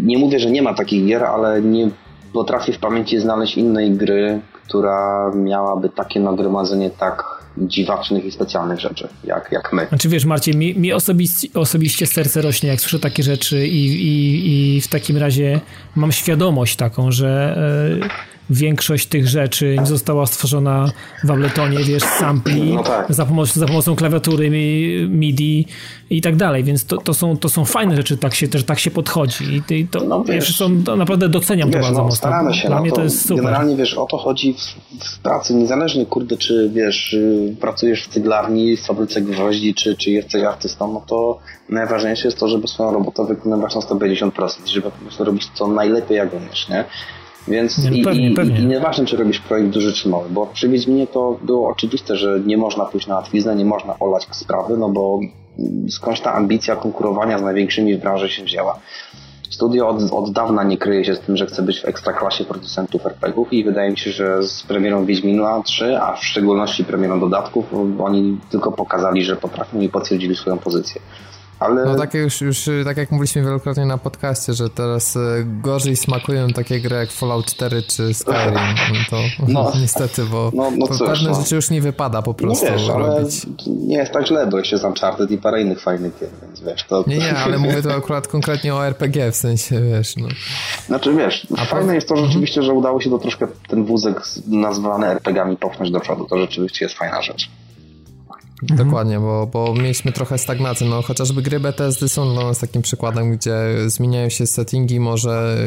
nie 0.03 0.17
mówię, 0.17 0.39
że 0.39 0.51
nie 0.51 0.61
ma 0.61 0.73
takich 0.73 1.05
gier, 1.05 1.23
ale 1.23 1.61
nie 1.61 1.89
potrafię 2.33 2.73
w 2.73 2.79
pamięci 2.79 3.19
znaleźć 3.19 3.57
innej 3.57 3.91
gry, 3.91 4.41
która 4.67 5.31
miałaby 5.35 5.89
takie 5.89 6.19
nagromadzenie 6.19 6.89
tak 6.89 7.32
dziwacznych 7.57 8.25
i 8.25 8.31
specjalnych 8.31 8.79
rzeczy, 8.79 9.07
jak, 9.23 9.51
jak 9.51 9.73
my. 9.73 9.85
Znaczy 9.89 10.09
wiesz 10.09 10.25
Marcin, 10.25 10.57
mi, 10.57 10.75
mi 10.75 10.93
osobiście, 10.93 11.47
osobiście 11.53 12.07
serce 12.07 12.41
rośnie, 12.41 12.69
jak 12.69 12.81
słyszę 12.81 12.99
takie 12.99 13.23
rzeczy 13.23 13.67
i, 13.67 13.85
i, 13.85 14.75
i 14.77 14.81
w 14.81 14.87
takim 14.87 15.17
razie 15.17 15.59
mam 15.95 16.11
świadomość 16.11 16.75
taką, 16.75 17.11
że 17.11 17.57
e, 18.01 18.32
większość 18.49 19.07
tych 19.07 19.27
rzeczy 19.27 19.75
została 19.83 20.25
stworzona 20.25 20.91
w 21.23 21.31
Abletonie, 21.31 21.77
wiesz, 21.77 22.03
sampli, 22.03 22.73
no 22.73 22.83
tak. 22.83 23.13
za, 23.13 23.25
pomocą, 23.25 23.59
za 23.59 23.65
pomocą 23.65 23.95
klawiatury 23.95 24.49
MIDI 25.09 25.65
i 26.09 26.21
tak 26.21 26.35
dalej, 26.35 26.63
więc 26.63 26.85
to, 26.85 26.97
to, 26.97 27.13
są, 27.13 27.37
to 27.37 27.49
są 27.49 27.65
fajne 27.65 27.95
rzeczy, 27.95 28.17
tak 28.17 28.35
się, 28.35 28.47
też 28.47 28.63
tak 28.63 28.79
się 28.79 28.91
podchodzi 28.91 29.61
i 29.69 29.87
to, 29.87 30.03
no, 30.03 30.23
wiesz, 30.23 30.57
są, 30.57 30.83
to 30.83 30.95
naprawdę 30.95 31.29
doceniam 31.29 31.69
wiesz, 31.69 31.77
to 31.77 31.81
bardzo 31.81 31.97
no, 31.97 32.03
mocno. 32.03 32.17
Staramy 32.17 32.53
się, 32.53 32.67
Dla 32.67 32.75
no, 32.75 32.81
mnie 32.81 32.89
to, 32.89 32.95
to 32.95 33.03
jest 33.03 33.21
super. 33.21 33.35
Generalnie, 33.37 33.75
wiesz, 33.75 33.93
o 33.93 34.05
to 34.05 34.17
chodzi 34.17 34.53
w, 34.53 35.05
w, 35.05 35.19
pracy, 35.19 35.53
niezależnie, 35.53 36.05
kurde, 36.05 36.37
czy, 36.37 36.71
wiesz, 36.73 37.13
y, 37.13 37.55
pracujesz 37.61 38.03
w 38.03 38.07
cyglarni, 38.07 38.77
w 38.77 38.85
fabryce 38.85 39.21
gwoździ, 39.21 39.73
czy, 39.73 39.97
czy 39.97 40.11
jesteś 40.11 40.43
artystą, 40.43 40.93
no 40.93 41.03
to 41.07 41.39
najważniejsze 41.69 42.27
jest 42.27 42.39
to, 42.39 42.47
żeby 42.47 42.67
swoją 42.67 42.93
robotę 42.93 43.25
wykonywać 43.25 43.75
na 43.75 43.81
150%, 43.81 44.31
żeby 44.65 44.91
po 44.91 44.97
prostu 44.97 45.23
robić 45.23 45.47
to 45.57 45.67
najlepiej, 45.67 46.17
jak 46.17 46.33
umiesz, 46.33 46.69
nie? 46.69 46.85
Więc 47.47 47.77
nie, 47.77 47.97
i, 47.97 48.03
pewnie, 48.03 48.29
i, 48.29 48.33
pewnie. 48.33 48.59
i 48.59 48.65
nieważne, 48.65 49.05
czy 49.05 49.17
robisz 49.17 49.39
projekt 49.39 49.69
duży 49.69 49.93
czy 49.93 50.09
mały, 50.09 50.29
bo 50.29 50.45
przy 50.45 50.69
Wiedźminie 50.69 51.07
to 51.07 51.39
było 51.41 51.69
oczywiste, 51.69 52.15
że 52.15 52.39
nie 52.45 52.57
można 52.57 52.85
pójść 52.85 53.07
na 53.07 53.15
łatwiznę, 53.15 53.55
nie 53.55 53.65
można 53.65 53.99
olać 53.99 54.27
sprawy, 54.31 54.77
no 54.77 54.89
bo 54.89 55.19
skądś 55.89 56.21
ta 56.21 56.33
ambicja 56.33 56.75
konkurowania 56.75 57.39
z 57.39 57.41
największymi 57.41 57.95
w 57.95 57.99
branży 57.99 58.29
się 58.29 58.43
wzięła. 58.43 58.79
Studio 59.49 59.89
od, 59.89 60.11
od 60.11 60.31
dawna 60.31 60.63
nie 60.63 60.77
kryje 60.77 61.05
się 61.05 61.15
z 61.15 61.19
tym, 61.19 61.37
że 61.37 61.45
chce 61.45 61.61
być 61.61 61.81
w 61.81 61.85
ekstraklasie 61.85 62.45
producentów 62.45 63.05
RPGów 63.05 63.53
i 63.53 63.63
wydaje 63.63 63.91
mi 63.91 63.97
się, 63.97 64.11
że 64.11 64.43
z 64.43 64.63
premierą 64.63 65.05
Wiedźmina 65.05 65.61
3, 65.63 65.97
a 65.97 66.15
w 66.15 66.25
szczególności 66.25 66.83
premierą 66.83 67.19
dodatków, 67.19 67.65
oni 67.99 68.37
tylko 68.49 68.71
pokazali, 68.71 69.23
że 69.23 69.35
potrafią 69.35 69.79
i 69.79 69.89
potwierdzili 69.89 70.35
swoją 70.35 70.57
pozycję. 70.57 71.01
Ale... 71.63 71.85
No 71.85 71.95
tak 71.95 72.13
już, 72.13 72.41
już 72.41 72.69
tak 72.85 72.97
jak 72.97 73.11
mówiliśmy 73.11 73.41
wielokrotnie 73.41 73.85
na 73.85 73.97
podcaście, 73.97 74.53
że 74.53 74.69
teraz 74.69 75.15
e, 75.15 75.19
gorzej 75.45 75.95
smakują 75.95 76.47
takie 76.47 76.79
gry 76.79 76.95
jak 76.95 77.11
Fallout 77.11 77.45
4 77.45 77.81
czy 77.81 78.13
Skyrim. 78.13 78.53
No 78.93 78.99
to 79.09 79.17
no, 79.53 79.71
niestety, 79.81 80.23
bo 80.23 80.51
no, 80.53 80.71
no 80.77 80.87
cóż, 80.87 80.99
pewne 80.99 81.29
no. 81.29 81.35
rzeczy 81.35 81.55
już 81.55 81.69
nie 81.69 81.81
wypada 81.81 82.21
po 82.21 82.33
prostu 82.33 82.65
wiesz, 82.65 82.87
robić. 82.87 83.47
Nie 83.67 83.97
jest 83.97 84.11
tak 84.11 84.27
źle, 84.27 84.47
bo 84.47 84.57
jeszcze 84.57 84.75
jest 84.75 84.85
Uncharted 84.85 85.31
i 85.31 85.37
parę 85.37 85.61
innych 85.61 85.81
fajnych 85.81 86.19
gier, 86.19 86.29
więc 86.41 86.61
wiesz, 86.61 86.83
to... 86.83 87.03
Nie, 87.07 87.17
nie, 87.17 87.37
ale 87.37 87.57
mówię 87.57 87.81
to 87.81 87.93
akurat 87.93 88.27
konkretnie 88.27 88.75
o 88.75 88.85
RPG, 88.85 89.31
w 89.31 89.35
sensie, 89.35 89.81
wiesz, 89.81 90.17
no. 90.17 90.27
Znaczy, 90.87 91.13
wiesz, 91.13 91.47
A 91.57 91.65
fajne 91.65 91.95
jest 91.95 92.09
to 92.09 92.17
rzeczywiście, 92.17 92.63
że 92.63 92.73
udało 92.73 93.01
się 93.01 93.09
to 93.09 93.19
troszkę 93.19 93.47
ten 93.67 93.85
wózek 93.85 94.21
nazwany 94.47 95.07
RPGami 95.07 95.57
popchnąć 95.57 95.91
do 95.91 95.99
przodu. 95.99 96.25
To 96.25 96.37
rzeczywiście 96.37 96.85
jest 96.85 96.97
fajna 96.97 97.21
rzecz. 97.21 97.49
Mhm. 98.71 98.87
Dokładnie, 98.87 99.19
bo, 99.19 99.47
bo 99.47 99.73
mieliśmy 99.75 100.11
trochę 100.11 100.37
stagnacji. 100.37 100.89
No, 100.89 101.01
chociażby 101.01 101.41
gry 101.41 101.59
BTSD 101.59 102.09
są 102.09 102.33
dla 102.33 102.43
nas 102.43 102.59
takim 102.59 102.81
przykładem, 102.81 103.37
gdzie 103.37 103.55
zmieniają 103.87 104.29
się 104.29 104.47
settingi 104.47 104.99
może 104.99 105.57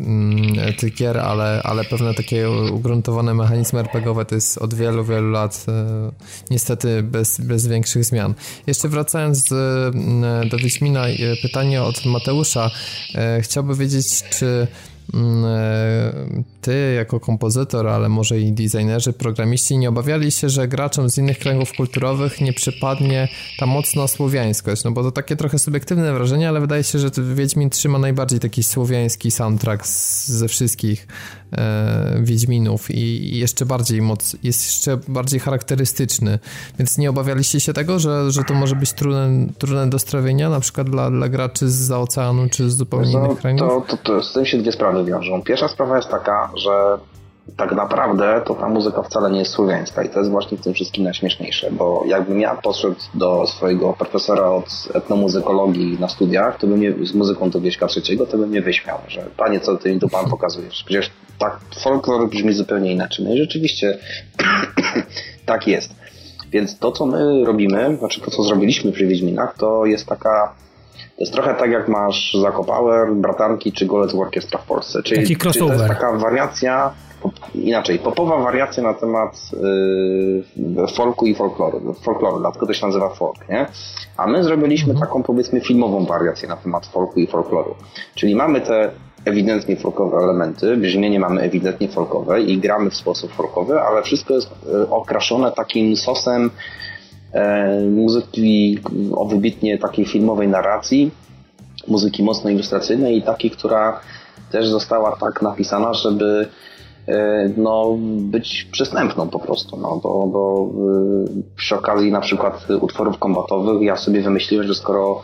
mm, 0.00 0.74
tych 0.78 0.94
gier, 0.94 1.18
ale, 1.18 1.60
ale 1.64 1.84
pewne 1.84 2.14
takie 2.14 2.50
ugruntowane 2.50 3.34
mechanizmy 3.34 3.80
RPGowe 3.80 4.24
to 4.24 4.34
jest 4.34 4.58
od 4.58 4.74
wielu, 4.74 5.04
wielu 5.04 5.30
lat 5.30 5.64
e, 5.68 6.10
niestety 6.50 7.02
bez, 7.02 7.40
bez 7.40 7.66
większych 7.66 8.04
zmian. 8.04 8.34
Jeszcze 8.66 8.88
wracając 8.88 9.48
do, 9.48 9.56
do 10.50 10.56
Wiedźmina, 10.58 11.08
e, 11.08 11.14
pytanie 11.42 11.82
od 11.82 12.04
Mateusza. 12.06 12.70
E, 13.14 13.40
chciałby 13.42 13.74
wiedzieć, 13.74 14.22
czy 14.30 14.46
e, 14.46 14.89
ty 16.60 16.94
jako 16.96 17.20
kompozytor, 17.20 17.88
ale 17.88 18.08
może 18.08 18.40
i 18.40 18.52
designerzy, 18.52 19.12
programiści 19.12 19.78
nie 19.78 19.88
obawiali 19.88 20.30
się, 20.30 20.48
że 20.48 20.68
graczom 20.68 21.10
z 21.10 21.18
innych 21.18 21.38
kręgów 21.38 21.72
kulturowych 21.72 22.40
nie 22.40 22.52
przypadnie 22.52 23.28
ta 23.58 23.66
mocna 23.66 24.08
słowiańskość, 24.08 24.84
no 24.84 24.90
bo 24.90 25.02
to 25.02 25.12
takie 25.12 25.36
trochę 25.36 25.58
subiektywne 25.58 26.12
wrażenie, 26.12 26.48
ale 26.48 26.60
wydaje 26.60 26.84
się, 26.84 26.98
że 26.98 27.10
Wiedźmin 27.34 27.70
trzyma 27.70 27.98
najbardziej 27.98 28.40
taki 28.40 28.62
słowiański 28.62 29.30
soundtrack 29.30 29.86
ze 30.26 30.48
wszystkich 30.48 31.06
e, 31.52 32.20
Wiedźminów 32.22 32.90
i 32.90 33.38
jeszcze 33.38 33.66
bardziej 33.66 34.02
moc, 34.02 34.36
jest 34.42 34.66
jeszcze 34.66 34.98
bardziej 35.08 35.40
charakterystyczny, 35.40 36.38
więc 36.78 36.98
nie 36.98 37.10
obawialiście 37.10 37.60
się 37.60 37.72
tego, 37.72 37.98
że, 37.98 38.30
że 38.30 38.44
to 38.44 38.54
może 38.54 38.76
być 38.76 38.92
trudne, 38.92 39.46
trudne 39.58 39.90
do 39.90 39.98
strawienia, 39.98 40.50
na 40.50 40.60
przykład 40.60 40.90
dla, 40.90 41.10
dla 41.10 41.28
graczy 41.28 41.68
z 41.68 41.90
oceanu, 41.90 42.48
czy 42.50 42.70
z 42.70 42.76
zupełnie 42.76 43.12
no, 43.12 43.26
innych 43.26 43.38
kręgów? 43.38 43.68
To, 43.68 43.96
to, 43.96 44.02
to, 44.02 44.22
z 44.22 44.32
tym 44.32 44.46
się 44.46 44.58
dwie 44.58 44.72
sprawy 44.72 45.04
wiążą. 45.04 45.42
Pierwsza 45.42 45.68
sprawa 45.68 45.96
jest 45.96 46.08
taka, 46.08 46.50
że 46.56 46.98
tak 47.56 47.72
naprawdę 47.72 48.42
to 48.44 48.54
ta 48.54 48.68
muzyka 48.68 49.02
wcale 49.02 49.30
nie 49.30 49.38
jest 49.38 49.52
słowiańska 49.52 50.02
i 50.02 50.08
to 50.08 50.18
jest 50.18 50.30
właśnie 50.30 50.58
w 50.58 50.60
tym 50.60 50.74
wszystkim 50.74 51.04
najśmieszniejsze, 51.04 51.70
bo 51.70 52.02
jakbym 52.06 52.40
ja 52.40 52.54
poszedł 52.54 52.96
do 53.14 53.46
swojego 53.46 53.92
profesora 53.92 54.50
od 54.50 54.88
etnomuzykologii 54.94 55.98
na 56.00 56.08
studiach, 56.08 56.58
to 56.58 56.66
by 56.66 56.76
mnie 56.76 56.94
z 57.06 57.14
muzyką 57.14 57.50
do 57.50 57.60
Wieśka 57.60 57.86
trzeciego, 57.86 58.26
to 58.26 58.38
by 58.38 58.46
mnie 58.46 58.62
wyśmiał, 58.62 58.98
że 59.08 59.26
panie, 59.36 59.60
co 59.60 59.76
ty 59.76 59.94
mi 59.94 60.00
tu 60.00 60.08
pan 60.08 60.30
pokazujesz? 60.30 60.84
Przecież 60.84 61.10
tak 61.40 61.60
folklor 61.82 62.28
brzmi 62.28 62.52
zupełnie 62.52 62.92
inaczej. 62.92 63.24
No 63.24 63.34
i 63.34 63.38
rzeczywiście 63.38 63.98
tak 65.46 65.66
jest. 65.66 65.94
Więc 66.52 66.78
to, 66.78 66.92
co 66.92 67.06
my 67.06 67.44
robimy, 67.44 67.96
znaczy 67.98 68.20
to, 68.20 68.30
co 68.30 68.42
zrobiliśmy 68.42 68.92
przy 68.92 69.06
Wiedźminach, 69.06 69.54
to 69.58 69.86
jest 69.86 70.06
taka 70.06 70.54
to 71.20 71.24
jest 71.24 71.32
trochę 71.32 71.54
tak 71.54 71.70
jak 71.70 71.88
masz 71.88 72.36
Zakopower, 72.42 73.14
Bratanki 73.14 73.72
czy 73.72 73.86
Golec 73.86 74.14
Orkiestra 74.14 74.58
w 74.58 74.66
Polsce. 74.66 75.02
Czyli, 75.02 75.20
Taki 75.20 75.36
czyli 75.36 75.66
to 75.66 75.72
jest 75.72 75.86
taka 75.86 76.12
wariacja, 76.12 76.94
inaczej, 77.54 77.98
popowa 77.98 78.38
wariacja 78.38 78.82
na 78.82 78.94
temat 78.94 79.50
yy, 80.56 80.86
folku 80.96 81.26
i 81.26 81.34
folkloru. 81.34 81.94
Folkloru, 81.94 82.38
dlatego 82.38 82.66
to 82.66 82.72
się 82.72 82.86
nazywa 82.86 83.08
folk, 83.08 83.48
nie? 83.48 83.66
A 84.16 84.26
my 84.26 84.44
zrobiliśmy 84.44 84.90
mhm. 84.92 85.08
taką 85.08 85.22
powiedzmy 85.22 85.60
filmową 85.60 86.04
wariację 86.04 86.48
na 86.48 86.56
temat 86.56 86.86
folku 86.86 87.20
i 87.20 87.26
folkloru. 87.26 87.74
Czyli 88.14 88.34
mamy 88.34 88.60
te 88.60 88.90
ewidentnie 89.24 89.76
folkowe 89.76 90.16
elementy, 90.16 90.76
brzmienie 90.76 91.20
mamy 91.20 91.40
ewidentnie 91.40 91.88
folkowe 91.88 92.42
i 92.42 92.58
gramy 92.58 92.90
w 92.90 92.96
sposób 92.96 93.32
folkowy, 93.32 93.80
ale 93.80 94.02
wszystko 94.02 94.34
jest 94.34 94.50
yy, 94.66 94.90
okraszone 94.90 95.52
takim 95.52 95.96
sosem 95.96 96.50
e, 97.32 97.80
muzyki 97.80 98.78
o 99.12 99.24
wybitnie 99.24 99.78
takiej 99.78 100.04
filmowej 100.04 100.48
narracji, 100.48 101.10
muzyki 101.88 102.22
mocno 102.22 102.50
ilustracyjnej 102.50 103.18
i 103.18 103.22
takiej, 103.22 103.50
która 103.50 104.00
też 104.52 104.68
została 104.68 105.16
tak 105.16 105.42
napisana, 105.42 105.94
żeby 105.94 106.48
e, 107.08 107.48
no, 107.56 107.96
być 108.18 108.68
przystępną 108.72 109.28
po 109.28 109.38
prostu, 109.38 109.76
no, 109.76 110.00
bo, 110.02 110.26
bo 110.26 110.68
e, 110.68 111.42
przy 111.56 111.76
okazji 111.76 112.12
na 112.12 112.20
przykład 112.20 112.66
utworów 112.80 113.18
kombatowych 113.18 113.82
ja 113.82 113.96
sobie 113.96 114.22
wymyśliłem, 114.22 114.66
że 114.66 114.74
skoro 114.74 115.22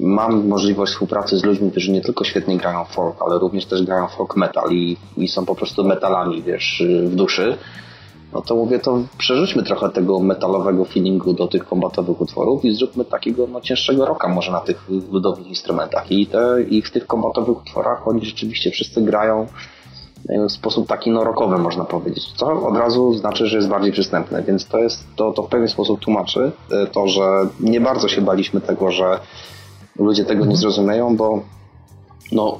mam 0.00 0.48
możliwość 0.48 0.92
współpracy 0.92 1.38
z 1.38 1.44
ludźmi, 1.44 1.70
którzy 1.70 1.92
nie 1.92 2.00
tylko 2.00 2.24
świetnie 2.24 2.56
grają 2.56 2.84
folk, 2.84 3.16
ale 3.26 3.38
również 3.38 3.66
też 3.66 3.82
grają 3.82 4.08
folk 4.08 4.36
metal 4.36 4.72
i, 4.72 4.96
i 5.16 5.28
są 5.28 5.46
po 5.46 5.54
prostu 5.54 5.84
metalami, 5.84 6.42
wiesz, 6.42 6.82
w 7.04 7.14
duszy, 7.14 7.56
no 8.32 8.42
to 8.42 8.56
mówię, 8.56 8.78
to 8.78 9.02
przerzućmy 9.18 9.62
trochę 9.62 9.90
tego 9.90 10.20
metalowego 10.20 10.84
feelingu 10.84 11.32
do 11.32 11.48
tych 11.48 11.64
kombatowych 11.64 12.20
utworów 12.20 12.64
i 12.64 12.74
zróbmy 12.74 13.04
takiego 13.04 13.46
no, 13.46 13.60
cięższego 13.60 14.06
rocka 14.06 14.28
może 14.28 14.52
na 14.52 14.60
tych 14.60 14.88
ludowych 15.12 15.46
instrumentach. 15.46 16.12
I, 16.12 16.26
te, 16.26 16.62
I 16.62 16.82
w 16.82 16.90
tych 16.90 17.06
kombatowych 17.06 17.58
utworach 17.58 18.08
oni 18.08 18.24
rzeczywiście 18.24 18.70
wszyscy 18.70 19.02
grają 19.02 19.46
w 20.48 20.52
sposób 20.52 20.88
taki 20.88 21.10
no 21.10 21.24
rockowy 21.24 21.58
można 21.58 21.84
powiedzieć, 21.84 22.32
co 22.36 22.66
od 22.66 22.76
razu 22.76 23.14
znaczy, 23.14 23.46
że 23.46 23.56
jest 23.56 23.68
bardziej 23.68 23.92
przystępne, 23.92 24.42
więc 24.42 24.66
to 24.66 24.78
jest, 24.78 25.04
to, 25.16 25.32
to 25.32 25.42
w 25.42 25.48
pewien 25.48 25.68
sposób 25.68 26.00
tłumaczy 26.00 26.52
e, 26.70 26.86
to, 26.86 27.08
że 27.08 27.22
nie 27.60 27.80
bardzo 27.80 28.08
się 28.08 28.22
baliśmy 28.22 28.60
tego, 28.60 28.90
że 28.90 29.18
ludzie 29.98 30.24
tego 30.24 30.46
nie 30.46 30.56
zrozumieją, 30.56 31.16
bo 31.16 31.42
no 32.32 32.58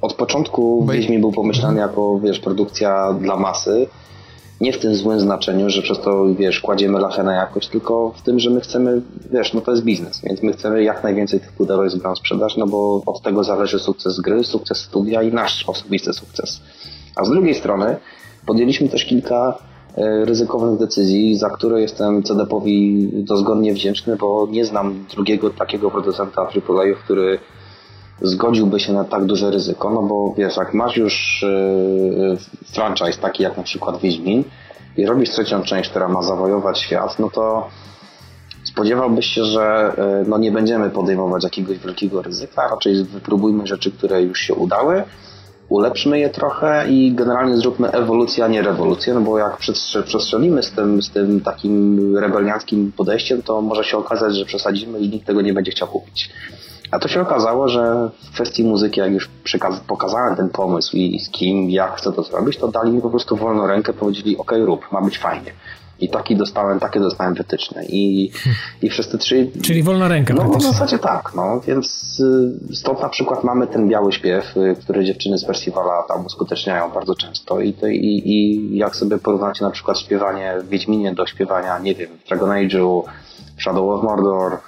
od 0.00 0.14
początku 0.14 0.86
Wiedźmin 0.86 1.20
był 1.20 1.32
pomyślany 1.32 1.80
jako, 1.80 2.18
wiesz, 2.18 2.40
produkcja 2.40 3.12
dla 3.12 3.36
masy, 3.36 3.86
nie 4.60 4.72
w 4.72 4.78
tym 4.78 4.94
złym 4.94 5.20
znaczeniu, 5.20 5.70
że 5.70 5.82
przez 5.82 6.00
to, 6.00 6.34
wiesz, 6.34 6.60
kładziemy 6.60 6.98
lachę 7.00 7.22
na 7.22 7.34
jakość, 7.34 7.68
tylko 7.68 8.12
w 8.16 8.22
tym, 8.22 8.38
że 8.38 8.50
my 8.50 8.60
chcemy, 8.60 9.02
wiesz, 9.32 9.54
no 9.54 9.60
to 9.60 9.70
jest 9.70 9.84
biznes, 9.84 10.20
więc 10.24 10.42
my 10.42 10.52
chcemy 10.52 10.82
jak 10.82 11.02
najwięcej 11.02 11.40
tych 11.40 11.52
pudełek 11.52 11.90
z 11.90 11.96
grą 11.96 12.16
sprzedać, 12.16 12.56
no 12.56 12.66
bo 12.66 13.02
od 13.06 13.22
tego 13.22 13.44
zależy 13.44 13.78
sukces 13.78 14.20
gry, 14.20 14.44
sukces 14.44 14.78
studia 14.78 15.22
i 15.22 15.32
nasz 15.32 15.68
osobisty 15.68 16.12
sukces. 16.12 16.60
A 17.16 17.24
z 17.24 17.30
drugiej 17.30 17.54
strony 17.54 17.96
podjęliśmy 18.46 18.88
też 18.88 19.04
kilka 19.04 19.58
ryzykownych 19.96 20.78
decyzji, 20.78 21.36
za 21.36 21.50
które 21.50 21.80
jestem 21.80 22.22
CDP-owi 22.22 23.10
dozgodnie 23.12 23.74
wdzięczny, 23.74 24.16
bo 24.16 24.48
nie 24.50 24.64
znam 24.64 25.04
drugiego 25.14 25.50
takiego 25.50 25.90
producenta 25.90 26.42
AAA, 26.42 26.94
który 27.04 27.38
zgodziłby 28.22 28.80
się 28.80 28.92
na 28.92 29.04
tak 29.04 29.24
duże 29.24 29.50
ryzyko, 29.50 29.90
no 29.90 30.02
bo 30.02 30.34
wiesz, 30.38 30.56
jak 30.56 30.74
masz 30.74 30.96
już 30.96 31.44
yy, 32.28 32.36
franchise 32.74 33.20
taki 33.20 33.42
jak 33.42 33.56
na 33.56 33.62
przykład 33.62 34.00
Wiedźmin 34.00 34.44
i 34.96 35.06
robisz 35.06 35.30
trzecią 35.30 35.62
część, 35.62 35.90
która 35.90 36.08
ma 36.08 36.22
zawojować 36.22 36.78
świat, 36.78 37.18
no 37.18 37.30
to 37.30 37.68
spodziewałbyś 38.64 39.26
się, 39.26 39.44
że 39.44 39.92
yy, 39.98 40.28
no 40.28 40.38
nie 40.38 40.52
będziemy 40.52 40.90
podejmować 40.90 41.44
jakiegoś 41.44 41.78
wielkiego 41.78 42.22
ryzyka, 42.22 42.68
raczej 42.68 43.04
wypróbujmy 43.04 43.66
rzeczy, 43.66 43.92
które 43.92 44.22
już 44.22 44.38
się 44.38 44.54
udały, 44.54 45.02
ulepszmy 45.74 46.18
je 46.18 46.30
trochę 46.30 46.88
i 46.88 47.12
generalnie 47.12 47.56
zróbmy 47.56 47.90
ewolucję, 47.90 48.44
a 48.44 48.48
nie 48.48 48.62
rewolucję, 48.62 49.14
no 49.14 49.20
bo 49.20 49.38
jak 49.38 49.56
przestrzelimy 50.06 50.62
z 50.62 50.72
tym, 50.72 51.02
z 51.02 51.10
tym 51.10 51.40
takim 51.40 52.16
rebelianckim 52.16 52.92
podejściem, 52.96 53.42
to 53.42 53.62
może 53.62 53.84
się 53.84 53.96
okazać, 53.98 54.36
że 54.36 54.44
przesadzimy 54.44 54.98
i 54.98 55.08
nikt 55.08 55.26
tego 55.26 55.42
nie 55.42 55.52
będzie 55.52 55.70
chciał 55.70 55.88
kupić. 55.88 56.30
A 56.90 56.98
to 56.98 57.08
się 57.08 57.20
okazało, 57.20 57.68
że 57.68 58.10
w 58.22 58.34
kwestii 58.34 58.64
muzyki, 58.64 59.00
jak 59.00 59.12
już 59.12 59.30
pokazałem 59.86 60.36
ten 60.36 60.48
pomysł 60.48 60.96
i 60.96 61.20
z 61.20 61.30
kim, 61.30 61.70
jak 61.70 61.96
chcę 61.96 62.12
to 62.12 62.22
zrobić, 62.22 62.56
to 62.56 62.68
dali 62.68 62.92
mi 62.92 63.00
po 63.00 63.10
prostu 63.10 63.36
wolną 63.36 63.66
rękę, 63.66 63.92
powiedzieli, 63.92 64.36
ok, 64.36 64.52
rób, 64.64 64.92
ma 64.92 65.02
być 65.02 65.18
fajnie. 65.18 65.52
I 66.00 66.08
taki 66.08 66.36
dostałem, 66.36 66.80
takie 66.80 67.00
dostałem 67.00 67.34
wytyczne. 67.34 67.84
I, 67.84 68.30
i 68.82 68.90
wszyscy 68.90 69.18
trzy... 69.18 69.50
Czyli 69.62 69.82
wolna 69.82 70.08
ręka 70.08 70.34
No 70.34 70.44
w 70.44 70.62
zasadzie 70.62 70.98
tak, 70.98 71.32
no. 71.36 71.60
Więc 71.60 72.20
y, 72.70 72.76
stąd 72.76 73.00
na 73.00 73.08
przykład 73.08 73.44
mamy 73.44 73.66
ten 73.66 73.88
biały 73.88 74.12
śpiew, 74.12 74.56
y, 74.56 74.76
który 74.82 75.04
dziewczyny 75.04 75.38
z 75.38 75.44
Percivala 75.44 76.02
tam 76.08 76.26
uskuteczniają 76.26 76.90
bardzo 76.90 77.14
często. 77.14 77.60
I, 77.60 77.72
to, 77.72 77.86
i, 77.86 78.22
i 78.24 78.76
jak 78.76 78.96
sobie 78.96 79.18
porównacie 79.18 79.64
na 79.64 79.70
przykład 79.70 79.98
śpiewanie 79.98 80.54
w 80.64 80.68
Wiedźminie 80.68 81.14
do 81.14 81.26
śpiewania, 81.26 81.78
nie 81.78 81.94
wiem, 81.94 82.10
w 82.24 82.28
Dragon 82.28 82.50
Age'u, 82.50 83.02
Shadow 83.58 83.98
of 83.98 84.04
Mordor, 84.04 84.58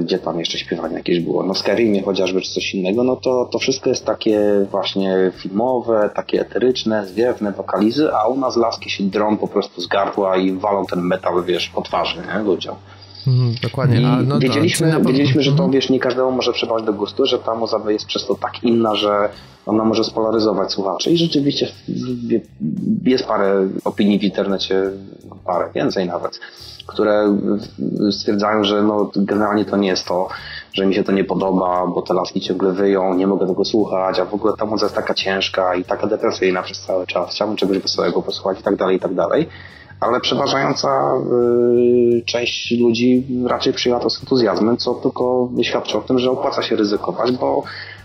gdzie 0.00 0.18
tam 0.18 0.38
jeszcze 0.38 0.58
śpiewanie 0.58 0.94
jakieś 0.94 1.20
było, 1.20 1.42
no 1.42 1.54
Skyrimie 1.54 2.02
chociażby, 2.02 2.40
czy 2.40 2.54
coś 2.54 2.74
innego, 2.74 3.04
no 3.04 3.16
to, 3.16 3.48
to 3.52 3.58
wszystko 3.58 3.90
jest 3.90 4.04
takie 4.04 4.66
właśnie 4.70 5.32
filmowe, 5.36 6.10
takie 6.14 6.40
eteryczne, 6.40 7.06
zwiewne 7.06 7.52
wokalizy, 7.52 8.14
a 8.14 8.26
u 8.26 8.38
nas 8.38 8.56
laski 8.56 8.90
się 8.90 9.04
drą 9.04 9.36
po 9.36 9.48
prostu 9.48 9.80
z 9.80 9.86
gardła 9.86 10.36
i 10.36 10.52
walą 10.52 10.86
ten 10.86 11.00
metal, 11.00 11.44
wiesz, 11.44 11.68
po 11.68 11.82
twarzy, 11.82 12.22
nie, 12.34 12.42
ludziom. 12.42 12.76
Mhm, 13.26 13.54
dokładnie. 13.62 14.00
I 14.00 14.26
no 14.26 14.38
wiedzieliśmy, 14.38 14.92
to, 14.92 15.00
wiedzieliśmy, 15.00 15.42
że 15.42 15.50
to, 15.50 15.54
mhm. 15.54 15.70
wiesz, 15.70 15.90
nie 15.90 16.00
każdemu 16.00 16.32
może 16.32 16.52
przypaść 16.52 16.84
do 16.84 16.92
gustu, 16.92 17.26
że 17.26 17.38
ta 17.38 17.54
muza 17.54 17.80
jest 17.88 18.06
przez 18.06 18.26
to 18.26 18.34
tak 18.34 18.64
inna, 18.64 18.94
że 18.94 19.28
ona 19.66 19.84
może 19.84 20.04
spolaryzować 20.04 20.72
słuchaczy 20.72 21.10
i 21.10 21.16
rzeczywiście 21.16 21.68
jest 23.04 23.26
parę 23.26 23.68
opinii 23.84 24.18
w 24.18 24.22
internecie, 24.22 24.90
parę, 25.44 25.70
więcej 25.74 26.06
nawet, 26.06 26.40
które 26.86 27.38
stwierdzają, 28.10 28.64
że 28.64 28.82
no, 28.82 29.10
generalnie 29.16 29.64
to 29.64 29.76
nie 29.76 29.88
jest 29.88 30.06
to, 30.06 30.28
że 30.72 30.86
mi 30.86 30.94
się 30.94 31.04
to 31.04 31.12
nie 31.12 31.24
podoba, 31.24 31.86
bo 31.86 32.02
te 32.02 32.14
laski 32.14 32.40
ciągle 32.40 32.72
wyją, 32.72 33.14
nie 33.14 33.26
mogę 33.26 33.46
tego 33.46 33.64
słuchać, 33.64 34.18
a 34.18 34.24
w 34.24 34.34
ogóle 34.34 34.54
ta 34.58 34.64
muza 34.66 34.86
jest 34.86 34.96
taka 34.96 35.14
ciężka 35.14 35.74
i 35.74 35.84
taka 35.84 36.06
depresyjna 36.06 36.62
przez 36.62 36.80
cały 36.80 37.06
czas, 37.06 37.30
chciałbym 37.30 37.56
czegoś 37.56 37.78
wesołego 37.78 38.22
posłuchać 38.22 38.60
i 38.60 38.62
tak 38.62 38.76
dalej, 38.76 38.96
i 38.96 39.00
tak 39.00 39.14
dalej. 39.14 39.48
Ale 40.02 40.20
przeważająca 40.20 41.12
y, 42.18 42.22
część 42.26 42.70
ludzi 42.80 43.26
raczej 43.46 43.72
przyjęła 43.72 44.00
to 44.00 44.10
z 44.10 44.20
entuzjazmem, 44.20 44.76
co 44.76 44.94
tylko 44.94 45.48
świadczy 45.62 45.98
o 45.98 46.00
tym, 46.00 46.18
że 46.18 46.30
opłaca 46.30 46.62
się 46.62 46.76
ryzykować, 46.76 47.32
bo 47.32 47.62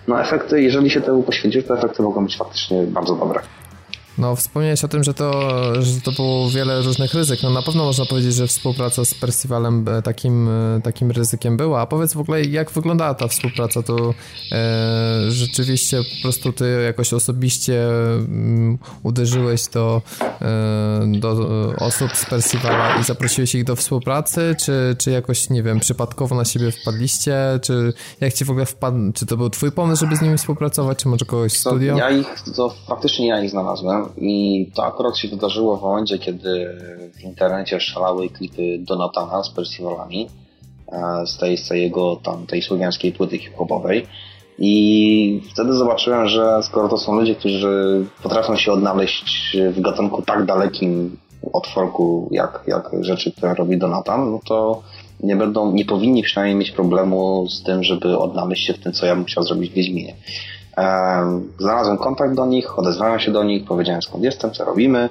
no 0.08 0.22
efekty, 0.22 0.62
jeżeli 0.62 0.90
się 0.90 1.02
temu 1.02 1.24
poświęcisz, 1.24 1.66
to 1.66 1.78
efekty 1.78 2.04
mogą 2.04 2.24
być 2.24 2.38
faktycznie 2.38 2.84
bardzo 2.84 3.16
dobre. 3.16 3.40
No, 4.18 4.36
wspomniałeś 4.36 4.84
o 4.84 4.88
tym, 4.88 5.04
że 5.04 5.14
to, 5.14 5.52
że 5.82 6.02
to 6.02 6.12
było 6.12 6.50
wiele 6.50 6.82
różnych 6.82 7.14
ryzyk. 7.14 7.44
No, 7.44 7.50
na 7.50 7.62
pewno 7.62 7.84
można 7.84 8.06
powiedzieć, 8.06 8.34
że 8.34 8.48
współpraca 8.48 9.06
z 9.06 9.14
Percivalem 9.14 9.86
e, 9.90 10.02
takim, 10.02 10.50
e, 10.50 10.82
takim 10.82 11.12
ryzykiem 11.12 11.58
była. 11.58 11.82
A 11.82 11.86
powiedz 11.86 12.14
w 12.14 12.20
ogóle, 12.20 12.44
jak 12.44 12.72
wyglądała 12.72 13.14
ta 13.14 13.28
współpraca? 13.28 13.84
To 13.84 14.14
e, 14.52 15.32
rzeczywiście 15.32 15.98
po 15.98 16.22
prostu 16.22 16.54
ty 16.54 16.84
jakoś 16.86 17.14
osobiście 17.14 17.88
um, 18.20 18.78
uderzyłeś 19.04 19.68
do, 19.68 20.02
e, 20.42 21.20
do 21.20 21.50
osób 21.80 22.12
z 22.16 22.26
Percivala 22.26 23.00
i 23.00 23.04
zaprosiłeś 23.04 23.56
ich 23.56 23.64
do 23.64 23.76
współpracy? 23.76 24.56
Czy, 24.60 24.96
czy 25.00 25.12
jakoś, 25.12 25.50
nie 25.50 25.64
wiem, 25.64 25.80
przypadkowo 25.80 26.36
na 26.36 26.46
siebie 26.46 26.72
wpadliście? 26.72 27.60
Czy 27.62 27.94
jak 28.22 28.34
ci 28.34 28.46
w 28.46 28.50
ogóle 28.50 28.66
wpadł? 28.66 28.98
Czy 29.14 29.26
to 29.26 29.38
był 29.38 29.50
twój 29.50 29.72
pomysł, 29.72 30.00
żeby 30.06 30.16
z 30.16 30.22
nimi 30.22 30.38
współpracować? 30.38 30.98
Czy 30.98 31.08
może 31.08 31.26
kogoś 31.26 31.54
w 31.54 31.58
studio? 31.58 31.98
Ja 31.98 32.10
ich, 32.10 32.28
to 32.56 32.74
faktycznie 32.88 33.28
ja 33.28 33.44
ich 33.44 33.50
znalazłem 33.50 34.07
i 34.18 34.66
to 34.76 34.86
akurat 34.86 35.18
się 35.18 35.28
wydarzyło 35.28 35.78
w 35.78 35.82
momencie, 35.82 36.20
kiedy 36.20 36.78
w 37.14 37.24
internecie 37.24 37.80
szalały 37.80 38.30
klipy 38.30 38.78
Donatana 38.80 39.44
z 39.44 39.50
Percivalami 39.50 40.28
e, 40.92 41.28
z 41.28 41.38
tej, 41.38 41.58
z 41.58 41.68
tej 41.68 41.82
jego 41.82 42.16
tam, 42.16 42.46
tej 42.46 42.62
słowiańskiej 42.62 43.12
płyty 43.12 43.38
hip-hopowej. 43.38 44.08
I 44.60 45.42
wtedy 45.54 45.74
zobaczyłem, 45.74 46.28
że 46.28 46.64
skoro 46.64 46.90
to 46.90 46.98
są 46.98 47.16
ludzie, 47.16 47.36
którzy 47.36 48.06
potrafią 48.24 48.56
się 48.56 48.72
odnaleźć 48.72 49.58
w 49.72 49.82
gatunku 49.82 50.22
tak 50.22 50.46
dalekim 50.46 51.18
od 51.54 51.68
folku, 51.68 52.30
jak, 52.32 52.64
jak 52.68 52.90
rzeczy, 53.02 53.32
które 53.32 53.54
robi 53.54 53.78
Donatan, 53.78 54.32
no 54.32 54.40
to 54.46 54.82
nie 55.24 55.36
będą, 55.36 55.72
nie 55.72 55.86
powinni 55.86 56.24
przynajmniej 56.24 56.56
mieć 56.56 56.72
problemu 56.72 57.48
z 57.50 57.64
tym, 57.64 57.84
żeby 57.84 58.18
odnaleźć 58.18 58.66
się 58.66 58.74
w 58.74 58.80
tym, 58.80 58.94
co 58.94 59.06
ja 59.06 59.16
bym 59.16 59.26
chciał 59.26 59.44
zrobić 59.44 59.72
w 59.72 59.74
Wiedźminie. 59.74 60.16
Znalazłem 61.60 61.98
kontakt 61.98 62.36
do 62.36 62.46
nich, 62.46 62.80
odezwałem 62.80 63.20
się 63.20 63.32
do 63.32 63.44
nich, 63.44 63.66
powiedziałem 63.66 64.02
skąd 64.02 64.24
jestem, 64.24 64.52
co 64.52 64.66
robimy. 64.66 65.10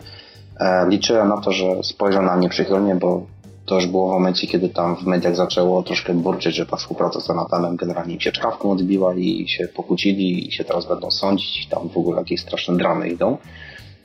Liczyłem 0.89 1.29
na 1.29 1.41
to, 1.41 1.53
że 1.53 1.83
spojrzą 1.83 2.23
na 2.23 2.37
mnie 2.37 2.49
przychylnie, 2.49 2.95
bo 2.95 3.23
to 3.67 3.75
już 3.75 3.87
było 3.87 4.09
w 4.09 4.13
momencie, 4.13 4.47
kiedy 4.47 4.69
tam 4.69 4.97
w 4.97 5.07
mediach 5.07 5.37
zaczęło 5.37 5.83
troszkę 5.83 6.15
burczyć, 6.15 6.55
że 6.55 6.67
ta 6.67 6.77
współpraca 6.77 7.21
z 7.21 7.29
Jonathanem 7.29 7.77
generalnie 7.77 8.15
im 8.15 8.21
się 8.21 8.33
czkawką 8.33 8.71
odbiła 8.71 9.15
i 9.15 9.49
się 9.49 9.69
pokłócili 9.69 10.49
i 10.49 10.53
się 10.53 10.65
teraz 10.65 10.87
będą 10.87 11.11
sądzić 11.11 11.65
i 11.65 11.69
tam 11.69 11.89
w 11.89 11.97
ogóle 11.97 12.19
jakieś 12.19 12.41
straszne 12.41 12.77
dramy 12.77 13.09
idą. 13.09 13.37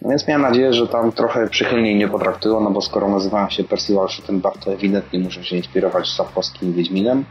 Więc 0.01 0.27
miałem 0.27 0.41
nadzieję, 0.41 0.73
że 0.73 0.87
tam 0.87 1.11
trochę 1.11 1.47
przychylniej 1.47 1.95
nie 1.95 2.07
potraktują, 2.07 2.59
no 2.59 2.71
bo 2.71 2.81
skoro 2.81 3.09
nazywałem 3.09 3.49
się 3.49 3.63
Percival 3.63 4.09
Schuttenbach, 4.09 4.57
to 4.57 4.73
ewidentnie 4.73 5.19
muszę 5.19 5.43
się 5.43 5.55
inspirować 5.55 6.07
Sapkowskim 6.07 6.73
Wiedźminem 6.73 7.25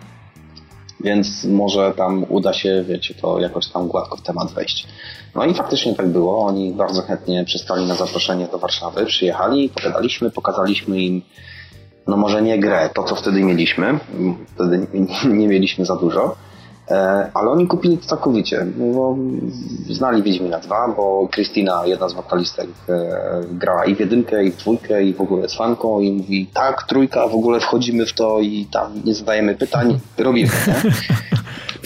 więc 1.05 1.45
może 1.45 1.93
tam 1.97 2.27
uda 2.29 2.53
się, 2.53 2.85
wiecie, 2.89 3.15
to 3.15 3.41
jakoś 3.41 3.69
tam 3.69 3.89
gładko 3.89 4.17
w 4.17 4.23
temat 4.23 4.53
wejść. 4.53 4.87
No 5.35 5.45
i 5.45 5.55
faktycznie 5.55 5.95
tak 5.95 6.09
było. 6.09 6.47
Oni 6.47 6.73
bardzo 6.73 7.03
chętnie 7.03 7.45
przystali 7.45 7.87
na 7.87 7.95
zaproszenie 7.95 8.47
do 8.47 8.59
Warszawy, 8.59 9.07
przyjechali, 9.07 9.69
pogadaliśmy, 9.69 10.31
pokazaliśmy 10.31 11.01
im, 11.01 11.23
no 12.07 12.17
może 12.17 12.43
nie 12.43 12.59
grę, 12.59 12.91
to 12.95 13.05
co 13.05 13.15
wtedy 13.15 13.43
mieliśmy, 13.43 13.99
wtedy 14.55 14.87
nie 15.39 15.49
mieliśmy 15.49 15.85
za 15.85 15.97
dużo, 15.97 16.37
ale 17.35 17.51
oni 17.51 17.67
kupili 17.67 17.99
to 17.99 18.07
całkowicie, 18.07 18.67
bo 18.77 19.17
znali 19.91 20.23
Wiedźmina 20.23 20.59
2, 20.59 20.89
bo 20.97 21.29
Krystyna, 21.31 21.87
jedna 21.87 22.09
z 22.09 22.15
wokalistek, 22.15 22.69
e, 22.89 23.43
grała 23.51 23.85
i 23.85 23.95
w 23.95 24.01
jedynkę, 24.01 24.45
i 24.45 24.51
w 24.51 24.57
dwójkę, 24.57 25.03
i 25.05 25.15
w 25.15 25.21
ogóle 25.21 25.49
z 25.49 25.55
fanką 25.55 26.01
i 26.01 26.13
mówi, 26.13 26.47
tak, 26.55 26.83
trójka, 26.83 27.29
w 27.29 27.35
ogóle 27.35 27.61
wchodzimy 27.61 28.07
w 28.07 28.13
to 28.13 28.41
i 28.41 28.67
tam 28.73 28.93
nie 29.05 29.15
zadajemy 29.15 29.55
pytań, 29.55 30.01
robimy. 30.19 30.51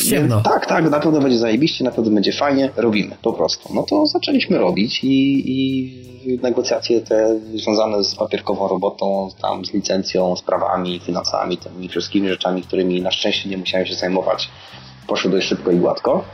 Ciemno. 0.09 0.43
Tak, 0.55 0.67
tak, 0.67 0.91
na 0.91 1.01
pewno 1.01 1.21
będzie 1.21 1.39
zajebiście, 1.39 1.85
na 1.85 1.91
pewno 1.91 2.11
będzie 2.11 2.33
fajnie, 2.33 2.71
robimy, 2.77 3.17
po 3.23 3.33
prostu. 3.33 3.75
No 3.75 3.83
to 3.83 4.07
zaczęliśmy 4.07 4.59
robić 4.59 5.05
i, 5.05 5.43
i 5.47 6.39
negocjacje 6.43 7.01
te 7.01 7.39
związane 7.55 8.05
z 8.05 8.15
papierkową 8.15 8.69
robotą, 8.69 9.29
tam 9.43 9.65
z 9.65 9.73
licencją, 9.73 10.37
z 10.37 10.43
prawami, 10.43 11.01
finansami, 11.01 11.59
tymi 11.59 11.89
wszystkimi 11.89 12.29
rzeczami, 12.29 12.63
którymi 12.63 13.03
na 13.03 13.11
szczęście 13.11 13.49
nie 13.49 13.59
musiałem 13.59 13.87
się 13.87 13.95
zajmować 13.95 14.49
poszło 15.07 15.31
dość 15.31 15.49
szybko 15.49 15.71
i 15.71 15.77
gładko. 15.77 16.25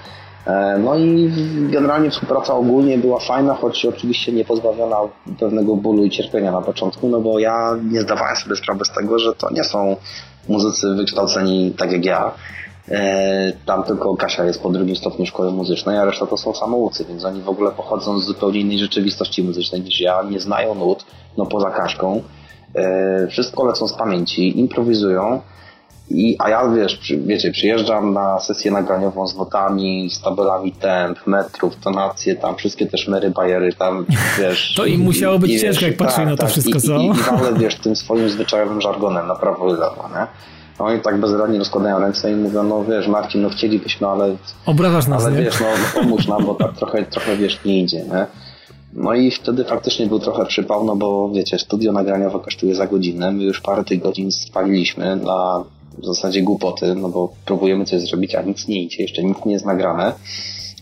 E, 0.47 0.79
no 0.79 0.97
i 0.97 1.31
generalnie 1.71 2.11
współpraca 2.11 2.55
ogólnie 2.55 2.99
była 2.99 3.21
fajna, 3.21 3.55
choć 3.55 3.85
oczywiście 3.85 4.33
nie 4.33 4.45
pozbawiona 4.45 4.97
pewnego 5.41 5.77
bólu 5.77 6.05
i 6.05 6.11
cierpienia 6.11 6.53
na 6.53 6.62
początku, 6.62 7.09
no 7.09 7.21
bo 7.21 7.39
ja 7.39 7.77
nie 7.91 8.01
zdawałem 8.01 8.37
sobie 8.37 8.57
sprawy 8.57 8.85
z 8.85 8.91
tego, 8.91 9.18
że 9.18 9.35
to 9.35 9.51
nie 9.51 9.64
są 9.64 9.97
muzycy 10.49 10.95
wykształceni 10.95 11.75
tak 11.79 11.93
jak 11.93 12.05
ja. 12.05 12.33
E, 12.89 13.53
tam 13.66 13.83
tylko 13.83 14.16
Kasia 14.16 14.45
jest 14.45 14.62
po 14.62 14.71
drugim 14.71 14.97
stopniu 14.97 15.27
szkoły 15.27 15.53
muzycznej, 15.53 15.99
a 15.99 16.05
reszta 16.05 16.27
to 16.27 16.37
są 16.37 16.55
samoucy, 16.55 17.05
więc 17.05 17.25
oni 17.25 17.43
w 17.43 17.49
ogóle 17.49 17.71
pochodzą 17.71 18.18
z 18.18 18.25
zupełnie 18.25 18.61
innej 18.61 18.79
rzeczywistości 18.79 19.43
muzycznej 19.43 19.81
niż 19.81 20.01
ja, 20.01 20.23
nie 20.23 20.41
znają 20.41 20.75
nut, 20.75 21.05
no 21.39 21.47
poza 21.47 21.71
Kaszką. 21.71 22.23
E, 22.75 23.27
wszystko 23.27 23.64
lecą 23.64 23.89
z 23.89 23.93
pamięci, 23.93 24.61
improwizują 24.61 25.41
i, 26.11 26.36
a 26.38 26.48
ja 26.50 26.68
wiesz, 26.68 26.96
przy, 26.96 27.18
wiecie, 27.18 27.50
przyjeżdżam 27.50 28.12
na 28.12 28.40
sesję 28.40 28.70
nagraniową 28.70 29.26
z 29.26 29.36
notami, 29.36 30.11
z 30.11 30.20
tabelami 30.20 30.72
temp, 30.72 31.26
metrów, 31.26 31.76
tonacje, 31.76 32.36
tam 32.36 32.56
wszystkie 32.56 32.86
te 32.86 32.98
szmery, 32.98 33.30
bajery, 33.30 33.72
tam 33.72 34.06
wiesz. 34.38 34.74
To 34.76 34.86
im 34.86 35.00
musiało 35.00 35.38
być 35.38 35.50
i, 35.50 35.61
ciężko, 35.61 35.86
jak 35.86 35.96
patrzyli 35.96 36.26
tak, 36.26 36.30
na 36.30 36.36
to 36.36 36.42
tak, 36.42 36.50
wszystko, 36.50 36.78
i, 36.78 36.80
co? 36.80 36.96
I, 36.96 37.06
i, 37.06 37.12
ale 37.30 37.58
wiesz, 37.58 37.76
tym 37.76 37.96
swoim 37.96 38.30
zwyczajowym 38.30 38.80
żargonem 38.80 39.26
na 39.26 39.34
prawo 39.34 39.68
i 39.68 39.72
lewo, 39.72 40.08
nie? 40.14 40.26
No 40.78 40.86
oni 40.86 41.00
tak 41.00 41.20
bezradnie 41.20 41.58
rozkładają 41.58 41.98
ręce 41.98 42.32
i 42.32 42.34
mówią, 42.34 42.62
no 42.62 42.84
wiesz, 42.84 43.08
Marcin, 43.08 43.42
no 43.42 43.48
chcielibyśmy, 43.50 44.06
ale... 44.06 44.36
Obrażasz 44.66 45.06
nas, 45.06 45.24
Ale 45.24 45.36
nie? 45.36 45.42
wiesz, 45.42 45.61
no, 45.61 45.66
no 45.66 46.02
pomóż 46.02 46.26
nam, 46.26 46.46
bo 46.46 46.54
tak 46.54 46.72
trochę, 46.72 47.02
trochę, 47.02 47.36
wiesz, 47.36 47.64
nie 47.64 47.80
idzie, 47.80 48.04
nie? 48.04 48.26
No 48.92 49.14
i 49.14 49.30
wtedy 49.30 49.64
faktycznie 49.64 50.06
był 50.06 50.18
trochę 50.18 50.46
przypał, 50.46 50.84
no 50.84 50.96
bo 50.96 51.30
wiecie, 51.34 51.58
studio 51.58 51.92
nagraniowe 51.92 52.40
kosztuje 52.40 52.74
za 52.74 52.86
godzinę, 52.86 53.32
my 53.32 53.42
już 53.42 53.61
parę 53.61 53.84
tych 53.84 54.02
godzin 54.02 54.32
spaliliśmy 54.32 55.16
na 55.16 55.64
w 56.03 56.07
zasadzie 56.07 56.42
głupoty, 56.42 56.94
no 56.94 57.09
bo 57.09 57.32
próbujemy 57.44 57.84
coś 57.84 58.01
zrobić, 58.01 58.34
a 58.34 58.42
nic 58.42 58.68
nie 58.68 58.82
idzie, 58.82 59.03
jeszcze 59.03 59.22
nic 59.22 59.44
nie 59.46 59.53
jest 59.53 59.66
nagrane, 59.66 60.12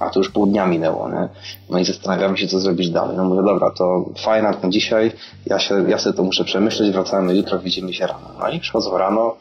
a 0.01 0.11
to 0.11 0.21
już 0.21 0.31
pół 0.31 0.47
dnia 0.47 0.67
minęło, 0.67 1.09
nie? 1.09 1.29
No 1.71 1.79
i 1.79 1.85
zastanawiamy 1.85 2.39
się, 2.39 2.47
co 2.47 2.61
zrobić 2.61 2.91
dalej. 2.91 3.17
No 3.17 3.25
mówię, 3.25 3.43
dobra, 3.43 3.71
to 3.71 4.05
fajna 4.17 4.55
na 4.63 4.71
dzisiaj, 4.71 5.13
ja, 5.47 5.59
się, 5.59 5.91
ja 5.91 5.99
sobie 5.99 6.17
to 6.17 6.23
muszę 6.23 6.45
przemyśleć, 6.45 6.93
wracamy 6.93 7.37
jutro, 7.37 7.59
widzimy 7.59 7.95
się 7.95 8.07
rano. 8.07 8.29
No 8.41 8.51
i 8.51 8.61
przychodzą 8.61 8.99
rano, 8.99 9.37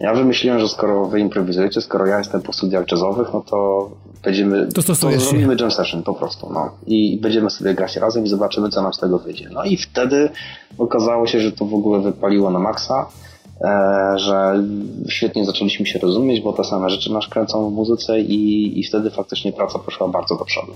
ja 0.00 0.14
wymyśliłem, 0.14 0.58
że 0.60 0.68
skoro 0.68 1.06
wy 1.06 1.20
improwizujecie, 1.20 1.80
skoro 1.80 2.06
ja 2.06 2.18
jestem 2.18 2.42
po 2.42 2.52
studiach 2.52 2.90
jazzowych, 2.90 3.28
no 3.32 3.40
to 3.40 3.90
będziemy, 4.22 4.66
to, 4.66 4.82
to 4.82 4.94
zrobimy 5.18 5.56
jam 5.60 5.70
session 5.70 6.02
po 6.02 6.14
prostu, 6.14 6.52
no. 6.52 6.70
I 6.86 7.18
będziemy 7.22 7.50
sobie 7.50 7.74
grać 7.74 7.96
razem 7.96 8.24
i 8.24 8.28
zobaczymy, 8.28 8.68
co 8.68 8.82
nam 8.82 8.94
z 8.94 8.98
tego 8.98 9.18
wyjdzie. 9.18 9.48
No 9.52 9.64
i 9.64 9.76
wtedy 9.76 10.30
okazało 10.78 11.26
się, 11.26 11.40
że 11.40 11.52
to 11.52 11.64
w 11.64 11.74
ogóle 11.74 12.00
wypaliło 12.00 12.50
na 12.50 12.58
maksa. 12.58 13.06
E, 13.60 14.18
że 14.18 14.64
świetnie 15.08 15.44
zaczęliśmy 15.44 15.86
się 15.86 15.98
rozumieć, 15.98 16.40
bo 16.40 16.52
te 16.52 16.64
same 16.64 16.90
rzeczy 16.90 17.12
nas 17.12 17.28
kręcą 17.28 17.70
w 17.70 17.72
muzyce 17.72 18.20
i, 18.20 18.80
i 18.80 18.84
wtedy 18.84 19.10
faktycznie 19.10 19.52
praca 19.52 19.78
poszła 19.78 20.08
bardzo 20.08 20.36
do 20.36 20.44
przodu. 20.44 20.72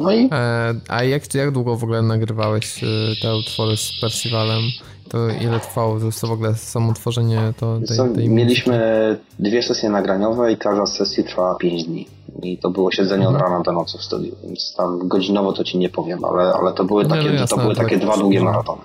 No 0.00 0.12
i... 0.12 0.28
E, 0.32 0.74
a 0.88 1.04
jak, 1.04 1.34
jak 1.34 1.50
długo 1.50 1.76
w 1.76 1.84
ogóle 1.84 2.02
nagrywałeś 2.02 2.84
e, 2.84 2.86
te 3.22 3.36
utwory 3.36 3.76
z 3.76 3.92
Percivalem? 4.00 4.62
To 5.08 5.18
ile 5.28 5.60
trwało 5.60 5.98
to 6.20 6.26
w 6.26 6.30
ogóle 6.30 6.54
samo 6.54 6.92
tworzenie 6.92 7.52
to, 7.56 7.78
tej, 7.78 7.96
tej 7.96 8.06
muzyki? 8.08 8.28
Mieliśmy 8.28 9.18
dwie 9.38 9.62
sesje 9.62 9.90
nagraniowe 9.90 10.52
i 10.52 10.56
każda 10.56 10.86
z 10.86 10.96
sesji 10.96 11.24
trwała 11.24 11.54
5 11.54 11.84
dni. 11.84 12.06
I 12.42 12.58
to 12.58 12.70
było 12.70 12.92
siedzenie 12.92 13.28
od 13.28 13.34
mhm. 13.34 13.52
rana 13.52 13.64
do 13.64 13.72
nocy 13.72 13.98
w 13.98 14.02
studiu, 14.02 14.36
więc 14.44 14.74
tam 14.76 15.08
godzinowo 15.08 15.52
to 15.52 15.64
ci 15.64 15.78
nie 15.78 15.88
powiem, 15.88 16.24
ale, 16.24 16.52
ale 16.52 16.72
to 16.72 16.84
były 16.84 17.06
takie, 17.06 17.28
no 17.28 17.32
jasne, 17.32 17.56
to 17.56 17.62
były 17.62 17.74
takie 17.74 17.98
dwa 17.98 18.16
długie 18.16 18.42
maratony. 18.42 18.82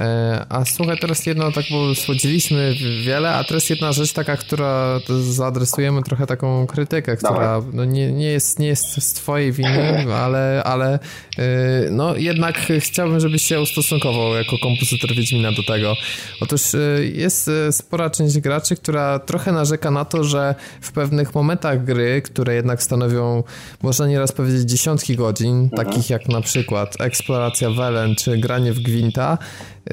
E, 0.00 0.46
a 0.48 0.64
słuchaj, 0.64 0.98
teraz 0.98 1.26
jedno, 1.26 1.52
tak 1.52 1.64
bo 1.70 1.94
słodziliśmy 1.94 2.74
wiele, 3.04 3.34
a 3.34 3.44
teraz 3.44 3.70
jedna 3.70 3.92
rzecz 3.92 4.12
taka, 4.12 4.36
która 4.36 5.00
zaadresujemy 5.20 6.02
trochę 6.02 6.26
taką 6.26 6.66
krytykę, 6.66 7.16
która 7.16 7.62
no, 7.72 7.84
nie, 7.84 8.12
nie, 8.12 8.26
jest, 8.26 8.58
nie 8.58 8.66
jest 8.66 9.02
z 9.02 9.12
twojej 9.12 9.52
winy, 9.52 10.04
ale, 10.24 10.62
ale 10.64 10.98
e, 11.38 11.90
no 11.90 12.16
jednak 12.16 12.58
chciałbym, 12.78 13.20
żebyś 13.20 13.42
się 13.42 13.60
ustosunkował 13.60 14.34
jako 14.34 14.58
kompozytor 14.58 15.14
Wiedźmina 15.14 15.52
do 15.52 15.62
tego. 15.62 15.94
Otóż 16.40 16.74
e, 16.74 16.78
jest 17.04 17.50
spora 17.70 18.10
część 18.10 18.38
graczy, 18.38 18.76
która 18.76 19.18
trochę 19.18 19.52
narzeka 19.52 19.90
na 19.90 20.04
to, 20.04 20.24
że 20.24 20.54
w 20.80 20.92
pewnych 20.92 21.34
momentach 21.34 21.84
gry, 21.84 22.22
które 22.22 22.54
jednak 22.54 22.82
stanowią, 22.82 23.42
można 23.82 24.06
nieraz 24.06 24.32
powiedzieć, 24.32 24.70
dziesiątki 24.70 25.16
godzin, 25.16 25.58
mhm. 25.58 25.86
takich 25.86 26.10
jak 26.10 26.28
na 26.28 26.40
przykład 26.40 27.00
eksploracja 27.00 27.70
Welen 27.70 28.14
czy 28.14 28.38
granie 28.38 28.72
w 28.72 28.78
Gwinta, 28.78 29.38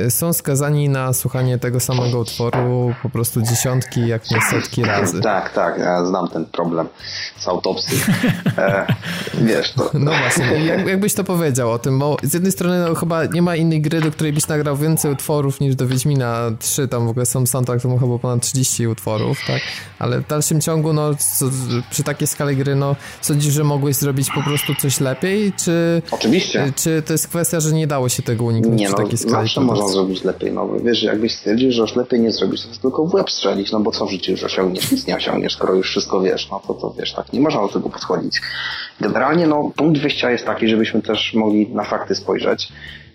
są 0.10 0.34
skazani 0.34 0.90
na 0.90 1.14
słuchanie 1.14 1.58
tego 1.58 1.80
samego 1.80 2.20
utworu 2.20 2.94
po 3.04 3.10
prostu 3.10 3.42
dziesiątki, 3.42 4.08
jak 4.08 4.32
nie 4.32 4.42
setki 4.42 4.84
razy. 4.84 5.22
Tak, 5.22 5.54
tak, 5.54 5.80
ja 5.80 6.06
znam 6.06 6.28
ten 6.28 6.46
problem 6.46 6.88
z 7.40 7.48
autopsji. 7.48 8.00
E, 8.58 8.86
wiesz 9.34 9.74
to. 9.74 9.90
No 9.94 10.12
właśnie, 10.12 10.66
jak, 10.66 10.88
jakbyś 10.88 11.14
to 11.14 11.24
powiedział 11.24 11.72
o 11.72 11.80
tym, 11.80 12.00
bo 12.00 12.18
z 12.24 12.34
jednej 12.34 12.52
strony 12.52 12.86
no, 12.90 12.96
chyba 12.96 13.26
nie 13.26 13.42
ma 13.42 13.56
innej 13.56 13.82
gry, 13.82 14.02
do 14.02 14.12
której 14.12 14.34
byś 14.34 14.48
nagrał 14.48 14.78
więcej 14.78 15.12
utworów 15.12 15.60
niż 15.60 15.76
do 15.76 15.88
Wiedźmina 15.88 16.52
3, 16.60 16.88
tam 16.88 17.08
w 17.08 17.10
ogóle 17.10 17.26
są 17.26 17.46
soundtrack, 17.46 17.82
to 17.82 17.98
chyba 17.98 18.20
ponad 18.20 18.42
30 18.42 18.88
utworów, 18.88 19.40
tak? 19.48 19.62
Ale 20.00 20.20
w 20.22 20.28
dalszym 20.28 20.62
ciągu, 20.62 20.94
no 20.94 21.16
co, 21.16 21.46
przy 21.90 22.04
takiej 22.04 22.28
skali 22.28 22.58
gry, 22.58 22.76
no 22.76 22.96
sądzisz, 23.22 23.54
że 23.54 23.64
mogłeś 23.64 23.96
zrobić 23.96 24.30
po 24.36 24.44
prostu 24.44 24.76
coś 24.76 25.00
lepiej, 25.00 25.54
czy... 25.54 26.02
Oczywiście. 26.12 26.74
Czy 26.76 27.02
to 27.02 27.14
jest 27.14 27.28
kwestia, 27.28 27.60
że 27.60 27.74
nie 27.74 27.88
dało 27.88 28.10
się 28.10 28.24
tego 28.24 28.44
uniknąć 28.44 28.80
nie, 28.80 28.88
przy 28.88 28.96
no, 28.98 29.04
takiej 29.04 29.18
skali? 29.18 29.50
Można 29.78 29.94
zrobić 29.94 30.24
lepiej. 30.24 30.52
No 30.52 30.70
wiesz, 30.84 31.04
jakbyś 31.04 31.36
stwierdził, 31.36 31.72
że 31.72 31.82
już 31.82 31.96
lepiej 31.96 32.20
nie 32.20 32.32
zrobisz, 32.32 32.62
to 32.62 32.82
tylko 32.82 33.06
w 33.06 33.14
łeb 33.14 33.32
strzelić, 33.32 33.72
no 33.72 33.80
bo 33.80 33.92
co 33.92 34.06
w 34.06 34.12
życiu 34.12 34.32
już 34.32 34.44
osiągniesz? 34.44 34.92
Nic 34.92 35.08
nie 35.08 35.16
osiągniesz, 35.16 35.54
skoro 35.54 35.74
już 35.74 35.90
wszystko 35.90 36.22
wiesz, 36.22 36.50
no 36.52 36.62
to, 36.68 36.74
to 36.74 36.94
wiesz, 37.00 37.14
tak 37.14 37.34
nie 37.34 37.40
można 37.40 37.62
do 37.62 37.68
tego 37.68 37.90
podchodzić. 37.90 38.42
Generalnie, 39.02 39.48
no 39.48 39.72
punkt 39.76 40.02
wyjścia 40.02 40.32
jest 40.32 40.46
taki, 40.46 40.68
żebyśmy 40.68 41.02
też 41.02 41.34
mogli 41.34 41.68
na 41.70 41.84
fakty 41.84 42.16
spojrzeć. 42.16 42.70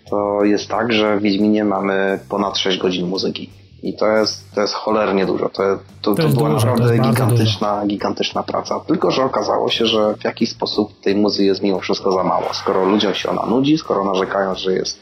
To 0.09 0.43
jest 0.43 0.67
tak, 0.67 0.93
że 0.93 1.17
w 1.17 1.21
Wiedźminie 1.21 1.63
mamy 1.63 2.19
ponad 2.29 2.57
6 2.57 2.77
godzin 2.77 3.07
muzyki. 3.07 3.49
I 3.83 3.93
to 3.93 4.07
jest, 4.07 4.53
to 4.55 4.61
jest 4.61 4.73
cholernie 4.73 5.25
dużo. 5.25 5.49
To, 5.49 5.63
to, 6.01 6.15
to, 6.15 6.23
to 6.23 6.29
była 6.29 6.49
dużo, 6.49 6.67
naprawdę 6.67 6.97
gigantyczna, 6.97 7.83
gigantyczna 7.87 8.43
praca. 8.43 8.79
Tylko, 8.79 9.11
że 9.11 9.23
okazało 9.23 9.69
się, 9.69 9.85
że 9.85 10.15
w 10.15 10.23
jakiś 10.23 10.49
sposób 10.49 10.99
tej 11.01 11.15
muzy 11.15 11.45
jest 11.45 11.61
mimo 11.61 11.79
wszystko 11.79 12.11
za 12.11 12.23
mało. 12.23 12.53
Skoro 12.53 12.85
ludziom 12.85 13.13
się 13.13 13.29
ona 13.29 13.45
nudzi, 13.45 13.77
skoro 13.77 14.03
narzekają, 14.03 14.55
że 14.55 14.73
jest 14.73 14.99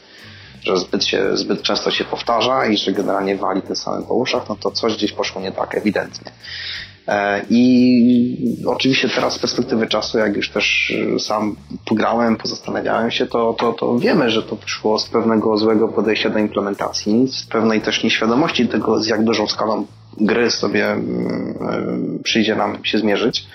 że 0.64 0.76
zbyt, 0.76 1.04
się, 1.04 1.36
zbyt 1.36 1.62
często 1.62 1.90
się 1.90 2.04
powtarza 2.04 2.66
i 2.66 2.76
że 2.76 2.92
generalnie 2.92 3.36
wali 3.36 3.62
tym 3.62 3.76
samym 3.76 4.04
po 4.04 4.14
uszach, 4.14 4.48
no 4.48 4.56
to 4.56 4.70
coś 4.70 4.96
gdzieś 4.96 5.12
poszło 5.12 5.40
nie 5.40 5.52
tak, 5.52 5.74
ewidentnie. 5.74 6.32
E, 7.08 7.42
I 7.50 8.56
oczywiście 8.66 9.08
teraz 9.08 9.34
z 9.34 9.38
perspektywy 9.38 9.86
czasu, 9.86 10.18
jak 10.18 10.36
już 10.36 10.50
też 10.50 10.92
e, 11.16 11.18
sam 11.18 11.56
pograłem, 11.84 12.36
pozastanawiałem 12.36 13.10
się, 13.10 13.26
to, 13.26 13.54
to, 13.58 13.72
to 13.72 13.98
wiemy, 13.98 14.30
że 14.30 14.42
to 14.42 14.56
wyszło 14.56 14.98
z 14.98 15.08
pewnego 15.08 15.58
złego 15.58 15.88
podejścia 15.88 16.30
do 16.30 16.38
implementacji, 16.38 17.28
z 17.28 17.46
pewnej 17.46 17.80
też 17.80 18.04
nieświadomości 18.04 18.68
tego, 18.68 19.00
z 19.00 19.06
jak 19.06 19.24
dużą 19.24 19.46
skalą 19.46 19.86
gry 20.20 20.50
sobie 20.50 20.86
mm, 20.86 21.54
e, 22.18 22.22
przyjdzie 22.22 22.56
nam 22.56 22.84
się 22.84 22.98
zmierzyć. 22.98 23.46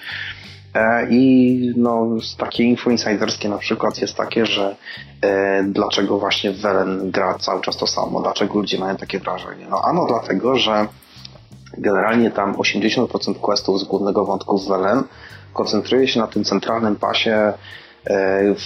E, 0.78 1.08
I 1.10 1.74
no, 1.78 2.08
takie 2.38 2.64
info 2.64 2.90
insiderskie 2.90 3.50
na 3.50 3.58
przykład 3.58 4.02
jest 4.02 4.16
takie, 4.16 4.46
że 4.46 4.76
e, 5.22 5.64
dlaczego 5.64 6.20
właśnie 6.20 6.52
Welen 6.52 7.12
gra 7.12 7.38
cały 7.40 7.62
czas 7.62 7.78
to 7.78 7.88
samo, 7.88 8.22
dlaczego 8.22 8.54
ludzie 8.54 8.80
mają 8.80 8.96
takie 8.96 9.20
wrażenie. 9.20 9.66
No 9.70 9.82
ano 9.82 10.06
dlatego, 10.08 10.58
że 10.58 10.88
generalnie 11.78 12.32
tam 12.32 12.54
80% 12.54 13.36
questów 13.36 13.80
z 13.80 13.84
głównego 13.84 14.26
wątku 14.26 14.58
w 14.58 14.68
Welen 14.68 15.04
koncentruje 15.54 16.08
się 16.08 16.20
na 16.20 16.28
tym 16.28 16.44
centralnym 16.44 16.96
pasie, 16.96 17.54
e, 18.06 18.54
w, 18.56 18.62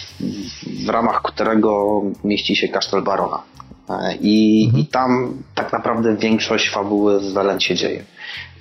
w 0.85 0.89
ramach 0.89 1.21
którego 1.21 2.01
mieści 2.23 2.55
się 2.55 2.67
kasztel 2.67 3.01
Barona. 3.01 3.41
E, 3.89 4.15
I, 4.21 4.63
mhm. 4.65 4.83
I 4.83 4.87
tam 4.87 5.33
tak 5.55 5.73
naprawdę 5.73 6.15
większość 6.15 6.69
fabuły 6.69 7.19
w 7.19 7.33
Welen 7.33 7.59
się 7.59 7.75
dzieje. 7.75 8.03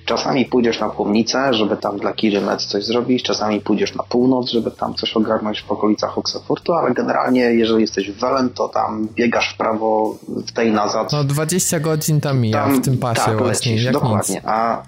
Czasami 0.05 0.45
pójdziesz 0.45 0.79
na 0.79 0.89
Płomnicę, 0.89 1.53
żeby 1.53 1.77
tam 1.77 1.97
dla 1.97 2.13
Kiry 2.13 2.41
Metz 2.41 2.65
coś 2.65 2.85
zrobić, 2.85 3.23
czasami 3.23 3.61
pójdziesz 3.61 3.95
na 3.95 4.03
północ, 4.03 4.49
żeby 4.49 4.71
tam 4.71 4.93
coś 4.93 5.13
ogarnąć 5.17 5.61
w 5.61 5.71
okolicach 5.71 6.17
Oxfortu, 6.17 6.73
ale 6.73 6.93
generalnie 6.93 7.41
jeżeli 7.41 7.81
jesteś 7.81 8.11
w 8.11 8.19
Welen, 8.19 8.49
to 8.49 8.67
tam 8.67 9.07
biegasz 9.15 9.53
w 9.53 9.57
prawo, 9.57 10.15
w 10.47 10.51
tej 10.51 10.71
nazad. 10.71 11.11
No 11.11 11.23
20 11.23 11.79
godzin 11.79 12.21
tam 12.21 12.39
mija 12.39 12.63
tam, 12.63 12.75
w 12.75 12.85
tym 12.85 12.97
pasie 12.97 13.21
tak, 13.25 13.37
właśnie. 13.37 13.71
Lecisz, 13.71 13.91
dokładnie. 13.91 14.35
Nic. 14.35 14.43
A 14.45 14.83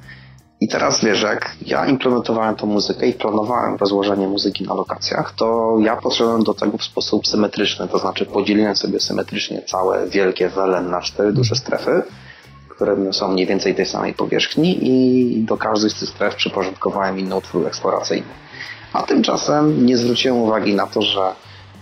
I 0.63 0.67
teraz 0.67 1.03
wiesz, 1.03 1.21
jak 1.21 1.55
ja 1.65 1.85
implementowałem 1.85 2.55
tą 2.55 2.67
muzykę 2.67 3.07
i 3.07 3.13
planowałem 3.13 3.75
rozłożenie 3.75 4.27
muzyki 4.27 4.63
na 4.63 4.73
lokacjach, 4.73 5.33
to 5.35 5.77
ja 5.81 5.95
podszedłem 5.95 6.43
do 6.43 6.53
tego 6.53 6.77
w 6.77 6.83
sposób 6.83 7.27
symetryczny, 7.27 7.87
to 7.87 7.99
znaczy 7.99 8.25
podzieliłem 8.25 8.75
sobie 8.75 8.99
symetrycznie 8.99 9.61
całe 9.61 10.07
wielkie 10.07 10.49
WLN 10.49 10.89
na 10.89 11.01
cztery 11.01 11.33
duże 11.33 11.55
strefy, 11.55 12.03
które 12.75 13.13
są 13.13 13.27
mniej 13.27 13.47
więcej 13.47 13.75
tej 13.75 13.85
samej 13.85 14.13
powierzchni 14.13 14.79
i 14.81 15.43
do 15.43 15.57
każdej 15.57 15.89
z 15.89 15.99
tych 15.99 16.09
stref 16.09 16.35
przyporządkowałem 16.35 17.19
inny 17.19 17.35
utwór 17.35 17.67
eksploracyjny. 17.67 18.27
A 18.93 19.01
tymczasem 19.03 19.85
nie 19.85 19.97
zwróciłem 19.97 20.37
uwagi 20.37 20.75
na 20.75 20.87
to, 20.87 21.01
że 21.01 21.21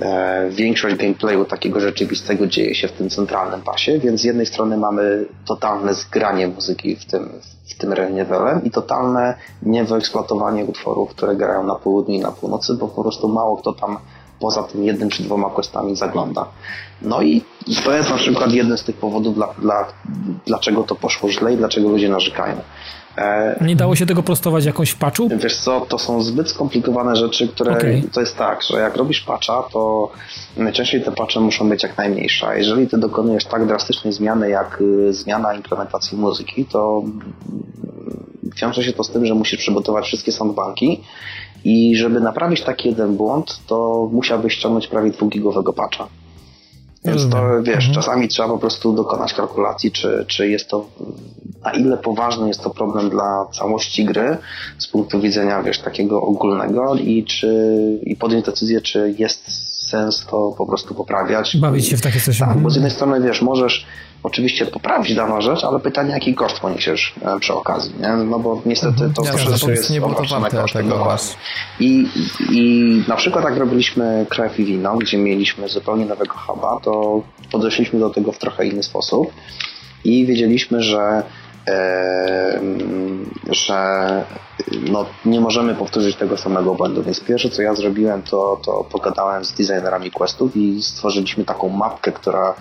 e, 0.02 0.50
większość 0.50 0.96
gameplayu 0.96 1.46
takiego 1.46 1.80
rzeczywistego 1.80 2.48
dzieje 2.48 2.76
się 2.76 2.88
w 2.88 2.92
tym 2.92 3.10
centralnym 3.10 3.62
pasie, 3.62 4.00
więc 4.00 4.22
z 4.22 4.24
jednej 4.24 4.46
strony 4.46 4.78
mamy 4.78 5.26
totalne 5.46 5.94
zgranie 5.94 6.48
muzyki 6.48 6.96
w 6.96 7.06
tym, 7.06 7.30
w 7.70 7.78
tym 7.78 7.94
levelem 7.94 8.64
i 8.64 8.72
totalne 8.72 9.36
niewyeksploatowanie 9.62 10.66
utworów, 10.66 11.10
które 11.10 11.36
grają 11.36 11.64
na 11.64 11.76
południu 11.76 12.16
i 12.16 12.20
na 12.20 12.32
północy, 12.32 12.74
bo 12.74 12.88
po 12.88 13.02
prostu 13.02 13.28
mało 13.28 13.58
kto 13.58 13.74
tam 13.74 13.98
poza 14.42 14.64
tym 14.64 14.84
jednym 14.84 15.10
czy 15.10 15.24
dwoma 15.24 15.50
questami 15.50 15.96
zagląda. 15.96 16.46
No 17.02 17.22
i 17.22 17.42
to 17.84 17.94
jest 17.94 18.10
na 18.10 18.18
przykład 18.18 18.52
jeden 18.52 18.78
z 18.78 18.84
tych 18.84 18.96
powodów, 18.96 19.36
dla, 19.36 19.48
dla, 19.62 19.86
dlaczego 20.46 20.84
to 20.84 20.96
poszło 20.96 21.30
źle 21.30 21.54
i 21.54 21.58
dlaczego 21.58 21.90
ludzie 21.90 22.10
narzekają. 22.10 22.56
E, 23.18 23.64
nie 23.66 23.76
dało 23.76 23.96
się 23.96 24.06
tego 24.06 24.24
prostować 24.24 24.66
jakąś 24.66 24.90
w 24.90 24.98
patchu? 24.98 25.30
Wiesz 25.38 25.58
co, 25.58 25.86
to 25.90 25.98
są 25.98 26.22
zbyt 26.22 26.50
skomplikowane 26.50 27.16
rzeczy, 27.16 27.48
które 27.48 27.72
okay. 27.72 28.04
to 28.14 28.20
jest 28.20 28.38
tak, 28.38 28.64
że 28.64 28.80
jak 28.80 28.96
robisz 28.96 29.22
patcha, 29.22 29.64
to 29.74 30.12
najczęściej 30.58 31.04
te 31.04 31.12
patche 31.12 31.40
muszą 31.40 31.70
być 31.70 31.84
jak 31.84 31.98
najmniejsze. 31.98 32.48
A 32.48 32.56
jeżeli 32.56 32.88
ty 32.88 32.98
dokonujesz 32.98 33.46
tak 33.46 33.68
drastycznej 33.68 34.14
zmiany, 34.14 34.50
jak 34.50 34.82
y, 34.82 35.14
zmiana 35.14 35.54
implementacji 35.54 36.18
muzyki, 36.18 36.66
to 36.66 37.04
wiąże 38.62 38.84
się 38.84 38.94
to 38.94 39.04
z 39.04 39.10
tym, 39.10 39.26
że 39.26 39.34
musisz 39.34 39.60
przygotować 39.60 40.06
wszystkie 40.06 40.32
soundbanki 40.32 41.04
i 41.64 41.96
żeby 41.96 42.20
naprawić 42.20 42.62
taki 42.62 42.90
jeden 42.90 43.18
błąd, 43.18 43.60
to 43.68 44.10
musiałbyś 44.12 44.54
ściągnąć 44.54 44.88
prawie 44.88 45.12
dwugigowego 45.12 45.74
patcha. 45.74 46.08
Więc 47.06 47.30
to 47.30 47.62
wiesz, 47.64 47.88
mhm. 47.88 47.94
czasami 47.94 48.28
trzeba 48.28 48.50
po 48.50 48.58
prostu 48.58 48.94
dokonać 48.94 49.34
kalkulacji, 49.34 49.92
czy, 49.92 50.26
czy 50.28 50.50
jest 50.50 50.70
to, 50.70 50.86
na 51.64 51.72
ile 51.72 51.98
poważny 51.98 52.48
jest 52.48 52.62
to 52.62 52.70
problem 52.70 53.10
dla 53.10 53.46
całości 53.54 54.06
gry 54.06 54.38
z 54.78 54.88
punktu 54.88 55.22
widzenia, 55.22 55.64
wiesz, 55.64 55.80
takiego 55.80 56.22
ogólnego 56.22 56.96
i 56.96 57.24
czy, 57.24 58.00
i 58.04 58.16
podjąć 58.16 58.46
decyzję, 58.46 58.82
czy 58.82 59.16
jest 59.18 59.72
sens 59.90 60.26
to 60.32 60.56
po 60.58 60.66
prostu 60.66 60.96
poprawiać. 60.96 61.58
Bawić 61.58 61.88
się 61.88 61.98
w 61.98 62.02
takie 62.02 62.20
coś. 62.20 62.40
Tak, 62.40 62.58
bo 62.58 62.70
z 62.70 62.76
jednej 62.76 62.92
strony, 62.92 63.22
wiesz, 63.22 63.42
możesz 63.42 63.86
oczywiście 64.24 64.66
poprawić 64.66 65.16
daną 65.16 65.42
rzecz, 65.42 65.64
ale 65.64 65.80
pytanie, 65.80 66.12
jaki 66.12 66.36
koszt 66.36 66.60
poniesiesz 66.60 67.14
przy 67.40 67.54
okazji, 67.54 67.94
nie? 68.02 68.10
No 68.10 68.40
bo 68.40 68.62
niestety 68.66 69.12
to 69.16 69.26
ja 69.26 69.34
wszystko 69.34 69.72
jest 69.72 69.90
nie 69.90 70.02
było 70.02 70.14
to 70.14 70.40
warte 70.40 70.64
tego 70.74 71.18
I, 71.80 72.08
I 72.50 73.04
na 73.08 73.16
przykład 73.16 73.46
jak 73.46 73.58
robiliśmy 73.58 74.26
krew 74.30 74.60
i 74.60 74.66
wino, 74.66 74.98
gdzie 74.98 75.18
mieliśmy 75.18 75.70
zupełnie 75.70 76.06
nowego 76.06 76.34
huba, 76.34 76.80
to 76.84 77.22
podeszliśmy 77.52 78.00
do 78.00 78.10
tego 78.10 78.32
w 78.32 78.38
trochę 78.38 78.66
inny 78.66 78.84
sposób 78.84 79.34
i 80.04 80.26
wiedzieliśmy, 80.26 80.84
że 80.84 81.24
e, 81.68 82.62
że 83.50 83.80
no, 84.92 85.06
nie 85.26 85.42
możemy 85.42 85.76
powtórzyć 85.76 86.16
tego 86.16 86.38
samego 86.38 86.76
błędu. 86.76 87.04
Więc 87.04 87.20
pierwsze, 87.20 87.50
co 87.50 87.62
ja 87.62 87.76
zrobiłem, 87.76 88.22
to, 88.22 88.62
to 88.66 88.86
pogadałem 88.92 89.46
z 89.46 89.52
designerami 89.52 90.12
questów 90.12 90.56
i 90.56 90.84
stworzyliśmy 90.84 91.46
taką 91.46 91.70
mapkę, 91.70 92.12
która 92.12 92.54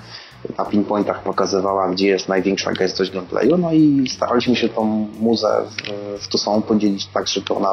na 0.59 0.65
pinpointach 0.65 1.23
pokazywała, 1.23 1.89
gdzie 1.89 2.09
jest 2.09 2.29
największa 2.29 2.73
gęstość 2.73 3.11
gameplayu, 3.11 3.59
no 3.59 3.73
i 3.73 4.05
staraliśmy 4.09 4.57
się 4.57 4.69
tą 4.69 4.85
muzę 5.21 5.49
w, 6.19 6.25
w 6.25 6.29
to 6.29 6.39
samą 6.39 6.63
podzielić 6.63 7.07
tak, 7.07 7.29
żeby 7.29 7.55
ona 7.55 7.71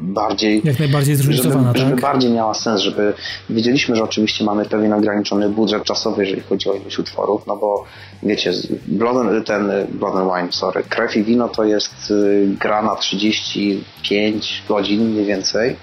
bardziej... 0.00 0.60
Jak 0.64 0.78
najbardziej 0.78 1.16
zróżnicowana, 1.16 1.66
żeby, 1.66 1.78
tak? 1.78 1.88
Żeby 1.88 2.02
bardziej 2.02 2.30
miała 2.30 2.54
sens, 2.54 2.80
żeby 2.80 3.14
wiedzieliśmy, 3.50 3.96
że 3.96 4.02
oczywiście 4.02 4.44
mamy 4.44 4.64
pewien 4.64 4.92
ograniczony 4.92 5.48
budżet 5.48 5.84
czasowy, 5.84 6.22
jeżeli 6.22 6.42
chodzi 6.42 6.70
o 6.70 6.74
ilość 6.74 6.98
utworów, 6.98 7.46
no 7.46 7.56
bo 7.56 7.84
wiecie, 8.22 8.52
Blood 8.86 9.16
and, 9.16 9.46
ten 9.46 9.70
Blood 9.88 10.16
and 10.16 10.30
Wine, 10.36 10.52
sorry, 10.52 10.82
Krew 10.82 11.16
i 11.16 11.22
Wino 11.22 11.48
to 11.48 11.64
jest 11.64 12.10
y, 12.10 12.48
gra 12.60 12.82
na 12.82 12.96
35 12.96 14.62
godzin 14.68 15.10
mniej 15.10 15.24
więcej, 15.24 15.76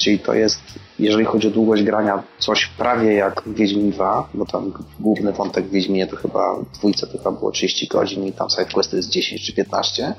czyli 0.00 0.18
to 0.18 0.34
jest 0.34 0.60
jeżeli 0.98 1.24
chodzi 1.24 1.48
o 1.48 1.50
długość 1.50 1.82
grania, 1.82 2.22
coś 2.38 2.66
prawie 2.66 3.14
jak 3.14 3.42
Wiedźmin 3.46 3.90
2, 3.90 4.28
bo 4.34 4.46
tam 4.46 4.72
główny 5.00 5.32
wątek 5.32 5.64
w 5.64 5.70
Wiedźminie 5.70 6.06
to 6.06 6.16
chyba 6.16 6.56
w 6.56 6.78
dwójce 6.78 7.06
to 7.06 7.18
chyba 7.18 7.30
było 7.30 7.50
30 7.50 7.88
godzin 7.88 8.26
i 8.26 8.32
tam 8.32 8.50
sidequesty 8.50 8.96
jest 8.96 9.08
10 9.08 9.46
czy 9.46 9.52
15. 9.52 10.14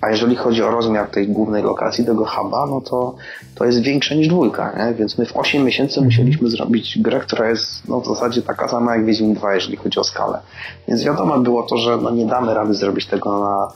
A 0.00 0.10
jeżeli 0.10 0.36
chodzi 0.36 0.62
o 0.62 0.70
rozmiar 0.70 1.10
tej 1.10 1.28
głównej 1.28 1.62
lokacji, 1.62 2.04
tego 2.04 2.24
huba, 2.24 2.66
no 2.66 2.80
to, 2.80 3.14
to 3.54 3.64
jest 3.64 3.82
większe 3.82 4.16
niż 4.16 4.28
dwójka, 4.28 4.74
nie? 4.78 4.94
Więc 4.94 5.18
my 5.18 5.26
w 5.26 5.36
8 5.36 5.64
miesięcy 5.64 6.00
musieliśmy 6.00 6.50
zrobić 6.50 6.98
grę, 6.98 7.20
która 7.20 7.48
jest 7.48 7.88
no, 7.88 8.00
w 8.00 8.06
zasadzie 8.06 8.42
taka 8.42 8.68
sama 8.68 8.96
jak 8.96 9.06
Wiedźmin 9.06 9.34
2, 9.34 9.54
jeżeli 9.54 9.76
chodzi 9.76 10.00
o 10.00 10.04
skalę. 10.04 10.40
Więc 10.88 11.04
wiadomo 11.04 11.38
było 11.38 11.62
to, 11.62 11.76
że 11.76 11.96
no, 11.96 12.10
nie 12.10 12.26
damy 12.26 12.54
rady 12.54 12.74
zrobić 12.74 13.06
tego 13.06 13.40
na 13.40 13.68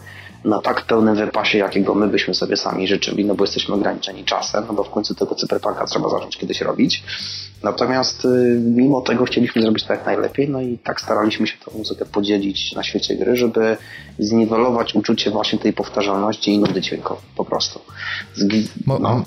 na 0.44 0.60
tak 0.60 0.86
pełnym 0.86 1.16
wypasie, 1.16 1.58
jakiego 1.58 1.94
my 1.94 2.08
byśmy 2.08 2.34
sobie 2.34 2.56
sami 2.56 2.88
życzyli, 2.88 3.24
no 3.24 3.34
bo 3.34 3.44
jesteśmy 3.44 3.74
ograniczeni 3.74 4.24
czasem, 4.24 4.64
no 4.68 4.74
bo 4.74 4.84
w 4.84 4.90
końcu 4.90 5.14
tego 5.14 5.34
cyberpunka 5.34 5.84
trzeba 5.84 6.08
zacząć 6.08 6.36
kiedyś 6.36 6.60
robić. 6.60 7.02
Natomiast 7.62 8.24
y, 8.24 8.60
mimo 8.64 9.00
tego 9.00 9.24
chcieliśmy 9.24 9.62
zrobić 9.62 9.84
to 9.84 9.92
jak 9.92 10.06
najlepiej, 10.06 10.48
no 10.48 10.60
i 10.60 10.78
tak 10.78 11.00
staraliśmy 11.00 11.46
się 11.46 11.58
tę 11.64 11.78
muzykę 11.78 12.04
podzielić 12.04 12.72
na 12.72 12.82
świecie 12.82 13.16
gry, 13.16 13.36
żeby 13.36 13.76
zniwelować 14.18 14.94
uczucie 14.94 15.30
właśnie 15.30 15.58
tej 15.58 15.72
powtarzalności 15.72 16.54
i 16.54 16.58
nudy 16.58 16.80
dźwiękowej 16.80 17.24
po 17.36 17.44
prostu. 17.44 17.80
Zgi- 18.36 18.68
no, 18.86 18.98
no, 18.98 19.22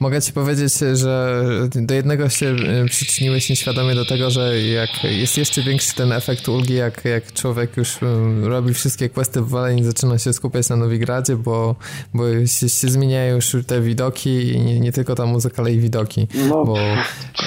Mogę 0.00 0.22
ci 0.22 0.32
powiedzieć, 0.32 0.72
że 0.92 1.44
do 1.74 1.94
jednego 1.94 2.28
się 2.28 2.46
e, 2.46 2.84
przyczyniłeś 2.84 3.50
nieświadomie 3.50 3.94
do 3.94 4.04
tego, 4.04 4.30
że 4.30 4.62
jak 4.62 5.04
jest 5.04 5.38
jeszcze 5.38 5.62
większy 5.62 5.94
ten 5.94 6.12
efekt 6.12 6.48
ulgi, 6.48 6.74
jak, 6.74 7.04
jak 7.04 7.32
człowiek 7.32 7.76
już 7.76 8.02
e, 8.02 8.06
robi 8.48 8.74
wszystkie 8.74 9.08
questy 9.08 9.40
w 9.40 9.48
Wale 9.48 9.76
i 9.76 9.84
zaczyna 9.84 10.18
się 10.18 10.32
skupiać 10.32 10.68
na 10.68 10.76
Nowigradzie, 10.76 11.36
bo, 11.36 11.76
bo 12.14 12.24
się, 12.46 12.68
się 12.68 12.88
zmieniają 12.88 13.34
już 13.34 13.56
te 13.66 13.80
widoki 13.80 14.30
i 14.30 14.60
nie, 14.60 14.80
nie, 14.80 14.92
tylko 14.92 15.14
ta 15.14 15.26
muzyka, 15.26 15.62
ale 15.62 15.72
i 15.72 15.78
widoki. 15.78 16.26
No. 16.48 16.64
Bo 16.64 16.78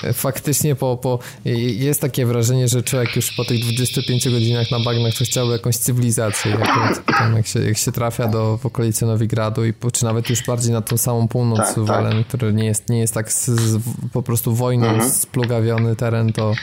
e, 0.03 0.13
faktycznie 0.13 0.75
po, 0.75 0.97
po, 0.97 1.19
jest 1.45 2.01
takie 2.01 2.25
wrażenie, 2.25 2.67
że 2.67 2.83
człowiek 2.83 3.15
już 3.15 3.31
po 3.31 3.45
tych 3.45 3.59
25 3.59 4.29
godzinach 4.29 4.71
na 4.71 4.79
bagnach 4.79 5.13
to 5.13 5.25
chciałby 5.25 5.53
jakąś 5.53 5.77
cywilizację. 5.77 6.51
Jak, 6.51 7.35
jak, 7.35 7.47
się, 7.47 7.59
jak 7.59 7.77
się 7.77 7.91
trafia 7.91 8.27
do 8.27 8.57
w 8.57 8.65
okolicy 8.65 9.05
Nowigradu 9.05 9.65
i 9.65 9.73
czy 9.93 10.03
nawet 10.05 10.29
już 10.29 10.43
bardziej 10.43 10.71
na 10.71 10.81
tą 10.81 10.97
samą 10.97 11.27
północ 11.27 11.59
tak, 11.59 11.83
Walen, 11.83 12.23
tak 12.23 12.42
który 12.43 12.53
nie 12.53 12.65
jest, 12.65 12.89
nie 12.89 12.99
jest 12.99 13.13
tak 13.13 13.31
z, 13.31 13.45
z, 13.45 13.79
po 14.13 14.23
prostu 14.23 14.55
wojną 14.55 14.87
mhm. 14.87 15.11
splugawiony 15.11 15.95
teren, 15.95 16.33
to, 16.33 16.53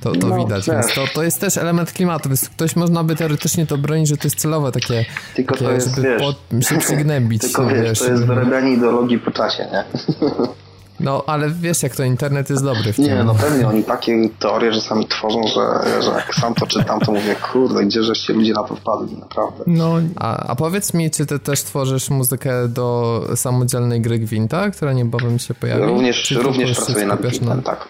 to, 0.00 0.12
to 0.12 0.28
no, 0.28 0.36
widać. 0.36 0.66
Więc 0.66 0.94
to, 0.94 1.04
to 1.14 1.22
jest 1.22 1.40
też 1.40 1.56
element 1.56 1.92
klimatu. 1.92 2.28
Więc 2.28 2.48
ktoś 2.48 2.76
można 2.76 3.04
by 3.04 3.16
teoretycznie 3.16 3.66
to 3.66 3.78
bronić, 3.78 4.08
że 4.08 4.16
to 4.16 4.26
jest 4.26 4.36
celowe 4.36 4.72
takie, 4.72 5.04
Tylko 5.34 5.54
takie, 5.54 5.66
to 5.66 5.72
jest, 5.72 5.96
żeby 5.96 6.02
wiesz, 6.02 6.22
po, 6.22 6.60
się 6.62 6.78
przygnębić. 6.78 7.42
Tylko 7.46 7.62
no, 7.62 7.68
wiesz, 7.68 7.82
wiesz, 7.82 7.98
to 7.98 8.10
jest 8.10 8.26
wyrabianie 8.26 8.72
ideologii 8.72 9.18
po 9.18 9.30
czasie, 9.30 9.66
nie? 9.72 9.84
No, 11.00 11.24
ale 11.26 11.50
wiesz, 11.50 11.82
jak 11.82 11.96
to 11.96 12.04
internet 12.04 12.50
jest 12.50 12.64
dobry 12.64 12.92
w 12.92 12.96
tym. 12.96 13.04
Nie, 13.04 13.24
no 13.24 13.34
pewnie, 13.34 13.68
oni 13.68 13.84
takie 13.84 14.28
teorie 14.38 14.72
czasami 14.72 15.08
tworzą, 15.08 15.42
że, 15.46 16.02
że 16.02 16.10
jak 16.10 16.34
sam 16.34 16.54
to 16.54 16.66
czytam, 16.66 17.00
to 17.00 17.12
mówię, 17.12 17.36
kurde, 17.52 17.84
gdzie 17.84 18.02
żeście 18.02 18.32
ludzie 18.32 18.52
na 18.52 18.62
to 18.62 18.76
wpadli, 18.76 19.16
naprawdę. 19.16 19.64
No, 19.66 19.94
a, 20.16 20.36
a 20.36 20.54
powiedz 20.54 20.94
mi, 20.94 21.10
czy 21.10 21.26
ty 21.26 21.38
też 21.38 21.62
tworzysz 21.62 22.10
muzykę 22.10 22.68
do 22.68 23.20
samodzielnej 23.34 24.00
gry 24.00 24.18
Gwinta, 24.18 24.70
która 24.70 24.92
niebawem 24.92 25.38
się 25.38 25.54
pojawi? 25.54 25.82
Również, 25.82 26.30
również 26.30 26.76
pracuję 26.76 27.06
nad 27.06 27.20
Gwintem, 27.20 27.56
na... 27.56 27.62
tak. 27.62 27.88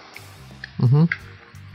Mhm. 0.83 1.07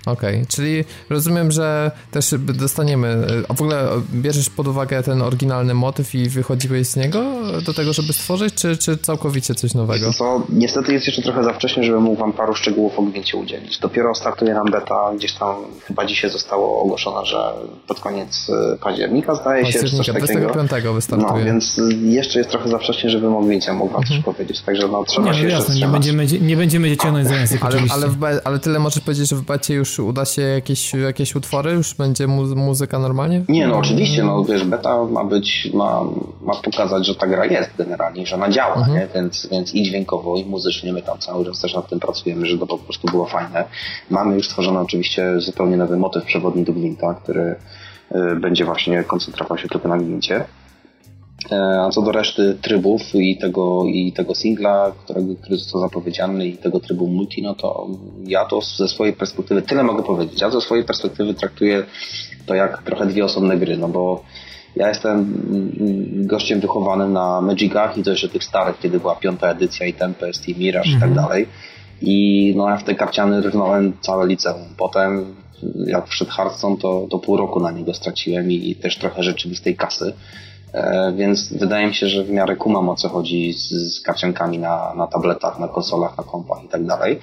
Okej, 0.05 0.35
okay. 0.35 0.45
czyli 0.47 0.83
rozumiem, 1.09 1.51
że 1.51 1.91
też 2.11 2.35
dostaniemy, 2.39 3.27
a 3.49 3.53
w 3.53 3.61
ogóle 3.61 3.87
bierzesz 4.13 4.49
pod 4.49 4.67
uwagę 4.67 5.03
ten 5.03 5.21
oryginalny 5.21 5.73
motyw 5.73 6.15
i 6.15 6.29
wychodziłeś 6.29 6.87
z 6.87 6.95
niego 6.95 7.23
do 7.65 7.73
tego, 7.73 7.93
żeby 7.93 8.13
stworzyć, 8.13 8.53
czy, 8.53 8.77
czy 8.77 8.97
całkowicie 8.97 9.55
coś 9.55 9.73
nowego? 9.73 10.13
Co, 10.13 10.43
niestety 10.49 10.93
jest 10.93 11.07
jeszcze 11.07 11.21
trochę 11.21 11.43
za 11.43 11.53
wcześnie, 11.53 11.83
żeby 11.83 11.99
mógł 11.99 12.19
wam 12.19 12.33
paru 12.33 12.55
szczegółów 12.55 12.99
o 12.99 13.01
Gwincie 13.01 13.37
udzielić. 13.37 13.79
Dopiero 13.79 14.15
startuje 14.15 14.53
nam 14.53 14.71
beta, 14.71 15.11
gdzieś 15.15 15.33
tam 15.33 15.55
chyba 15.83 16.05
dzisiaj 16.05 16.29
zostało 16.29 16.81
ogłoszone, 16.81 17.25
że 17.25 17.53
pod 17.87 17.99
koniec 17.99 18.49
e, 18.73 18.77
października 18.77 19.35
zdaje 19.35 19.71
się, 19.71 19.79
takiego. 19.79 20.53
25 20.53 20.71
wystartuje. 20.93 21.39
No, 21.39 21.45
więc 21.45 21.81
jeszcze 22.03 22.39
jest 22.39 22.51
trochę 22.51 22.69
za 22.69 22.77
wcześnie, 22.77 23.09
żeby 23.09 23.27
o 23.27 23.41
Gwincie 23.41 23.73
mógł 23.73 23.93
wam 23.93 24.01
mhm. 24.01 24.21
coś 24.21 24.35
powiedzieć, 24.35 24.61
także 24.61 24.87
no 24.87 25.03
trzeba 25.03 25.31
nie, 25.31 25.39
się 25.39 25.47
jasne, 25.47 25.75
nie 25.75 25.87
będziemy, 25.87 26.25
nie 26.25 26.57
będziemy 26.57 26.97
ciągnąć 26.97 27.27
za 27.27 27.35
język 27.35 27.59
ale, 27.65 27.79
ale, 27.89 28.07
w, 28.07 28.17
ale 28.43 28.59
tyle 28.59 28.79
możesz 28.79 29.03
powiedzieć, 29.03 29.29
że 29.29 29.35
w 29.35 29.41
becie 29.41 29.73
już 29.73 29.88
uda 29.99 30.25
się 30.25 30.41
jakieś, 30.41 30.93
jakieś 30.93 31.35
utwory? 31.35 31.71
Już 31.71 31.93
będzie 31.93 32.27
mu 32.27 32.55
muzyka 32.55 32.99
normalnie? 32.99 33.41
Nie, 33.49 33.67
no 33.67 33.77
oczywiście, 33.77 34.23
no 34.23 34.43
wiesz, 34.43 34.63
beta 34.63 35.03
ma 35.03 35.23
być, 35.23 35.69
ma, 35.73 36.01
ma 36.41 36.55
pokazać, 36.55 37.07
że 37.07 37.15
ta 37.15 37.27
gra 37.27 37.45
jest 37.45 37.69
generalnie, 37.77 38.25
że 38.25 38.35
ona 38.35 38.49
działa, 38.49 38.75
mhm. 38.75 38.97
nie? 38.97 39.07
Więc, 39.15 39.47
więc 39.51 39.75
i 39.75 39.83
dźwiękowo, 39.83 40.37
i 40.37 40.45
muzycznie 40.45 40.93
my 40.93 41.01
tam 41.01 41.17
cały 41.17 41.45
czas 41.45 41.61
też 41.61 41.73
nad 41.73 41.89
tym 41.89 41.99
pracujemy, 41.99 42.45
żeby 42.45 42.59
to 42.59 42.77
po 42.77 42.83
prostu 42.83 43.07
było 43.07 43.25
fajne. 43.25 43.65
Mamy 44.09 44.35
już 44.35 44.47
stworzony 44.47 44.79
oczywiście 44.79 45.39
zupełnie 45.39 45.77
nowy 45.77 45.97
motyw 45.97 46.23
przewodni 46.23 46.63
do 46.63 46.73
Gwinta, 46.73 47.13
który 47.13 47.55
y, 48.11 48.35
będzie 48.35 48.65
właśnie 48.65 49.03
koncentrował 49.03 49.57
się 49.57 49.67
tylko 49.67 49.87
na 49.87 49.97
gwincie. 49.97 50.45
E, 51.51 51.81
a 51.81 51.89
co 51.89 52.01
do 52.01 52.11
reszty 52.11 52.57
trybów 52.61 53.15
i 53.15 53.37
tego, 53.37 53.83
i 53.85 54.11
tego 54.11 54.35
singla, 54.35 54.91
którego, 55.03 55.35
który 55.35 55.57
został 55.57 55.81
zapowiedziany 55.81 56.47
i 56.47 56.57
tego 56.57 56.79
trybu 56.79 57.07
multi, 57.07 57.41
no 57.41 57.55
to 57.55 57.87
ja 58.25 58.45
to 58.45 58.61
ze 58.61 58.87
swojej 58.87 59.13
perspektywy, 59.13 59.61
tyle 59.61 59.83
mogę 59.83 60.03
powiedzieć, 60.03 60.41
ja 60.41 60.49
ze 60.49 60.61
swojej 60.61 60.85
perspektywy 60.85 61.33
traktuję 61.33 61.83
to 62.45 62.55
jak 62.55 62.83
trochę 62.83 63.05
dwie 63.05 63.25
osobne 63.25 63.57
gry, 63.57 63.77
no 63.77 63.87
bo 63.87 64.23
ja 64.75 64.89
jestem 64.89 65.41
gościem 66.25 66.59
wychowanym 66.59 67.13
na 67.13 67.41
Magicach 67.41 67.97
i 67.97 68.03
to 68.03 68.11
jeszcze 68.11 68.29
tych 68.29 68.43
starych, 68.43 68.79
kiedy 68.79 68.99
była 68.99 69.15
piąta 69.15 69.47
edycja 69.47 69.85
i 69.85 69.93
Tempest 69.93 70.49
i 70.49 70.55
Mirage 70.55 70.89
i 70.89 70.93
tak 70.93 71.09
mhm. 71.09 71.13
dalej. 71.13 71.47
I 72.01 72.53
no 72.57 72.69
ja 72.69 72.77
w 72.77 72.83
te 72.83 72.95
karciany 72.95 73.41
rwnąłem 73.41 73.93
całe 74.01 74.27
liceum. 74.27 74.65
Potem 74.77 75.35
jak 75.85 76.07
wszedł 76.07 76.31
Hearthstone, 76.31 76.77
to, 76.77 77.07
to 77.09 77.19
pół 77.19 77.37
roku 77.37 77.59
na 77.59 77.71
niego 77.71 77.93
straciłem 77.93 78.51
i, 78.51 78.69
i 78.69 78.75
też 78.75 78.97
trochę 78.97 79.23
rzeczywistej 79.23 79.75
kasy. 79.75 80.13
E, 80.73 81.13
więc 81.17 81.53
wydaje 81.53 81.87
mi 81.87 81.95
się, 81.95 82.07
że 82.07 82.23
w 82.23 82.31
miarę 82.31 82.55
kumam 82.55 82.89
o 82.89 82.95
co 82.95 83.09
chodzi 83.09 83.53
z, 83.53 83.69
z 83.69 84.03
na, 84.59 84.93
na 84.95 85.07
tabletach, 85.07 85.59
na 85.59 85.67
konsolach, 85.67 86.17
na 86.17 86.23
kompach 86.23 86.63
i 86.63 86.67
tak 86.67 86.85
dalej. 86.85 87.19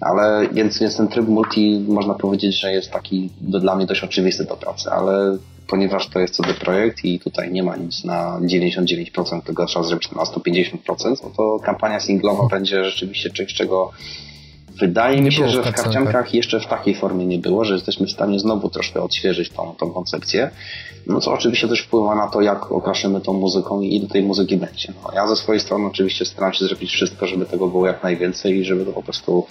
Ale 0.00 0.48
więc, 0.52 0.78
więc 0.78 0.96
ten 0.96 1.08
tryb 1.08 1.28
multi 1.28 1.84
można 1.88 2.14
powiedzieć, 2.14 2.60
że 2.60 2.72
jest 2.72 2.90
taki 2.90 3.30
do, 3.40 3.60
dla 3.60 3.76
mnie 3.76 3.86
dość 3.86 4.04
oczywisty 4.04 4.44
do 4.44 4.56
pracy, 4.56 4.90
ale 4.90 5.38
ponieważ 5.66 6.08
to 6.08 6.20
jest 6.20 6.34
CD 6.34 6.54
Projekt 6.54 7.04
i 7.04 7.20
tutaj 7.20 7.52
nie 7.52 7.62
ma 7.62 7.76
nic 7.76 8.04
na 8.04 8.40
99%, 8.40 9.42
tego 9.42 9.66
trzeba 9.66 9.84
zrobić 9.84 10.12
na 10.12 10.22
150%, 10.22 10.76
no 11.22 11.30
to 11.36 11.58
kampania 11.64 12.00
singlowa 12.00 12.46
będzie 12.48 12.84
rzeczywiście 12.84 13.30
czymś, 13.30 13.54
czego 13.54 13.90
wydaje 14.80 15.22
mi 15.22 15.32
się, 15.32 15.48
że 15.48 15.62
w 15.62 15.74
karciankach 15.74 16.34
jeszcze 16.34 16.60
w 16.60 16.66
takiej 16.66 16.94
formie 16.94 17.26
nie 17.26 17.38
było, 17.38 17.64
że 17.64 17.74
jesteśmy 17.74 18.06
w 18.06 18.10
stanie 18.10 18.38
znowu 18.38 18.70
troszkę 18.70 19.02
odświeżyć 19.02 19.50
tą, 19.50 19.74
tą 19.74 19.90
koncepcję. 19.90 20.50
No 21.06 21.20
co 21.20 21.32
oczywiście 21.32 21.68
też 21.68 21.80
wpływa 21.80 22.14
na 22.14 22.28
to, 22.28 22.40
jak 22.40 22.72
okraszymy 22.72 23.20
tą 23.20 23.32
muzyką 23.32 23.80
i 23.80 23.96
ile 23.96 24.08
tej 24.08 24.22
muzyki 24.22 24.56
będzie. 24.56 24.92
No, 25.02 25.10
ja 25.14 25.26
ze 25.26 25.36
swojej 25.36 25.60
strony 25.60 25.86
oczywiście 25.86 26.24
staram 26.24 26.52
się 26.52 26.64
zrobić 26.64 26.90
wszystko, 26.90 27.26
żeby 27.26 27.46
tego 27.46 27.66
było 27.66 27.86
jak 27.86 28.02
najwięcej 28.02 28.58
i 28.58 28.64
żeby 28.64 28.84
to 28.84 28.92
po 28.92 29.02
prostu 29.02 29.46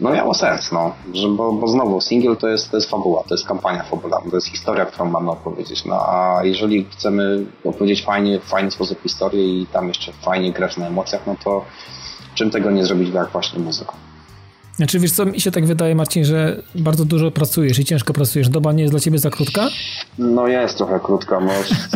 no 0.00 0.10
miało 0.10 0.34
sens, 0.34 0.72
no. 0.72 0.92
Że, 1.12 1.28
bo, 1.28 1.52
bo 1.52 1.68
znowu 1.68 2.00
single 2.00 2.36
to 2.36 2.48
jest, 2.48 2.70
to 2.70 2.76
jest 2.76 2.90
fabuła, 2.90 3.24
to 3.28 3.34
jest 3.34 3.46
kampania 3.46 3.82
fabularna, 3.82 4.30
to 4.30 4.36
jest 4.36 4.46
historia, 4.46 4.86
którą 4.86 5.10
mamy 5.10 5.30
opowiedzieć. 5.30 5.84
No 5.84 5.94
a 5.94 6.40
jeżeli 6.44 6.84
chcemy 6.84 7.46
opowiedzieć 7.64 8.04
fajnie, 8.04 8.40
w 8.40 8.44
fajny 8.44 8.70
sposób 8.70 9.02
historię 9.02 9.60
i 9.60 9.66
tam 9.66 9.88
jeszcze 9.88 10.12
fajnie 10.12 10.52
grać 10.52 10.76
na 10.76 10.86
emocjach, 10.86 11.26
no 11.26 11.36
to 11.44 11.64
czym 12.34 12.50
tego 12.50 12.70
nie 12.70 12.84
zrobić 12.84 13.14
jak 13.14 13.28
właśnie 13.28 13.58
muzyką. 13.58 14.07
Znaczy, 14.78 14.98
wiesz 14.98 15.12
co, 15.12 15.24
mi 15.26 15.40
się 15.40 15.50
tak 15.50 15.66
wydaje, 15.66 15.94
Marcin, 15.94 16.24
że 16.24 16.62
bardzo 16.74 17.04
dużo 17.04 17.30
pracujesz 17.30 17.78
i 17.78 17.84
ciężko 17.84 18.12
pracujesz. 18.12 18.48
Doba 18.48 18.72
nie 18.72 18.82
jest 18.82 18.92
dla 18.92 19.00
ciebie 19.00 19.18
za 19.18 19.30
krótka? 19.30 19.68
No 20.18 20.46
jest 20.46 20.76
trochę 20.76 21.00
krótka, 21.00 21.40
no, 21.40 21.52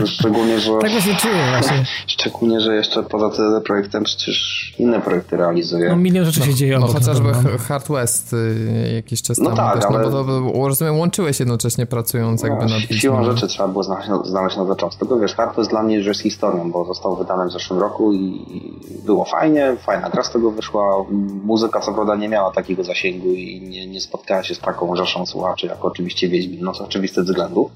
szczególnie, 0.07 0.61
że... 0.61 0.73
tak 0.81 0.91
właśnie 0.91 1.15
czuję 1.15 1.35
właśnie. 1.51 1.85
Szczególnie, 2.07 2.61
że 2.61 2.75
jeszcze 2.75 3.03
poza 3.03 3.31
tym 3.31 3.63
projektem 3.65 4.05
przecież 4.05 4.75
inne 4.79 5.01
projekty 5.01 5.37
realizuję. 5.37 5.89
No 5.89 5.97
milion 5.97 6.25
rzeczy 6.25 6.41
no, 6.41 6.47
się 6.47 6.55
dzieje. 6.55 6.79
No 6.79 6.87
chociażby 6.87 7.29
no. 7.29 7.59
Hard 7.59 7.89
West 7.89 8.33
y, 8.33 8.93
jakiś 8.95 9.23
czas 9.23 9.39
no 9.39 9.45
temu 9.45 9.57
tak, 9.57 9.75
też, 9.75 9.85
no 9.91 9.99
ale... 9.99 10.11
no 10.11 10.25
bo 10.25 10.53
to, 10.53 10.69
rozumiem, 10.69 10.99
łączyłeś 10.99 11.41
jednocześnie 11.41 11.87
pracując 11.87 12.43
jakby 12.43 12.65
no, 12.65 12.71
nad 12.71 12.83
Siłą 12.83 13.25
rzeczy 13.25 13.47
trzeba 13.47 13.69
było 13.69 13.83
znaleźć, 13.83 14.09
znaleźć 14.25 14.57
nowy 14.57 14.77
czas. 14.77 14.97
Tego 14.97 15.19
wiesz, 15.19 15.35
Hard 15.35 15.57
West 15.57 15.71
dla 15.71 15.83
mnie 15.83 15.97
już 15.97 16.07
jest 16.07 16.21
historią, 16.21 16.71
bo 16.71 16.85
został 16.85 17.17
wydany 17.17 17.49
w 17.49 17.53
zeszłym 17.53 17.81
roku 17.81 18.13
i 18.13 18.47
było 19.07 19.25
fajnie, 19.25 19.77
fajna 19.87 20.11
gra 20.11 20.23
z 20.23 20.33
tego 20.33 20.51
wyszła. 20.51 21.05
Muzyka 21.45 21.81
co 21.81 21.93
prawda 21.93 22.17
nie 22.17 22.29
miała 22.29 22.51
takiej 22.51 22.72
takiego 22.73 22.85
zasięgu 22.85 23.35
i 23.35 23.61
nie, 23.61 23.87
nie 23.87 24.01
spotkała 24.01 24.43
się 24.43 24.55
z 24.55 24.59
taką 24.59 24.97
rzeszą 24.97 25.27
słuchaczy, 25.27 25.67
jak 25.67 25.85
oczywiście 25.85 26.29
Wiedźmin, 26.29 26.61
no 26.65 26.75
z 26.75 26.81
oczywistych 26.81 27.25
względów. 27.25 27.73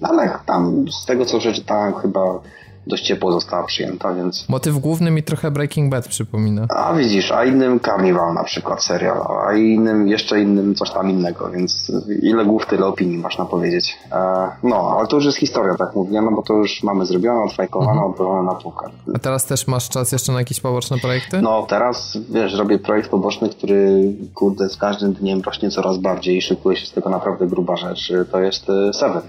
No 0.00 0.08
ale 0.08 0.38
tam 0.46 0.84
z 1.02 1.06
tego 1.06 1.26
co 1.26 1.38
przeczytałem 1.38 1.94
chyba 1.94 2.40
dość 2.86 3.06
ciepło 3.06 3.32
została 3.32 3.66
przyjęta, 3.66 4.14
więc... 4.14 4.48
Motyw 4.48 4.78
główny 4.78 5.10
mi 5.10 5.22
trochę 5.22 5.50
Breaking 5.50 5.90
Bad 5.90 6.08
przypomina. 6.08 6.66
A 6.68 6.94
widzisz, 6.94 7.32
a 7.32 7.44
innym 7.44 7.80
Carnival 7.80 8.34
na 8.34 8.44
przykład 8.44 8.84
serial, 8.84 9.26
a 9.46 9.54
innym, 9.54 10.08
jeszcze 10.08 10.40
innym 10.40 10.74
coś 10.74 10.90
tam 10.90 11.10
innego, 11.10 11.50
więc 11.50 11.92
ile 12.22 12.44
głów, 12.44 12.66
tyle 12.66 12.86
opinii 12.86 13.18
można 13.18 13.44
powiedzieć. 13.44 13.98
E, 14.12 14.48
no, 14.62 14.96
ale 14.98 15.06
to 15.06 15.16
już 15.16 15.24
jest 15.24 15.38
historia, 15.38 15.74
tak 15.74 15.94
mówię, 15.94 16.22
no 16.22 16.30
bo 16.30 16.42
to 16.42 16.54
już 16.54 16.82
mamy 16.82 17.06
zrobione, 17.06 17.42
odfajkowane, 17.42 18.00
mhm. 18.02 18.46
na 18.46 18.54
półkę. 18.54 18.86
A 19.14 19.18
teraz 19.18 19.46
też 19.46 19.66
masz 19.66 19.88
czas 19.88 20.12
jeszcze 20.12 20.32
na 20.32 20.38
jakieś 20.38 20.60
poboczne 20.60 20.98
projekty? 20.98 21.42
No, 21.42 21.66
teraz, 21.68 22.18
wiesz, 22.30 22.54
robię 22.54 22.78
projekt 22.78 23.10
poboczny, 23.10 23.48
który, 23.48 24.12
kurde, 24.34 24.68
z 24.68 24.76
każdym 24.76 25.12
dniem 25.12 25.40
rośnie 25.40 25.70
coraz 25.70 25.98
bardziej 25.98 26.36
i 26.36 26.42
szykuje 26.42 26.76
się 26.76 26.86
z 26.86 26.92
tego 26.92 27.10
naprawdę 27.10 27.46
gruba 27.46 27.76
rzecz. 27.76 28.12
To 28.32 28.40
jest 28.40 28.70
e, 28.70 28.92
Seven. 28.92 29.22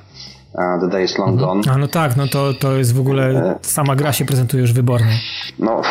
The 0.56 0.88
Day 0.88 1.04
is 1.04 1.18
Long 1.18 1.32
mhm. 1.32 1.48
Gone. 1.48 1.76
A 1.76 1.78
no 1.78 1.88
tak, 1.88 2.18
no 2.18 2.28
to, 2.28 2.54
to 2.54 2.78
jest 2.78 2.94
w 2.94 3.00
ogóle, 3.00 3.24
e, 3.24 3.56
sama 3.62 3.96
gra 3.96 4.14
się 4.14 4.26
prezentuje 4.26 4.62
już 4.62 4.74
wybornie. 4.74 5.20
No, 5.60 5.82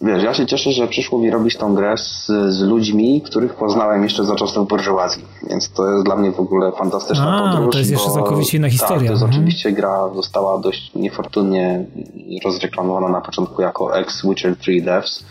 wiesz, 0.00 0.22
ja 0.22 0.34
się 0.34 0.46
cieszę, 0.46 0.72
że 0.72 0.88
przyszło 0.88 1.18
mi 1.18 1.30
robić 1.30 1.56
tą 1.56 1.74
grę 1.74 1.96
z, 1.96 2.26
z 2.48 2.62
ludźmi, 2.62 3.22
których 3.22 3.54
poznałem 3.54 4.02
jeszcze 4.02 4.24
za 4.24 4.36
czasów 4.36 4.68
burżuazji, 4.68 5.24
więc 5.50 5.70
to 5.70 5.90
jest 5.90 6.04
dla 6.04 6.16
mnie 6.16 6.32
w 6.32 6.40
ogóle 6.40 6.72
fantastyczna 6.72 7.44
A, 7.44 7.52
podróż. 7.52 7.72
to 7.72 7.78
jest 7.78 7.90
jeszcze 7.90 8.08
bo, 8.08 8.14
całkowicie 8.14 8.58
inna 8.58 8.70
historia. 8.70 8.98
Tak, 8.98 9.06
to 9.06 9.12
jest 9.12 9.22
mhm. 9.22 9.40
oczywiście 9.40 9.72
gra 9.72 10.08
została 10.14 10.58
dość 10.58 10.94
niefortunnie 10.94 11.84
rozreklamowana 12.44 13.08
na 13.08 13.20
początku 13.20 13.62
jako 13.62 13.98
ex-Witcher 13.98 14.56
3 14.56 14.82
Devs, 14.82 15.24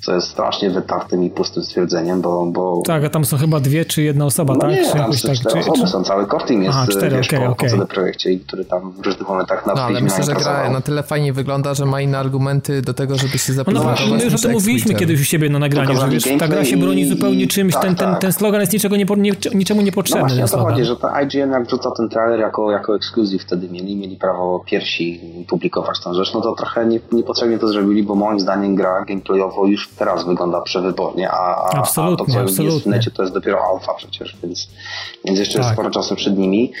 co 0.00 0.14
jest 0.14 0.28
strasznie 0.28 0.70
wytartym 0.70 1.24
i 1.24 1.30
pustym 1.30 1.62
stwierdzeniem, 1.62 2.20
bo... 2.20 2.46
bo... 2.46 2.82
Tak, 2.86 3.04
a 3.04 3.10
tam 3.10 3.24
są 3.24 3.36
chyba 3.36 3.60
dwie 3.60 3.84
czy 3.84 4.02
jedna 4.02 4.24
osoba, 4.24 4.54
no 4.54 4.60
tak? 4.60 4.70
Nie, 4.70 4.84
czy 4.84 4.92
tam 4.92 5.12
są 5.12 5.28
tak, 5.28 5.36
cztery 5.36 5.54
czy, 5.54 5.70
osoby, 5.70 5.78
czy... 5.78 5.86
są 5.86 6.04
cały 6.04 6.26
core 6.26 6.44
team 6.44 6.62
jest 6.62 6.76
Aha, 6.76 6.86
cztery, 6.90 7.16
wiesz, 7.16 7.26
okay, 7.26 7.40
po, 7.40 7.52
okay. 7.52 7.78
po 7.78 7.86
projekcie, 7.86 8.38
który 8.38 8.64
tam 8.64 8.92
w 8.92 9.06
różnych 9.06 9.28
momentach 9.28 9.66
na 9.66 9.74
No 9.74 9.82
ale 9.82 10.00
myślę, 10.00 10.24
że 10.24 10.32
gra 10.32 10.70
na 10.70 10.80
tyle 10.80 11.02
fajnie 11.02 11.32
wygląda, 11.32 11.74
że 11.74 11.86
ma 11.86 12.00
inne 12.00 12.18
argumenty 12.18 12.82
do 12.82 12.94
tego, 12.94 13.18
żeby 13.18 13.38
się 13.38 13.52
zaprezentować. 13.52 14.00
No, 14.00 14.06
no 14.06 14.16
my 14.16 14.24
już 14.24 14.34
o 14.34 14.38
tym 14.38 14.52
mówiliśmy 14.52 14.94
kiedyś 14.94 15.20
u 15.20 15.24
siebie 15.24 15.50
na 15.50 15.58
nagraniu, 15.58 15.96
że 15.96 16.08
wiesz, 16.08 16.24
ta 16.38 16.48
gra 16.48 16.64
się 16.64 16.76
broni 16.76 17.06
zupełnie 17.06 17.46
czymś, 17.46 17.74
tak, 17.74 17.82
ten, 17.82 17.94
ten, 17.94 18.10
tak. 18.10 18.20
ten 18.20 18.32
slogan 18.32 18.60
jest 18.60 18.72
niczego 18.72 18.96
nie, 18.96 19.04
nie, 19.16 19.32
niczemu 19.54 19.82
niepotrzebny. 19.82 20.22
No 20.22 20.28
właśnie 20.28 20.44
o 20.44 20.48
to 20.48 20.70
chodzi, 20.70 20.84
że 20.84 20.96
ta 20.96 21.22
IGN 21.22 21.50
jak 21.50 21.66
wrzuca 21.66 21.90
ten 21.90 22.08
trailer 22.08 22.40
jako, 22.40 22.70
jako 22.70 22.96
ekskluzyw 22.96 23.42
wtedy 23.42 23.68
mieli, 23.68 23.96
mieli 23.96 24.16
prawo 24.16 24.64
pierwsi 24.66 25.20
publikować 25.48 26.00
tą 26.00 26.14
rzecz, 26.14 26.34
no 26.34 26.40
to 26.40 26.54
trochę 26.54 26.86
nie, 26.86 27.00
niepotrzebnie 27.12 27.58
to 27.58 27.68
zrobili, 27.68 28.02
bo 28.02 28.14
moim 28.14 28.40
zdaniem 28.40 28.74
gra 28.74 29.04
gameplayowo 29.04 29.66
już 29.66 29.89
teraz 29.98 30.26
wygląda 30.26 30.60
przewybornie, 30.60 31.30
a, 31.30 31.34
a, 31.34 31.68
a 31.68 31.82
to, 31.82 31.86
co 31.86 32.40
absolutnie. 32.40 32.64
jest 32.64 32.82
w 32.82 32.86
necie, 32.86 33.10
to 33.10 33.22
jest 33.22 33.34
dopiero 33.34 33.58
alfa 33.72 33.94
przecież, 33.94 34.36
więc, 34.42 34.68
więc 35.24 35.38
jeszcze 35.38 35.58
tak. 35.58 35.72
sporo 35.72 35.90
czasu 35.90 36.16
przed 36.16 36.38
nimi. 36.38 36.72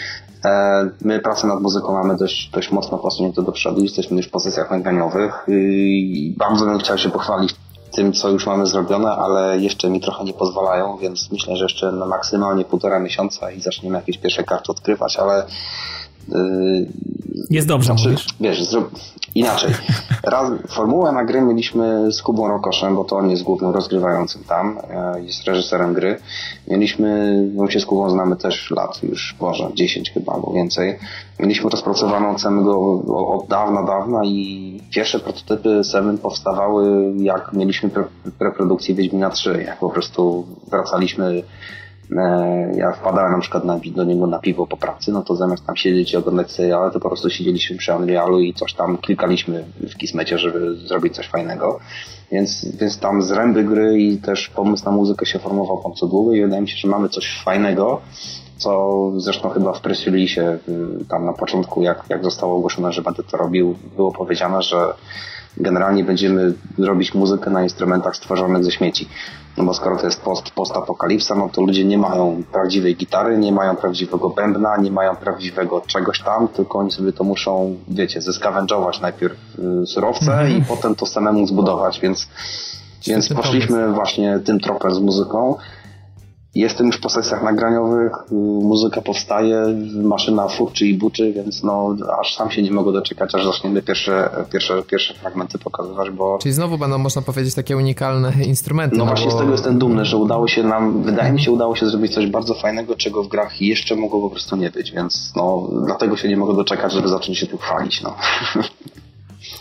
E, 0.44 0.90
my 1.00 1.20
pracę 1.20 1.46
nad 1.46 1.60
muzyką 1.60 1.92
mamy 1.92 2.16
dość, 2.16 2.50
dość 2.50 2.70
mocno 2.70 2.98
posunięte 2.98 3.42
do 3.42 3.52
przodu, 3.52 3.82
jesteśmy 3.82 4.16
już 4.16 4.26
w 4.26 4.30
pozycjach 4.30 4.70
nagraniowych 4.70 5.44
i 5.48 6.34
bardzo 6.38 6.64
bym 6.64 6.78
chciał 6.78 6.98
się 6.98 7.10
pochwalić 7.10 7.54
tym, 7.90 8.12
co 8.12 8.28
już 8.28 8.46
mamy 8.46 8.66
zrobione, 8.66 9.10
ale 9.10 9.58
jeszcze 9.58 9.90
mi 9.90 10.00
trochę 10.00 10.24
nie 10.24 10.32
pozwalają, 10.32 10.96
więc 10.96 11.32
myślę, 11.32 11.56
że 11.56 11.64
jeszcze 11.64 11.92
na 11.92 12.06
maksymalnie 12.06 12.64
półtora 12.64 13.00
miesiąca 13.00 13.50
i 13.50 13.60
zaczniemy 13.60 13.96
jakieś 13.98 14.18
pierwsze 14.18 14.44
karty 14.44 14.72
odkrywać, 14.72 15.16
ale 15.16 15.46
jest 17.50 17.68
dobrze, 17.68 17.86
znaczy, 17.86 18.08
mówisz? 18.08 18.26
Wiesz, 18.40 18.64
zrób, 18.64 18.90
inaczej. 19.34 19.70
Raz, 20.22 20.50
formułę 20.68 21.12
na 21.12 21.24
gry 21.24 21.40
mieliśmy 21.40 22.12
z 22.12 22.22
Kubą 22.22 22.48
Rokoszem, 22.48 22.96
bo 22.96 23.04
to 23.04 23.16
on 23.16 23.30
jest 23.30 23.42
głównym 23.42 23.70
rozgrywającym 23.70 24.44
tam, 24.44 24.78
e, 24.90 25.22
jest 25.22 25.44
reżyserem 25.44 25.94
gry. 25.94 26.18
Mieliśmy, 26.68 27.42
my 27.54 27.72
się 27.72 27.80
z 27.80 27.86
Kubą 27.86 28.10
znamy 28.10 28.36
też 28.36 28.70
lat, 28.70 29.02
już 29.02 29.36
może 29.40 29.70
10 29.74 30.10
chyba 30.10 30.32
albo 30.32 30.52
więcej. 30.52 30.98
Mieliśmy 31.38 31.70
rozpracowaną 31.70 32.34
cenę 32.34 32.62
go 32.62 33.02
od 33.28 33.46
dawna, 33.48 33.82
dawna 33.82 34.24
i 34.24 34.80
pierwsze 34.90 35.18
prototypy 35.18 35.84
Seven 35.84 36.18
powstawały 36.18 37.12
jak 37.16 37.52
mieliśmy 37.52 37.88
pre 37.88 38.04
preprodukcję 38.38 38.94
Wiedźmina 38.94 39.30
3, 39.30 39.62
jak 39.66 39.78
po 39.78 39.90
prostu 39.90 40.46
wracaliśmy 40.70 41.42
ja 42.76 42.92
wpadałem 42.92 43.32
na 43.32 43.38
przykład 43.38 43.64
na, 43.64 43.80
do 43.94 44.04
niego 44.04 44.26
na 44.26 44.38
piwo 44.38 44.66
po 44.66 44.76
pracy, 44.76 45.12
no 45.12 45.22
to 45.22 45.36
zamiast 45.36 45.66
tam 45.66 45.76
siedzieć 45.76 46.12
i 46.12 46.16
oglądać 46.16 46.52
seriale, 46.52 46.90
to 46.90 47.00
po 47.00 47.08
prostu 47.08 47.30
siedzieliśmy 47.30 47.76
przy 47.76 47.94
Unrealu 47.94 48.40
i 48.40 48.54
coś 48.54 48.74
tam 48.74 48.98
klikaliśmy 48.98 49.64
w 49.80 49.96
Kismecie, 49.96 50.38
żeby 50.38 50.76
zrobić 50.76 51.14
coś 51.14 51.28
fajnego. 51.28 51.80
Więc, 52.32 52.76
więc 52.80 52.98
tam 52.98 53.22
zręby 53.22 53.64
gry 53.64 54.00
i 54.00 54.18
też 54.18 54.48
pomysł 54.48 54.84
na 54.84 54.90
muzykę 54.90 55.26
się 55.26 55.38
formował 55.38 55.82
bardzo 55.82 56.06
długo 56.06 56.34
i 56.34 56.42
wydaje 56.42 56.62
mi 56.62 56.68
się, 56.68 56.76
że 56.76 56.88
mamy 56.88 57.08
coś 57.08 57.42
fajnego, 57.44 58.00
co 58.56 59.00
zresztą 59.16 59.50
chyba 59.50 59.72
w 59.72 59.80
press 59.80 60.04
release 60.04 60.40
tam 61.08 61.26
na 61.26 61.32
początku, 61.32 61.82
jak, 61.82 62.04
jak 62.08 62.24
zostało 62.24 62.56
ogłoszone, 62.56 62.92
że 62.92 63.02
będę 63.02 63.22
to 63.22 63.36
robił, 63.36 63.74
było 63.96 64.12
powiedziane, 64.12 64.62
że 64.62 64.94
generalnie 65.56 66.04
będziemy 66.04 66.52
robić 66.78 67.14
muzykę 67.14 67.50
na 67.50 67.62
instrumentach 67.62 68.16
stworzonych 68.16 68.64
ze 68.64 68.70
śmieci. 68.70 69.08
No 69.56 69.64
bo 69.64 69.74
skoro 69.74 69.96
to 69.96 70.06
jest 70.06 70.22
post, 70.22 70.50
post-apokalipsa, 70.50 71.34
no 71.34 71.48
to 71.48 71.60
ludzie 71.60 71.84
nie 71.84 71.98
mają 71.98 72.42
prawdziwej 72.52 72.96
gitary, 72.96 73.38
nie 73.38 73.52
mają 73.52 73.76
prawdziwego 73.76 74.30
bębna, 74.30 74.76
nie 74.76 74.90
mają 74.90 75.16
prawdziwego 75.16 75.82
czegoś 75.86 76.20
tam, 76.22 76.48
tylko 76.48 76.78
oni 76.78 76.90
sobie 76.90 77.12
to 77.12 77.24
muszą, 77.24 77.76
wiecie, 77.88 78.22
zeskawędżować 78.22 79.00
najpierw 79.00 79.36
y, 79.82 79.86
surowce 79.86 80.32
mm 80.32 80.46
-hmm. 80.46 80.58
i 80.58 80.64
potem 80.64 80.94
to 80.94 81.06
samemu 81.06 81.46
zbudować, 81.46 82.00
więc, 82.00 82.28
więc 83.06 83.28
poszliśmy 83.28 83.92
właśnie 83.92 84.38
tym 84.38 84.60
tropem 84.60 84.94
z 84.94 84.98
muzyką. 84.98 85.56
Jestem 86.54 86.86
już 86.86 86.98
po 86.98 87.08
sesjach 87.08 87.42
nagraniowych, 87.42 88.12
muzyka 88.62 89.02
powstaje, 89.02 89.62
maszyna 90.02 90.48
furczy 90.48 90.86
i 90.86 90.94
buczy, 90.94 91.32
więc 91.32 91.62
no 91.62 91.96
aż 92.20 92.36
sam 92.36 92.50
się 92.50 92.62
nie 92.62 92.70
mogę 92.70 92.92
doczekać, 92.92 93.34
aż 93.34 93.44
zaczniemy 93.44 93.82
pierwsze, 93.82 94.30
pierwsze, 94.52 94.82
pierwsze 94.82 95.14
fragmenty 95.14 95.58
pokazywać, 95.58 96.10
bo... 96.10 96.38
Czyli 96.38 96.52
znowu 96.52 96.78
będą, 96.78 96.98
można 96.98 97.22
powiedzieć, 97.22 97.54
takie 97.54 97.76
unikalne 97.76 98.32
instrumenty. 98.46 98.96
No, 98.96 99.04
no 99.04 99.10
właśnie 99.10 99.30
bo... 99.30 99.36
z 99.36 99.38
tego 99.38 99.52
jestem 99.52 99.78
dumny, 99.78 100.04
że 100.04 100.16
udało 100.16 100.48
się 100.48 100.62
nam, 100.62 101.02
wydaje 101.02 101.32
mi 101.32 101.40
się, 101.40 101.52
udało 101.52 101.76
się 101.76 101.86
zrobić 101.86 102.14
coś 102.14 102.26
bardzo 102.26 102.54
fajnego, 102.54 102.96
czego 102.96 103.22
w 103.22 103.28
grach 103.28 103.62
jeszcze 103.62 103.96
mogło 103.96 104.20
po 104.20 104.30
prostu 104.30 104.56
nie 104.56 104.70
być, 104.70 104.92
więc 104.92 105.32
no 105.36 105.68
dlatego 105.86 106.16
się 106.16 106.28
nie 106.28 106.36
mogę 106.36 106.54
doczekać, 106.54 106.92
żeby 106.92 107.08
zacząć 107.08 107.38
się 107.38 107.46
tu 107.46 107.58
chwalić, 107.58 108.02
no. 108.02 108.16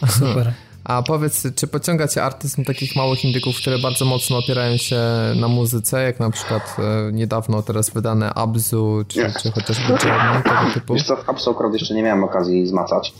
Super. 0.07 0.53
A 0.89 1.03
powiedz, 1.03 1.47
czy 1.55 1.67
pociąga 1.67 2.07
cię 2.07 2.23
artyzm 2.23 2.63
takich 2.63 2.95
małych 2.95 3.25
indyków, 3.25 3.57
które 3.57 3.79
bardzo 3.79 4.05
mocno 4.05 4.37
opierają 4.37 4.77
się 4.77 4.99
na 5.35 5.47
muzyce, 5.47 6.03
jak 6.03 6.19
na 6.19 6.29
przykład 6.29 6.75
e, 6.79 7.11
niedawno 7.11 7.61
teraz 7.61 7.89
wydane 7.89 8.33
Abzu, 8.33 9.03
czy, 9.07 9.33
czy 9.41 9.51
chociażby 9.51 9.89
Journey, 9.89 10.43
tego 10.43 10.59
typu? 10.73 10.93
Wiesz 10.93 11.07
co, 11.07 11.17
Abzu 11.27 11.51
akurat 11.51 11.73
jeszcze 11.73 11.93
nie 11.93 12.03
miałem 12.03 12.23
okazji 12.23 12.67
zmacać, 12.67 13.13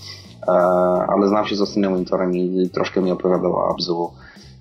e, 0.48 0.52
ale 1.10 1.28
znam 1.28 1.48
się 1.48 1.56
z 1.56 1.62
ostatnim 1.62 1.92
monitorem 1.92 2.36
i 2.36 2.70
troszkę 2.74 3.02
mi 3.02 3.12
opowiadała 3.12 3.72
Abzu 3.72 4.12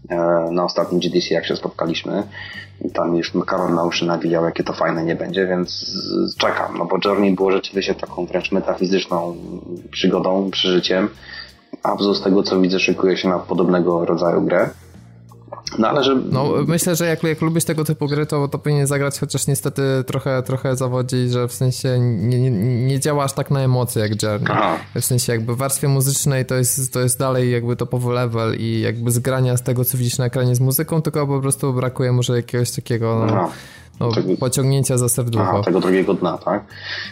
e, 0.09 0.17
na 0.53 0.65
ostatnim 0.65 1.01
GDC, 1.01 1.35
jak 1.35 1.47
się 1.47 1.57
spotkaliśmy. 1.57 2.23
I 2.81 2.91
tam 2.91 3.17
już 3.17 3.33
Karol 3.47 3.75
na 3.75 3.85
uszy 3.85 4.07
nawijał, 4.07 4.45
jakie 4.45 4.65
to 4.65 4.73
fajne 4.73 5.05
nie 5.05 5.15
będzie, 5.15 5.47
więc 5.47 5.87
czekam, 6.39 6.79
no 6.79 6.85
bo 6.85 6.99
Journey 7.05 7.35
było 7.35 7.53
rzeczywiście 7.53 7.95
taką 7.95 8.27
wręcz 8.27 8.53
metafizyczną 8.53 9.37
przygodą, 9.91 10.51
przeżyciem. 10.51 11.09
Abzu 11.83 12.15
z 12.15 12.23
tego 12.23 12.43
co 12.43 12.61
widzę 12.61 12.81
szykuje 12.81 13.17
się 13.17 13.29
na 13.29 13.39
podobnego 13.39 14.05
rodzaju 14.05 14.43
grę. 14.43 14.71
No, 15.79 15.89
ale 15.89 16.05
że... 16.05 16.17
no 16.31 16.53
myślę, 16.67 16.97
że 16.97 17.07
jak, 17.07 17.23
jak 17.23 17.41
lubisz 17.41 17.65
tego 17.65 17.85
typu 17.85 18.07
gry, 18.07 18.27
to, 18.27 18.49
to 18.49 18.59
powinien 18.59 18.87
zagrać, 18.87 19.21
chociaż 19.21 19.47
niestety 19.47 19.83
trochę, 20.07 20.43
trochę 20.43 20.77
zawodzi, 20.77 21.29
że 21.29 21.49
w 21.49 21.53
sensie 21.53 21.99
nie, 22.01 22.41
nie, 22.41 22.51
nie 22.87 23.01
działa 23.01 23.25
aż 23.25 23.33
tak 23.33 23.51
na 23.51 23.61
emocje 23.61 24.03
jak 24.03 24.23
Journey. 24.23 24.49
Aha. 24.51 24.77
W 25.01 25.05
sensie 25.05 25.33
jakby 25.33 25.55
w 25.55 25.59
warstwie 25.59 25.89
muzycznej 25.89 26.47
to 26.47 26.55
jest, 26.55 26.93
to 26.93 27.01
jest 27.01 27.19
dalej 27.19 27.53
jakby 27.53 27.77
topowy 27.77 28.13
level 28.13 28.57
i 28.59 28.81
jakby 28.81 29.11
zgrania 29.11 29.57
z 29.57 29.63
tego, 29.63 29.85
co 29.85 29.99
widzisz 29.99 30.19
na 30.19 30.25
ekranie 30.25 30.55
z 30.55 30.61
muzyką, 30.61 31.03
tylko 31.03 31.27
po 31.27 31.41
prostu 31.41 31.73
brakuje 31.73 32.13
może 32.13 32.37
jakiegoś 32.37 32.71
takiego 32.71 33.27
no, 33.27 33.51
no, 34.01 34.13
tego, 34.13 34.37
pociągnięcia 34.37 34.99
za 34.99 35.09
serducho. 35.09 35.59
A, 35.59 35.63
tego 35.63 35.81
drugiego 35.81 36.15
dna, 36.15 36.39
tak? 36.39 36.65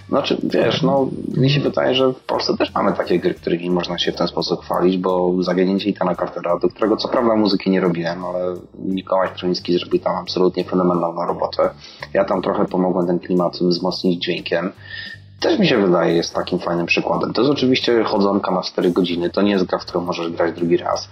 Znaczy, 0.08 0.36
wiesz, 0.44 0.82
no, 0.82 1.08
mi 1.36 1.50
się 1.50 1.60
wydaje, 1.60 1.94
że 1.94 2.12
w 2.12 2.20
Polsce 2.20 2.56
też 2.56 2.74
mamy 2.74 2.92
takie 2.92 3.18
gry, 3.18 3.34
którymi 3.34 3.70
można 3.70 3.98
się 3.98 4.12
w 4.12 4.16
ten 4.16 4.28
sposób 4.28 4.64
chwalić, 4.64 4.98
bo 4.98 5.42
zagadnięcie 5.42 5.90
Itana 5.90 6.14
Cartera, 6.14 6.58
do 6.58 6.68
którego 6.68 6.96
co 6.96 7.08
prawda 7.08 7.36
muzyki 7.36 7.70
nie 7.70 7.80
robiłem, 7.80 8.24
ale 8.24 8.54
Mikołaj 8.78 9.28
Krzyński 9.34 9.78
zrobił 9.78 10.00
tam 10.00 10.16
absolutnie 10.16 10.64
fenomenalną 10.64 11.26
robotę. 11.26 11.70
Ja 12.14 12.24
tam 12.24 12.42
trochę 12.42 12.64
pomogłem 12.64 13.06
ten 13.06 13.18
klimat 13.18 13.58
wzmocnić 13.60 14.22
dźwiękiem. 14.24 14.72
Też 15.40 15.58
mi 15.58 15.66
się 15.66 15.78
wydaje, 15.78 16.16
jest 16.16 16.34
takim 16.34 16.58
fajnym 16.58 16.86
przykładem. 16.86 17.32
To 17.32 17.40
jest 17.40 17.52
oczywiście 17.52 18.04
chodzonka 18.04 18.50
na 18.50 18.62
4 18.62 18.90
godziny, 18.90 19.30
to 19.30 19.42
nie 19.42 19.50
jest 19.50 19.64
gra, 19.64 19.78
w 19.78 19.82
którą 19.86 20.00
możesz 20.00 20.30
grać 20.30 20.54
drugi 20.54 20.76
raz 20.76 21.08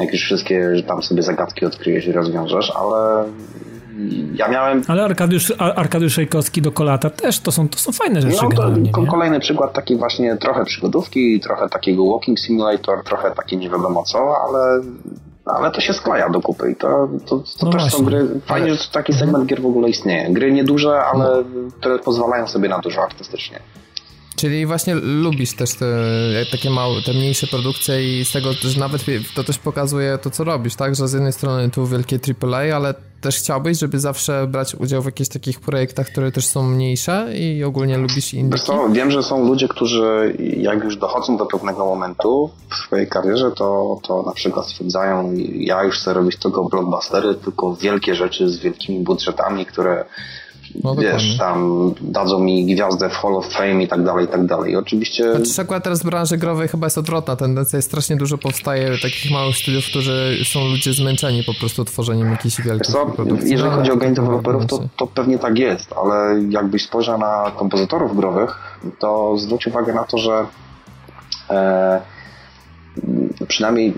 jak 0.00 0.12
już 0.12 0.22
wszystkie 0.22 0.82
tam 0.86 1.02
sobie 1.02 1.22
zagadki 1.22 1.66
odkryjesz 1.66 2.06
i 2.06 2.12
rozwiążesz, 2.12 2.72
ale 2.76 3.24
ja 4.34 4.48
miałem... 4.48 4.82
Ale 4.88 5.04
Arkadiusz, 5.04 5.52
Arkadiusz 5.58 6.12
Szejkowski 6.12 6.62
do 6.62 6.72
Kolata 6.72 7.10
też 7.10 7.40
to 7.40 7.52
są, 7.52 7.68
to 7.68 7.78
są 7.78 7.92
fajne 7.92 8.22
rzeczy. 8.22 8.36
No 8.42 8.50
to 8.92 9.10
kolejny 9.10 9.40
przykład 9.40 9.72
taki 9.72 9.96
właśnie 9.96 10.36
trochę 10.36 10.64
przygodówki, 10.64 11.40
trochę 11.40 11.68
takiego 11.68 12.10
walking 12.12 12.38
simulator, 12.38 13.04
trochę 13.04 13.30
takie 13.30 13.56
nie 13.56 13.70
wiadomo 13.70 14.02
co, 14.02 14.36
ale 14.48 14.82
ale 15.44 15.70
to 15.70 15.80
się 15.80 15.92
skleja 15.92 16.28
do 16.28 16.40
kupy 16.40 16.70
i 16.70 16.76
to, 16.76 17.08
to, 17.26 17.38
to 17.58 17.66
no 17.66 17.72
też 17.72 17.80
właśnie. 17.80 17.98
są 17.98 18.04
gry, 18.04 18.40
fajnie, 18.46 18.74
że 18.74 18.88
taki 18.92 19.12
segment 19.12 19.28
mhm. 19.42 19.46
gier 19.46 19.62
w 19.62 19.66
ogóle 19.66 19.88
istnieje. 19.88 20.30
Gry 20.30 20.52
nieduże, 20.52 21.02
ale 21.04 21.24
no. 21.24 21.70
które 21.78 21.98
pozwalają 21.98 22.46
sobie 22.46 22.68
na 22.68 22.78
dużo 22.78 23.02
artystycznie. 23.02 23.60
Czyli 24.40 24.66
właśnie 24.66 24.94
lubisz 24.94 25.56
też 25.56 25.74
te 25.74 25.86
takie 26.50 26.70
małe, 26.70 27.02
te 27.02 27.12
mniejsze 27.12 27.46
produkcje 27.46 28.20
i 28.20 28.24
z 28.24 28.32
tego, 28.32 28.52
że 28.52 28.80
nawet 28.80 29.04
to 29.34 29.44
też 29.44 29.58
pokazuje 29.58 30.18
to, 30.18 30.30
co 30.30 30.44
robisz, 30.44 30.74
tak? 30.74 30.94
Że 30.94 31.08
z 31.08 31.12
jednej 31.12 31.32
strony 31.32 31.70
tu 31.70 31.86
wielkie 31.86 32.18
AAA, 32.42 32.76
ale 32.76 32.94
też 33.20 33.38
chciałbyś, 33.38 33.78
żeby 33.78 34.00
zawsze 34.00 34.46
brać 34.46 34.74
udział 34.74 35.02
w 35.02 35.04
jakichś 35.04 35.28
takich 35.28 35.60
projektach, 35.60 36.06
które 36.06 36.32
też 36.32 36.46
są 36.46 36.62
mniejsze 36.62 37.28
i 37.38 37.64
ogólnie 37.64 37.98
lubisz? 37.98 38.32
Co, 38.64 38.88
wiem, 38.88 39.10
że 39.10 39.22
są 39.22 39.46
ludzie, 39.46 39.68
którzy 39.68 40.36
jak 40.56 40.84
już 40.84 40.96
dochodzą 40.96 41.36
do 41.36 41.46
pewnego 41.46 41.84
momentu 41.84 42.50
w 42.70 42.74
swojej 42.74 43.08
karierze, 43.08 43.50
to, 43.50 43.98
to 44.02 44.22
na 44.22 44.32
przykład 44.32 44.66
stwierdzają, 44.66 45.32
ja 45.54 45.84
już 45.84 45.98
chcę 45.98 46.14
robić 46.14 46.36
tylko 46.36 46.64
blockbustery, 46.64 47.34
tylko 47.34 47.74
wielkie 47.74 48.14
rzeczy 48.14 48.50
z 48.50 48.58
wielkimi 48.58 49.00
budżetami, 49.04 49.66
które 49.66 50.04
no, 50.84 50.94
wiesz, 50.94 51.38
tam 51.38 51.90
dadzą 52.00 52.38
mi 52.38 52.74
gwiazdę 52.74 53.08
w 53.08 53.12
Hall 53.12 53.36
of 53.36 53.52
Fame 53.52 53.82
i 53.82 53.88
tak 53.88 54.04
dalej, 54.04 54.24
i 54.24 54.28
tak 54.28 54.46
dalej. 54.46 54.76
Oczywiście... 54.76 55.36
Znaczy 55.36 55.62
akurat 55.62 55.84
teraz 55.84 56.02
w 56.02 56.04
branży 56.04 56.36
growej 56.36 56.68
chyba 56.68 56.86
jest 56.86 56.98
odwrotna 56.98 57.36
tendencja, 57.36 57.76
jest 57.76 57.88
strasznie 57.88 58.16
dużo 58.16 58.38
powstaje 58.38 58.98
takich 59.02 59.30
małych 59.30 59.56
studiów, 59.56 59.84
którzy 59.84 60.36
są 60.44 60.68
ludzie 60.68 60.92
zmęczeni 60.92 61.42
po 61.44 61.54
prostu 61.54 61.84
tworzeniem 61.84 62.30
jakichś 62.30 62.60
wielkich 62.60 62.92
co, 62.92 63.06
produkcji. 63.06 63.50
Jeżeli 63.50 63.70
no, 63.70 63.76
chodzi 63.76 63.90
o 63.90 63.96
game 63.96 64.14
developerów, 64.14 64.66
to, 64.66 64.80
to 64.96 65.06
pewnie 65.06 65.38
tak 65.38 65.58
jest, 65.58 65.92
ale 65.92 66.42
jakbyś 66.48 66.84
spojrzał 66.84 67.18
na 67.18 67.52
kompozytorów 67.56 68.16
growych, 68.16 68.80
to 68.98 69.38
zwróć 69.38 69.66
uwagę 69.66 69.92
na 69.92 70.04
to, 70.04 70.18
że 70.18 70.46
e, 71.50 72.00
przynajmniej 73.48 73.94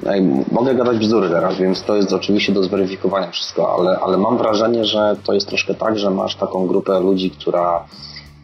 mogę 0.52 0.74
gadać 0.74 0.98
bzdury 0.98 1.28
teraz, 1.28 1.56
więc 1.56 1.82
to 1.82 1.96
jest 1.96 2.12
oczywiście 2.12 2.52
do 2.52 2.62
zweryfikowania 2.62 3.30
wszystko, 3.30 3.76
ale, 3.78 3.98
ale 3.98 4.16
mam 4.18 4.38
wrażenie, 4.38 4.84
że 4.84 5.16
to 5.24 5.32
jest 5.32 5.48
troszkę 5.48 5.74
tak, 5.74 5.98
że 5.98 6.10
masz 6.10 6.36
taką 6.36 6.66
grupę 6.66 7.00
ludzi, 7.00 7.30
która 7.30 7.84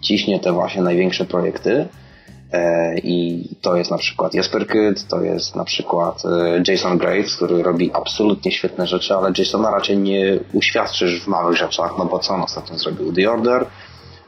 ciśnie 0.00 0.40
te 0.40 0.52
właśnie 0.52 0.82
największe 0.82 1.24
projekty 1.24 1.88
e, 2.52 2.98
i 2.98 3.44
to 3.60 3.76
jest 3.76 3.90
na 3.90 3.98
przykład 3.98 4.34
Jesper 4.34 4.66
Kyd, 4.66 5.08
to 5.08 5.22
jest 5.22 5.56
na 5.56 5.64
przykład 5.64 6.22
e, 6.24 6.62
Jason 6.68 6.98
Graves, 6.98 7.36
który 7.36 7.62
robi 7.62 7.90
absolutnie 7.92 8.52
świetne 8.52 8.86
rzeczy, 8.86 9.14
ale 9.14 9.32
Jasona 9.38 9.70
raczej 9.70 9.98
nie 9.98 10.38
uświadczysz 10.52 11.24
w 11.24 11.26
małych 11.26 11.56
rzeczach, 11.56 11.90
no 11.98 12.04
bo 12.04 12.18
co 12.18 12.34
on 12.34 12.42
ostatnio 12.42 12.78
zrobił? 12.78 13.12
The 13.12 13.30
Order, 13.30 13.66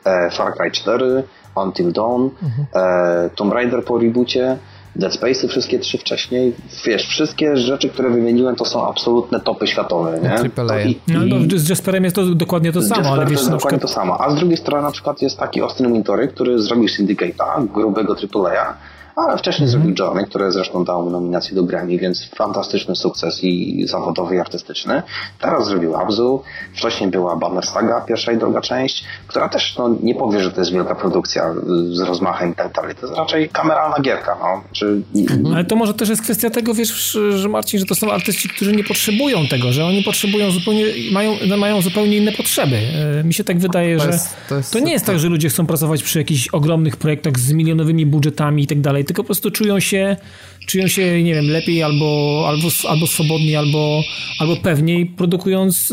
e, 0.04 0.30
Far 0.30 0.54
Cry 0.56 0.70
4, 0.70 1.22
Until 1.56 1.92
Dawn, 1.92 2.30
mhm. 2.42 3.30
Tomb 3.36 3.52
Raider 3.52 3.84
po 3.84 3.98
reboocie, 3.98 4.58
Dead 4.96 5.12
Space'y 5.12 5.48
wszystkie 5.48 5.78
trzy 5.78 5.98
wcześniej, 5.98 6.52
wiesz, 6.86 7.06
wszystkie 7.06 7.56
rzeczy, 7.56 7.88
które 7.88 8.10
wymieniłem, 8.10 8.56
to 8.56 8.64
są 8.64 8.88
absolutne 8.88 9.40
topy 9.40 9.66
światowe, 9.66 10.20
nie? 10.22 10.50
To 10.50 10.78
i, 10.78 10.98
no, 11.08 11.20
no, 11.26 11.58
z 11.58 11.68
Jasperem 11.68 12.04
jest 12.04 12.16
to 12.16 12.24
dokładnie 12.24 12.72
to 12.72 12.82
samo, 12.82 13.08
ale 13.08 13.26
wiesz, 13.26 13.34
to 13.34 13.40
jest 13.40 13.50
dokładnie 13.50 13.78
przykład... 13.78 13.94
to 13.94 14.00
samo. 14.00 14.20
A 14.20 14.30
z 14.30 14.34
drugiej 14.34 14.56
strony 14.56 14.82
na 14.82 14.90
przykład 14.90 15.22
jest 15.22 15.38
taki 15.38 15.60
Austin 15.60 15.92
Wintory, 15.92 16.28
który 16.28 16.62
zrobił 16.62 16.88
Syndicate'a, 16.88 17.66
grubego 17.72 18.16
AAA, 18.34 18.74
ale 19.28 19.38
wcześniej 19.38 19.68
mm 19.68 19.80
-hmm. 19.80 19.82
zrobił 19.82 20.06
Journey, 20.06 20.26
które 20.26 20.52
zresztą 20.52 20.84
dało 20.84 21.02
mu 21.02 21.10
nominację 21.10 21.54
do 21.54 21.62
Grammy, 21.62 21.98
więc 21.98 22.30
fantastyczny 22.34 22.96
sukces 22.96 23.44
i 23.44 23.86
zawodowy 23.86 24.34
i 24.34 24.38
artystyczny. 24.38 25.02
Teraz 25.38 25.66
zrobił 25.66 25.96
Abzu, 25.96 26.42
wcześniej 26.74 27.10
była 27.10 27.36
Banner 27.36 27.66
Saga, 27.66 28.00
pierwsza 28.00 28.32
i 28.32 28.36
druga 28.36 28.60
część, 28.60 29.04
która 29.26 29.48
też 29.48 29.76
no, 29.78 29.96
nie 30.02 30.14
powie, 30.14 30.40
że 30.40 30.50
to 30.50 30.60
jest 30.60 30.72
wielka 30.72 30.94
produkcja 30.94 31.54
z 31.92 32.00
rozmachem 32.00 32.52
i 32.52 32.54
tak 32.54 32.72
dalej. 32.72 32.94
To 32.94 33.06
jest 33.06 33.18
raczej 33.18 33.48
kameralna 33.48 34.00
gierka. 34.00 34.36
No. 34.40 34.62
Czy... 34.72 35.02
Mhm. 35.16 35.54
Ale 35.54 35.64
to 35.64 35.76
może 35.76 35.94
też 35.94 36.08
jest 36.08 36.22
kwestia 36.22 36.50
tego, 36.50 36.74
wiesz, 36.74 37.18
że 37.36 37.48
Marcin, 37.48 37.80
że 37.80 37.86
to 37.86 37.94
są 37.94 38.12
artyści, 38.12 38.48
którzy 38.48 38.76
nie 38.76 38.84
potrzebują 38.84 39.46
tego, 39.46 39.72
że 39.72 39.84
oni 39.84 40.02
potrzebują 40.02 40.50
zupełnie, 40.50 40.84
mają, 41.12 41.32
mają 41.58 41.82
zupełnie 41.82 42.16
inne 42.16 42.32
potrzeby. 42.32 42.76
E, 43.20 43.24
mi 43.24 43.34
się 43.34 43.44
tak 43.44 43.58
wydaje, 43.58 43.96
to 43.96 44.04
że 44.04 44.10
jest, 44.10 44.36
to, 44.48 44.56
jest, 44.56 44.72
to, 44.72 44.78
nie 44.78 44.92
jest 44.92 45.06
tak, 45.06 45.18
że 45.18 45.28
ludzie 45.28 45.48
chcą 45.48 45.66
pracować 45.66 46.02
przy 46.02 46.18
jakichś 46.18 46.48
ogromnych 46.48 46.96
projektach 46.96 47.38
z 47.38 47.52
milionowymi 47.52 48.06
budżetami 48.06 48.62
i 48.62 48.66
tak 48.66 48.80
dalej, 48.80 49.04
tylko 49.10 49.22
po 49.22 49.26
prostu 49.26 49.50
czują 49.50 49.80
się, 49.80 50.16
czują 50.66 50.88
się, 50.88 51.22
nie 51.22 51.34
wiem, 51.34 51.46
lepiej 51.48 51.82
albo, 51.82 52.44
albo, 52.48 52.68
albo 52.88 53.06
swobodniej, 53.06 53.56
albo, 53.56 54.02
albo 54.38 54.56
pewniej, 54.56 55.06
produkując 55.06 55.92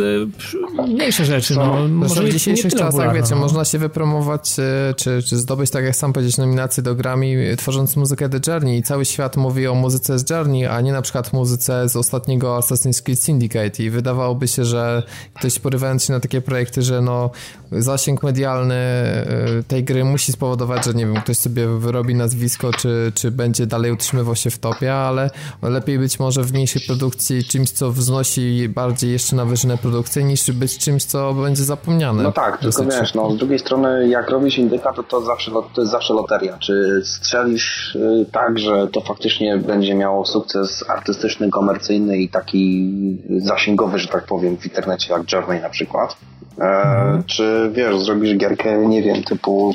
e, 0.77 0.87
mniejsze 0.87 1.25
rzeczy. 1.25 1.55
No, 1.55 1.87
może 1.87 2.23
w 2.23 2.29
dzisiejszych 2.29 2.73
czasach, 2.73 3.15
wiecie, 3.15 3.35
no. 3.35 3.41
można 3.41 3.65
się 3.65 3.77
wypromować, 3.77 4.55
e, 4.59 4.93
czy, 4.93 5.23
czy 5.23 5.37
zdobyć, 5.37 5.71
tak 5.71 5.83
jak 5.83 5.95
sam 5.95 6.13
powiedzieć, 6.13 6.37
nominację 6.37 6.83
do 6.83 6.95
Grammy, 6.95 7.55
tworząc 7.57 7.95
muzykę 7.95 8.29
The 8.29 8.51
Journey 8.51 8.77
i 8.77 8.83
cały 8.83 9.05
świat 9.05 9.37
mówi 9.37 9.67
o 9.67 9.75
muzyce 9.75 10.19
z 10.19 10.29
Journey, 10.29 10.65
a 10.65 10.81
nie 10.81 10.91
na 10.91 11.01
przykład 11.01 11.33
muzyce 11.33 11.89
z 11.89 11.95
ostatniego 11.95 12.57
Assassin's 12.57 13.01
Creed 13.01 13.19
Syndicate 13.19 13.83
i 13.83 13.89
wydawałoby 13.89 14.47
się, 14.47 14.65
że 14.65 15.03
ktoś 15.33 15.59
porywając 15.59 16.03
się 16.03 16.13
na 16.13 16.19
takie 16.19 16.41
projekty, 16.41 16.81
że 16.81 17.01
no 17.01 17.31
zasięg 17.71 18.23
medialny 18.23 18.75
e, 18.75 19.25
tej 19.67 19.83
gry 19.83 20.03
musi 20.03 20.31
spowodować, 20.31 20.85
że 20.85 20.93
nie 20.93 21.05
wiem, 21.05 21.15
ktoś 21.15 21.37
sobie 21.37 21.67
wyrobi 21.67 22.15
nazwisko, 22.15 22.73
czy, 22.73 22.96
czy 23.15 23.31
będzie 23.31 23.65
dalej 23.65 23.91
utrzymywał 23.91 24.35
się 24.35 24.49
w 24.49 24.59
topie, 24.59 24.93
ale 24.93 25.29
lepiej 25.61 25.99
być 25.99 26.19
może 26.19 26.43
w 26.43 26.53
mniejszej 26.53 26.81
produkcji 26.87 27.43
czymś, 27.43 27.71
co 27.71 27.91
wznosi 27.91 28.69
bardziej 28.69 29.11
jeszcze 29.11 29.35
na 29.35 29.45
wyżynę 29.45 29.77
produkcji, 29.77 30.25
niż 30.25 30.51
być 30.51 30.77
czymś, 30.77 31.03
co 31.03 31.33
będzie 31.33 31.63
zapomniane. 31.63 32.23
No 32.23 32.31
tak, 32.31 32.57
tylko 32.57 32.83
wiesz, 32.83 33.13
no, 33.13 33.31
z 33.31 33.37
drugiej 33.37 33.59
strony 33.59 34.07
jak 34.07 34.29
robisz 34.29 34.57
indyka, 34.57 34.93
to 34.93 35.03
to, 35.03 35.21
zawsze, 35.21 35.51
to 35.51 35.81
jest 35.81 35.91
zawsze 35.91 36.13
loteria. 36.13 36.57
Czy 36.57 37.01
strzelisz 37.05 37.95
y, 37.95 38.25
tak, 38.31 38.59
że 38.59 38.87
to 38.87 39.01
faktycznie 39.01 39.57
będzie 39.57 39.95
miało 39.95 40.25
sukces 40.25 40.89
artystyczny, 40.89 41.49
komercyjny 41.49 42.17
i 42.17 42.29
taki 42.29 42.91
zasięgowy, 43.37 43.99
że 43.99 44.07
tak 44.07 44.25
powiem, 44.25 44.57
w 44.57 44.65
internecie 44.65 45.13
jak 45.13 45.31
Journey 45.31 45.61
na 45.61 45.69
przykład, 45.69 46.17
E, 46.59 46.63
mhm. 46.63 47.23
Czy 47.23 47.71
wiesz, 47.73 47.99
zrobisz 47.99 48.37
gierkę, 48.37 48.87
nie 48.87 49.03
wiem, 49.03 49.23
typu 49.23 49.73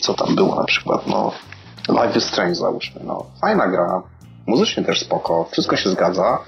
co 0.00 0.14
tam 0.14 0.36
było 0.36 0.54
na 0.54 0.64
przykład, 0.64 1.06
no 1.06 1.32
Life 1.88 2.18
is 2.18 2.24
Strange 2.24 2.54
załóżmy, 2.54 3.00
no 3.04 3.26
fajna 3.40 3.68
gra, 3.68 4.02
muzycznie 4.46 4.84
też 4.84 5.00
spoko, 5.00 5.48
wszystko 5.50 5.76
się 5.76 5.90
zgadza, 5.90 6.38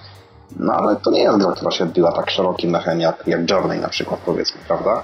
no 0.57 0.73
ale 0.73 0.97
to 0.97 1.11
nie 1.11 1.23
jest 1.23 1.39
gra, 1.39 1.53
która 1.53 1.71
się 1.71 1.85
odbiła 1.85 2.13
tak 2.13 2.31
szerokim 2.31 2.75
echem 2.75 3.01
jak, 3.01 3.27
jak 3.27 3.51
Journey 3.51 3.81
na 3.81 3.89
przykład, 3.89 4.21
powiedzmy, 4.27 4.61
prawda? 4.67 5.03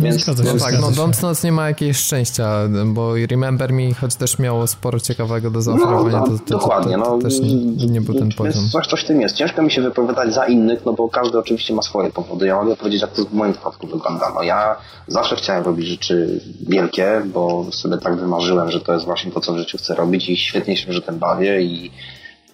Więc 0.00 0.26
no 0.26 0.34
tak, 0.60 0.80
no 0.80 0.90
Dontnod 0.90 1.44
nie 1.44 1.52
ma 1.52 1.68
jakiegoś 1.68 1.96
szczęścia, 1.96 2.68
bo 2.86 3.14
Remember 3.16 3.72
Me, 3.72 3.94
choć 3.94 4.14
też 4.14 4.38
miało 4.38 4.66
sporo 4.66 5.00
ciekawego 5.00 5.50
do 5.50 5.62
zaoferowania, 5.62 6.18
no, 6.18 6.26
to, 6.26 6.38
to, 6.38 6.58
dokładnie, 6.58 6.96
to, 6.96 7.04
to, 7.04 7.16
no, 7.16 7.22
też 7.22 7.40
nie, 7.40 7.86
nie, 7.86 8.00
był 8.00 8.14
ten 8.14 8.28
poziom. 8.32 8.68
Coś, 8.72 8.86
coś 8.86 9.04
w 9.04 9.06
tym 9.06 9.20
jest. 9.20 9.36
Ciężko 9.36 9.62
mi 9.62 9.70
się 9.70 9.82
wypowiadać 9.82 10.34
za 10.34 10.46
innych, 10.46 10.84
no 10.84 10.92
bo 10.92 11.08
każdy 11.08 11.38
oczywiście 11.38 11.74
ma 11.74 11.82
swoje 11.82 12.10
powody. 12.10 12.46
Ja 12.46 12.56
mogę 12.56 12.76
powiedzieć, 12.76 13.02
jak 13.02 13.12
to 13.12 13.24
w 13.24 13.32
moim 13.32 13.52
przypadku 13.52 13.86
wygląda. 13.86 14.32
No 14.34 14.42
ja 14.42 14.76
zawsze 15.06 15.36
chciałem 15.36 15.64
robić 15.64 15.86
rzeczy 15.86 16.40
wielkie, 16.68 17.22
bo 17.26 17.66
sobie 17.72 17.98
tak 17.98 18.16
wymarzyłem, 18.16 18.70
że 18.70 18.80
to 18.80 18.92
jest 18.92 19.04
właśnie 19.04 19.32
to, 19.32 19.40
co 19.40 19.52
w 19.52 19.58
życiu 19.58 19.78
chcę 19.78 19.94
robić 19.94 20.28
i 20.28 20.36
świetnie 20.36 20.76
się 20.76 20.92
że 20.92 21.02
tym 21.02 21.18
bawię 21.18 21.62
i 21.62 21.90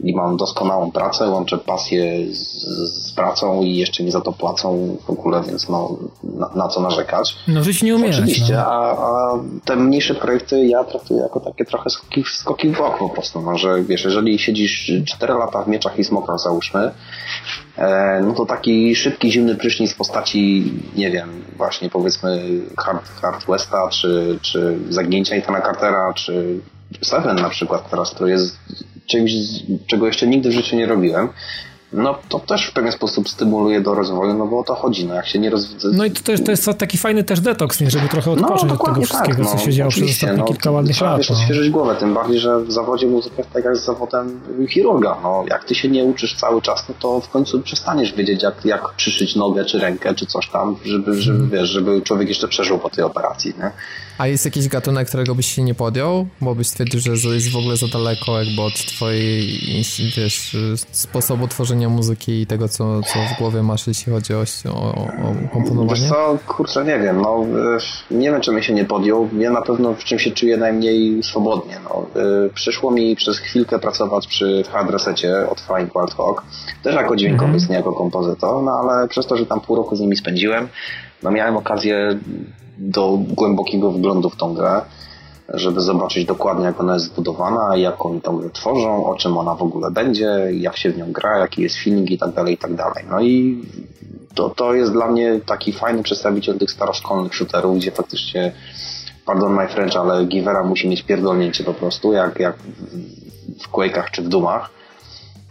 i 0.01 0.15
mam 0.15 0.37
doskonałą 0.37 0.93
pracę, 0.93 1.29
łączę 1.29 1.59
pasję 1.59 2.35
z, 2.35 2.65
z, 2.91 3.13
pracą 3.13 3.63
i 3.63 3.77
jeszcze 3.77 4.03
mi 4.03 4.11
za 4.11 4.21
to 4.21 4.33
płacą 4.33 4.97
w 5.07 5.11
ogóle, 5.11 5.43
więc 5.43 5.69
no, 5.69 5.97
na, 6.23 6.51
na 6.55 6.69
co 6.69 6.81
narzekać. 6.81 7.37
No 7.49 7.63
żyć 7.63 7.83
nie 7.83 7.97
umierać. 7.97 8.17
Oczywiście, 8.17 8.55
no. 8.55 8.67
a, 8.67 8.93
a 8.93 9.39
te 9.65 9.77
mniejsze 9.77 10.15
projekty 10.15 10.67
ja 10.67 10.85
traktuję 10.85 11.21
jako 11.21 11.41
takie 11.41 11.65
trochę 11.65 11.91
skoki, 11.91 12.25
skoki 12.25 12.69
w 12.69 12.79
bok 12.79 12.99
po 12.99 13.09
prostu, 13.09 13.41
no, 13.41 13.59
że 13.59 13.83
wiesz, 13.83 14.05
jeżeli 14.05 14.39
siedzisz 14.39 14.93
4 15.07 15.35
lata 15.35 15.63
w 15.63 15.69
mieczach 15.69 15.99
i 15.99 16.05
smokach 16.05 16.41
załóżmy, 16.41 16.91
e, 17.77 18.21
no 18.27 18.33
to 18.33 18.47
taki 18.47 18.97
szybki, 18.97 19.33
zimny 19.33 19.55
prysznic 19.55 19.93
w 19.93 19.97
postaci, 19.97 20.73
nie 20.97 21.11
wiem, 21.11 21.45
właśnie 21.57 21.91
powiedzmy 21.91 22.43
Hard, 22.79 23.09
Hard 23.09 23.47
Westa, 23.47 23.89
czy, 23.89 24.39
czy 24.43 24.79
Zagnięcia 24.89 25.37
Itana 25.37 25.61
Cartera, 25.61 26.13
czy 26.15 26.61
Seven 27.03 27.37
na 27.37 27.49
przykład 27.49 27.91
teraz, 27.91 28.15
to 28.15 28.27
jest 28.27 28.59
czymś, 29.07 29.33
czego 29.87 30.07
jeszcze 30.07 30.27
nigdy 30.27 30.49
w 30.49 30.53
życiu 30.53 30.77
nie 30.77 30.87
robiłem, 30.87 31.29
no 31.95 32.19
to 32.29 32.41
też 32.41 32.67
w 32.67 32.73
pewien 32.73 32.93
sposób 32.93 33.29
stymuluje 33.29 33.81
do 33.81 33.95
rozwoju, 33.95 34.35
no 34.35 34.47
bo 34.47 34.59
o 34.59 34.65
to 34.65 34.75
chodzi, 34.75 35.07
no 35.07 35.15
jak 35.15 35.27
się 35.27 35.39
nie 35.39 35.51
rozwija... 35.51 35.79
No 35.93 36.05
i 36.05 36.11
to, 36.11 36.23
też, 36.23 36.41
to 36.45 36.51
jest 36.51 36.69
taki 36.79 36.99
fajny 36.99 37.25
też 37.25 37.41
detoks, 37.41 37.81
nie, 37.81 37.91
żeby 37.91 38.09
trochę 38.09 38.31
no, 38.31 38.37
odpocząć 38.37 38.73
no, 38.73 38.75
od 38.75 38.87
tego 38.87 39.03
wszystkiego, 39.03 39.37
tak, 39.37 39.45
no, 39.45 39.59
co 39.59 39.59
się 39.59 39.73
działo 39.73 39.91
przez 39.91 40.11
ostatnie 40.11 40.37
no, 40.37 40.45
kilka 40.45 40.71
ładnych 40.71 41.01
lat. 41.01 41.21
Trzeba 41.23 41.39
no. 41.39 41.43
odświeżyć 41.43 41.71
głowę, 41.71 41.97
tym 42.01 42.15
bardziej, 42.15 42.39
że 42.41 42.61
w 42.61 42.73
zawodzie 42.73 43.07
muzyka 43.07 43.37
jest 43.39 43.51
tak 43.51 43.65
jak 43.65 43.77
z 43.77 43.85
zawodem 43.85 44.41
chirurga, 44.69 45.17
no 45.23 45.45
jak 45.49 45.65
ty 45.65 45.75
się 45.75 45.89
nie 45.89 46.05
uczysz 46.05 46.37
cały 46.37 46.63
czas, 46.63 46.89
no 46.89 46.95
to 46.99 47.21
w 47.21 47.29
końcu 47.29 47.61
przestaniesz 47.61 48.13
wiedzieć, 48.13 48.43
jak, 48.43 48.65
jak 48.65 48.95
przyszyć 48.97 49.37
nogę, 49.37 49.65
czy 49.65 49.79
rękę, 49.79 50.15
czy 50.15 50.27
coś 50.27 50.49
tam, 50.49 50.77
żeby, 50.85 51.23
żeby, 51.23 51.39
hmm. 51.39 51.59
wiesz, 51.61 51.69
żeby 51.69 52.03
człowiek 52.03 52.29
jeszcze 52.29 52.49
przeżył 52.49 52.79
po 52.79 52.91
tej 52.91 53.05
operacji, 53.05 53.55
nie? 53.59 53.71
A 54.19 54.27
jest 54.27 54.45
jakiś 54.45 54.69
gatunek, 54.69 55.09
którego 55.09 55.35
byś 55.35 55.47
się 55.47 55.63
nie 55.63 55.75
podjął? 55.75 56.27
Bo 56.41 56.55
byś 56.55 56.67
stwierdził, 56.67 57.01
że 57.01 57.29
jest 57.29 57.53
w 57.53 57.57
ogóle 57.57 57.77
za 57.77 57.89
daleko 57.89 58.43
jakby 58.43 58.63
od 58.63 58.75
twojej, 58.75 59.61
wiesz, 60.17 60.57
sposobu 60.91 61.49
tworzenia 61.49 61.89
muzyki 61.89 62.41
i 62.41 62.47
tego, 62.47 62.69
co, 62.69 63.03
co 63.03 63.19
w 63.35 63.39
głowie 63.39 63.63
masz, 63.63 63.87
jeśli 63.87 64.13
chodzi 64.13 64.35
o, 64.35 64.45
o, 64.69 65.05
o 65.05 65.49
komponowanie? 65.53 66.01
Wiesz 66.01 66.09
co, 66.09 66.39
kurczę, 66.47 66.85
nie 66.85 66.99
wiem, 66.99 67.21
no 67.21 67.47
nie 68.11 68.31
wiem, 68.31 68.41
czym 68.41 68.63
się 68.63 68.75
nie 68.75 68.85
podjął. 68.85 69.29
Ja 69.39 69.51
na 69.51 69.63
pewno 69.63 69.95
w 69.95 70.05
czym 70.05 70.19
się 70.19 70.31
czuję 70.31 70.57
najmniej 70.57 71.23
swobodnie, 71.23 71.81
no. 71.85 72.07
Przyszło 72.55 72.91
mi 72.91 73.17
przez 73.17 73.39
chwilkę 73.39 73.79
pracować 73.79 74.27
przy 74.27 74.65
hard 74.73 74.91
resecie 74.91 75.49
od 75.49 75.61
Flying 75.61 75.93
Wild 75.93 76.15
Hawk, 76.15 76.43
też 76.83 76.95
jako 76.95 77.17
dźwiękowiec, 77.17 77.55
mm 77.55 77.67
-hmm. 77.67 77.71
nie 77.71 77.77
jako 77.77 77.93
kompozytor, 77.93 78.63
no 78.63 78.73
ale 78.73 79.09
przez 79.09 79.27
to, 79.27 79.37
że 79.37 79.47
tam 79.47 79.61
pół 79.61 79.77
roku 79.77 79.97
z 79.97 80.01
nimi 80.01 80.17
spędziłem, 80.17 80.69
no 81.23 81.31
miałem 81.31 81.57
okazję 81.57 82.19
do 82.79 83.19
głębokiego 83.29 83.91
wglądu 83.91 84.31
w 84.31 84.37
tą 84.37 84.55
grę, 84.55 84.83
żeby 85.49 85.81
zobaczyć 85.81 86.25
dokładnie, 86.27 86.65
jak 86.65 86.81
ona 86.81 86.95
jest 86.95 87.07
zbudowana, 87.07 87.77
jak 87.77 88.07
oni 88.07 88.21
tą 88.21 88.37
grę 88.37 88.51
tworzą, 88.51 89.07
o 89.07 89.15
czym 89.15 89.39
ona 89.39 89.55
w 89.55 89.63
ogóle 89.63 89.91
będzie, 89.91 90.49
jak 90.53 90.77
się 90.77 90.91
w 90.91 90.99
nią 90.99 91.13
gra, 91.13 91.39
jaki 91.39 91.63
jest 91.63 91.77
feeling 91.77 92.11
i 92.11 92.19
tak 92.19 92.33
dalej, 92.33 92.55
i 92.55 92.59
tak 92.59 92.75
dalej. 92.75 93.05
No 93.11 93.21
i 93.21 93.63
to, 94.35 94.51
to 94.51 94.75
jest 94.75 94.93
dla 94.93 95.07
mnie 95.07 95.41
taki 95.47 95.73
fajny 95.73 96.03
przedstawiciel 96.03 96.59
tych 96.59 96.71
staroszkolnych 96.71 97.35
shooterów, 97.35 97.77
gdzie 97.77 97.91
faktycznie, 97.91 98.53
pardon 99.27 99.55
my 99.55 99.69
French, 99.69 99.97
ale 99.97 100.25
Givera 100.25 100.63
musi 100.63 100.89
mieć 100.89 101.03
pierdolnięcie 101.03 101.65
po 101.65 101.75
prostu, 101.75 102.13
jak, 102.13 102.41
jak 102.41 102.57
w 103.63 103.73
Quake'ach 103.73 104.11
czy 104.11 104.23
w 104.23 104.29
Dumach. 104.29 104.71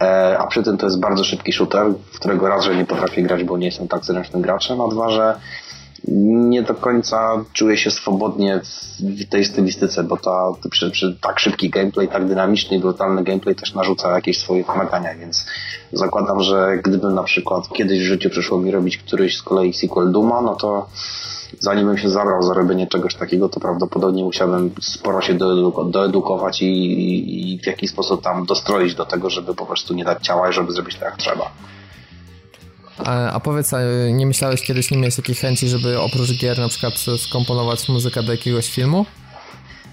E, 0.02 0.38
a 0.38 0.46
przy 0.46 0.62
tym 0.62 0.76
to 0.78 0.86
jest 0.86 1.00
bardzo 1.00 1.24
szybki 1.24 1.52
shooter, 1.52 1.86
w 2.12 2.18
którego 2.18 2.48
raz, 2.48 2.64
że 2.64 2.76
nie 2.76 2.84
potrafię 2.84 3.22
grać, 3.22 3.44
bo 3.44 3.58
nie 3.58 3.66
jestem 3.66 3.88
tak 3.88 4.04
zręcznym 4.04 4.42
graczem, 4.42 4.80
a 4.80 4.88
dwa, 4.88 5.10
że 5.10 5.40
nie 6.08 6.62
do 6.62 6.74
końca 6.74 7.44
czuję 7.52 7.76
się 7.76 7.90
swobodnie 7.90 8.60
w 9.00 9.28
tej 9.28 9.44
stylistyce, 9.44 10.04
bo 10.04 10.16
ta, 10.16 10.52
przy, 10.70 10.90
przy 10.90 11.18
tak 11.20 11.40
szybki 11.40 11.70
gameplay, 11.70 12.08
tak 12.08 12.26
dynamiczny 12.26 12.76
i 12.76 12.80
brutalny 12.80 13.24
gameplay 13.24 13.54
też 13.54 13.74
narzuca 13.74 14.12
jakieś 14.12 14.38
swoje 14.38 14.64
wymagania, 14.64 15.14
więc 15.14 15.46
zakładam, 15.92 16.42
że 16.42 16.78
gdybym 16.84 17.14
na 17.14 17.22
przykład 17.22 17.68
kiedyś 17.68 18.00
w 18.00 18.06
życiu 18.06 18.30
przyszło 18.30 18.58
mi 18.58 18.70
robić 18.70 18.98
któryś 18.98 19.36
z 19.36 19.42
kolei 19.42 19.72
sequel 19.72 20.12
Duma, 20.12 20.42
no 20.42 20.54
to 20.54 20.86
zanim 21.60 21.86
bym 21.86 21.98
się 21.98 22.10
zabrał 22.10 22.42
za 22.42 22.54
robienie 22.54 22.86
czegoś 22.86 23.14
takiego, 23.14 23.48
to 23.48 23.60
prawdopodobnie 23.60 24.24
musiałbym 24.24 24.70
sporo 24.80 25.20
się 25.20 25.34
doedukować 25.90 26.62
i, 26.62 26.66
i, 26.66 27.52
i 27.54 27.58
w 27.58 27.66
jakiś 27.66 27.90
sposób 27.90 28.22
tam 28.22 28.46
dostroić 28.46 28.94
do 28.94 29.04
tego, 29.04 29.30
żeby 29.30 29.54
po 29.54 29.66
prostu 29.66 29.94
nie 29.94 30.04
dać 30.04 30.22
ciała 30.22 30.50
i 30.50 30.52
żeby 30.52 30.72
zrobić 30.72 30.94
tak 30.94 31.02
jak 31.02 31.16
trzeba. 31.16 31.50
A, 32.98 33.40
powiedz, 33.40 33.72
nie 34.12 34.26
myślałeś 34.26 34.62
kiedyś, 34.62 34.90
nie 34.90 34.98
miałeś 34.98 35.16
takiej 35.16 35.34
chęci, 35.34 35.68
żeby 35.68 36.00
oprócz 36.00 36.32
gier 36.32 36.58
na 36.58 36.68
przykład 36.68 36.94
skomponować 37.18 37.88
muzykę 37.88 38.22
do 38.22 38.32
jakiegoś 38.32 38.70
filmu? 38.70 39.06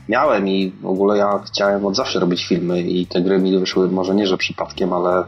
Miałem 0.10 0.48
i 0.48 0.72
w 0.82 0.86
ogóle 0.86 1.18
ja 1.18 1.40
chciałem 1.46 1.86
od 1.86 1.96
zawsze 1.96 2.20
robić 2.20 2.48
filmy 2.48 2.82
i 2.82 3.06
te 3.06 3.22
gry 3.22 3.40
mi 3.40 3.60
wyszły 3.60 3.90
może 3.90 4.16
nie, 4.16 4.28
że 4.28 4.38
przypadkiem, 4.38 4.94
ale 4.94 5.22
y, 5.22 5.26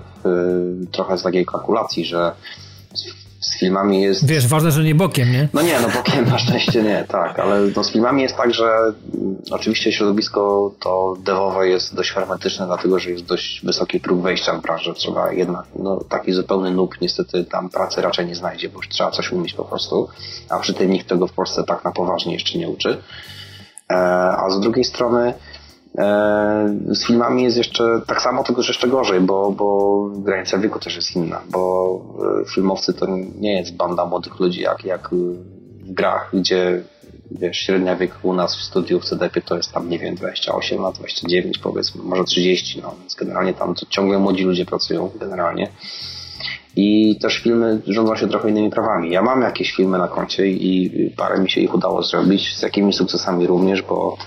trochę 0.91 1.17
z 1.17 1.23
takiej 1.23 1.45
kalkulacji, 1.45 2.05
że 2.05 2.31
z 3.43 3.59
filmami 3.59 4.01
jest... 4.01 4.25
Wiesz, 4.25 4.47
ważne, 4.47 4.71
że 4.71 4.83
nie 4.83 4.95
bokiem, 4.95 5.31
nie? 5.31 5.49
No 5.53 5.61
nie, 5.61 5.79
no 5.79 5.87
bokiem 5.89 6.25
na 6.29 6.37
szczęście 6.37 6.83
nie, 6.83 7.05
tak, 7.07 7.39
ale 7.39 7.59
no 7.75 7.83
z 7.83 7.91
filmami 7.91 8.21
jest 8.21 8.37
tak, 8.37 8.53
że 8.53 8.65
mm, 8.65 9.35
oczywiście 9.51 9.91
środowisko 9.91 10.71
to 10.79 11.13
devowe 11.19 11.67
jest 11.67 11.95
dość 11.95 12.11
hermetyczne, 12.11 12.65
dlatego, 12.65 12.99
że 12.99 13.09
jest 13.09 13.25
dość 13.25 13.65
wysoki 13.65 13.99
próg 13.99 14.21
wejścia 14.21 14.53
w 14.53 14.61
branżę. 14.61 14.93
Trzeba 14.93 15.31
jednak, 15.31 15.65
no 15.75 16.03
taki 16.09 16.33
zupełny 16.33 16.71
noob 16.71 17.01
niestety 17.01 17.43
tam 17.43 17.69
pracy 17.69 18.01
raczej 18.01 18.25
nie 18.27 18.35
znajdzie, 18.35 18.69
bo 18.69 18.77
już 18.77 18.89
trzeba 18.89 19.11
coś 19.11 19.31
umieć 19.31 19.53
po 19.53 19.65
prostu, 19.65 20.09
a 20.49 20.59
przy 20.59 20.73
tym 20.73 20.91
nikt 20.91 21.09
tego 21.09 21.27
w 21.27 21.33
Polsce 21.33 21.63
tak 21.63 21.83
na 21.83 21.91
poważnie 21.91 22.33
jeszcze 22.33 22.57
nie 22.57 22.69
uczy. 22.69 22.97
E, 23.91 23.95
a 24.37 24.49
z 24.49 24.59
drugiej 24.59 24.83
strony 24.83 25.33
z 26.87 27.07
filmami 27.07 27.43
jest 27.43 27.57
jeszcze 27.57 28.01
tak 28.07 28.21
samo, 28.21 28.43
tylko 28.43 28.61
że 28.61 28.69
jeszcze 28.69 28.87
gorzej, 28.87 29.19
bo, 29.21 29.51
bo 29.51 30.09
granica 30.15 30.57
wieku 30.57 30.79
też 30.79 30.95
jest 30.95 31.15
inna, 31.15 31.41
bo 31.51 32.01
e, 32.41 32.45
filmowcy 32.49 32.93
to 32.93 33.07
nie 33.39 33.53
jest 33.59 33.75
banda 33.75 34.05
młodych 34.05 34.39
ludzi 34.39 34.61
jak, 34.61 34.85
jak 34.85 35.09
w 35.83 35.93
grach, 35.93 36.29
gdzie 36.33 36.83
wiesz, 37.31 37.57
średnia 37.57 37.95
wiek 37.95 38.11
u 38.23 38.33
nas 38.33 38.55
w 38.55 38.63
studiu 38.63 38.99
w 38.99 39.05
CDP 39.05 39.41
to 39.41 39.57
jest 39.57 39.71
tam, 39.71 39.89
nie 39.89 39.99
wiem, 39.99 40.15
28 40.15 40.81
lat, 40.81 40.95
29 40.95 41.57
powiedzmy, 41.57 42.03
może 42.03 42.23
30, 42.23 42.81
no 42.81 42.95
więc 42.99 43.15
generalnie 43.15 43.53
tam 43.53 43.75
ciągle 43.89 44.19
młodzi 44.19 44.43
ludzie 44.43 44.65
pracują 44.65 45.11
generalnie. 45.19 45.69
I 46.75 47.17
też 47.21 47.37
filmy 47.37 47.81
rządzą 47.87 48.15
się 48.15 48.27
trochę 48.27 48.49
innymi 48.49 48.69
prawami. 48.69 49.11
Ja 49.11 49.21
mam 49.21 49.41
jakieś 49.41 49.71
filmy 49.71 49.97
na 49.97 50.07
koncie 50.07 50.47
i 50.47 51.11
parę 51.17 51.39
mi 51.39 51.49
się 51.49 51.61
ich 51.61 51.75
udało 51.75 52.03
zrobić, 52.03 52.57
z 52.57 52.61
jakimiś 52.61 52.95
sukcesami 52.95 53.47
również, 53.47 53.81
bo 53.81 54.17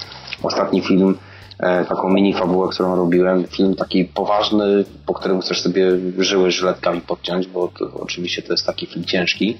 ostatni 0.42 0.82
film 0.82 1.16
E, 1.16 1.25
taką 1.58 2.08
mini 2.08 2.34
fabułę, 2.34 2.68
którą 2.68 2.96
robiłem. 2.96 3.44
Film 3.44 3.74
taki 3.74 4.04
poważny, 4.04 4.84
po 5.06 5.14
którym 5.14 5.40
chcesz 5.40 5.62
sobie 5.62 5.84
żyły 6.18 6.50
żyletkami 6.50 7.00
podciąć, 7.00 7.46
bo 7.46 7.68
to, 7.78 7.90
oczywiście 8.00 8.42
to 8.42 8.52
jest 8.52 8.66
taki 8.66 8.86
film 8.86 9.04
ciężki. 9.04 9.56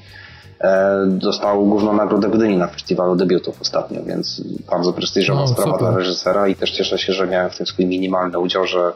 E, 0.61 1.07
dostał 1.07 1.67
główną 1.67 1.93
nagrodę 1.93 2.29
Gdyni 2.31 2.57
na 2.57 2.67
festiwalu 2.67 3.17
debiutów 3.17 3.61
ostatnio, 3.61 4.03
więc 4.03 4.43
bardzo 4.71 4.93
prestiżowa 4.93 5.41
no, 5.41 5.47
sprawa 5.47 5.73
super. 5.73 5.81
dla 5.81 5.99
reżysera 5.99 6.49
i 6.49 6.55
też 6.55 6.71
cieszę 6.71 6.99
się, 6.99 7.13
że 7.13 7.27
miałem 7.27 7.51
w 7.51 7.57
tym 7.57 7.67
swój 7.67 7.87
minimalny 7.87 8.39
udział, 8.39 8.67
że 8.67 8.93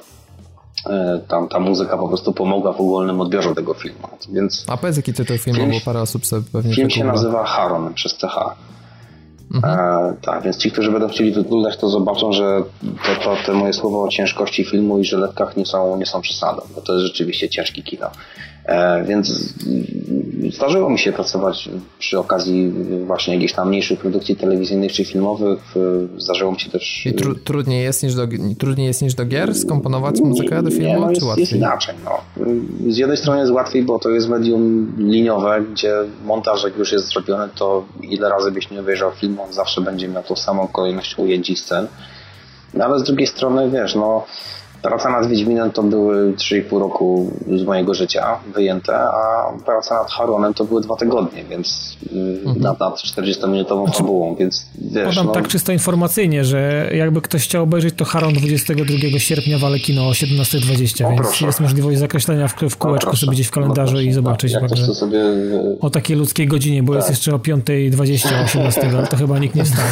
e, 0.86 1.20
tam 1.28 1.48
ta 1.48 1.60
muzyka 1.60 1.98
po 1.98 2.08
prostu 2.08 2.32
pomogła 2.32 2.72
w 2.72 2.80
ogólnym 2.80 3.20
odbiorze 3.20 3.54
tego 3.54 3.74
filmu. 3.74 4.08
Więc 4.32 4.64
A 4.68 4.76
powiedz 4.76 4.96
jaki 4.96 5.12
tytuł 5.12 5.38
filmu, 5.38 5.58
film, 5.60 5.70
bo 5.70 5.80
parę 5.84 6.00
osób 6.00 6.26
sobie 6.26 6.42
pewnie 6.52 6.74
Film 6.74 6.90
się 6.90 7.04
nazywa 7.04 7.44
Haron 7.44 7.94
przez 7.94 8.14
CH. 8.14 8.56
Mhm. 9.54 9.78
E, 9.78 10.16
tak, 10.22 10.42
więc 10.42 10.56
ci, 10.56 10.70
którzy 10.70 10.90
będą 10.90 11.08
chcieli 11.08 11.32
wyglądać, 11.32 11.76
to 11.76 11.88
zobaczą, 11.88 12.32
że 12.32 12.62
to, 13.06 13.24
to, 13.24 13.36
te 13.46 13.52
moje 13.52 13.72
słowa 13.72 13.98
o 13.98 14.08
ciężkości 14.08 14.64
filmu 14.64 14.98
i 14.98 15.04
żyletkach 15.04 15.56
nie 15.56 15.66
są, 15.66 15.96
nie 15.96 16.06
są 16.06 16.20
przesadą, 16.20 16.62
bo 16.74 16.80
to 16.80 16.92
jest 16.92 17.06
rzeczywiście 17.06 17.48
ciężki 17.48 17.82
kino. 17.82 18.10
E, 18.70 19.04
więc 19.04 19.54
zdarzyło 20.50 20.90
mi 20.90 20.98
się 20.98 21.12
pracować 21.12 21.68
przy 21.98 22.18
okazji 22.18 22.72
właśnie 23.06 23.34
jakichś 23.34 23.52
tam 23.52 23.68
mniejszych 23.68 24.00
produkcji 24.00 24.36
telewizyjnych 24.36 24.92
czy 24.92 25.04
filmowych. 25.04 25.58
Zdarzyło 26.18 26.52
mi 26.52 26.60
się 26.60 26.70
też... 26.70 27.06
I 27.06 27.14
tru, 27.14 27.34
trudniej, 27.34 27.84
jest 27.84 28.02
niż 28.02 28.14
do, 28.14 28.26
trudniej 28.58 28.86
jest 28.86 29.02
niż 29.02 29.14
do 29.14 29.24
gier 29.24 29.54
skomponować 29.54 30.20
muzykę 30.20 30.62
do 30.62 30.70
filmu, 30.70 30.88
nie, 30.88 31.00
no 31.00 31.10
jest, 31.10 31.20
czy 31.20 31.26
łatwiej? 31.26 31.42
Jest 31.42 31.52
inaczej. 31.52 31.94
No. 32.04 32.44
Z 32.88 32.96
jednej 32.96 33.16
strony 33.16 33.40
jest 33.40 33.52
łatwiej, 33.52 33.82
bo 33.82 33.98
to 33.98 34.10
jest 34.10 34.28
medium 34.28 34.92
liniowe, 34.98 35.64
gdzie 35.72 35.94
montaż 36.24 36.64
jak 36.64 36.76
już 36.76 36.92
jest 36.92 37.08
zrobiony, 37.08 37.48
to 37.54 37.84
ile 38.02 38.28
razy 38.28 38.52
byś 38.52 38.70
nie 38.70 38.80
obejrzał 38.80 39.10
film, 39.12 39.40
on 39.40 39.52
zawsze 39.52 39.80
będzie 39.80 40.08
miał 40.08 40.22
tą 40.22 40.36
samą 40.36 40.68
kolejność 40.68 41.18
ujęć 41.18 41.50
i 41.50 41.56
scen. 41.56 41.86
No 42.74 42.84
ale 42.84 42.98
z 42.98 43.02
drugiej 43.02 43.26
strony, 43.26 43.70
wiesz, 43.70 43.94
no 43.94 44.26
Praca 44.82 45.10
nad 45.10 45.26
Wiedźminem 45.28 45.70
to 45.70 45.82
były 45.82 46.32
3,5 46.32 46.78
roku 46.78 47.30
z 47.56 47.62
mojego 47.62 47.94
życia 47.94 48.38
wyjęte, 48.54 48.98
a 48.98 49.52
praca 49.64 49.94
nad 49.94 50.10
Haronem 50.10 50.54
to 50.54 50.64
były 50.64 50.80
dwa 50.80 50.96
tygodnie, 50.96 51.44
więc 51.44 51.96
mhm. 52.12 52.60
nad, 52.60 52.80
nad 52.80 52.94
40-minutową 52.94 53.84
znaczy, 53.84 53.98
fabułą, 53.98 54.34
więc 54.34 54.66
wiesz... 54.78 55.08
Podam 55.08 55.26
no... 55.26 55.32
tak 55.32 55.48
czysto 55.48 55.72
informacyjnie, 55.72 56.44
że 56.44 56.90
jakby 56.94 57.20
ktoś 57.20 57.44
chciał 57.44 57.62
obejrzeć, 57.62 57.94
to 57.94 58.04
Haron 58.04 58.34
22 58.34 59.18
sierpnia 59.18 59.58
wale 59.58 59.78
kino 59.78 60.08
o 60.08 60.10
17.20, 60.10 61.08
więc 61.10 61.20
proszę. 61.20 61.46
jest 61.46 61.60
możliwość 61.60 61.98
zakreślenia 61.98 62.48
w, 62.48 62.54
w 62.70 62.76
kółeczku 62.76 63.16
sobie 63.16 63.32
gdzieś 63.32 63.46
w 63.46 63.50
kalendarzu 63.50 64.00
i 64.00 64.12
zobaczyć. 64.12 64.52
Tak, 64.52 64.68
także 64.68 64.94
sobie... 64.94 65.20
O 65.80 65.90
takiej 65.90 66.16
ludzkiej 66.16 66.46
godzinie, 66.46 66.82
bo 66.82 66.92
tak. 66.92 66.98
jest 66.98 67.10
jeszcze 67.10 67.34
o 67.34 67.38
5.20 67.38 68.44
18, 68.44 68.90
ale 68.98 69.06
to 69.06 69.16
chyba 69.16 69.38
nikt 69.38 69.54
nie 69.54 69.64
wstanie. 69.64 69.90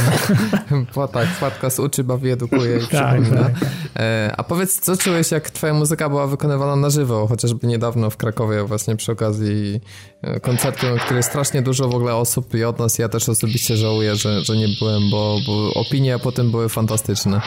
bo 0.94 1.08
tak, 1.08 1.28
Władka 1.40 1.70
z 1.70 1.78
uczy 1.78 2.04
bawi, 2.04 2.30
edukuje 2.30 2.76
i 2.76 2.80
tak, 2.80 3.20
tak. 3.30 3.52
E, 3.96 4.34
a 4.36 4.44
powiedz 4.44 4.77
co 4.80 4.96
czułeś, 4.96 5.30
jak 5.30 5.50
twoja 5.50 5.74
muzyka 5.74 6.08
była 6.08 6.26
wykonywana 6.26 6.76
na 6.76 6.90
żywo, 6.90 7.26
chociażby 7.26 7.66
niedawno 7.66 8.10
w 8.10 8.16
Krakowie 8.16 8.64
właśnie 8.64 8.96
przy 8.96 9.12
okazji 9.12 9.80
e, 10.22 10.40
koncertu, 10.40 10.86
na 10.86 10.98
której 10.98 11.22
strasznie 11.22 11.62
dużo 11.62 11.88
w 11.88 11.94
ogóle 11.94 12.14
osób 12.14 12.54
i 12.54 12.64
od 12.64 12.78
nas 12.78 12.98
ja 12.98 13.08
też 13.08 13.28
osobiście 13.28 13.76
żałuję, 13.76 14.16
że, 14.16 14.40
że 14.40 14.56
nie 14.56 14.68
byłem, 14.78 15.10
bo, 15.10 15.36
bo 15.46 15.80
opinie 15.80 16.18
po 16.18 16.32
tym 16.32 16.50
były 16.50 16.68
fantastyczne. 16.68 17.40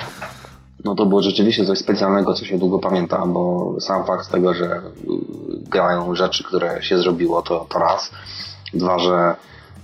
No 0.84 0.96
to 0.96 1.06
było 1.06 1.22
rzeczywiście 1.22 1.66
coś 1.66 1.80
specjalnego, 1.80 2.34
co 2.34 2.46
się 2.46 2.58
długo 2.58 2.80
pamięta, 2.80 3.26
bo 3.26 3.76
sam 3.80 4.06
fakt 4.06 4.32
tego, 4.32 4.54
że 4.54 4.82
grają 5.52 6.16
rzeczy, 6.16 6.44
które 6.44 6.84
się 6.84 6.98
zrobiło, 6.98 7.42
to, 7.42 7.66
to 7.70 7.80
raz. 7.80 8.12
Dwa, 8.74 9.00
że 9.00 9.36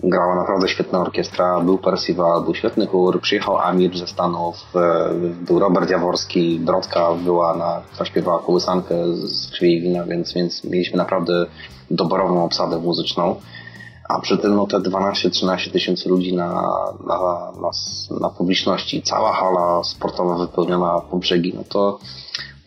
grała 0.03 0.35
naprawdę 0.35 0.67
świetna 0.67 0.99
orkiestra, 0.99 1.59
był 1.59 1.77
Percival, 1.77 2.43
był 2.43 2.55
świetny 2.55 2.87
chór, 2.87 3.21
przyjechał 3.21 3.57
Amir 3.57 3.97
ze 3.97 4.07
Stanów, 4.07 4.55
e, 4.75 5.09
był 5.45 5.59
Robert 5.59 5.89
Jaworski, 5.89 6.59
Brodka 6.59 7.13
była, 7.13 7.57
na, 7.57 7.81
która 7.91 8.05
śpiewała 8.05 8.39
kołysankę 8.39 8.95
z 9.15 9.51
krwi 9.51 9.81
wina, 9.81 10.03
więc, 10.03 10.33
więc 10.33 10.63
mieliśmy 10.63 10.97
naprawdę 10.97 11.45
doborową 11.91 12.43
obsadę 12.43 12.79
muzyczną. 12.79 13.35
A 14.09 14.19
przy 14.19 14.37
tym 14.37 14.55
no, 14.55 14.67
te 14.67 14.79
12-13 14.79 15.71
tysięcy 15.71 16.09
ludzi 16.09 16.35
na, 16.35 16.47
na, 17.07 17.17
na, 17.61 17.71
na 18.19 18.29
publiczności, 18.29 19.01
cała 19.01 19.33
hala 19.33 19.83
sportowa 19.83 20.37
wypełniona 20.37 21.01
po 21.11 21.17
brzegi, 21.17 21.53
no 21.55 21.63
to 21.69 21.99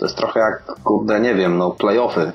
to 0.01 0.07
jest 0.07 0.17
trochę 0.17 0.41
jak, 0.41 0.65
kurde, 0.85 1.21
nie 1.21 1.35
wiem, 1.35 1.59
no 1.59 1.71
playoffy 1.71 2.33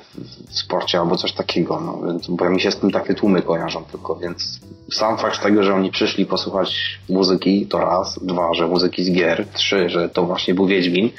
w 0.48 0.58
sporcie 0.58 0.98
albo 0.98 1.16
coś 1.16 1.32
takiego, 1.32 1.80
no, 1.80 2.06
więc, 2.06 2.26
bo 2.26 2.50
mi 2.50 2.60
się 2.60 2.70
z 2.70 2.76
tym 2.76 2.90
takie 2.90 3.14
tłumy 3.14 3.42
kojarzą 3.42 3.84
tylko, 3.84 4.16
więc 4.16 4.60
sam 4.92 5.18
fakt 5.18 5.42
tego, 5.42 5.62
że 5.62 5.74
oni 5.74 5.90
przyszli 5.90 6.26
posłuchać 6.26 7.00
muzyki, 7.08 7.66
to 7.66 7.78
raz, 7.78 8.18
dwa, 8.22 8.54
że 8.54 8.66
muzyki 8.66 9.04
z 9.04 9.12
gier, 9.12 9.46
trzy, 9.52 9.88
że 9.88 10.08
to 10.08 10.22
właśnie 10.22 10.54
był 10.54 10.66
Wiedźmin, 10.66 11.10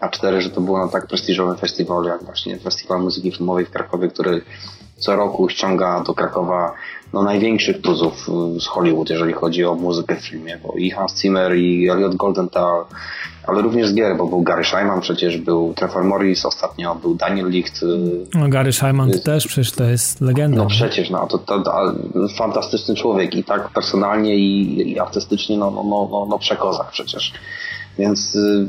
a 0.00 0.08
cztery, 0.08 0.40
że 0.42 0.50
to 0.50 0.60
było 0.60 0.78
na 0.78 0.88
tak 0.88 1.06
prestiżowym 1.06 1.56
festiwalu, 1.56 2.08
jak 2.08 2.24
właśnie 2.24 2.58
Festiwal 2.58 3.02
Muzyki 3.02 3.32
Filmowej 3.32 3.64
w 3.66 3.70
Krakowie, 3.70 4.08
który 4.08 4.42
co 4.96 5.16
roku 5.16 5.48
ściąga 5.48 6.00
do 6.00 6.14
Krakowa 6.14 6.74
no, 7.12 7.22
największych 7.22 7.80
tuzów 7.80 8.26
z 8.60 8.66
Hollywood, 8.66 9.10
jeżeli 9.10 9.32
chodzi 9.32 9.64
o 9.64 9.74
muzykę 9.74 10.16
w 10.16 10.26
filmie, 10.26 10.58
bo 10.62 10.72
i 10.76 10.90
Hans 10.90 11.20
Zimmer, 11.20 11.56
i 11.56 11.88
Elliot 11.90 12.14
Goldenthal, 12.14 12.84
ale 13.46 13.62
również 13.62 13.88
z 13.88 13.94
gier, 13.94 14.16
bo 14.16 14.26
był 14.26 14.42
Gary 14.42 14.64
Scheinman 14.64 15.00
przecież, 15.00 15.36
był 15.36 15.74
Trevor 15.74 16.04
Morris 16.04 16.46
ostatnio, 16.46 16.94
był 16.94 17.14
Daniel 17.14 17.50
Licht. 17.50 17.82
Y, 17.82 17.86
no 18.34 18.48
Gary 18.48 18.72
Scheinman 18.72 19.08
jest, 19.08 19.24
też, 19.24 19.46
przecież 19.46 19.72
to 19.72 19.84
jest 19.84 20.20
legenda. 20.20 20.56
No 20.56 20.66
przecież, 20.66 21.10
no 21.10 21.26
to, 21.26 21.38
to, 21.38 21.60
to, 21.60 21.94
fantastyczny 22.38 22.94
człowiek 22.94 23.34
i 23.34 23.44
tak 23.44 23.68
personalnie 23.68 24.36
i, 24.36 24.92
i 24.92 24.98
artystycznie, 25.00 25.58
no, 25.58 25.70
no, 25.70 25.82
no, 25.82 26.08
no, 26.10 26.26
no 26.30 26.38
przekozak 26.38 26.90
przecież. 26.90 27.32
Więc 27.98 28.34
y, 28.34 28.66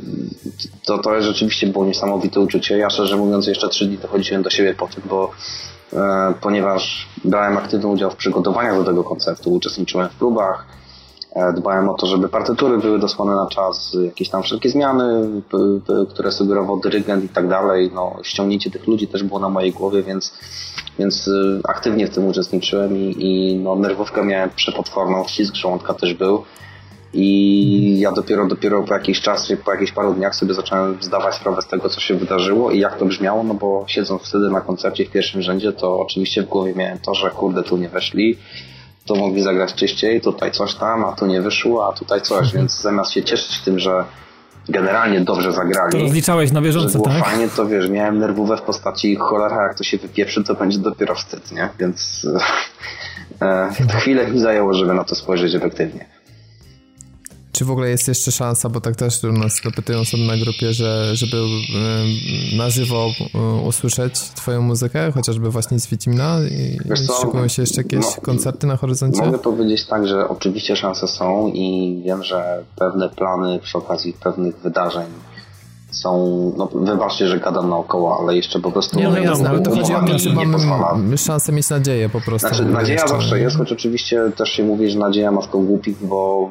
to, 0.86 0.98
to 0.98 1.16
jest 1.16 1.28
rzeczywiście 1.28 1.68
było 1.68 1.86
niesamowite 1.86 2.40
uczucie. 2.40 2.78
Ja 2.78 2.90
szczerze 2.90 3.18
mówiąc 3.18 3.48
jeszcze 3.48 3.70
trzy 3.70 3.86
dni 3.86 3.98
dochodziłem 3.98 4.44
do 4.44 4.50
siebie 4.50 4.74
po 4.74 4.88
tym, 4.88 5.04
bo 5.10 5.32
ponieważ 6.42 7.10
brałem 7.26 7.58
aktywny 7.58 7.88
udział 7.88 8.12
w 8.12 8.16
przygotowaniach 8.16 8.78
do 8.78 8.84
tego 8.84 9.04
koncertu, 9.04 9.54
uczestniczyłem 9.54 10.10
w 10.10 10.16
próbach, 10.16 10.66
E, 11.36 11.54
dbałem 11.54 11.90
o 11.90 11.94
to, 11.94 12.08
żeby 12.08 12.30
partytury 12.30 12.78
były 12.78 13.00
dosłane 13.00 13.36
na 13.36 13.48
czas, 13.48 13.98
jakieś 14.06 14.30
tam 14.30 14.44
wszelkie 14.44 14.70
zmiany, 14.70 15.28
które 16.10 16.32
sugerował 16.32 16.80
dyrygent 16.80 17.24
i 17.24 17.30
tak 17.30 17.48
dalej. 17.48 17.92
No, 17.96 18.16
ściągnięcie 18.24 18.72
tych 18.72 18.88
ludzi 18.88 19.08
też 19.08 19.24
było 19.24 19.40
na 19.40 19.50
mojej 19.50 19.72
głowie, 19.72 20.04
więc, 20.04 20.34
więc 21.00 21.28
y, 21.28 21.62
aktywnie 21.64 22.08
w 22.08 22.10
tym 22.10 22.28
uczestniczyłem 22.28 22.98
i, 22.98 23.16
i 23.20 23.60
no, 23.60 23.76
nerwówkę 23.76 24.26
miałem 24.26 24.50
przepotworną, 24.56 25.24
ścisk 25.28 25.56
żołądka 25.56 25.94
też 25.94 26.14
był. 26.14 26.44
I 27.18 28.00
ja 28.00 28.12
dopiero, 28.12 28.48
dopiero 28.48 28.84
po 28.84 28.94
jakiś 28.94 29.22
czas, 29.22 29.54
po 29.66 29.72
jakichś 29.72 29.92
paru 29.92 30.14
dniach 30.14 30.36
sobie 30.36 30.54
zacząłem 30.54 30.98
zdawać 31.02 31.36
sprawę 31.36 31.62
z 31.62 31.68
tego, 31.68 31.90
co 31.90 32.00
się 32.00 32.16
wydarzyło 32.16 32.72
i 32.72 32.80
jak 32.80 32.98
to 32.98 33.06
brzmiało, 33.06 33.44
no 33.44 33.54
bo 33.54 33.86
siedząc 33.88 34.22
wtedy 34.22 34.50
na 34.50 34.62
koncercie 34.62 35.06
w 35.06 35.12
pierwszym 35.12 35.42
rzędzie, 35.42 35.74
to 35.74 36.00
oczywiście 36.00 36.44
w 36.44 36.46
głowie 36.46 36.74
miałem 36.76 37.00
to, 37.00 37.16
że 37.16 37.30
kurde, 37.30 37.64
tu 37.64 37.78
nie 37.78 37.90
weszli, 37.90 38.38
to 39.06 39.16
mogli 39.16 39.42
zagrać 39.42 39.74
czyściej, 39.74 40.22
tutaj 40.22 40.52
coś 40.52 40.76
tam, 40.76 41.06
a 41.06 41.12
tu 41.12 41.26
nie 41.26 41.42
wyszło, 41.42 41.90
a 41.90 41.94
tutaj 41.94 42.22
coś, 42.22 42.46
mhm. 42.46 42.58
więc 42.58 42.82
zamiast 42.82 43.12
się 43.12 43.24
cieszyć 43.24 43.60
tym, 43.60 43.80
że 43.80 44.04
generalnie 44.70 45.22
dobrze 45.22 45.52
zagrali. 45.52 45.92
To 45.92 45.98
rozliczałeś 45.98 46.52
na 46.52 46.62
bieżąco, 46.62 46.90
że 46.90 46.98
było 46.98 47.10
tak? 47.10 47.26
fajnie, 47.26 47.50
to 47.56 47.66
wiesz, 47.66 47.90
miałem 47.90 48.20
nerwówę 48.20 48.58
w 48.58 48.62
postaci 48.62 49.16
cholera, 49.16 49.64
jak 49.64 49.78
to 49.78 49.84
się 49.84 49.98
wypieprzy, 49.98 50.44
to 50.44 50.56
będzie 50.56 50.80
dopiero 50.80 51.16
wstyd, 51.16 51.52
nie? 51.52 51.70
Więc 51.80 52.28
e, 53.42 53.70
chwilę 54.00 54.28
mi 54.28 54.40
zajęło, 54.40 54.74
żeby 54.74 54.94
na 54.94 55.04
to 55.04 55.16
spojrzeć 55.16 55.56
efektywnie. 55.56 56.15
Czy 57.56 57.66
w 57.66 57.72
ogóle 57.72 57.90
jest 57.90 58.08
jeszcze 58.08 58.32
szansa, 58.32 58.70
bo 58.70 58.82
tak 58.82 58.96
też 58.96 59.24
nas 59.24 59.62
dopytują 59.64 60.06
sobie 60.06 60.24
na 60.24 60.38
grupie, 60.38 60.74
że, 60.74 61.16
żeby 61.16 61.38
na 62.58 62.70
żywo 62.70 63.10
usłyszeć 63.66 64.20
twoją 64.20 64.62
muzykę, 64.62 65.12
chociażby 65.12 65.50
właśnie 65.50 65.80
z 65.80 65.88
Wiedźmina 65.88 66.40
i 66.42 66.78
szykują 67.22 67.48
się 67.48 67.62
jeszcze 67.62 67.82
jakieś 67.82 68.06
no, 68.06 68.22
koncerty 68.22 68.68
na 68.68 68.78
horyzoncie? 68.78 69.22
Mogę 69.22 69.40
powiedzieć 69.40 69.86
tak, 69.86 70.08
że 70.08 70.30
oczywiście 70.30 70.76
szanse 70.76 71.08
są 71.08 71.48
i 71.48 72.02
wiem, 72.06 72.24
że 72.24 72.64
pewne 72.76 73.10
plany 73.10 73.60
przy 73.60 73.78
okazji 73.78 74.14
pewnych 74.14 74.58
wydarzeń 74.60 75.06
są, 75.96 76.54
no 76.58 76.70
wybaczcie, 76.74 77.28
że 77.28 77.40
gadam 77.40 77.70
naokoło, 77.70 78.20
ale 78.20 78.36
jeszcze 78.36 78.60
po 78.60 78.72
prostu... 78.72 79.00
Nie, 79.00 79.10
no 79.10 79.18
jasne, 79.18 79.50
ale 79.50 79.60
to 79.60 79.72
chodzi 79.72 79.96
o 79.96 80.06
to, 80.08 80.20
że 80.20 80.30
mamy 80.34 81.18
szansę 81.18 81.52
mieć 81.52 81.70
nadzieję 81.70 82.10
po 82.10 82.22
prostu. 82.22 82.48
Znaczy 82.48 82.66
nadzieja 82.66 82.94
jeszcze... 82.94 83.10
zawsze 83.10 83.40
jest, 83.40 83.58
choć 83.58 83.72
oczywiście 83.72 84.32
też 84.38 84.50
się 84.50 84.64
mówi, 84.64 84.90
że 84.90 85.00
nadzieja 85.00 85.32
matką 85.32 85.66
głupich, 85.66 85.98
bo 86.02 86.50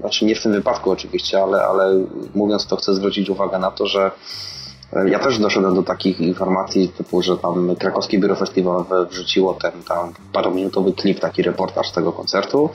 znaczy 0.00 0.24
nie 0.24 0.34
w 0.34 0.42
tym 0.42 0.52
wypadku 0.52 0.90
oczywiście, 0.90 1.42
ale, 1.42 1.62
ale 1.62 2.04
mówiąc 2.34 2.66
to 2.66 2.76
chcę 2.76 2.94
zwrócić 2.94 3.30
uwagę 3.30 3.58
na 3.58 3.70
to, 3.70 3.86
że 3.86 4.10
e, 4.92 5.08
ja 5.08 5.18
też 5.18 5.38
doszedłem 5.38 5.74
do 5.74 5.82
takich 5.82 6.20
informacji 6.20 6.88
typu, 6.88 7.22
że 7.22 7.36
tam 7.36 7.76
krakowskie 7.76 8.18
biuro 8.18 8.36
festiwalowe 8.36 9.06
wrzuciło 9.06 9.54
ten 9.54 9.72
tam 9.88 10.12
parominutowy 10.32 10.92
klip, 10.92 11.20
taki 11.20 11.42
reportaż 11.42 11.92
tego 11.92 12.12
koncertu 12.12 12.70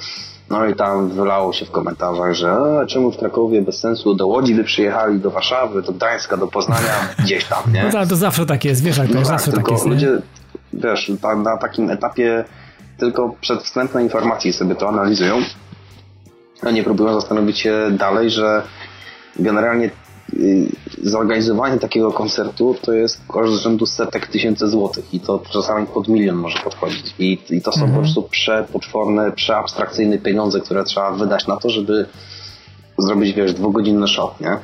no 0.50 0.66
i 0.66 0.76
tam 0.76 1.10
wylało 1.10 1.54
się 1.54 1.66
w 1.66 1.72
komentarzach, 1.72 2.34
że 2.34 2.50
e, 2.50 2.86
czemu 2.88 3.12
w 3.12 3.18
Krakowie 3.18 3.62
bez 3.62 3.80
sensu 3.80 4.16
do 4.16 4.28
Łodzi 4.28 4.56
by 4.56 4.64
przyjechali, 4.64 5.20
do 5.20 5.32
Warszawy, 5.32 5.82
do 5.82 5.92
Gdańska, 5.92 6.38
do 6.38 6.48
Poznania, 6.48 6.94
gdzieś 7.24 7.46
tam, 7.46 7.74
nie? 7.74 7.84
No 7.84 7.92
to, 7.92 8.06
to 8.06 8.16
zawsze 8.16 8.46
tak 8.46 8.66
jest, 8.66 8.84
wiesz, 8.84 8.98
jak 8.98 9.08
to 9.08 9.14
no 9.14 9.20
tak, 9.20 9.28
zawsze 9.28 9.52
tak 9.52 9.72
jest. 9.72 9.86
ludzie, 9.86 10.08
nie? 10.74 10.80
wiesz, 10.84 11.12
na, 11.24 11.36
na 11.36 11.58
takim 11.58 11.90
etapie 11.90 12.46
tylko 12.98 13.36
przedwstępnej 13.42 14.04
informacji 14.04 14.54
sobie 14.54 14.76
to 14.76 14.90
analizują, 14.90 15.38
a 16.62 16.72
nie 16.72 16.84
próbują 16.84 17.14
zastanowić 17.14 17.60
się 17.60 17.88
dalej, 17.92 18.30
że 18.30 18.64
generalnie 19.40 19.90
zorganizowanie 21.04 21.80
takiego 21.80 22.12
koncertu 22.12 22.76
to 22.82 22.94
jest 22.94 23.22
koszt 23.28 23.64
rzędu 23.64 23.86
setek 23.86 24.28
tysięcy 24.28 24.68
złotych 24.68 25.14
i 25.14 25.20
to 25.20 25.42
czasami 25.50 25.88
pod 25.88 26.08
milion 26.08 26.36
może 26.36 26.60
podchodzić. 26.64 27.16
I, 27.20 27.40
i 27.50 27.62
to 27.62 27.72
są 27.72 27.82
mhm. 27.82 27.92
po 27.92 28.00
prostu 28.00 28.24
przepotworne, 28.24 29.32
przeabstrakcyjne 29.32 30.18
pieniądze, 30.18 30.60
które 30.60 30.84
trzeba 30.84 31.12
wydać 31.12 31.48
na 31.48 31.58
to, 31.58 31.70
żeby 31.70 32.06
zrobić, 32.98 33.34
wiesz, 33.34 33.54
dwugodzinny 33.54 34.08
show, 34.08 34.42
nie? 34.42 34.58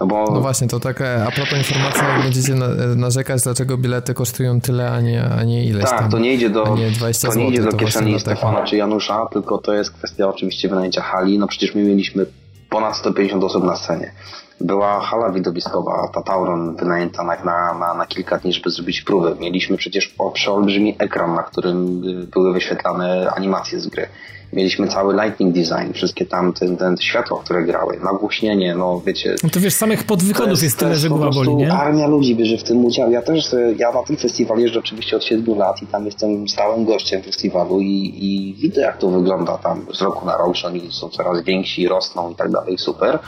No, 0.00 0.06
bo... 0.06 0.24
no 0.32 0.40
właśnie, 0.40 0.68
to 0.68 0.80
taka 0.80 1.26
a 1.26 1.30
propos 1.30 1.58
informacji, 1.58 2.02
jak 2.14 2.22
będziecie 2.22 2.54
narzekać, 2.96 3.42
dlaczego 3.42 3.76
bilety 3.76 4.14
kosztują 4.14 4.60
tyle, 4.60 4.90
a 4.90 5.00
nie, 5.00 5.24
a 5.24 5.44
nie 5.44 5.64
ileś 5.64 5.84
tak, 5.84 5.98
tam. 5.98 6.10
to 6.10 6.18
nie 6.18 6.34
idzie 6.34 6.50
do, 6.50 6.76
nie 6.76 6.90
to 7.22 7.34
nie 7.34 7.48
idzie 7.48 7.62
do 7.62 7.72
kieszeni 7.72 8.20
Stefana 8.20 8.64
czy 8.64 8.76
Janusza, 8.76 9.26
tylko 9.32 9.58
to 9.58 9.72
jest 9.72 9.90
kwestia 9.90 10.28
oczywiście 10.28 10.68
wynajęcia 10.68 11.02
hali. 11.02 11.38
No 11.38 11.46
przecież 11.46 11.74
my 11.74 11.82
mieliśmy 11.82 12.26
ponad 12.70 12.96
150 12.96 13.44
osób 13.44 13.64
na 13.64 13.76
scenie 13.76 14.12
była 14.60 15.00
hala 15.00 15.30
widowiskowa, 15.30 16.10
ta 16.14 16.22
Tauron 16.22 16.76
wynajęta 16.76 17.24
na, 17.24 17.74
na, 17.74 17.94
na 17.94 18.06
kilka 18.06 18.38
dni, 18.38 18.52
żeby 18.52 18.70
zrobić 18.70 19.02
próbę. 19.02 19.34
Mieliśmy 19.40 19.76
przecież 19.76 20.14
przeolbrzymi 20.32 20.96
ekran, 20.98 21.34
na 21.34 21.42
którym 21.42 22.00
były 22.30 22.52
wyświetlane 22.52 23.30
animacje 23.36 23.80
z 23.80 23.86
gry. 23.86 24.06
Mieliśmy 24.52 24.88
cały 24.88 25.14
lightning 25.14 25.54
design, 25.54 25.92
wszystkie 25.92 26.26
tam 26.26 26.52
te, 26.52 26.76
te 26.76 26.94
światła, 27.00 27.40
które 27.44 27.62
grały, 27.62 28.00
nagłośnienie, 28.04 28.74
no 28.74 29.02
wiecie. 29.06 29.34
No 29.42 29.50
to 29.50 29.60
wiesz, 29.60 29.74
samych 29.74 30.04
podwykonów 30.04 30.50
jest, 30.50 30.62
jest 30.62 30.78
tyle, 30.78 30.94
że 30.94 31.08
głowa 31.08 31.30
boli, 31.30 31.56
nie? 31.56 31.72
Armia 31.72 32.06
ludzi 32.06 32.36
bierze 32.36 32.58
w 32.58 32.62
tym 32.62 32.84
udział. 32.84 33.10
Ja 33.10 33.22
też, 33.22 33.54
ja 33.76 33.92
na 33.92 34.02
ten 34.02 34.16
festiwal 34.16 34.58
jeżdżę 34.58 34.78
oczywiście 34.78 35.16
od 35.16 35.24
7 35.24 35.58
lat 35.58 35.82
i 35.82 35.86
tam 35.86 36.06
jestem 36.06 36.48
stałym 36.48 36.84
gościem 36.84 37.22
festiwalu 37.22 37.80
i, 37.80 38.14
i 38.16 38.54
widzę 38.54 38.80
jak 38.80 38.98
to 38.98 39.10
wygląda 39.10 39.58
tam 39.58 39.86
z 39.94 40.02
roku 40.02 40.26
na 40.26 40.36
rok, 40.36 40.54
że 40.54 40.68
oni 40.68 40.92
są 40.92 41.08
coraz 41.08 41.44
więksi, 41.44 41.88
rosną 41.88 42.30
i 42.30 42.34
tak 42.34 42.50
dalej, 42.50 42.78
super 42.78 43.18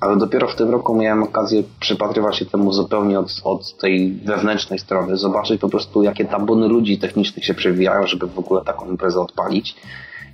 ale 0.00 0.16
dopiero 0.16 0.48
w 0.48 0.56
tym 0.56 0.70
roku 0.70 0.94
miałem 0.94 1.22
okazję 1.22 1.62
przypatrywać 1.80 2.36
się 2.36 2.46
temu 2.46 2.72
zupełnie 2.72 3.18
od, 3.18 3.40
od 3.44 3.76
tej 3.76 4.12
wewnętrznej 4.12 4.78
strony, 4.78 5.16
zobaczyć 5.16 5.60
po 5.60 5.68
prostu 5.68 6.02
jakie 6.02 6.24
tabuny 6.24 6.68
ludzi 6.68 6.98
technicznych 6.98 7.44
się 7.44 7.54
przewijają, 7.54 8.06
żeby 8.06 8.26
w 8.26 8.38
ogóle 8.38 8.64
taką 8.64 8.90
imprezę 8.90 9.20
odpalić. 9.20 9.76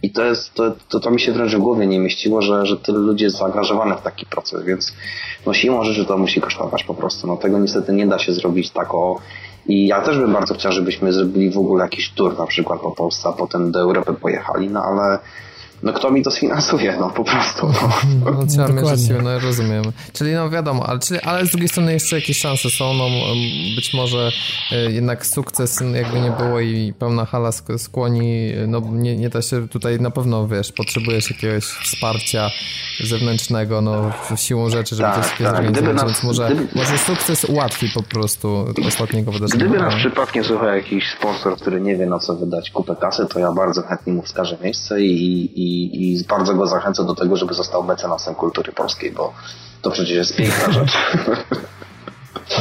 I 0.03 0.11
to 0.11 0.25
jest, 0.25 0.55
to, 0.55 0.73
to, 0.89 1.01
to 1.01 1.11
mi 1.11 1.21
się 1.21 1.33
wręcz 1.33 1.55
w 1.55 1.59
głowie 1.59 1.87
nie 1.87 1.99
mieściło, 1.99 2.43
że, 2.43 2.67
że 2.67 2.77
tyle 2.77 2.99
ludzi 2.99 3.25
jest 3.25 3.37
zaangażowanych 3.37 3.99
w 3.99 4.03
taki 4.03 4.27
proces, 4.27 4.65
więc 4.65 4.93
no 5.47 5.53
siłą 5.55 5.85
rzeczy 5.85 6.05
to 6.05 6.19
musi 6.19 6.41
kosztować 6.41 6.85
po 6.85 6.95
prostu. 6.95 7.27
No 7.27 7.37
tego 7.37 7.59
niestety 7.59 7.93
nie 7.93 8.07
da 8.07 8.19
się 8.19 8.33
zrobić 8.33 8.71
tak 8.71 8.95
o 8.95 9.19
i 9.67 9.87
ja 9.87 10.01
też 10.01 10.19
bym 10.19 10.33
bardzo 10.33 10.55
chciał, 10.55 10.73
żebyśmy 10.73 11.13
zrobili 11.13 11.51
w 11.51 11.59
ogóle 11.59 11.85
jakiś 11.85 12.13
tour 12.13 12.39
na 12.39 12.47
przykład 12.47 12.81
po 12.81 12.91
Polsce, 12.91 13.29
a 13.29 13.33
potem 13.33 13.73
do 13.73 13.81
Europy 13.81 14.15
pojechali, 14.15 14.69
no 14.69 14.83
ale 14.83 15.19
no 15.83 15.93
kto 15.93 16.11
mi 16.11 16.23
to 16.23 16.31
sfinansuje, 16.31 16.97
no 17.01 17.11
po 17.11 17.25
prostu. 17.25 17.67
No, 18.25 18.31
no 18.31 18.47
trzeba 18.47 18.69
mieć 18.69 19.09
no 19.23 19.39
rozumiem. 19.39 19.83
Czyli 20.13 20.33
no 20.33 20.51
wiadomo, 20.51 20.87
ale, 20.87 20.99
czyli, 20.99 21.21
ale 21.21 21.47
z 21.47 21.51
drugiej 21.51 21.69
strony 21.69 21.93
jeszcze 21.93 22.17
jakieś 22.17 22.39
szanse 22.39 22.71
są, 22.71 22.95
no 22.95 23.09
być 23.77 23.95
może 23.95 24.31
e, 24.73 24.91
jednak 24.91 25.27
sukces 25.27 25.81
jakby 25.95 26.21
nie 26.21 26.31
było 26.31 26.61
i 26.61 26.93
pełna 26.99 27.25
hala 27.25 27.51
skłoni, 27.77 28.53
no 28.67 28.83
nie, 28.93 29.17
nie 29.17 29.29
da 29.29 29.43
się 29.43 29.69
tutaj 29.69 30.01
na 30.01 30.11
pewno, 30.11 30.49
wiesz, 30.49 30.73
potrzebujesz 30.73 31.31
jakiegoś 31.31 31.65
wsparcia 31.65 32.51
zewnętrznego, 33.01 33.81
no 33.81 34.13
siłą 34.37 34.71
rzeczy, 34.71 34.97
żeby 34.97 35.09
tak, 35.09 35.39
coś 35.39 35.47
tak. 35.47 35.73
Gdyby 35.73 35.95
więc 35.95 36.23
może, 36.23 36.47
gdyby, 36.47 36.69
może 36.75 36.99
sukces 36.99 37.45
ułatwi 37.45 37.87
po 37.95 38.03
prostu 38.03 38.65
ostatniego 38.89 39.33
wydarzenia. 39.33 39.65
Gdyby 39.65 39.79
nas 39.79 39.95
przypadkiem 39.95 40.45
słuchał 40.45 40.69
jakiś 40.69 41.05
sponsor, 41.19 41.57
który 41.57 41.81
nie 41.81 41.97
wie 41.97 42.07
na 42.07 42.19
co 42.19 42.37
wydać 42.37 42.71
kupę 42.71 42.97
kasy, 42.97 43.27
to 43.27 43.39
ja 43.39 43.53
bardzo 43.53 43.83
chętnie 43.83 44.13
mu 44.13 44.23
wskażę 44.23 44.59
miejsce 44.63 45.01
i, 45.01 45.51
i 45.55 45.72
i, 45.73 46.25
bardzo 46.29 46.55
go 46.55 46.67
zachęcam 46.67 47.07
do 47.07 47.15
tego, 47.15 47.37
żeby 47.37 47.55
został 47.55 47.85
mecenasem 47.85 48.35
kultury 48.35 48.73
polskiej, 48.73 49.13
bo 49.13 49.33
to 49.83 49.91
przecież 49.91 50.17
jest 50.17 50.37
piękna 50.37 50.73
rzecz. 50.73 50.93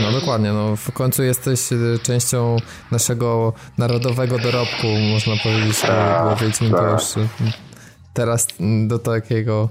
No 0.01 0.11
dokładnie, 0.19 0.53
no 0.53 0.75
w 0.75 0.91
końcu 0.91 1.23
jesteś 1.23 1.71
y, 1.71 1.99
częścią 2.03 2.57
naszego 2.91 3.53
narodowego 3.77 4.39
dorobku, 4.39 4.88
można 5.11 5.33
powiedzieć, 5.43 5.81
tak, 5.81 6.23
bo 6.23 6.35
Wiedźmin 6.35 6.71
to 6.71 6.91
już 6.91 7.03
teraz 8.13 8.47
do 8.88 8.99
takiego, 8.99 9.69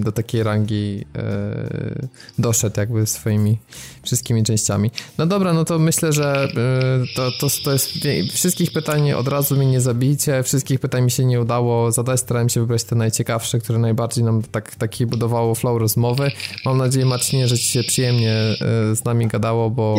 do 0.00 0.12
takiej 0.12 0.42
rangi 0.42 1.04
e, 1.16 2.08
doszedł 2.38 2.80
jakby 2.80 3.06
swoimi 3.06 3.58
wszystkimi 4.02 4.44
częściami. 4.44 4.90
No 5.18 5.26
dobra, 5.26 5.52
no 5.52 5.64
to 5.64 5.78
myślę, 5.78 6.12
że 6.12 6.44
e, 6.44 7.14
to, 7.16 7.30
to, 7.40 7.46
to 7.64 7.72
jest 7.72 7.92
wszystkich 8.32 8.72
pytań 8.72 9.12
od 9.12 9.28
razu 9.28 9.56
mi 9.56 9.66
nie 9.66 9.80
zabijcie, 9.80 10.42
wszystkich 10.42 10.80
pytań 10.80 11.04
mi 11.04 11.10
się 11.10 11.24
nie 11.24 11.40
udało 11.40 11.92
zadać, 11.92 12.20
starałem 12.20 12.48
się 12.48 12.60
wybrać 12.60 12.84
te 12.84 12.96
najciekawsze, 12.96 13.58
które 13.58 13.78
najbardziej 13.78 14.24
nam 14.24 14.42
tak, 14.42 14.74
taki 14.74 15.06
budowało 15.06 15.54
flow 15.54 15.80
rozmowy. 15.80 16.30
Mam 16.64 16.78
nadzieję 16.78 17.06
Marcinie, 17.06 17.48
że 17.48 17.58
ci 17.58 17.64
się 17.64 17.82
przyjemnie 17.82 18.32
e, 18.32 18.56
z 18.96 19.04
nami 19.04 19.26
gadało, 19.26 19.70
bo 19.70 19.96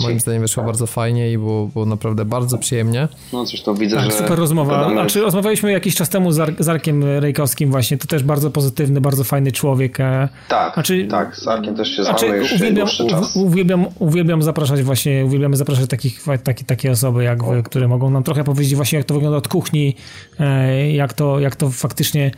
moim 0.00 0.20
zdaniem 0.20 0.42
wyszło 0.42 0.64
bardzo 0.64 0.86
fajnie 0.86 1.32
i 1.32 1.38
było, 1.38 1.66
było 1.66 1.86
naprawdę 1.86 2.24
bardzo 2.24 2.58
przyjemnie. 2.58 3.08
No 3.32 3.44
coś 3.44 3.62
to 3.62 3.74
widzę, 3.74 3.96
tak, 3.96 4.04
że... 4.04 4.12
Super 4.12 4.38
rozmowa. 4.38 4.90
Znaczy 4.90 5.20
rozmawialiśmy 5.20 5.72
jakiś 5.72 5.94
czas 5.94 6.08
temu 6.08 6.32
z, 6.32 6.68
Arkiem 6.68 7.04
Rejkowskim 7.18 7.70
właśnie, 7.70 7.98
to 7.98 8.06
też 8.06 8.22
bardzo 8.22 8.50
pozytywny, 8.50 9.00
bardzo 9.00 9.24
fajny 9.24 9.52
człowiek. 9.52 10.00
E, 10.00 10.28
tak, 10.48 10.74
znaczy, 10.74 11.06
tak, 11.10 11.36
z 11.36 11.48
Arkiem 11.48 11.76
też 11.76 11.96
się 11.96 12.04
znaczy, 12.04 12.26
już 12.26 12.52
uwielbiam, 12.52 12.88
czas. 12.88 13.36
Uwielbiam, 13.36 13.86
uwielbiam 13.98 14.42
zapraszać 14.42 14.82
właśnie, 14.82 15.24
uwielbiamy 15.24 15.56
zapraszać 15.56 15.88
takich, 15.88 16.24
taki, 16.44 16.64
takie 16.64 16.90
osoby 16.90 17.24
jak 17.24 17.44
wy, 17.44 17.62
które 17.62 17.88
mogą 17.88 18.10
nam 18.10 18.22
trochę 18.22 18.44
powiedzieć 18.44 18.74
właśnie 18.74 18.98
jak 18.98 19.06
to 19.06 19.14
wygląda 19.14 19.38
od 19.38 19.48
kuchni, 19.48 19.96
e, 20.40 20.92
jak 20.92 21.12
to, 21.12 21.40
jak 21.40 21.56
to 21.56 21.70
faktycznie 21.70 22.30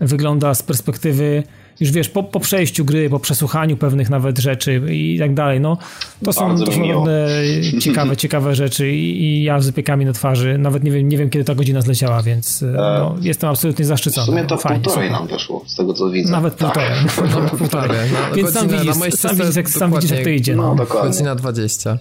wygląda 0.00 0.54
z 0.54 0.62
perspektywy 0.62 1.42
już 1.80 1.90
wiesz, 1.90 2.08
po, 2.08 2.22
po 2.22 2.40
przejściu 2.40 2.84
gry, 2.84 3.10
po 3.10 3.18
przesłuchaniu 3.18 3.76
pewnych 3.76 4.10
nawet 4.10 4.38
rzeczy 4.38 4.82
i 4.90 5.18
tak 5.18 5.34
dalej, 5.34 5.60
no 5.60 5.76
to 6.24 6.32
są, 6.32 6.58
to 6.58 6.72
są 6.72 6.86
naprawdę 6.86 7.28
ciekawe, 7.84 8.16
ciekawe 8.16 8.54
rzeczy 8.54 8.90
I, 8.92 9.22
i, 9.22 9.42
ja 9.42 9.60
z 9.60 9.66
wypiekami 9.66 10.04
na 10.04 10.12
twarzy, 10.12 10.58
nawet 10.58 10.84
nie 10.84 10.90
wiem, 10.90 11.08
nie 11.08 11.18
wiem 11.18 11.30
kiedy 11.30 11.44
ta 11.44 11.54
godzina 11.54 11.80
zleciała, 11.80 12.22
więc 12.22 12.62
e, 12.62 12.66
no, 12.66 13.16
jestem 13.20 13.50
absolutnie 13.50 13.84
zaszczycony. 13.84 14.24
W 14.24 14.26
sumie 14.26 14.44
to 14.44 14.56
Fajnie, 14.56 14.84
półtorej 14.84 15.10
nam 15.10 15.26
wyszło, 15.26 15.64
z 15.66 15.74
tego 15.74 15.94
co 15.94 16.10
widzę. 16.10 16.32
Nawet 16.32 16.54
półtorej. 16.54 16.88
Tak. 17.16 17.30
Nawet 17.34 17.50
półtorej. 17.50 18.10
No, 18.30 18.36
więc 18.36 18.52
sam 18.52 18.68
widzisz, 18.68 19.14
sam 19.14 19.36
widzisz, 19.36 19.56
jak, 19.56 19.70
sam 19.70 19.92
widzisz, 19.92 20.10
jak 20.10 20.24
to 20.24 20.30
idzie. 20.30 20.56
No, 20.56 20.74
no. 20.74 20.86
Godzina 20.86 21.34
20. 21.34 21.98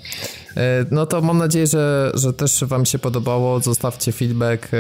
E, 0.60 0.86
no 0.92 1.06
to 1.06 1.22
mam 1.22 1.38
nadzieję, 1.38 1.68
że, 1.68 2.12
że 2.14 2.34
też 2.34 2.64
Wam 2.64 2.86
się 2.86 3.00
podobało. 3.00 3.60
Zostawcie 3.60 4.12
feedback. 4.12 4.68
E, 4.74 4.78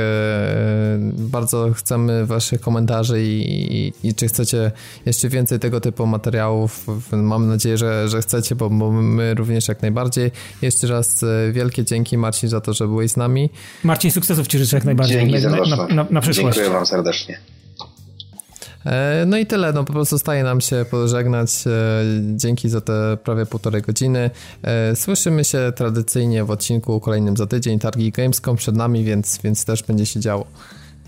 bardzo 1.14 1.74
chcemy 1.74 2.26
Waszych 2.26 2.62
komentarzy 2.62 3.24
i, 3.24 3.78
i, 3.78 3.94
i 4.04 4.16
czy 4.16 4.28
chcecie 4.28 4.72
jeszcze 5.06 5.30
więcej 5.30 5.60
tego 5.60 5.82
typu 5.82 6.06
materiałów. 6.06 6.86
Mam 7.12 7.48
nadzieję, 7.48 7.78
że, 7.78 8.10
że 8.10 8.22
chcecie, 8.22 8.56
bo, 8.56 8.70
bo 8.70 8.92
my 8.92 9.34
również 9.34 9.68
jak 9.68 9.82
najbardziej. 9.82 10.32
Jeszcze 10.62 10.88
raz 10.88 11.24
e, 11.24 11.52
wielkie 11.52 11.84
dzięki 11.84 12.18
Marcin 12.18 12.50
za 12.50 12.62
to, 12.62 12.74
że 12.74 12.88
byłeś 12.88 13.12
z 13.12 13.18
nami. 13.18 13.50
Marcin, 13.84 14.12
sukcesów 14.12 14.48
Ci 14.48 14.58
życzę 14.58 14.78
jak 14.78 14.86
najbardziej 14.86 15.18
dzięki 15.18 15.48
na, 15.48 15.76
na, 15.76 15.88
na, 15.88 16.06
na 16.10 16.22
przyszłość. 16.22 16.58
Dziękuję 16.58 16.78
Wam 16.78 16.86
serdecznie. 16.86 17.40
E, 18.90 19.26
no 19.28 19.38
i 19.38 19.46
tyle, 19.46 19.74
no 19.74 19.84
po 19.84 19.94
prostu 19.94 20.16
zostaje 20.16 20.44
nam 20.44 20.62
się 20.62 20.86
pożegnać. 20.92 21.68
E, 21.68 21.72
dzięki 22.36 22.70
za 22.70 22.82
te 22.82 23.18
prawie 23.24 23.46
półtorej 23.46 23.82
godziny. 23.82 24.30
E, 24.64 24.96
słyszymy 24.96 25.44
się 25.44 25.72
tradycyjnie 25.76 26.44
w 26.44 26.52
odcinku 26.52 27.00
kolejnym 27.00 27.38
za 27.38 27.48
tydzień. 27.48 27.80
Targi 27.80 28.12
Gamescom 28.12 28.56
przed 28.56 28.76
nami, 28.76 29.04
więc, 29.04 29.40
więc 29.44 29.66
też 29.66 29.84
będzie 29.84 30.06
się 30.06 30.20
działo. 30.20 30.46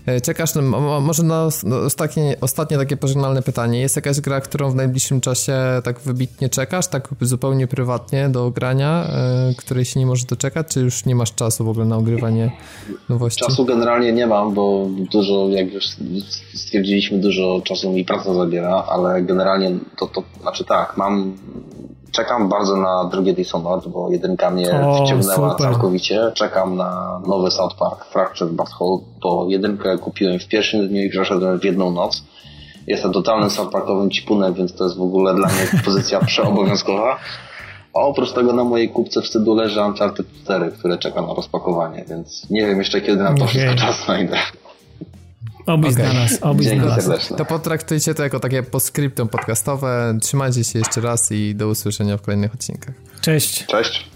E, 0.06 0.20
czekasz, 0.20 0.54
na, 0.54 0.62
może 1.00 1.22
na 1.22 1.48
ostatnie, 1.86 2.36
ostatnie 2.40 2.76
takie 2.76 2.96
pożegnalne 2.96 3.42
pytanie. 3.42 3.80
Jest 3.80 3.96
jakaś 3.96 4.20
gra, 4.20 4.40
którą 4.40 4.70
w 4.70 4.74
najbliższym 4.74 5.20
czasie 5.20 5.54
tak 5.84 6.00
wybitnie 6.00 6.48
czekasz, 6.48 6.86
tak 6.86 7.08
zupełnie 7.20 7.66
prywatnie 7.66 8.28
do 8.28 8.50
grania, 8.50 9.04
e, 9.04 9.54
której 9.58 9.84
się 9.84 10.00
nie 10.00 10.06
możesz 10.06 10.24
doczekać, 10.24 10.66
czy 10.68 10.80
już 10.80 11.04
nie 11.04 11.14
masz 11.14 11.34
czasu 11.34 11.64
w 11.64 11.68
ogóle 11.68 11.86
na 11.86 11.96
ogrywanie 11.96 12.52
nowości? 13.08 13.44
Czasu 13.44 13.64
generalnie 13.64 14.12
nie 14.12 14.26
mam, 14.26 14.54
bo 14.54 14.88
dużo, 15.12 15.48
jak 15.48 15.72
już 15.72 15.84
stwierdziliśmy, 16.54 17.18
dużo 17.18 17.60
czasu 17.64 17.92
mi 17.92 18.04
praca 18.04 18.34
zabiera, 18.34 18.84
ale 18.88 19.22
generalnie 19.22 19.70
to, 19.98 20.06
to 20.06 20.22
znaczy 20.40 20.64
tak, 20.64 20.96
mam 20.96 21.36
Czekam 22.12 22.48
bardzo 22.48 22.76
na 22.76 23.04
drugie 23.04 23.32
Dishonored, 23.32 23.88
bo 23.88 24.10
jedynka 24.10 24.50
mnie 24.50 24.86
o, 24.86 25.04
wciągnęła 25.04 25.50
super. 25.50 25.72
całkowicie. 25.72 26.32
Czekam 26.34 26.76
na 26.76 27.20
nowy 27.26 27.50
South 27.50 27.76
Park 27.76 28.04
Fractured 28.04 28.54
But 28.54 28.68
Whole, 28.80 29.02
bo 29.22 29.46
jedynkę 29.48 29.98
kupiłem 29.98 30.38
w 30.38 30.48
pierwszym 30.48 30.88
dniu 30.88 31.02
i 31.02 31.10
przeszedłem 31.10 31.60
w 31.60 31.64
jedną 31.64 31.90
noc. 31.90 32.22
Jestem 32.86 33.12
totalnym 33.12 33.50
South 33.50 33.72
Parkowym 33.72 34.10
cipunem, 34.10 34.54
więc 34.54 34.74
to 34.74 34.84
jest 34.84 34.96
w 34.96 35.02
ogóle 35.02 35.34
dla 35.34 35.48
mnie 35.48 35.66
pozycja 35.84 36.20
przeobowiązkowa. 36.20 37.18
A 37.94 37.98
oprócz 37.98 38.32
tego 38.32 38.52
na 38.52 38.64
mojej 38.64 38.88
kupce 38.88 39.22
wstydu 39.22 39.54
leży 39.54 39.80
Uncharted 39.80 40.26
4, 40.44 40.70
które 40.70 40.98
czeka 40.98 41.22
na 41.22 41.34
rozpakowanie, 41.34 42.04
więc 42.08 42.50
nie 42.50 42.66
wiem 42.66 42.78
jeszcze 42.78 43.00
kiedy 43.00 43.22
na 43.22 43.34
to 43.34 43.46
wszystko 43.46 43.74
czas 43.86 44.04
znajdę. 44.04 44.36
Oby 45.66 45.88
okay. 45.88 45.92
znalazł, 45.92 46.38
oby 46.40 46.64
znalazł. 46.64 47.36
To 47.36 47.44
potraktujcie 47.44 48.14
to 48.14 48.22
jako 48.22 48.40
takie 48.40 48.62
postscriptum 48.62 49.28
podcastowe. 49.28 50.18
Trzymajcie 50.22 50.64
się 50.64 50.78
jeszcze 50.78 51.00
raz 51.00 51.32
i 51.32 51.54
do 51.54 51.68
usłyszenia 51.68 52.16
w 52.16 52.22
kolejnych 52.22 52.54
odcinkach. 52.54 52.94
Cześć. 53.20 53.66
Cześć. 53.66 54.12